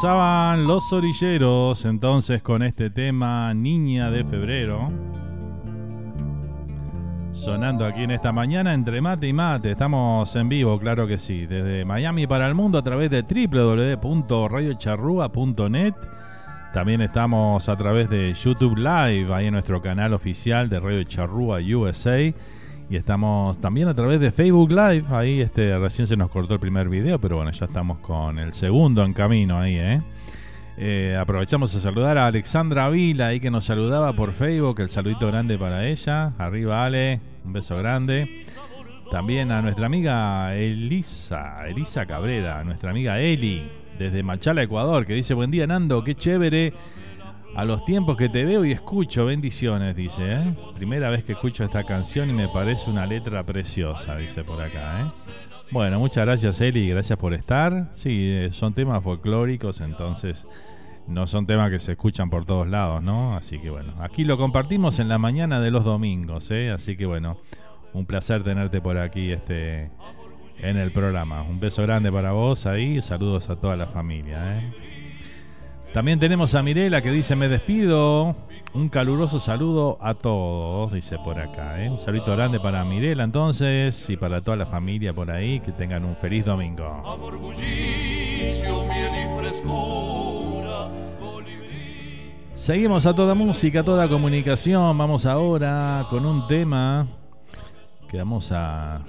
Pasaban 0.00 0.66
los 0.66 0.90
orilleros 0.94 1.84
entonces 1.84 2.42
con 2.42 2.62
este 2.62 2.88
tema 2.88 3.52
Niña 3.52 4.10
de 4.10 4.24
Febrero. 4.24 4.90
Sonando 7.32 7.84
aquí 7.84 8.04
en 8.04 8.12
esta 8.12 8.32
mañana 8.32 8.72
entre 8.72 9.02
mate 9.02 9.28
y 9.28 9.34
mate. 9.34 9.72
Estamos 9.72 10.34
en 10.36 10.48
vivo, 10.48 10.78
claro 10.78 11.06
que 11.06 11.18
sí. 11.18 11.44
Desde 11.44 11.84
Miami 11.84 12.26
para 12.26 12.48
el 12.48 12.54
mundo 12.54 12.78
a 12.78 12.82
través 12.82 13.10
de 13.10 13.20
www.radiocharrúa.net. 13.20 15.94
También 16.72 17.02
estamos 17.02 17.68
a 17.68 17.76
través 17.76 18.08
de 18.08 18.32
YouTube 18.32 18.78
Live, 18.78 19.34
ahí 19.34 19.48
en 19.48 19.52
nuestro 19.52 19.82
canal 19.82 20.14
oficial 20.14 20.70
de 20.70 20.80
Radio 20.80 21.04
Charrúa 21.04 21.58
USA. 21.58 22.32
Y 22.90 22.96
estamos 22.96 23.60
también 23.60 23.86
a 23.86 23.94
través 23.94 24.18
de 24.18 24.32
Facebook 24.32 24.70
Live. 24.70 25.04
Ahí 25.10 25.40
este, 25.40 25.78
recién 25.78 26.08
se 26.08 26.16
nos 26.16 26.28
cortó 26.28 26.54
el 26.54 26.60
primer 26.60 26.88
video, 26.88 27.20
pero 27.20 27.36
bueno, 27.36 27.52
ya 27.52 27.66
estamos 27.66 28.00
con 28.00 28.40
el 28.40 28.52
segundo 28.52 29.04
en 29.04 29.12
camino 29.12 29.60
ahí, 29.60 29.76
¿eh? 29.76 30.02
Eh, 30.76 31.16
aprovechamos 31.16 31.72
a 31.76 31.80
saludar 31.80 32.18
a 32.18 32.26
Alexandra 32.26 32.88
Vila 32.88 33.28
ahí 33.28 33.38
que 33.38 33.48
nos 33.48 33.64
saludaba 33.64 34.12
por 34.14 34.32
Facebook. 34.32 34.80
El 34.80 34.90
saludito 34.90 35.28
grande 35.28 35.56
para 35.56 35.86
ella. 35.86 36.32
Arriba 36.36 36.84
Ale, 36.84 37.20
un 37.44 37.52
beso 37.52 37.76
grande. 37.76 38.46
También 39.12 39.52
a 39.52 39.62
nuestra 39.62 39.86
amiga 39.86 40.56
Elisa, 40.56 41.64
Elisa 41.68 42.06
Cabrera, 42.06 42.64
nuestra 42.64 42.90
amiga 42.90 43.20
Eli, 43.20 43.68
desde 44.00 44.24
Machala, 44.24 44.64
Ecuador, 44.64 45.06
que 45.06 45.14
dice, 45.14 45.34
buen 45.34 45.52
día 45.52 45.64
Nando, 45.66 46.02
qué 46.02 46.16
chévere. 46.16 46.72
A 47.56 47.64
los 47.64 47.84
tiempos 47.84 48.16
que 48.16 48.28
te 48.28 48.44
veo 48.44 48.64
y 48.64 48.72
escucho, 48.72 49.26
bendiciones, 49.26 49.94
dice. 49.96 50.32
¿eh? 50.32 50.54
Primera 50.76 51.10
vez 51.10 51.24
que 51.24 51.32
escucho 51.32 51.64
esta 51.64 51.84
canción 51.84 52.30
y 52.30 52.32
me 52.32 52.48
parece 52.48 52.88
una 52.88 53.06
letra 53.06 53.44
preciosa, 53.44 54.16
dice 54.16 54.44
por 54.44 54.62
acá. 54.62 55.02
¿eh? 55.02 55.32
Bueno, 55.70 55.98
muchas 55.98 56.24
gracias 56.26 56.60
Eli, 56.60 56.88
gracias 56.88 57.18
por 57.18 57.34
estar. 57.34 57.90
Sí, 57.92 58.28
eh, 58.30 58.48
son 58.52 58.72
temas 58.72 59.04
folclóricos, 59.04 59.80
entonces 59.80 60.46
no 61.06 61.26
son 61.26 61.46
temas 61.46 61.70
que 61.70 61.78
se 61.78 61.92
escuchan 61.92 62.30
por 62.30 62.46
todos 62.46 62.68
lados, 62.68 63.02
¿no? 63.02 63.36
Así 63.36 63.58
que 63.58 63.70
bueno, 63.70 63.92
aquí 64.00 64.24
lo 64.24 64.38
compartimos 64.38 64.98
en 64.98 65.08
la 65.08 65.18
mañana 65.18 65.60
de 65.60 65.70
los 65.70 65.84
domingos, 65.84 66.50
¿eh? 66.50 66.70
Así 66.70 66.96
que 66.96 67.06
bueno, 67.06 67.36
un 67.92 68.06
placer 68.06 68.42
tenerte 68.42 68.80
por 68.80 68.98
aquí 68.98 69.32
este 69.32 69.90
en 70.62 70.76
el 70.76 70.92
programa. 70.92 71.42
Un 71.42 71.60
beso 71.60 71.82
grande 71.82 72.10
para 72.12 72.32
vos 72.32 72.66
ahí, 72.66 73.02
saludos 73.02 73.50
a 73.50 73.56
toda 73.56 73.76
la 73.76 73.86
familia, 73.86 74.58
¿eh? 74.58 74.70
También 75.92 76.20
tenemos 76.20 76.54
a 76.54 76.62
Mirela 76.62 77.02
que 77.02 77.10
dice, 77.10 77.34
me 77.34 77.48
despido. 77.48 78.36
Un 78.74 78.88
caluroso 78.88 79.40
saludo 79.40 79.98
a 80.00 80.14
todos, 80.14 80.92
dice 80.92 81.18
por 81.18 81.36
acá. 81.40 81.84
¿eh? 81.84 81.90
Un 81.90 81.98
saludo 81.98 82.36
grande 82.36 82.60
para 82.60 82.84
Mirela 82.84 83.24
entonces 83.24 84.08
y 84.08 84.16
para 84.16 84.40
toda 84.40 84.56
la 84.56 84.66
familia 84.66 85.12
por 85.12 85.32
ahí. 85.32 85.58
Que 85.58 85.72
tengan 85.72 86.04
un 86.04 86.14
feliz 86.14 86.44
domingo. 86.44 87.02
Seguimos 92.54 93.06
a 93.06 93.14
toda 93.14 93.34
música, 93.34 93.80
a 93.80 93.84
toda 93.84 94.08
comunicación. 94.08 94.96
Vamos 94.96 95.26
ahora 95.26 96.06
con 96.08 96.24
un 96.24 96.46
tema 96.46 97.08
que 98.08 98.18
vamos 98.18 98.52
a, 98.52 99.02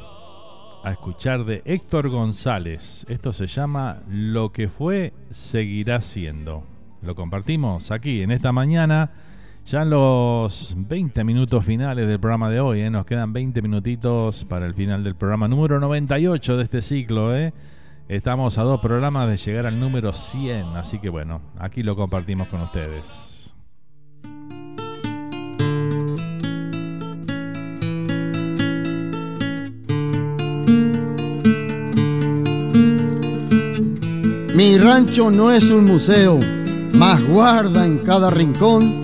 a 0.83 0.91
escuchar 0.91 1.45
de 1.45 1.61
Héctor 1.63 2.09
González. 2.09 3.05
Esto 3.07 3.33
se 3.33 3.45
llama 3.45 3.99
Lo 4.09 4.51
que 4.51 4.67
fue, 4.67 5.13
seguirá 5.29 6.01
siendo. 6.01 6.70
Lo 7.01 7.15
compartimos 7.15 7.91
aquí 7.91 8.21
en 8.21 8.31
esta 8.31 8.51
mañana. 8.51 9.11
Ya 9.65 9.83
en 9.83 9.91
los 9.91 10.75
20 10.75 11.23
minutos 11.23 11.63
finales 11.63 12.07
del 12.07 12.19
programa 12.19 12.49
de 12.49 12.59
hoy, 12.59 12.81
¿eh? 12.81 12.89
nos 12.89 13.05
quedan 13.05 13.31
20 13.31 13.61
minutitos 13.61 14.43
para 14.45 14.65
el 14.65 14.73
final 14.73 15.03
del 15.03 15.15
programa 15.15 15.47
número 15.47 15.79
98 15.79 16.57
de 16.57 16.63
este 16.63 16.81
ciclo. 16.81 17.35
¿eh? 17.35 17.53
Estamos 18.07 18.57
a 18.57 18.63
dos 18.63 18.81
programas 18.81 19.29
de 19.29 19.37
llegar 19.37 19.67
al 19.67 19.79
número 19.79 20.13
100, 20.13 20.75
así 20.75 20.99
que 20.99 21.09
bueno, 21.09 21.41
aquí 21.59 21.83
lo 21.83 21.95
compartimos 21.95 22.47
con 22.47 22.61
ustedes. 22.61 23.53
Mi 34.55 34.77
rancho 34.77 35.31
no 35.31 35.51
es 35.51 35.71
un 35.71 35.85
museo, 35.85 36.37
mas 36.93 37.23
guarda 37.27 37.85
en 37.85 37.97
cada 37.99 38.30
rincón 38.30 39.01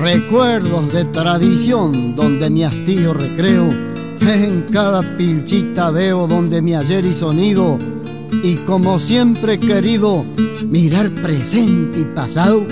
recuerdos 0.00 0.92
de 0.92 1.04
tradición 1.06 2.16
donde 2.16 2.50
mi 2.50 2.64
hastío 2.64 3.14
recreo. 3.14 3.68
En 4.20 4.66
cada 4.72 5.00
pilchita 5.16 5.90
veo 5.90 6.26
donde 6.26 6.62
mi 6.62 6.74
ayer 6.74 7.04
y 7.04 7.14
sonido 7.14 7.78
y 8.42 8.56
como 8.56 8.98
siempre 8.98 9.54
he 9.54 9.58
querido 9.58 10.24
mirar 10.68 11.10
presente 11.10 12.00
y 12.00 12.04
pasado, 12.04 12.64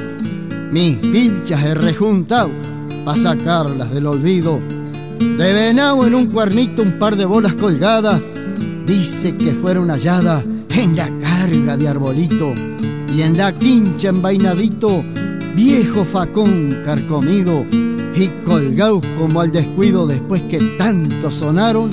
mis 0.70 0.96
pilchas 0.96 1.64
he 1.64 1.74
rejuntado 1.74 2.50
para 3.04 3.18
sacarlas 3.18 3.90
del 3.92 4.06
olvido. 4.06 4.58
De 5.18 5.52
venado 5.52 6.06
en 6.06 6.14
un 6.14 6.26
cuernito 6.26 6.82
un 6.82 6.98
par 6.98 7.16
de 7.16 7.24
bolas 7.24 7.54
colgadas, 7.54 8.22
dice 8.86 9.36
que 9.36 9.52
fueron 9.52 9.90
halladas 9.90 10.44
en 10.70 10.96
la 10.96 11.10
carga 11.20 11.76
de 11.76 11.88
arbolito 11.88 12.54
y 13.12 13.22
en 13.22 13.36
la 13.36 13.52
quincha 13.52 14.08
envainadito, 14.08 15.04
viejo 15.54 16.04
facón 16.04 16.78
carcomido 16.84 17.64
y 18.14 18.28
colgados 18.44 19.04
como 19.18 19.40
al 19.40 19.50
descuido 19.50 20.06
después 20.06 20.42
que 20.42 20.58
tanto 20.78 21.30
sonaron, 21.30 21.90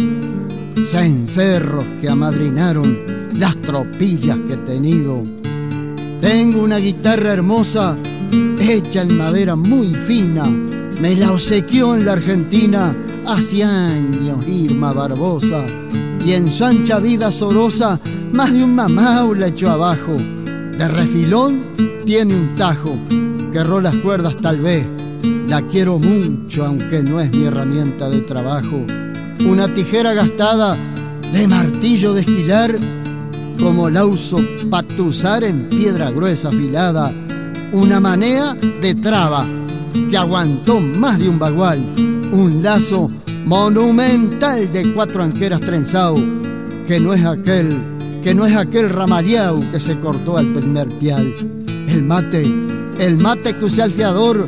cencerros 0.85 1.85
que 1.99 2.09
amadrinaron 2.09 2.99
las 3.37 3.55
tropillas 3.57 4.37
que 4.47 4.53
he 4.53 4.57
tenido. 4.57 5.23
Tengo 6.21 6.63
una 6.63 6.77
guitarra 6.77 7.33
hermosa, 7.33 7.95
hecha 8.59 9.01
en 9.01 9.17
madera 9.17 9.55
muy 9.55 9.93
fina, 9.93 10.45
me 11.01 11.15
la 11.15 11.31
obsequió 11.31 11.95
en 11.95 12.05
la 12.05 12.13
Argentina 12.13 12.95
hace 13.25 13.63
años 13.63 14.47
Irma 14.47 14.93
Barbosa, 14.93 15.65
y 16.25 16.33
en 16.33 16.47
su 16.47 16.65
ancha 16.65 16.99
vida 16.99 17.31
sorosa 17.31 17.99
más 18.33 18.51
de 18.51 18.63
un 18.63 18.75
mamau 18.75 19.33
la 19.33 19.47
echó 19.47 19.69
abajo. 19.69 20.15
De 20.77 20.87
refilón 20.87 21.63
tiene 22.05 22.35
un 22.35 22.55
tajo, 22.55 22.95
que 23.51 23.63
las 23.81 23.95
cuerdas 23.95 24.37
tal 24.37 24.59
vez, 24.59 24.85
la 25.47 25.61
quiero 25.63 25.97
mucho 25.97 26.65
aunque 26.65 27.01
no 27.01 27.19
es 27.19 27.33
mi 27.35 27.45
herramienta 27.45 28.07
de 28.09 28.21
trabajo. 28.21 28.79
Una 29.47 29.67
tijera 29.67 30.13
gastada 30.13 30.77
de 31.33 31.47
martillo 31.47 32.13
de 32.13 32.21
esquilar 32.21 32.75
como 33.59 33.89
la 33.89 34.05
uso 34.05 34.37
patusar 34.69 35.43
en 35.43 35.67
piedra 35.67 36.11
gruesa 36.11 36.49
afilada, 36.49 37.11
una 37.71 37.99
manea 37.99 38.53
de 38.53 38.93
traba 38.95 39.47
que 40.11 40.17
aguantó 40.17 40.79
más 40.79 41.17
de 41.17 41.27
un 41.27 41.39
bagual, 41.39 41.83
un 42.31 42.61
lazo 42.61 43.09
monumental 43.45 44.71
de 44.71 44.93
cuatro 44.93 45.23
anqueras 45.23 45.61
trenzado, 45.61 46.17
que 46.87 46.99
no 46.99 47.15
es 47.15 47.25
aquel, 47.25 47.96
que 48.23 48.33
no 48.33 48.45
es 48.45 48.55
aquel 48.55 48.89
ramaleau 48.89 49.59
que 49.71 49.79
se 49.79 49.99
cortó 49.99 50.37
al 50.37 50.53
primer 50.53 50.87
pial. 50.87 51.33
El 51.87 52.03
mate, 52.03 52.43
el 52.99 53.17
mate 53.17 53.57
que 53.57 53.65
usé 53.65 53.81
al 53.81 53.91
fiador, 53.91 54.47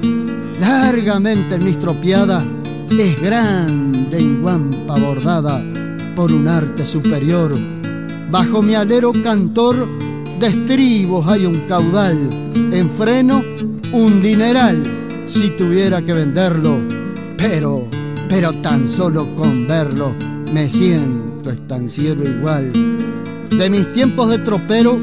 largamente 0.60 1.56
en 1.56 1.64
mi 1.64 1.72
estropiada, 1.72 2.46
es 2.92 3.22
grande 3.22 4.18
en 4.18 4.42
guampa 4.42 5.00
bordada 5.00 5.64
por 6.16 6.32
un 6.32 6.48
arte 6.48 6.86
superior 6.86 7.54
Bajo 8.32 8.62
mi 8.62 8.76
alero 8.76 9.12
cantor 9.24 9.88
de 10.40 10.48
estribos 10.48 11.28
hay 11.28 11.48
un 11.48 11.62
caudal, 11.68 12.30
en 12.72 12.88
freno 12.88 13.42
un 13.92 14.22
dineral 14.22 14.84
si 15.26 15.50
tuviera 15.50 16.04
que 16.04 16.14
venderlo, 16.14 16.80
pero, 17.38 17.88
pero 18.28 18.54
tan 18.54 18.88
solo 18.88 19.36
con 19.36 19.68
verlo 19.68 20.14
me 20.54 20.70
siento 20.70 21.50
estanciero 21.50 22.24
igual. 22.24 22.72
De 23.52 23.70
mis 23.70 23.92
tiempos 23.92 24.30
de 24.30 24.38
tropero 24.40 25.00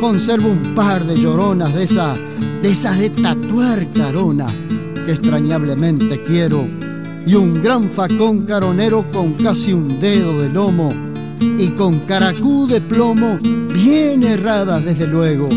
conservo 0.00 0.48
un 0.48 0.74
par 0.74 1.04
de 1.04 1.16
lloronas 1.16 1.74
de 1.74 1.84
esas, 1.84 2.18
de 2.62 2.70
esas 2.70 2.98
de 2.98 3.10
tatuar 3.10 3.86
carona 3.90 4.46
que 5.04 5.12
extrañablemente 5.12 6.22
quiero 6.22 6.66
y 7.26 7.34
un 7.34 7.54
gran 7.54 7.84
facón 7.84 8.42
caronero 8.42 9.04
con 9.12 9.34
casi 9.34 9.72
un 9.72 10.00
dedo 10.00 10.40
de 10.40 10.48
lomo 10.48 10.88
y 11.40 11.70
con 11.70 11.98
caracú 12.00 12.66
de 12.66 12.80
plomo 12.80 13.38
bien 13.74 14.22
erradas 14.24 14.84
desde 14.84 15.06
luego. 15.06 15.48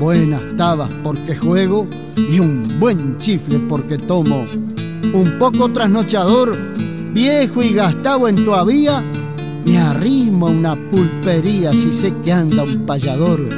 Buenas 0.00 0.42
tabas 0.56 0.90
porque 1.02 1.36
juego 1.36 1.86
y 2.16 2.40
un 2.40 2.62
buen 2.78 3.18
chifle 3.18 3.58
porque 3.60 3.98
tomo. 3.98 4.44
Un 5.12 5.36
poco 5.38 5.70
trasnochador, 5.70 6.56
viejo 7.12 7.62
y 7.62 7.74
gastado 7.74 8.28
en 8.28 8.36
tu 8.36 8.54
me 9.64 9.78
arrimo 9.78 10.48
a 10.48 10.50
una 10.50 10.90
pulpería 10.90 11.72
si 11.72 11.92
sé 11.92 12.12
que 12.24 12.32
anda 12.32 12.64
un 12.64 12.86
payador. 12.86 13.48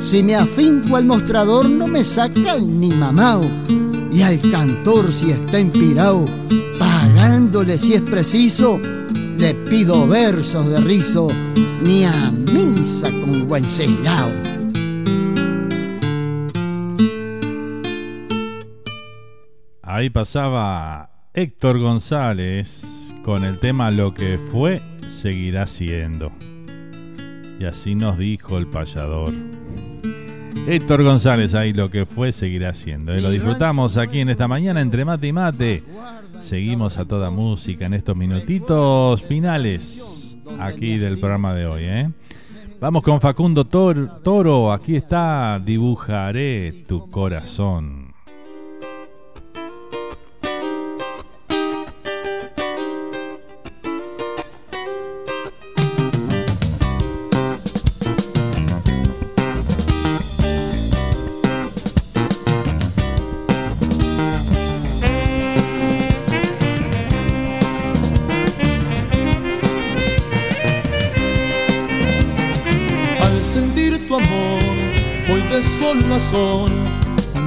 Si 0.00 0.22
me 0.22 0.34
afinco 0.34 0.96
al 0.96 1.04
mostrador 1.04 1.70
no 1.70 1.86
me 1.86 2.04
sacan 2.04 2.80
ni 2.80 2.90
mamao. 2.90 3.42
Y 4.10 4.22
al 4.22 4.40
cantor 4.40 5.12
si 5.12 5.30
está 5.30 5.58
empirado, 5.58 6.24
pagándole 6.78 7.78
si 7.78 7.94
es 7.94 8.02
preciso, 8.02 8.78
le 9.38 9.54
pido 9.54 10.06
versos 10.06 10.68
de 10.68 10.80
rizo, 10.80 11.28
ni 11.84 12.04
a 12.04 12.30
misa 12.52 13.08
con 13.10 13.50
Wenceslao. 13.50 14.30
Ahí 19.82 20.10
pasaba 20.10 21.28
Héctor 21.34 21.78
González 21.78 23.14
con 23.24 23.44
el 23.44 23.58
tema 23.60 23.90
Lo 23.90 24.12
que 24.12 24.38
fue 24.38 24.80
seguirá 25.08 25.66
siendo. 25.66 26.32
Y 27.58 27.64
así 27.64 27.94
nos 27.94 28.18
dijo 28.18 28.58
el 28.58 28.66
payador. 28.66 29.32
Héctor 30.66 31.04
González 31.04 31.54
ahí 31.54 31.72
lo 31.72 31.90
que 31.90 32.06
fue 32.06 32.32
seguirá 32.32 32.72
siendo. 32.74 33.16
Y 33.16 33.20
lo 33.20 33.30
disfrutamos 33.30 33.98
aquí 33.98 34.20
en 34.20 34.30
esta 34.30 34.46
mañana 34.46 34.80
entre 34.80 35.04
mate 35.04 35.26
y 35.26 35.32
mate. 35.32 35.82
Seguimos 36.38 36.98
a 36.98 37.04
toda 37.04 37.30
música 37.30 37.86
en 37.86 37.94
estos 37.94 38.16
minutitos 38.16 39.22
finales 39.22 40.38
aquí 40.58 40.98
del 40.98 41.18
programa 41.18 41.54
de 41.54 41.66
hoy. 41.66 41.82
¿eh? 41.84 42.10
Vamos 42.80 43.02
con 43.02 43.20
Facundo 43.20 43.64
Toro. 43.64 44.72
Aquí 44.72 44.96
está, 44.96 45.60
dibujaré 45.64 46.84
tu 46.86 47.08
corazón. 47.10 48.01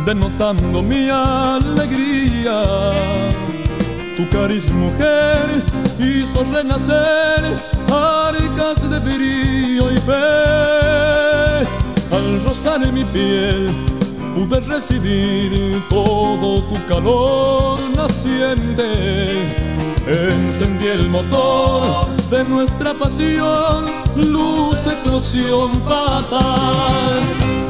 Denotando 0.05 0.83
mi 0.83 1.09
alegría. 1.09 2.63
Tu 4.15 4.29
cariz 4.29 4.71
mujer 4.71 5.63
hizo 5.99 6.43
renacer 6.43 7.41
arcas 7.91 8.89
de 8.89 9.01
frío 9.01 9.91
y 9.91 9.97
fe. 9.97 11.67
Al 12.11 12.43
rozar 12.45 12.79
mi 12.93 13.03
piel 13.03 13.75
pude 14.35 14.59
recibir 14.61 15.83
todo 15.89 16.61
tu 16.61 16.85
calor 16.85 17.79
naciente. 17.95 19.55
Encendí 20.07 20.87
el 20.87 21.09
motor 21.09 22.05
de 22.29 22.43
nuestra 22.43 22.93
pasión, 22.93 23.85
luz, 24.15 24.77
explosión 24.85 25.71
fatal. 25.83 27.21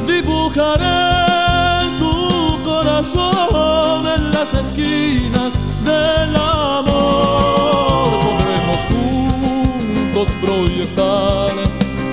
Dibujaré 0.06 1.15
corazón 3.14 4.06
en 4.06 4.30
las 4.32 4.54
esquinas 4.54 5.54
del 5.84 6.36
amor. 6.36 8.20
Podremos 8.20 8.78
juntos 8.90 10.28
proyectar 10.40 11.50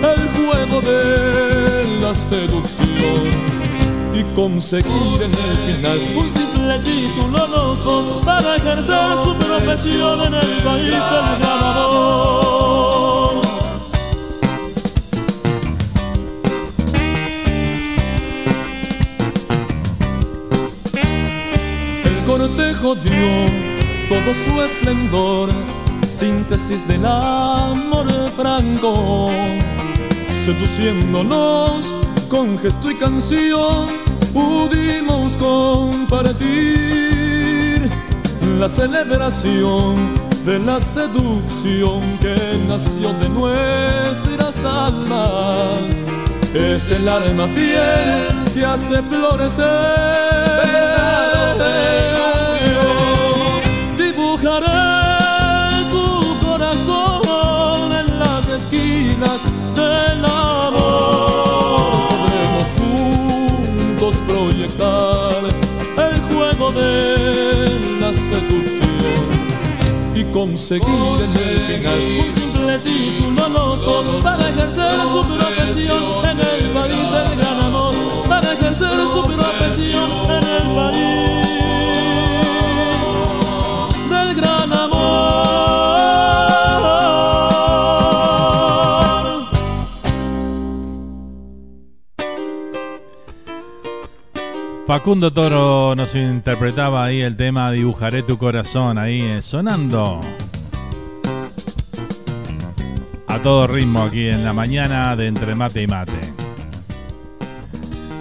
el 0.04 0.30
juego 0.36 0.82
de 0.82 2.00
la 2.02 2.14
seducción 2.14 3.32
y 4.14 4.24
conseguir 4.36 5.22
en 5.22 5.22
el 5.22 5.58
final 5.58 6.00
un 6.16 6.30
simple 6.30 6.80
título 6.80 7.48
los 7.48 7.84
dos 7.84 8.24
para 8.24 8.56
ejercer 8.56 9.18
su 9.24 9.36
profesión 9.36 10.22
en 10.22 10.34
el 10.36 10.64
país 10.64 10.92
del 10.92 11.40
ganador. 11.42 13.23
Dio 22.84 23.46
todo 24.10 24.34
su 24.34 24.62
esplendor, 24.62 25.50
síntesis 26.06 26.86
del 26.86 27.06
amor 27.06 28.08
franco, 28.36 29.32
seduciéndonos 30.28 31.86
con 32.30 32.60
gesto 32.60 32.92
y 32.92 32.96
canción, 32.96 33.88
pudimos 34.34 35.38
compartir 35.38 36.42
la 38.60 38.68
celebración 38.68 40.14
de 40.46 40.60
la 40.60 40.78
seducción 40.82 42.02
que 42.20 42.36
nació 42.68 43.14
de 43.14 43.30
nuestras 43.30 44.66
almas. 44.66 45.80
Es 46.54 46.92
el 46.92 47.08
alma 47.08 47.48
fiel 47.48 48.44
que 48.54 48.66
hace 48.66 49.02
florecer 49.04 50.44
conseguir 70.44 70.86
en 70.90 71.22
el 71.22 71.80
final 71.80 72.26
un 72.26 72.32
simple 72.34 72.80
título 72.80 73.48
los 73.48 73.80
dos 73.80 74.24
para 74.24 74.50
ejercer 74.50 74.92
su 75.08 75.24
profesión 75.24 76.26
en 76.26 76.40
el 76.40 76.70
país 76.72 77.12
del 77.12 77.38
gran 77.38 77.60
amor, 77.62 77.96
para 78.28 78.52
ejercer 78.52 78.92
su 79.08 79.24
profesión 79.24 80.10
en 80.26 80.44
el 80.44 80.76
país 80.76 81.43
Facundo 94.94 95.34
Toro 95.34 95.96
nos 95.96 96.14
interpretaba 96.14 97.04
ahí 97.04 97.22
el 97.22 97.36
tema 97.36 97.72
Dibujaré 97.72 98.22
tu 98.22 98.38
corazón, 98.38 99.00
ahí 99.00 99.22
eh, 99.22 99.42
sonando. 99.42 100.22
A 103.28 103.40
todo 103.40 103.66
ritmo 103.66 104.04
aquí 104.04 104.28
en 104.28 104.46
la 104.46 104.54
mañana 104.54 105.16
de 105.16 105.26
Entre 105.26 105.56
Mate 105.56 105.82
y 105.82 105.88
Mate. 105.88 106.20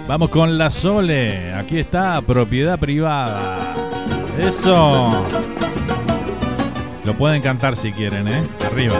Vamos 0.07 0.29
con 0.29 0.57
la 0.57 0.71
Sole, 0.71 1.53
aquí 1.53 1.77
está, 1.77 2.19
propiedad 2.21 2.79
privada. 2.79 3.75
Eso. 4.39 5.27
Lo 7.05 7.13
pueden 7.13 7.43
cantar 7.43 7.75
si 7.75 7.91
quieren, 7.91 8.27
¿eh? 8.27 8.43
Arriba. 8.65 8.95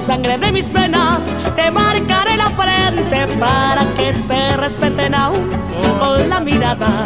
Sangre 0.00 0.38
de 0.38 0.52
mis 0.52 0.72
venas 0.72 1.36
te 1.56 1.70
marcaré 1.72 2.36
la 2.36 2.48
frente 2.50 3.26
para 3.38 3.82
que 3.94 4.12
te 4.12 4.56
respeten 4.56 5.12
aún 5.12 5.50
con 5.98 6.28
la 6.28 6.38
mirada. 6.38 7.02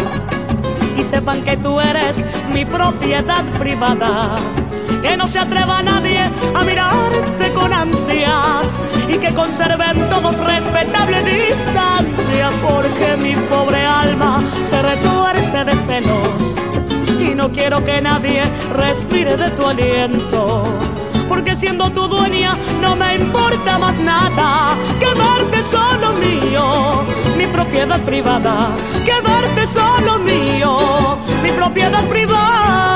Y 0.97 1.03
sepan 1.03 1.43
que 1.43 1.57
tú 1.57 1.81
eres 1.81 2.25
mi 2.53 2.67
propiedad 2.67 3.45
privada. 3.59 4.37
Que 5.01 5.17
no 5.17 5.27
se 5.27 5.39
atreva 5.39 5.83
nadie 5.83 6.31
a 6.55 6.63
mirarte 6.63 7.51
con 7.55 7.73
ansias 7.73 8.79
y 9.09 9.17
que 9.17 9.35
conserven 9.35 9.99
todos 10.11 10.39
respetable 10.39 11.23
distancia 11.23 12.51
porque 12.63 13.17
mi 13.17 13.35
pobre 13.35 13.85
alma 13.85 14.45
se 14.65 14.81
retuerce 14.83 15.65
de 15.65 15.77
celos 15.77 16.57
y 17.19 17.35
no 17.35 17.51
quiero 17.51 17.83
que 17.85 18.01
nadie 18.03 18.45
respire 18.75 19.37
de 19.37 19.51
tu 19.51 19.67
aliento. 19.67 20.92
Porque 21.29 21.57
siendo 21.57 21.91
tu 21.91 22.07
dueña 22.09 22.57
no 22.81 22.97
me 22.97 23.17
importa 23.17 23.79
más 23.79 23.99
nada 23.99 24.75
Quedarte 24.99 25.63
solo 25.63 26.13
mío, 26.13 27.05
mi 27.37 27.47
propiedad 27.47 28.01
privada 28.01 28.77
Quedarte 29.05 29.67
solo 29.67 30.19
mío, 30.19 31.19
mi 31.43 31.51
propiedad 31.53 32.05
privada 32.09 32.92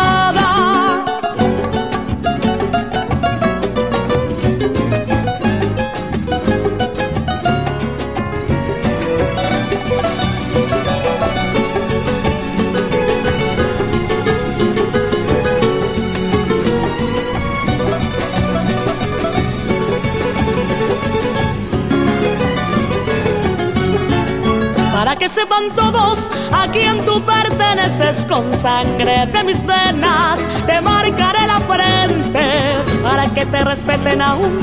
sepan 25.37 25.71
todos 25.73 26.31
a 26.51 26.67
quién 26.69 27.05
tú 27.05 27.23
perteneces 27.23 28.25
con 28.25 28.57
sangre 28.57 29.27
de 29.27 29.45
mis 29.45 29.67
venas, 29.67 30.47
te 30.67 30.81
marcaré 30.81 31.47
la 31.47 31.61
frente 31.61 32.75
para 33.03 33.29
que 33.35 33.45
te 33.45 33.63
respeten 33.63 34.23
aún 34.23 34.57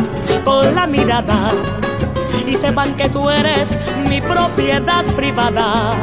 con 0.43 0.73
la 0.73 0.87
mirada 0.87 1.51
y 2.47 2.55
sepan 2.55 2.95
que 2.95 3.07
tú 3.07 3.29
eres 3.29 3.77
mi 4.09 4.19
propiedad 4.19 5.05
privada. 5.15 5.93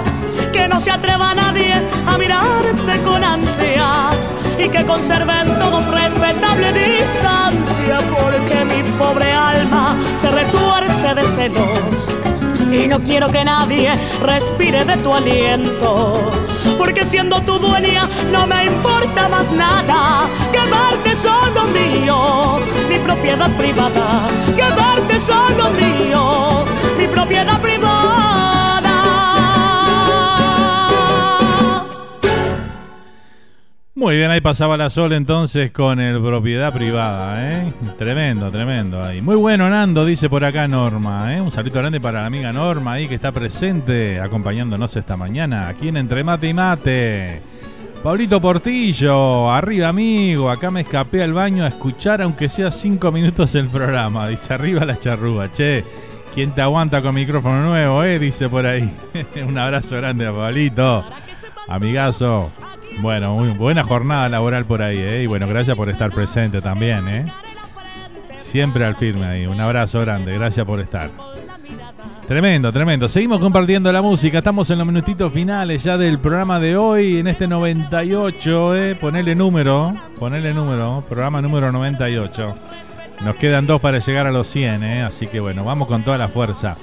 Que 0.52 0.68
no 0.68 0.78
se 0.78 0.92
atreva 0.92 1.34
nadie 1.34 1.74
a 2.06 2.16
mirarte 2.16 3.02
con 3.02 3.24
ansias 3.24 4.32
y 4.56 4.68
que 4.68 4.86
conserven 4.86 5.52
todos 5.58 5.84
respetable 5.86 6.72
distancia 6.72 7.98
porque 8.08 8.64
mi 8.66 8.88
pobre 8.92 9.32
alma 9.32 9.96
se 10.14 10.30
retuerce 10.30 11.12
de 11.16 11.24
celos 11.24 12.29
y 12.72 12.86
no 12.86 13.00
quiero 13.00 13.28
que 13.28 13.44
nadie 13.44 13.90
respire 14.22 14.84
de 14.84 14.96
tu 14.98 15.12
aliento. 15.12 16.30
Porque 16.78 17.04
siendo 17.04 17.40
tu 17.42 17.58
dueña 17.58 18.08
no 18.30 18.46
me 18.46 18.66
importa 18.66 19.28
más 19.28 19.50
nada. 19.50 20.28
Quedarte 20.52 21.14
solo 21.14 21.64
mío, 21.74 22.58
mi 22.88 22.98
propiedad 22.98 23.50
privada. 23.56 24.28
Quedarte 24.56 25.18
solo 25.18 25.70
mío, 25.70 26.64
mi 26.96 27.06
propiedad 27.06 27.60
privada. 27.60 27.69
Muy 34.00 34.16
bien, 34.16 34.30
ahí 34.30 34.40
pasaba 34.40 34.78
la 34.78 34.88
Sol 34.88 35.12
entonces 35.12 35.72
con 35.72 36.00
el 36.00 36.22
propiedad 36.22 36.72
privada, 36.72 37.36
¿eh? 37.38 37.70
Tremendo, 37.98 38.50
tremendo 38.50 39.04
ahí. 39.04 39.20
Muy 39.20 39.36
bueno, 39.36 39.68
Nando, 39.68 40.06
dice 40.06 40.30
por 40.30 40.42
acá 40.42 40.66
Norma, 40.66 41.36
¿eh? 41.36 41.40
Un 41.42 41.50
saludo 41.50 41.80
grande 41.80 42.00
para 42.00 42.22
la 42.22 42.26
amiga 42.26 42.50
Norma 42.50 42.94
ahí 42.94 43.08
que 43.08 43.16
está 43.16 43.30
presente 43.30 44.18
acompañándonos 44.18 44.96
esta 44.96 45.18
mañana 45.18 45.68
aquí 45.68 45.88
en 45.88 45.98
Entre 45.98 46.24
Mate 46.24 46.48
y 46.48 46.54
Mate. 46.54 47.42
Pablito 48.02 48.40
Portillo, 48.40 49.50
arriba 49.50 49.88
amigo, 49.88 50.50
acá 50.50 50.70
me 50.70 50.80
escapé 50.80 51.22
al 51.22 51.34
baño 51.34 51.66
a 51.66 51.68
escuchar 51.68 52.22
aunque 52.22 52.48
sea 52.48 52.70
cinco 52.70 53.12
minutos 53.12 53.54
el 53.54 53.68
programa. 53.68 54.26
Dice 54.28 54.54
arriba 54.54 54.86
la 54.86 54.98
charrúa, 54.98 55.52
che. 55.52 55.84
¿Quién 56.34 56.52
te 56.52 56.62
aguanta 56.62 57.02
con 57.02 57.14
micrófono 57.14 57.60
nuevo, 57.60 58.02
eh? 58.02 58.18
Dice 58.18 58.48
por 58.48 58.64
ahí. 58.64 58.90
Un 59.46 59.58
abrazo 59.58 59.96
grande 59.96 60.26
a 60.26 60.32
Pablito. 60.32 61.04
Amigazo. 61.68 62.50
Bueno, 62.98 63.34
muy 63.34 63.50
buena 63.50 63.82
jornada 63.84 64.28
laboral 64.28 64.64
por 64.64 64.82
ahí, 64.82 64.98
¿eh? 64.98 65.22
Y 65.22 65.26
bueno, 65.26 65.46
gracias 65.46 65.76
por 65.76 65.88
estar 65.88 66.10
presente 66.10 66.60
también, 66.60 67.08
¿eh? 67.08 67.24
Siempre 68.36 68.84
al 68.84 68.96
firme 68.96 69.26
ahí. 69.26 69.46
Un 69.46 69.60
abrazo 69.60 70.00
grande. 70.00 70.34
Gracias 70.34 70.66
por 70.66 70.80
estar. 70.80 71.10
Tremendo, 72.26 72.72
tremendo. 72.72 73.08
Seguimos 73.08 73.40
compartiendo 73.40 73.90
la 73.92 74.02
música. 74.02 74.38
Estamos 74.38 74.70
en 74.70 74.78
los 74.78 74.86
minutitos 74.86 75.32
finales 75.32 75.82
ya 75.82 75.98
del 75.98 76.18
programa 76.18 76.60
de 76.60 76.76
hoy, 76.76 77.18
en 77.18 77.26
este 77.26 77.48
98, 77.48 78.76
¿eh? 78.76 78.94
Ponele 78.94 79.34
número, 79.34 79.94
ponele 80.18 80.54
número, 80.54 81.04
programa 81.08 81.42
número 81.42 81.72
98. 81.72 82.54
Nos 83.24 83.36
quedan 83.36 83.66
dos 83.66 83.82
para 83.82 83.98
llegar 83.98 84.26
a 84.26 84.30
los 84.30 84.46
100, 84.46 84.82
¿eh? 84.84 85.02
así 85.02 85.26
que 85.26 85.40
bueno, 85.40 85.64
vamos 85.64 85.88
con 85.88 86.04
toda 86.04 86.16
la 86.16 86.28
fuerza. 86.28 86.76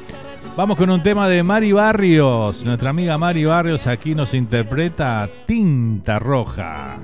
Vamos 0.58 0.76
con 0.76 0.90
un 0.90 1.04
tema 1.04 1.30
de 1.30 1.44
Mari 1.44 1.72
Barrios. 1.72 2.66
Nuestra 2.66 2.90
amiga 2.90 3.16
Mari 3.20 3.46
Barrios 3.46 3.86
aquí 3.86 4.16
nos 4.16 4.34
interpreta 4.34 5.30
Tinta 5.46 6.18
Roja. 6.18 6.98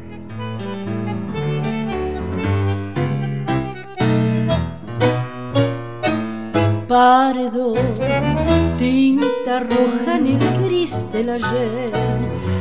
Pardo, 6.87 7.75
tinta 8.79 9.59
roja 9.59 10.17
en 10.17 10.27
el 10.27 10.65
gris 10.65 11.05
del 11.11 11.29
ayer, 11.29 11.91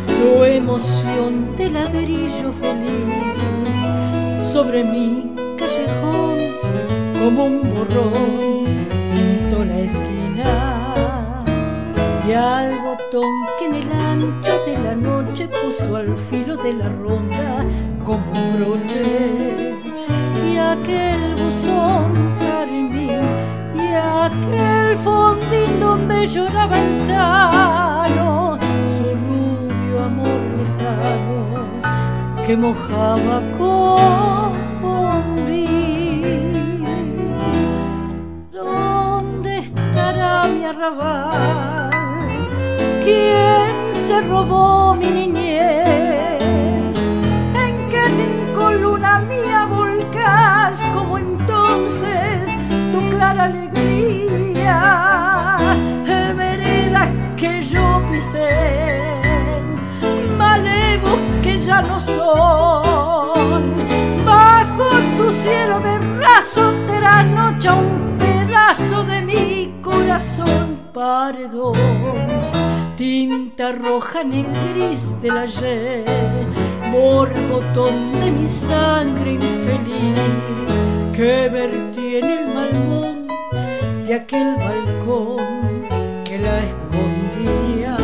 tu 0.07 0.45
emoción 0.45 1.57
de 1.57 1.71
ladrillo 1.71 2.53
feliz 2.53 4.53
sobre 4.53 4.85
mi 4.85 5.33
callejón 5.57 6.37
como 7.19 7.47
un 7.47 7.63
borrón 7.63 8.87
pintó 9.15 9.65
la 9.65 9.79
esquina 9.79 10.72
al 12.35 12.81
botón 12.81 13.43
que 13.59 13.67
en 13.67 13.75
el 13.75 13.93
ancho 13.93 14.53
de 14.65 14.79
la 14.79 14.95
noche 14.95 15.49
puso 15.49 15.97
al 15.97 16.17
filo 16.31 16.57
de 16.57 16.73
la 16.75 16.89
ronda 16.89 17.65
como 18.05 18.25
un 18.33 18.57
broche 18.57 19.75
y 20.51 20.57
aquel 20.57 21.21
buzón 21.35 22.35
carmín 22.39 23.11
y 23.75 23.95
aquel 23.95 24.97
fondín 24.99 25.81
donde 25.81 26.27
lloraba 26.27 26.79
el 26.79 27.07
su 28.97 29.09
rubio 29.27 30.05
amor 30.05 30.41
lejano 30.59 32.47
que 32.47 32.57
mojaba 32.57 33.41
con 33.59 34.81
bombín. 34.81 36.55
¿Dónde 38.51 39.59
estará 39.59 40.47
mi 40.49 40.65
arrabal? 40.65 41.92
¿Quién 43.05 43.95
se 44.07 44.21
robó 44.23 44.95
mi 44.95 45.11
niñez? 45.11 46.95
¿En 47.55 47.89
qué 47.91 48.03
rincón 48.21 48.83
luna 48.83 49.19
mía 49.21 49.67
volcás 49.69 50.81
como 50.95 51.19
entonces 51.19 52.49
tu 52.93 53.01
clara 53.11 53.45
alegría? 53.45 54.77
Veredas 56.37 57.09
que 57.37 57.61
yo 57.63 58.03
pisé, 58.11 59.21
malevos 60.39 61.19
que 61.43 61.65
ya 61.65 61.83
no 61.83 61.99
son. 61.99 63.63
Bajo 64.25 64.89
tu 65.19 65.33
cielo 65.33 65.81
de 65.81 65.99
raso 66.21 66.73
noche 67.35 67.71
un 67.71 68.19
pedazo 68.19 69.05
de 69.05 69.21
mi 69.23 69.75
corazón 69.83 70.79
paredón 70.93 72.62
tinta 73.03 73.73
roja 73.73 74.21
en 74.21 74.33
el 74.33 74.47
gris 74.47 75.21
del 75.21 75.37
ayer, 75.37 76.05
borbotón 76.93 78.21
de 78.21 78.31
mi 78.31 78.47
sangre 78.47 79.33
infeliz 79.33 80.21
que 81.13 81.49
vertí 81.49 82.19
en 82.19 82.31
el 82.31 82.47
malmón 82.55 83.27
de 84.07 84.15
aquel 84.15 84.55
balcón 84.55 85.83
que 86.25 86.39
la 86.39 86.59
escondía. 86.63 87.97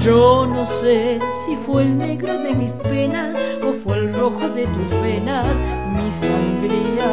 Yo 0.00 0.44
no 0.44 0.66
sé 0.66 1.20
si 1.46 1.54
fue 1.54 1.84
el 1.84 1.96
negro 1.96 2.36
de 2.38 2.54
mis 2.54 2.72
penas 2.90 3.36
o 3.64 3.72
fue 3.72 3.98
el 3.98 4.12
rojo 4.12 4.48
de 4.48 4.64
tus 4.66 4.90
venas 5.02 5.56
mi 5.96 6.10
sangría, 6.10 7.12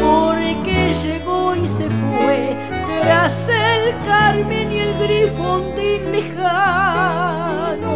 porque 0.00 0.94
llegó 1.02 1.56
y 1.56 1.66
se 1.66 1.90
fue 1.90 2.75
tras 3.02 3.48
el 3.48 3.94
carmen 4.04 4.72
y 4.72 4.78
el 4.78 4.92
grifondín 4.98 6.12
lejano, 6.12 7.90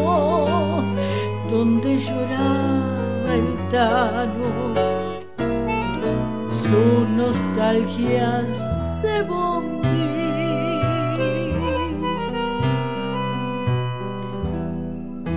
donde 1.50 1.98
lloraba 1.98 3.34
el 3.34 3.48
tano, 3.70 4.74
sus 6.52 7.08
nostalgias 7.08 8.50
de 9.02 9.22
bombín. 9.22 9.80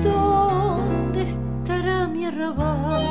¿Dónde 0.04 1.24
estará 1.24 2.08
mi 2.08 2.26
arrabal? 2.26 3.04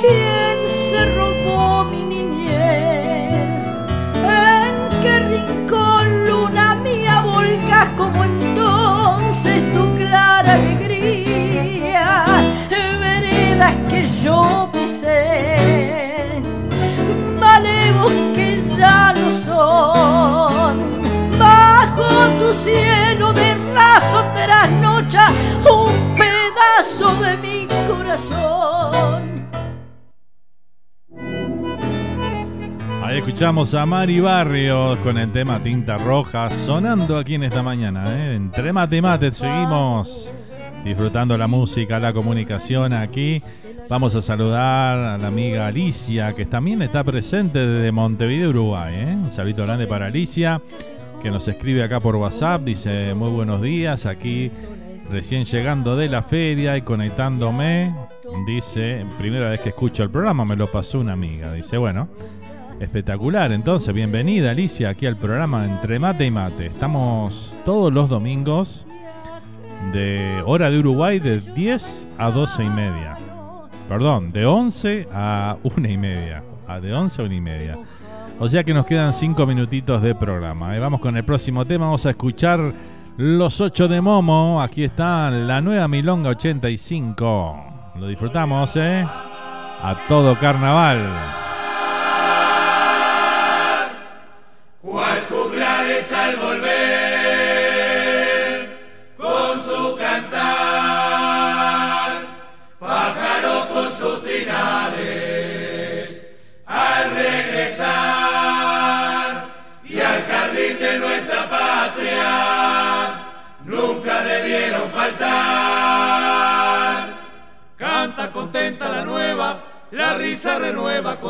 ¿Quién 0.00 0.56
se 0.90 1.00
robó 1.16 1.83
como 7.96 8.24
entonces 8.24 9.62
tu 9.72 9.96
clara 9.96 10.54
alegría? 10.54 12.24
Veredas 12.70 13.74
que 13.88 14.06
yo 14.22 14.68
pisé, 14.72 16.42
malevos 17.38 18.12
que 18.34 18.62
ya 18.76 19.12
no 19.12 19.30
son. 19.30 20.94
Bajo 21.38 22.04
tu 22.38 22.52
cielo 22.54 23.32
de 23.32 23.54
raso 23.74 24.24
trasnocha 24.34 25.32
un 25.70 26.14
pedazo 26.16 27.14
de 27.16 27.36
mi 27.36 27.68
corazón. 27.88 29.33
Escuchamos 33.14 33.72
a 33.74 33.86
Mari 33.86 34.18
Barrios 34.18 34.98
con 34.98 35.16
el 35.18 35.30
tema 35.30 35.62
Tinta 35.62 35.96
Roja 35.96 36.50
sonando 36.50 37.16
aquí 37.16 37.36
en 37.36 37.44
esta 37.44 37.62
mañana. 37.62 38.04
¿eh? 38.08 38.34
Entre 38.34 38.72
mate 38.72 38.96
y 38.96 39.02
mate 39.02 39.32
seguimos 39.32 40.32
disfrutando 40.84 41.38
la 41.38 41.46
música, 41.46 42.00
la 42.00 42.12
comunicación 42.12 42.92
aquí. 42.92 43.40
Vamos 43.88 44.16
a 44.16 44.20
saludar 44.20 44.98
a 44.98 45.16
la 45.16 45.28
amiga 45.28 45.68
Alicia, 45.68 46.34
que 46.34 46.44
también 46.44 46.82
está 46.82 47.04
presente 47.04 47.64
desde 47.64 47.92
Montevideo, 47.92 48.50
Uruguay. 48.50 48.94
¿eh? 48.96 49.16
Un 49.16 49.30
saludo 49.30 49.64
grande 49.64 49.86
para 49.86 50.06
Alicia, 50.06 50.60
que 51.22 51.30
nos 51.30 51.46
escribe 51.46 51.84
acá 51.84 52.00
por 52.00 52.16
WhatsApp. 52.16 52.62
Dice, 52.62 53.14
muy 53.14 53.30
buenos 53.30 53.62
días, 53.62 54.06
aquí 54.06 54.50
recién 55.08 55.44
llegando 55.44 55.96
de 55.96 56.08
la 56.08 56.22
feria 56.22 56.76
y 56.76 56.82
conectándome. 56.82 57.94
Dice, 58.44 59.06
primera 59.18 59.50
vez 59.50 59.60
que 59.60 59.68
escucho 59.68 60.02
el 60.02 60.10
programa, 60.10 60.44
me 60.44 60.56
lo 60.56 60.66
pasó 60.66 60.98
una 60.98 61.12
amiga. 61.12 61.52
Dice, 61.52 61.76
bueno, 61.76 62.08
espectacular. 62.80 63.52
Entonces, 63.52 63.94
bienvenida 63.94 64.50
Alicia 64.50 64.90
aquí 64.90 65.06
al 65.06 65.16
programa 65.16 65.64
Entre 65.64 65.98
Mate 65.98 66.26
y 66.26 66.30
Mate. 66.30 66.66
Estamos 66.66 67.54
todos 67.64 67.92
los 67.92 68.08
domingos 68.08 68.86
de 69.92 70.42
hora 70.46 70.70
de 70.70 70.78
Uruguay 70.78 71.18
de 71.18 71.40
10 71.40 72.08
a 72.18 72.30
12 72.30 72.64
y 72.64 72.70
media. 72.70 73.16
Perdón, 73.88 74.30
de 74.30 74.46
11 74.46 75.08
a 75.12 75.56
1 75.62 75.88
y 75.88 75.98
media. 75.98 76.42
A 76.66 76.80
de 76.80 76.92
11 76.94 77.22
a 77.22 77.24
1 77.24 77.34
y 77.34 77.40
media. 77.40 77.78
O 78.38 78.48
sea 78.48 78.64
que 78.64 78.74
nos 78.74 78.86
quedan 78.86 79.12
5 79.12 79.46
minutitos 79.46 80.02
de 80.02 80.14
programa. 80.14 80.76
¿eh? 80.76 80.80
Vamos 80.80 81.00
con 81.00 81.16
el 81.16 81.24
próximo 81.24 81.64
tema. 81.64 81.86
Vamos 81.86 82.06
a 82.06 82.10
escuchar 82.10 82.72
los 83.16 83.60
8 83.60 83.88
de 83.88 84.00
Momo. 84.00 84.60
Aquí 84.60 84.84
está 84.84 85.30
la 85.30 85.60
nueva 85.60 85.86
Milonga 85.86 86.30
85. 86.30 87.92
Lo 88.00 88.08
disfrutamos, 88.08 88.74
¿eh? 88.76 89.06
A 89.06 89.96
todo 90.08 90.34
carnaval. 90.36 91.43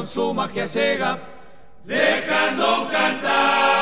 Con 0.04 0.12
su 0.12 0.34
magia 0.34 0.68
ciega 0.68 1.18
dejando 1.86 2.88
cantar. 2.90 3.73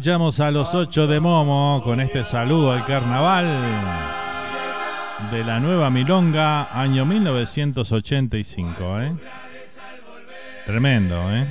Escuchamos 0.00 0.40
a 0.40 0.50
los 0.50 0.74
ocho 0.74 1.06
de 1.06 1.20
Momo 1.20 1.82
con 1.84 2.00
este 2.00 2.24
saludo 2.24 2.72
al 2.72 2.86
carnaval 2.86 3.46
de 5.30 5.44
la 5.44 5.60
nueva 5.60 5.90
Milonga, 5.90 6.72
año 6.72 7.04
1985. 7.04 9.00
¿eh? 9.02 9.12
Tremendo, 10.64 11.20
¿eh? 11.30 11.44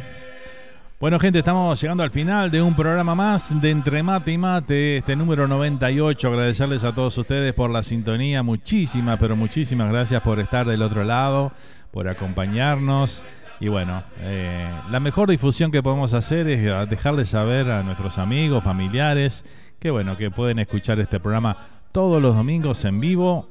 Bueno, 0.99 1.19
gente, 1.19 1.37
estamos 1.37 1.79
llegando 1.79 2.01
al 2.01 2.09
final 2.09 2.49
de 2.49 2.59
un 2.59 2.75
programa 2.75 3.13
más 3.13 3.61
de 3.61 3.69
Entre 3.69 4.01
Mate 4.01 4.31
y 4.31 4.39
Mate, 4.39 4.97
este 4.97 5.15
número 5.15 5.47
98. 5.47 6.27
Agradecerles 6.27 6.83
a 6.83 6.95
todos 6.95 7.15
ustedes 7.19 7.53
por 7.53 7.69
la 7.69 7.83
sintonía. 7.83 8.41
Muchísimas, 8.41 9.19
pero 9.19 9.35
muchísimas 9.35 9.91
gracias 9.91 10.23
por 10.23 10.39
estar 10.39 10.65
del 10.65 10.81
otro 10.81 11.03
lado, 11.03 11.51
por 11.91 12.07
acompañarnos. 12.07 13.23
Y 13.59 13.67
bueno, 13.67 14.03
eh, 14.21 14.69
la 14.89 14.99
mejor 14.99 15.29
difusión 15.29 15.71
que 15.71 15.83
podemos 15.83 16.13
hacer 16.13 16.47
es 16.47 16.89
dejarles 16.89 17.29
saber 17.29 17.69
a 17.69 17.83
nuestros 17.83 18.17
amigos, 18.17 18.63
familiares, 18.63 19.43
que 19.79 19.91
bueno, 19.91 20.17
que 20.17 20.31
pueden 20.31 20.59
escuchar 20.59 20.99
este 20.99 21.19
programa 21.19 21.57
todos 21.91 22.21
los 22.21 22.35
domingos 22.35 22.85
en 22.85 22.99
vivo 22.99 23.47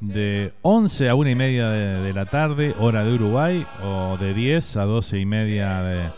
de 0.00 0.52
11 0.62 1.08
a 1.08 1.14
1 1.14 1.30
y 1.30 1.34
media 1.34 1.70
de, 1.70 2.12
la 2.12 2.26
tarde, 2.26 2.74
hora 2.78 3.04
de 3.04 3.14
Uruguay, 3.14 3.66
o 3.82 4.16
de 4.18 4.34
10 4.34 4.76
a 4.76 4.84
12 4.84 5.18
y 5.18 5.26
media 5.26 5.82
de 5.82 6.08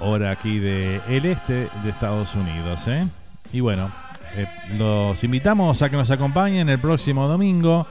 hora 0.00 0.32
aquí 0.32 0.58
de 0.58 1.00
el 1.08 1.24
este 1.26 1.68
de 1.82 1.90
Estados 1.90 2.34
Unidos. 2.34 2.86
¿eh? 2.88 3.06
Y 3.52 3.60
bueno, 3.60 3.90
eh, 4.36 4.46
los 4.76 5.22
invitamos 5.22 5.80
a 5.82 5.90
que 5.90 5.96
nos 5.96 6.10
acompañen 6.10 6.68
el 6.68 6.78
próximo 6.78 7.28
domingo. 7.28 7.86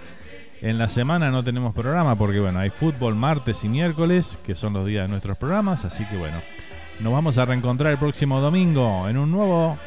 En 0.64 0.78
la 0.78 0.88
semana 0.88 1.30
no 1.30 1.44
tenemos 1.44 1.74
programa 1.74 2.16
porque 2.16 2.40
bueno, 2.40 2.58
hay 2.58 2.70
fútbol 2.70 3.16
martes 3.16 3.66
y 3.66 3.68
miércoles, 3.68 4.40
que 4.46 4.56
son 4.56 4.72
los 4.72 4.88
días 4.88 5.04
de 5.04 5.10
nuestros 5.10 5.38
programas, 5.38 5.84
así 5.84 6.06
que 6.06 6.16
bueno, 6.16 6.38
nos 7.02 7.12
vamos 7.12 7.38
a 7.38 7.44
reencontrar 7.44 7.92
el 7.92 7.98
próximo 7.98 8.40
domingo 8.40 9.10
en 9.10 9.18
un 9.18 9.30
nuevo 9.30 9.78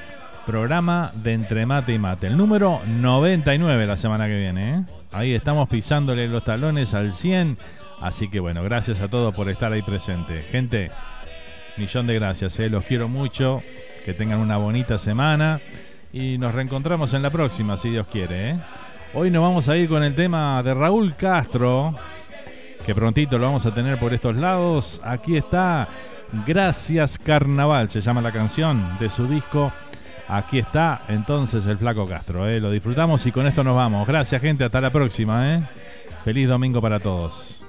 programa 0.45 1.13
de 1.15 1.33
Entre 1.33 1.65
Mate 1.65 1.95
y 1.95 1.99
Mate, 1.99 2.27
el 2.27 2.37
número 2.37 2.83
99 2.87 3.87
la 3.87 3.97
semana 3.97 4.27
que 4.27 4.37
viene. 4.37 4.75
¿eh? 4.75 4.85
Ahí 5.13 5.33
estamos 5.33 5.67
pisándole 5.71 6.29
los 6.29 6.45
talones 6.45 6.93
al 6.93 7.15
100, 7.15 7.57
así 8.03 8.29
que 8.29 8.39
bueno, 8.39 8.63
gracias 8.63 9.01
a 9.01 9.09
todos 9.09 9.35
por 9.35 9.49
estar 9.49 9.73
ahí 9.73 9.81
presente. 9.81 10.43
Gente, 10.43 10.91
millón 11.79 12.07
de 12.07 12.17
gracias, 12.17 12.59
¿eh? 12.59 12.69
los 12.69 12.85
quiero 12.85 13.09
mucho, 13.09 13.63
que 14.05 14.13
tengan 14.13 14.41
una 14.41 14.59
bonita 14.59 14.99
semana 14.99 15.59
y 16.13 16.37
nos 16.37 16.55
reencontramos 16.55 17.15
en 17.15 17.23
la 17.23 17.31
próxima, 17.31 17.79
si 17.79 17.89
Dios 17.89 18.07
quiere. 18.09 18.51
¿eh? 18.51 18.57
Hoy 19.19 19.31
nos 19.31 19.41
vamos 19.41 19.67
a 19.71 19.77
ir 19.79 19.89
con 19.89 20.05
el 20.05 20.15
tema 20.15 20.63
de 20.63 20.75
Raúl 20.75 21.17
Castro, 21.17 21.95
que 22.85 22.95
prontito 22.95 23.39
lo 23.39 23.47
vamos 23.47 23.65
a 23.65 23.73
tener 23.73 23.97
por 23.99 24.13
estos 24.13 24.37
lados. 24.37 25.01
Aquí 25.03 25.39
está, 25.39 25.89
Gracias 26.47 27.19
Carnaval, 27.19 27.89
se 27.89 28.03
llama 28.03 28.21
la 28.21 28.31
canción 28.31 28.99
de 29.01 29.09
su 29.09 29.27
disco. 29.27 29.73
Aquí 30.29 30.59
está 30.59 31.01
entonces 31.09 31.65
el 31.65 31.79
Flaco 31.79 32.07
Castro, 32.07 32.47
¿eh? 32.47 32.61
lo 32.61 32.71
disfrutamos 32.71 33.25
y 33.25 33.33
con 33.33 33.47
esto 33.47 33.65
nos 33.65 33.75
vamos. 33.75 34.07
Gracias 34.07 34.39
gente, 34.43 34.65
hasta 34.65 34.83
la 34.83 34.91
próxima. 34.91 35.55
¿eh? 35.55 35.63
Feliz 36.23 36.47
domingo 36.47 36.83
para 36.83 37.01
todos. 37.01 37.66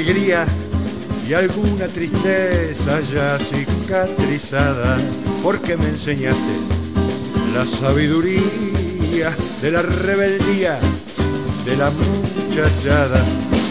Alegría 0.00 0.46
y 1.28 1.34
alguna 1.34 1.86
tristeza 1.86 3.00
ya 3.00 3.38
cicatrizada, 3.38 4.96
porque 5.42 5.76
me 5.76 5.88
enseñaste 5.88 6.54
la 7.54 7.66
sabiduría 7.66 9.36
de 9.60 9.70
la 9.70 9.82
rebeldía 9.82 10.78
de 11.66 11.76
la 11.76 11.90
muchachada. 11.90 13.22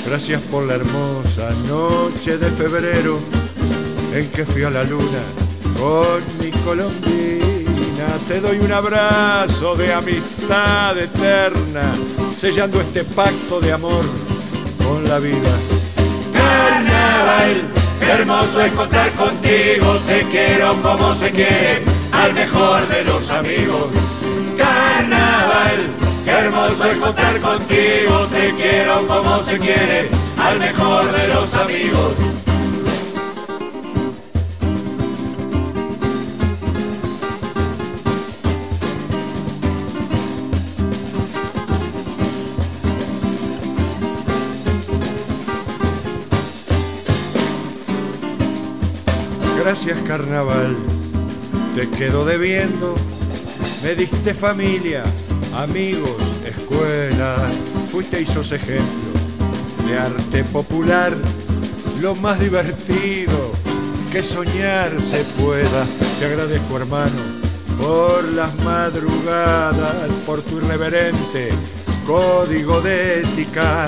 Gracias 0.05 0.39
por 0.51 0.65
la 0.65 0.75
hermosa 0.75 1.49
noche 1.67 2.37
de 2.37 2.49
febrero 2.51 3.19
en 4.13 4.29
que 4.29 4.45
fui 4.45 4.63
a 4.63 4.69
la 4.69 4.83
luna 4.83 5.23
con 5.79 6.21
mi 6.39 6.51
colombina. 6.63 8.05
Te 8.27 8.39
doy 8.39 8.59
un 8.59 8.71
abrazo 8.71 9.75
de 9.75 9.93
amistad 9.93 10.95
eterna, 10.95 11.81
sellando 12.37 12.79
este 12.79 13.03
pacto 13.03 13.59
de 13.59 13.71
amor 13.73 14.03
con 14.83 15.03
la 15.09 15.17
vida. 15.17 15.78
Carnaval, 17.19 17.61
qué 17.99 18.11
hermoso 18.11 18.61
es 18.61 18.71
contar 18.71 19.11
contigo, 19.11 19.97
te 20.07 20.21
quiero 20.31 20.81
como 20.81 21.13
se 21.13 21.29
quiere, 21.31 21.83
al 22.13 22.33
mejor 22.33 22.87
de 22.87 23.03
los 23.03 23.29
amigos. 23.29 23.91
Carnaval, 24.57 25.87
qué 26.23 26.31
hermoso 26.31 26.89
es 26.89 26.97
contar 26.97 27.41
contigo, 27.41 28.25
te 28.31 28.53
quiero 28.53 29.05
como 29.05 29.43
se 29.43 29.59
quiere, 29.59 30.09
al 30.37 30.59
mejor 30.59 31.11
de 31.11 31.27
los 31.27 31.53
amigos. 31.55 32.38
Gracias 49.69 49.99
carnaval, 49.99 50.75
te 51.75 51.87
quedo 51.91 52.25
debiendo, 52.25 52.95
me 53.83 53.93
diste 53.93 54.33
familia, 54.33 55.03
amigos, 55.55 56.17
escuela. 56.43 57.35
Fuiste 57.91 58.19
y 58.19 58.25
sos 58.25 58.51
ejemplo 58.51 59.11
de 59.87 59.95
arte 59.95 60.43
popular, 60.45 61.13
lo 62.01 62.15
más 62.15 62.39
divertido 62.39 63.51
que 64.11 64.23
soñar 64.23 64.99
se 64.99 65.23
pueda. 65.39 65.85
Te 66.17 66.25
agradezco, 66.25 66.77
hermano, 66.77 67.21
por 67.77 68.23
las 68.29 68.57
madrugadas, 68.63 70.09
por 70.25 70.41
tu 70.41 70.57
irreverente 70.57 71.49
código 72.07 72.81
de 72.81 73.19
ética, 73.19 73.87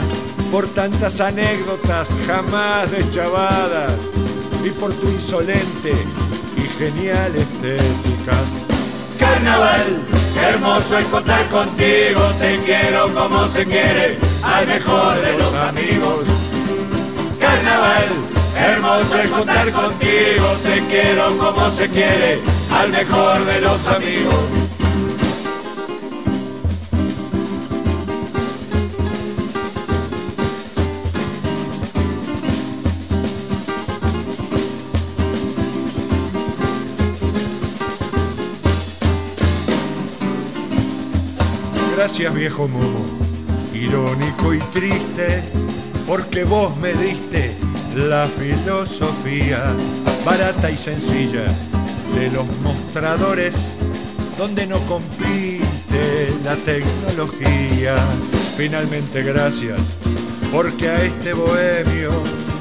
por 0.52 0.68
tantas 0.68 1.20
anécdotas 1.20 2.16
jamás 2.28 2.92
deschavadas 2.92 4.21
y 4.64 4.70
por 4.72 4.94
tu 4.94 5.10
insolente 5.10 5.94
y 6.58 6.62
genial 6.78 7.36
estética. 7.36 8.38
Carnaval, 9.18 10.02
qué 10.34 10.40
hermoso 10.40 10.98
es 10.98 11.06
contar 11.08 11.48
contigo, 11.50 12.22
te 12.40 12.58
quiero 12.66 13.14
como 13.14 13.48
se 13.48 13.66
quiere, 13.66 14.18
al 14.44 14.68
mejor 14.68 15.22
de 15.22 15.38
los 15.38 15.54
amigos. 15.56 16.26
Carnaval, 17.40 18.08
hermoso 18.58 19.18
es 19.18 19.30
contar 19.30 19.72
contigo, 19.72 20.48
te 20.64 20.82
quiero 20.88 21.38
como 21.38 21.72
se 21.72 21.90
quiere, 21.90 22.42
al 22.72 22.90
mejor 22.90 23.46
de 23.46 23.62
los 23.62 23.88
amigos. 23.88 24.61
Gracias 42.12 42.36
viejo 42.36 42.68
momo, 42.68 43.06
irónico 43.74 44.54
y 44.54 44.60
triste, 44.74 45.42
porque 46.06 46.44
vos 46.44 46.76
me 46.76 46.92
diste 46.94 47.56
la 47.96 48.28
filosofía 48.28 49.74
barata 50.26 50.70
y 50.70 50.76
sencilla 50.76 51.46
de 52.14 52.30
los 52.32 52.46
mostradores 52.64 53.72
donde 54.38 54.68
no 54.68 54.78
compite 54.88 56.36
la 56.44 56.58
tecnología. 56.58 57.94
Finalmente 58.58 59.24
gracias, 59.24 59.80
porque 60.52 60.90
a 60.90 61.02
este 61.06 61.32
bohemio, 61.32 62.12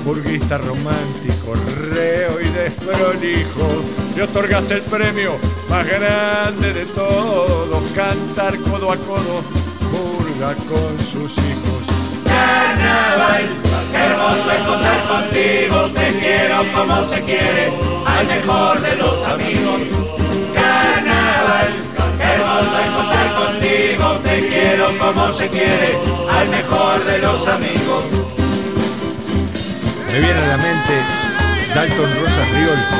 burguista 0.05 0.59
romántico, 0.59 1.55
reo 1.91 2.41
y 2.41 2.49
desprolijo, 2.51 3.67
le 4.15 4.23
otorgaste 4.23 4.75
el 4.75 4.83
premio 4.83 5.33
más 5.69 5.85
grande 5.89 6.73
de 6.73 6.87
todos, 6.87 7.60
cantar 7.95 8.57
codo 8.59 8.93
a 8.93 8.97
codo, 8.97 9.43
burga 9.91 10.55
con 10.69 10.99
sus 10.99 11.33
hijos. 11.39 11.83
Carnaval, 12.25 13.43
qué 13.91 13.99
hermoso 13.99 14.51
es 14.53 14.59
contar 14.59 15.01
contigo, 15.09 15.91
te 15.95 16.19
quiero 16.19 16.65
como 16.75 17.05
se 17.05 17.23
quiere, 17.25 17.73
al 18.07 18.27
mejor 18.27 18.81
de 18.81 18.97
los 18.97 19.27
amigos. 19.29 19.81
Carnaval, 20.55 21.71
qué 22.19 22.25
hermoso 22.25 22.75
es 22.79 22.91
contar 22.91 23.35
contigo, 23.35 24.07
te 24.23 24.49
quiero 24.49 24.87
como 24.99 25.33
se 25.33 25.49
quiere, 25.49 25.99
al 26.39 26.49
mejor 26.49 27.05
de 27.05 27.19
los 27.19 27.47
amigos. 27.49 28.05
Me 30.13 30.19
viene 30.21 30.41
a 30.41 30.49
la 30.49 30.57
mente 30.57 30.95
Dalton 31.75 32.11
Rosas 32.23 32.49
Riolfo 32.51 32.97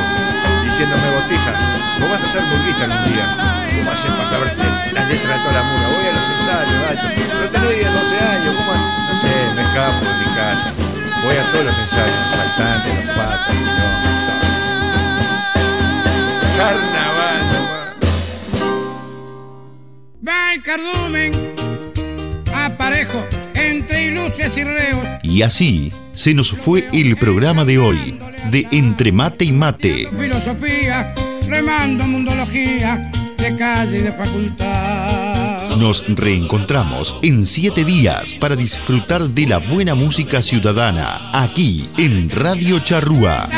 diciéndome 0.63 1.15
botija, 1.15 1.51
vos 1.99 2.11
vas 2.11 2.23
a 2.23 2.27
ser 2.27 2.41
burguista 2.43 2.85
algún 2.85 3.03
día. 3.03 3.50
¿Cómo 3.91 3.99
haces 3.99 4.11
para 4.13 4.25
saberte 4.25 4.63
las 4.93 5.05
letras 5.09 5.37
de 5.37 5.43
toda 5.43 5.51
la 5.51 5.63
murga? 5.63 5.87
Voy 5.89 6.07
a 6.07 6.11
los 6.13 6.29
ensayos, 6.29 6.81
Dalton. 6.81 7.11
Pero 7.13 7.49
tenés 7.49 7.93
12 7.93 8.15
años, 8.19 8.55
¿cómo? 8.55 8.71
No 8.71 9.15
sé, 9.19 9.27
me 9.53 9.61
escapo 9.63 10.05
de 10.05 10.13
mi 10.17 10.25
casa. 10.33 10.73
Voy 11.21 11.35
a 11.35 11.51
todos 11.51 11.65
los 11.65 11.77
ensayos, 11.77 12.15
los 12.15 12.31
saltantes, 12.31 13.05
los 13.05 13.15
patos, 13.17 13.55
Carnaval, 16.57 17.43
Va 20.25 20.53
el 20.53 20.63
cardumen, 20.63 21.53
aparejo 22.55 23.25
entre 23.55 24.05
ilustres 24.05 24.55
y 24.55 24.63
reos. 24.63 25.05
Y 25.21 25.41
así 25.41 25.91
se 26.13 26.33
nos 26.33 26.53
fue 26.53 26.87
el 26.93 27.17
programa 27.17 27.65
de 27.65 27.77
hoy, 27.77 28.17
de 28.51 28.65
Entre 28.71 29.11
Mate 29.11 29.43
y 29.43 29.51
Mate. 29.51 30.07
Filosofía, 30.17 31.13
remando 31.49 32.07
mundología, 32.07 33.11
de 33.41 33.55
calle 33.55 33.97
y 33.97 34.01
de 34.01 34.13
facultad. 34.13 35.59
Nos 35.77 36.03
reencontramos 36.07 37.15
en 37.23 37.45
siete 37.47 37.83
días 37.83 38.35
para 38.35 38.55
disfrutar 38.55 39.23
de 39.23 39.47
la 39.47 39.57
buena 39.57 39.95
música 39.95 40.43
ciudadana, 40.43 41.31
aquí 41.33 41.89
en 41.97 42.29
Radio 42.29 42.79
Charrúa. 42.79 43.49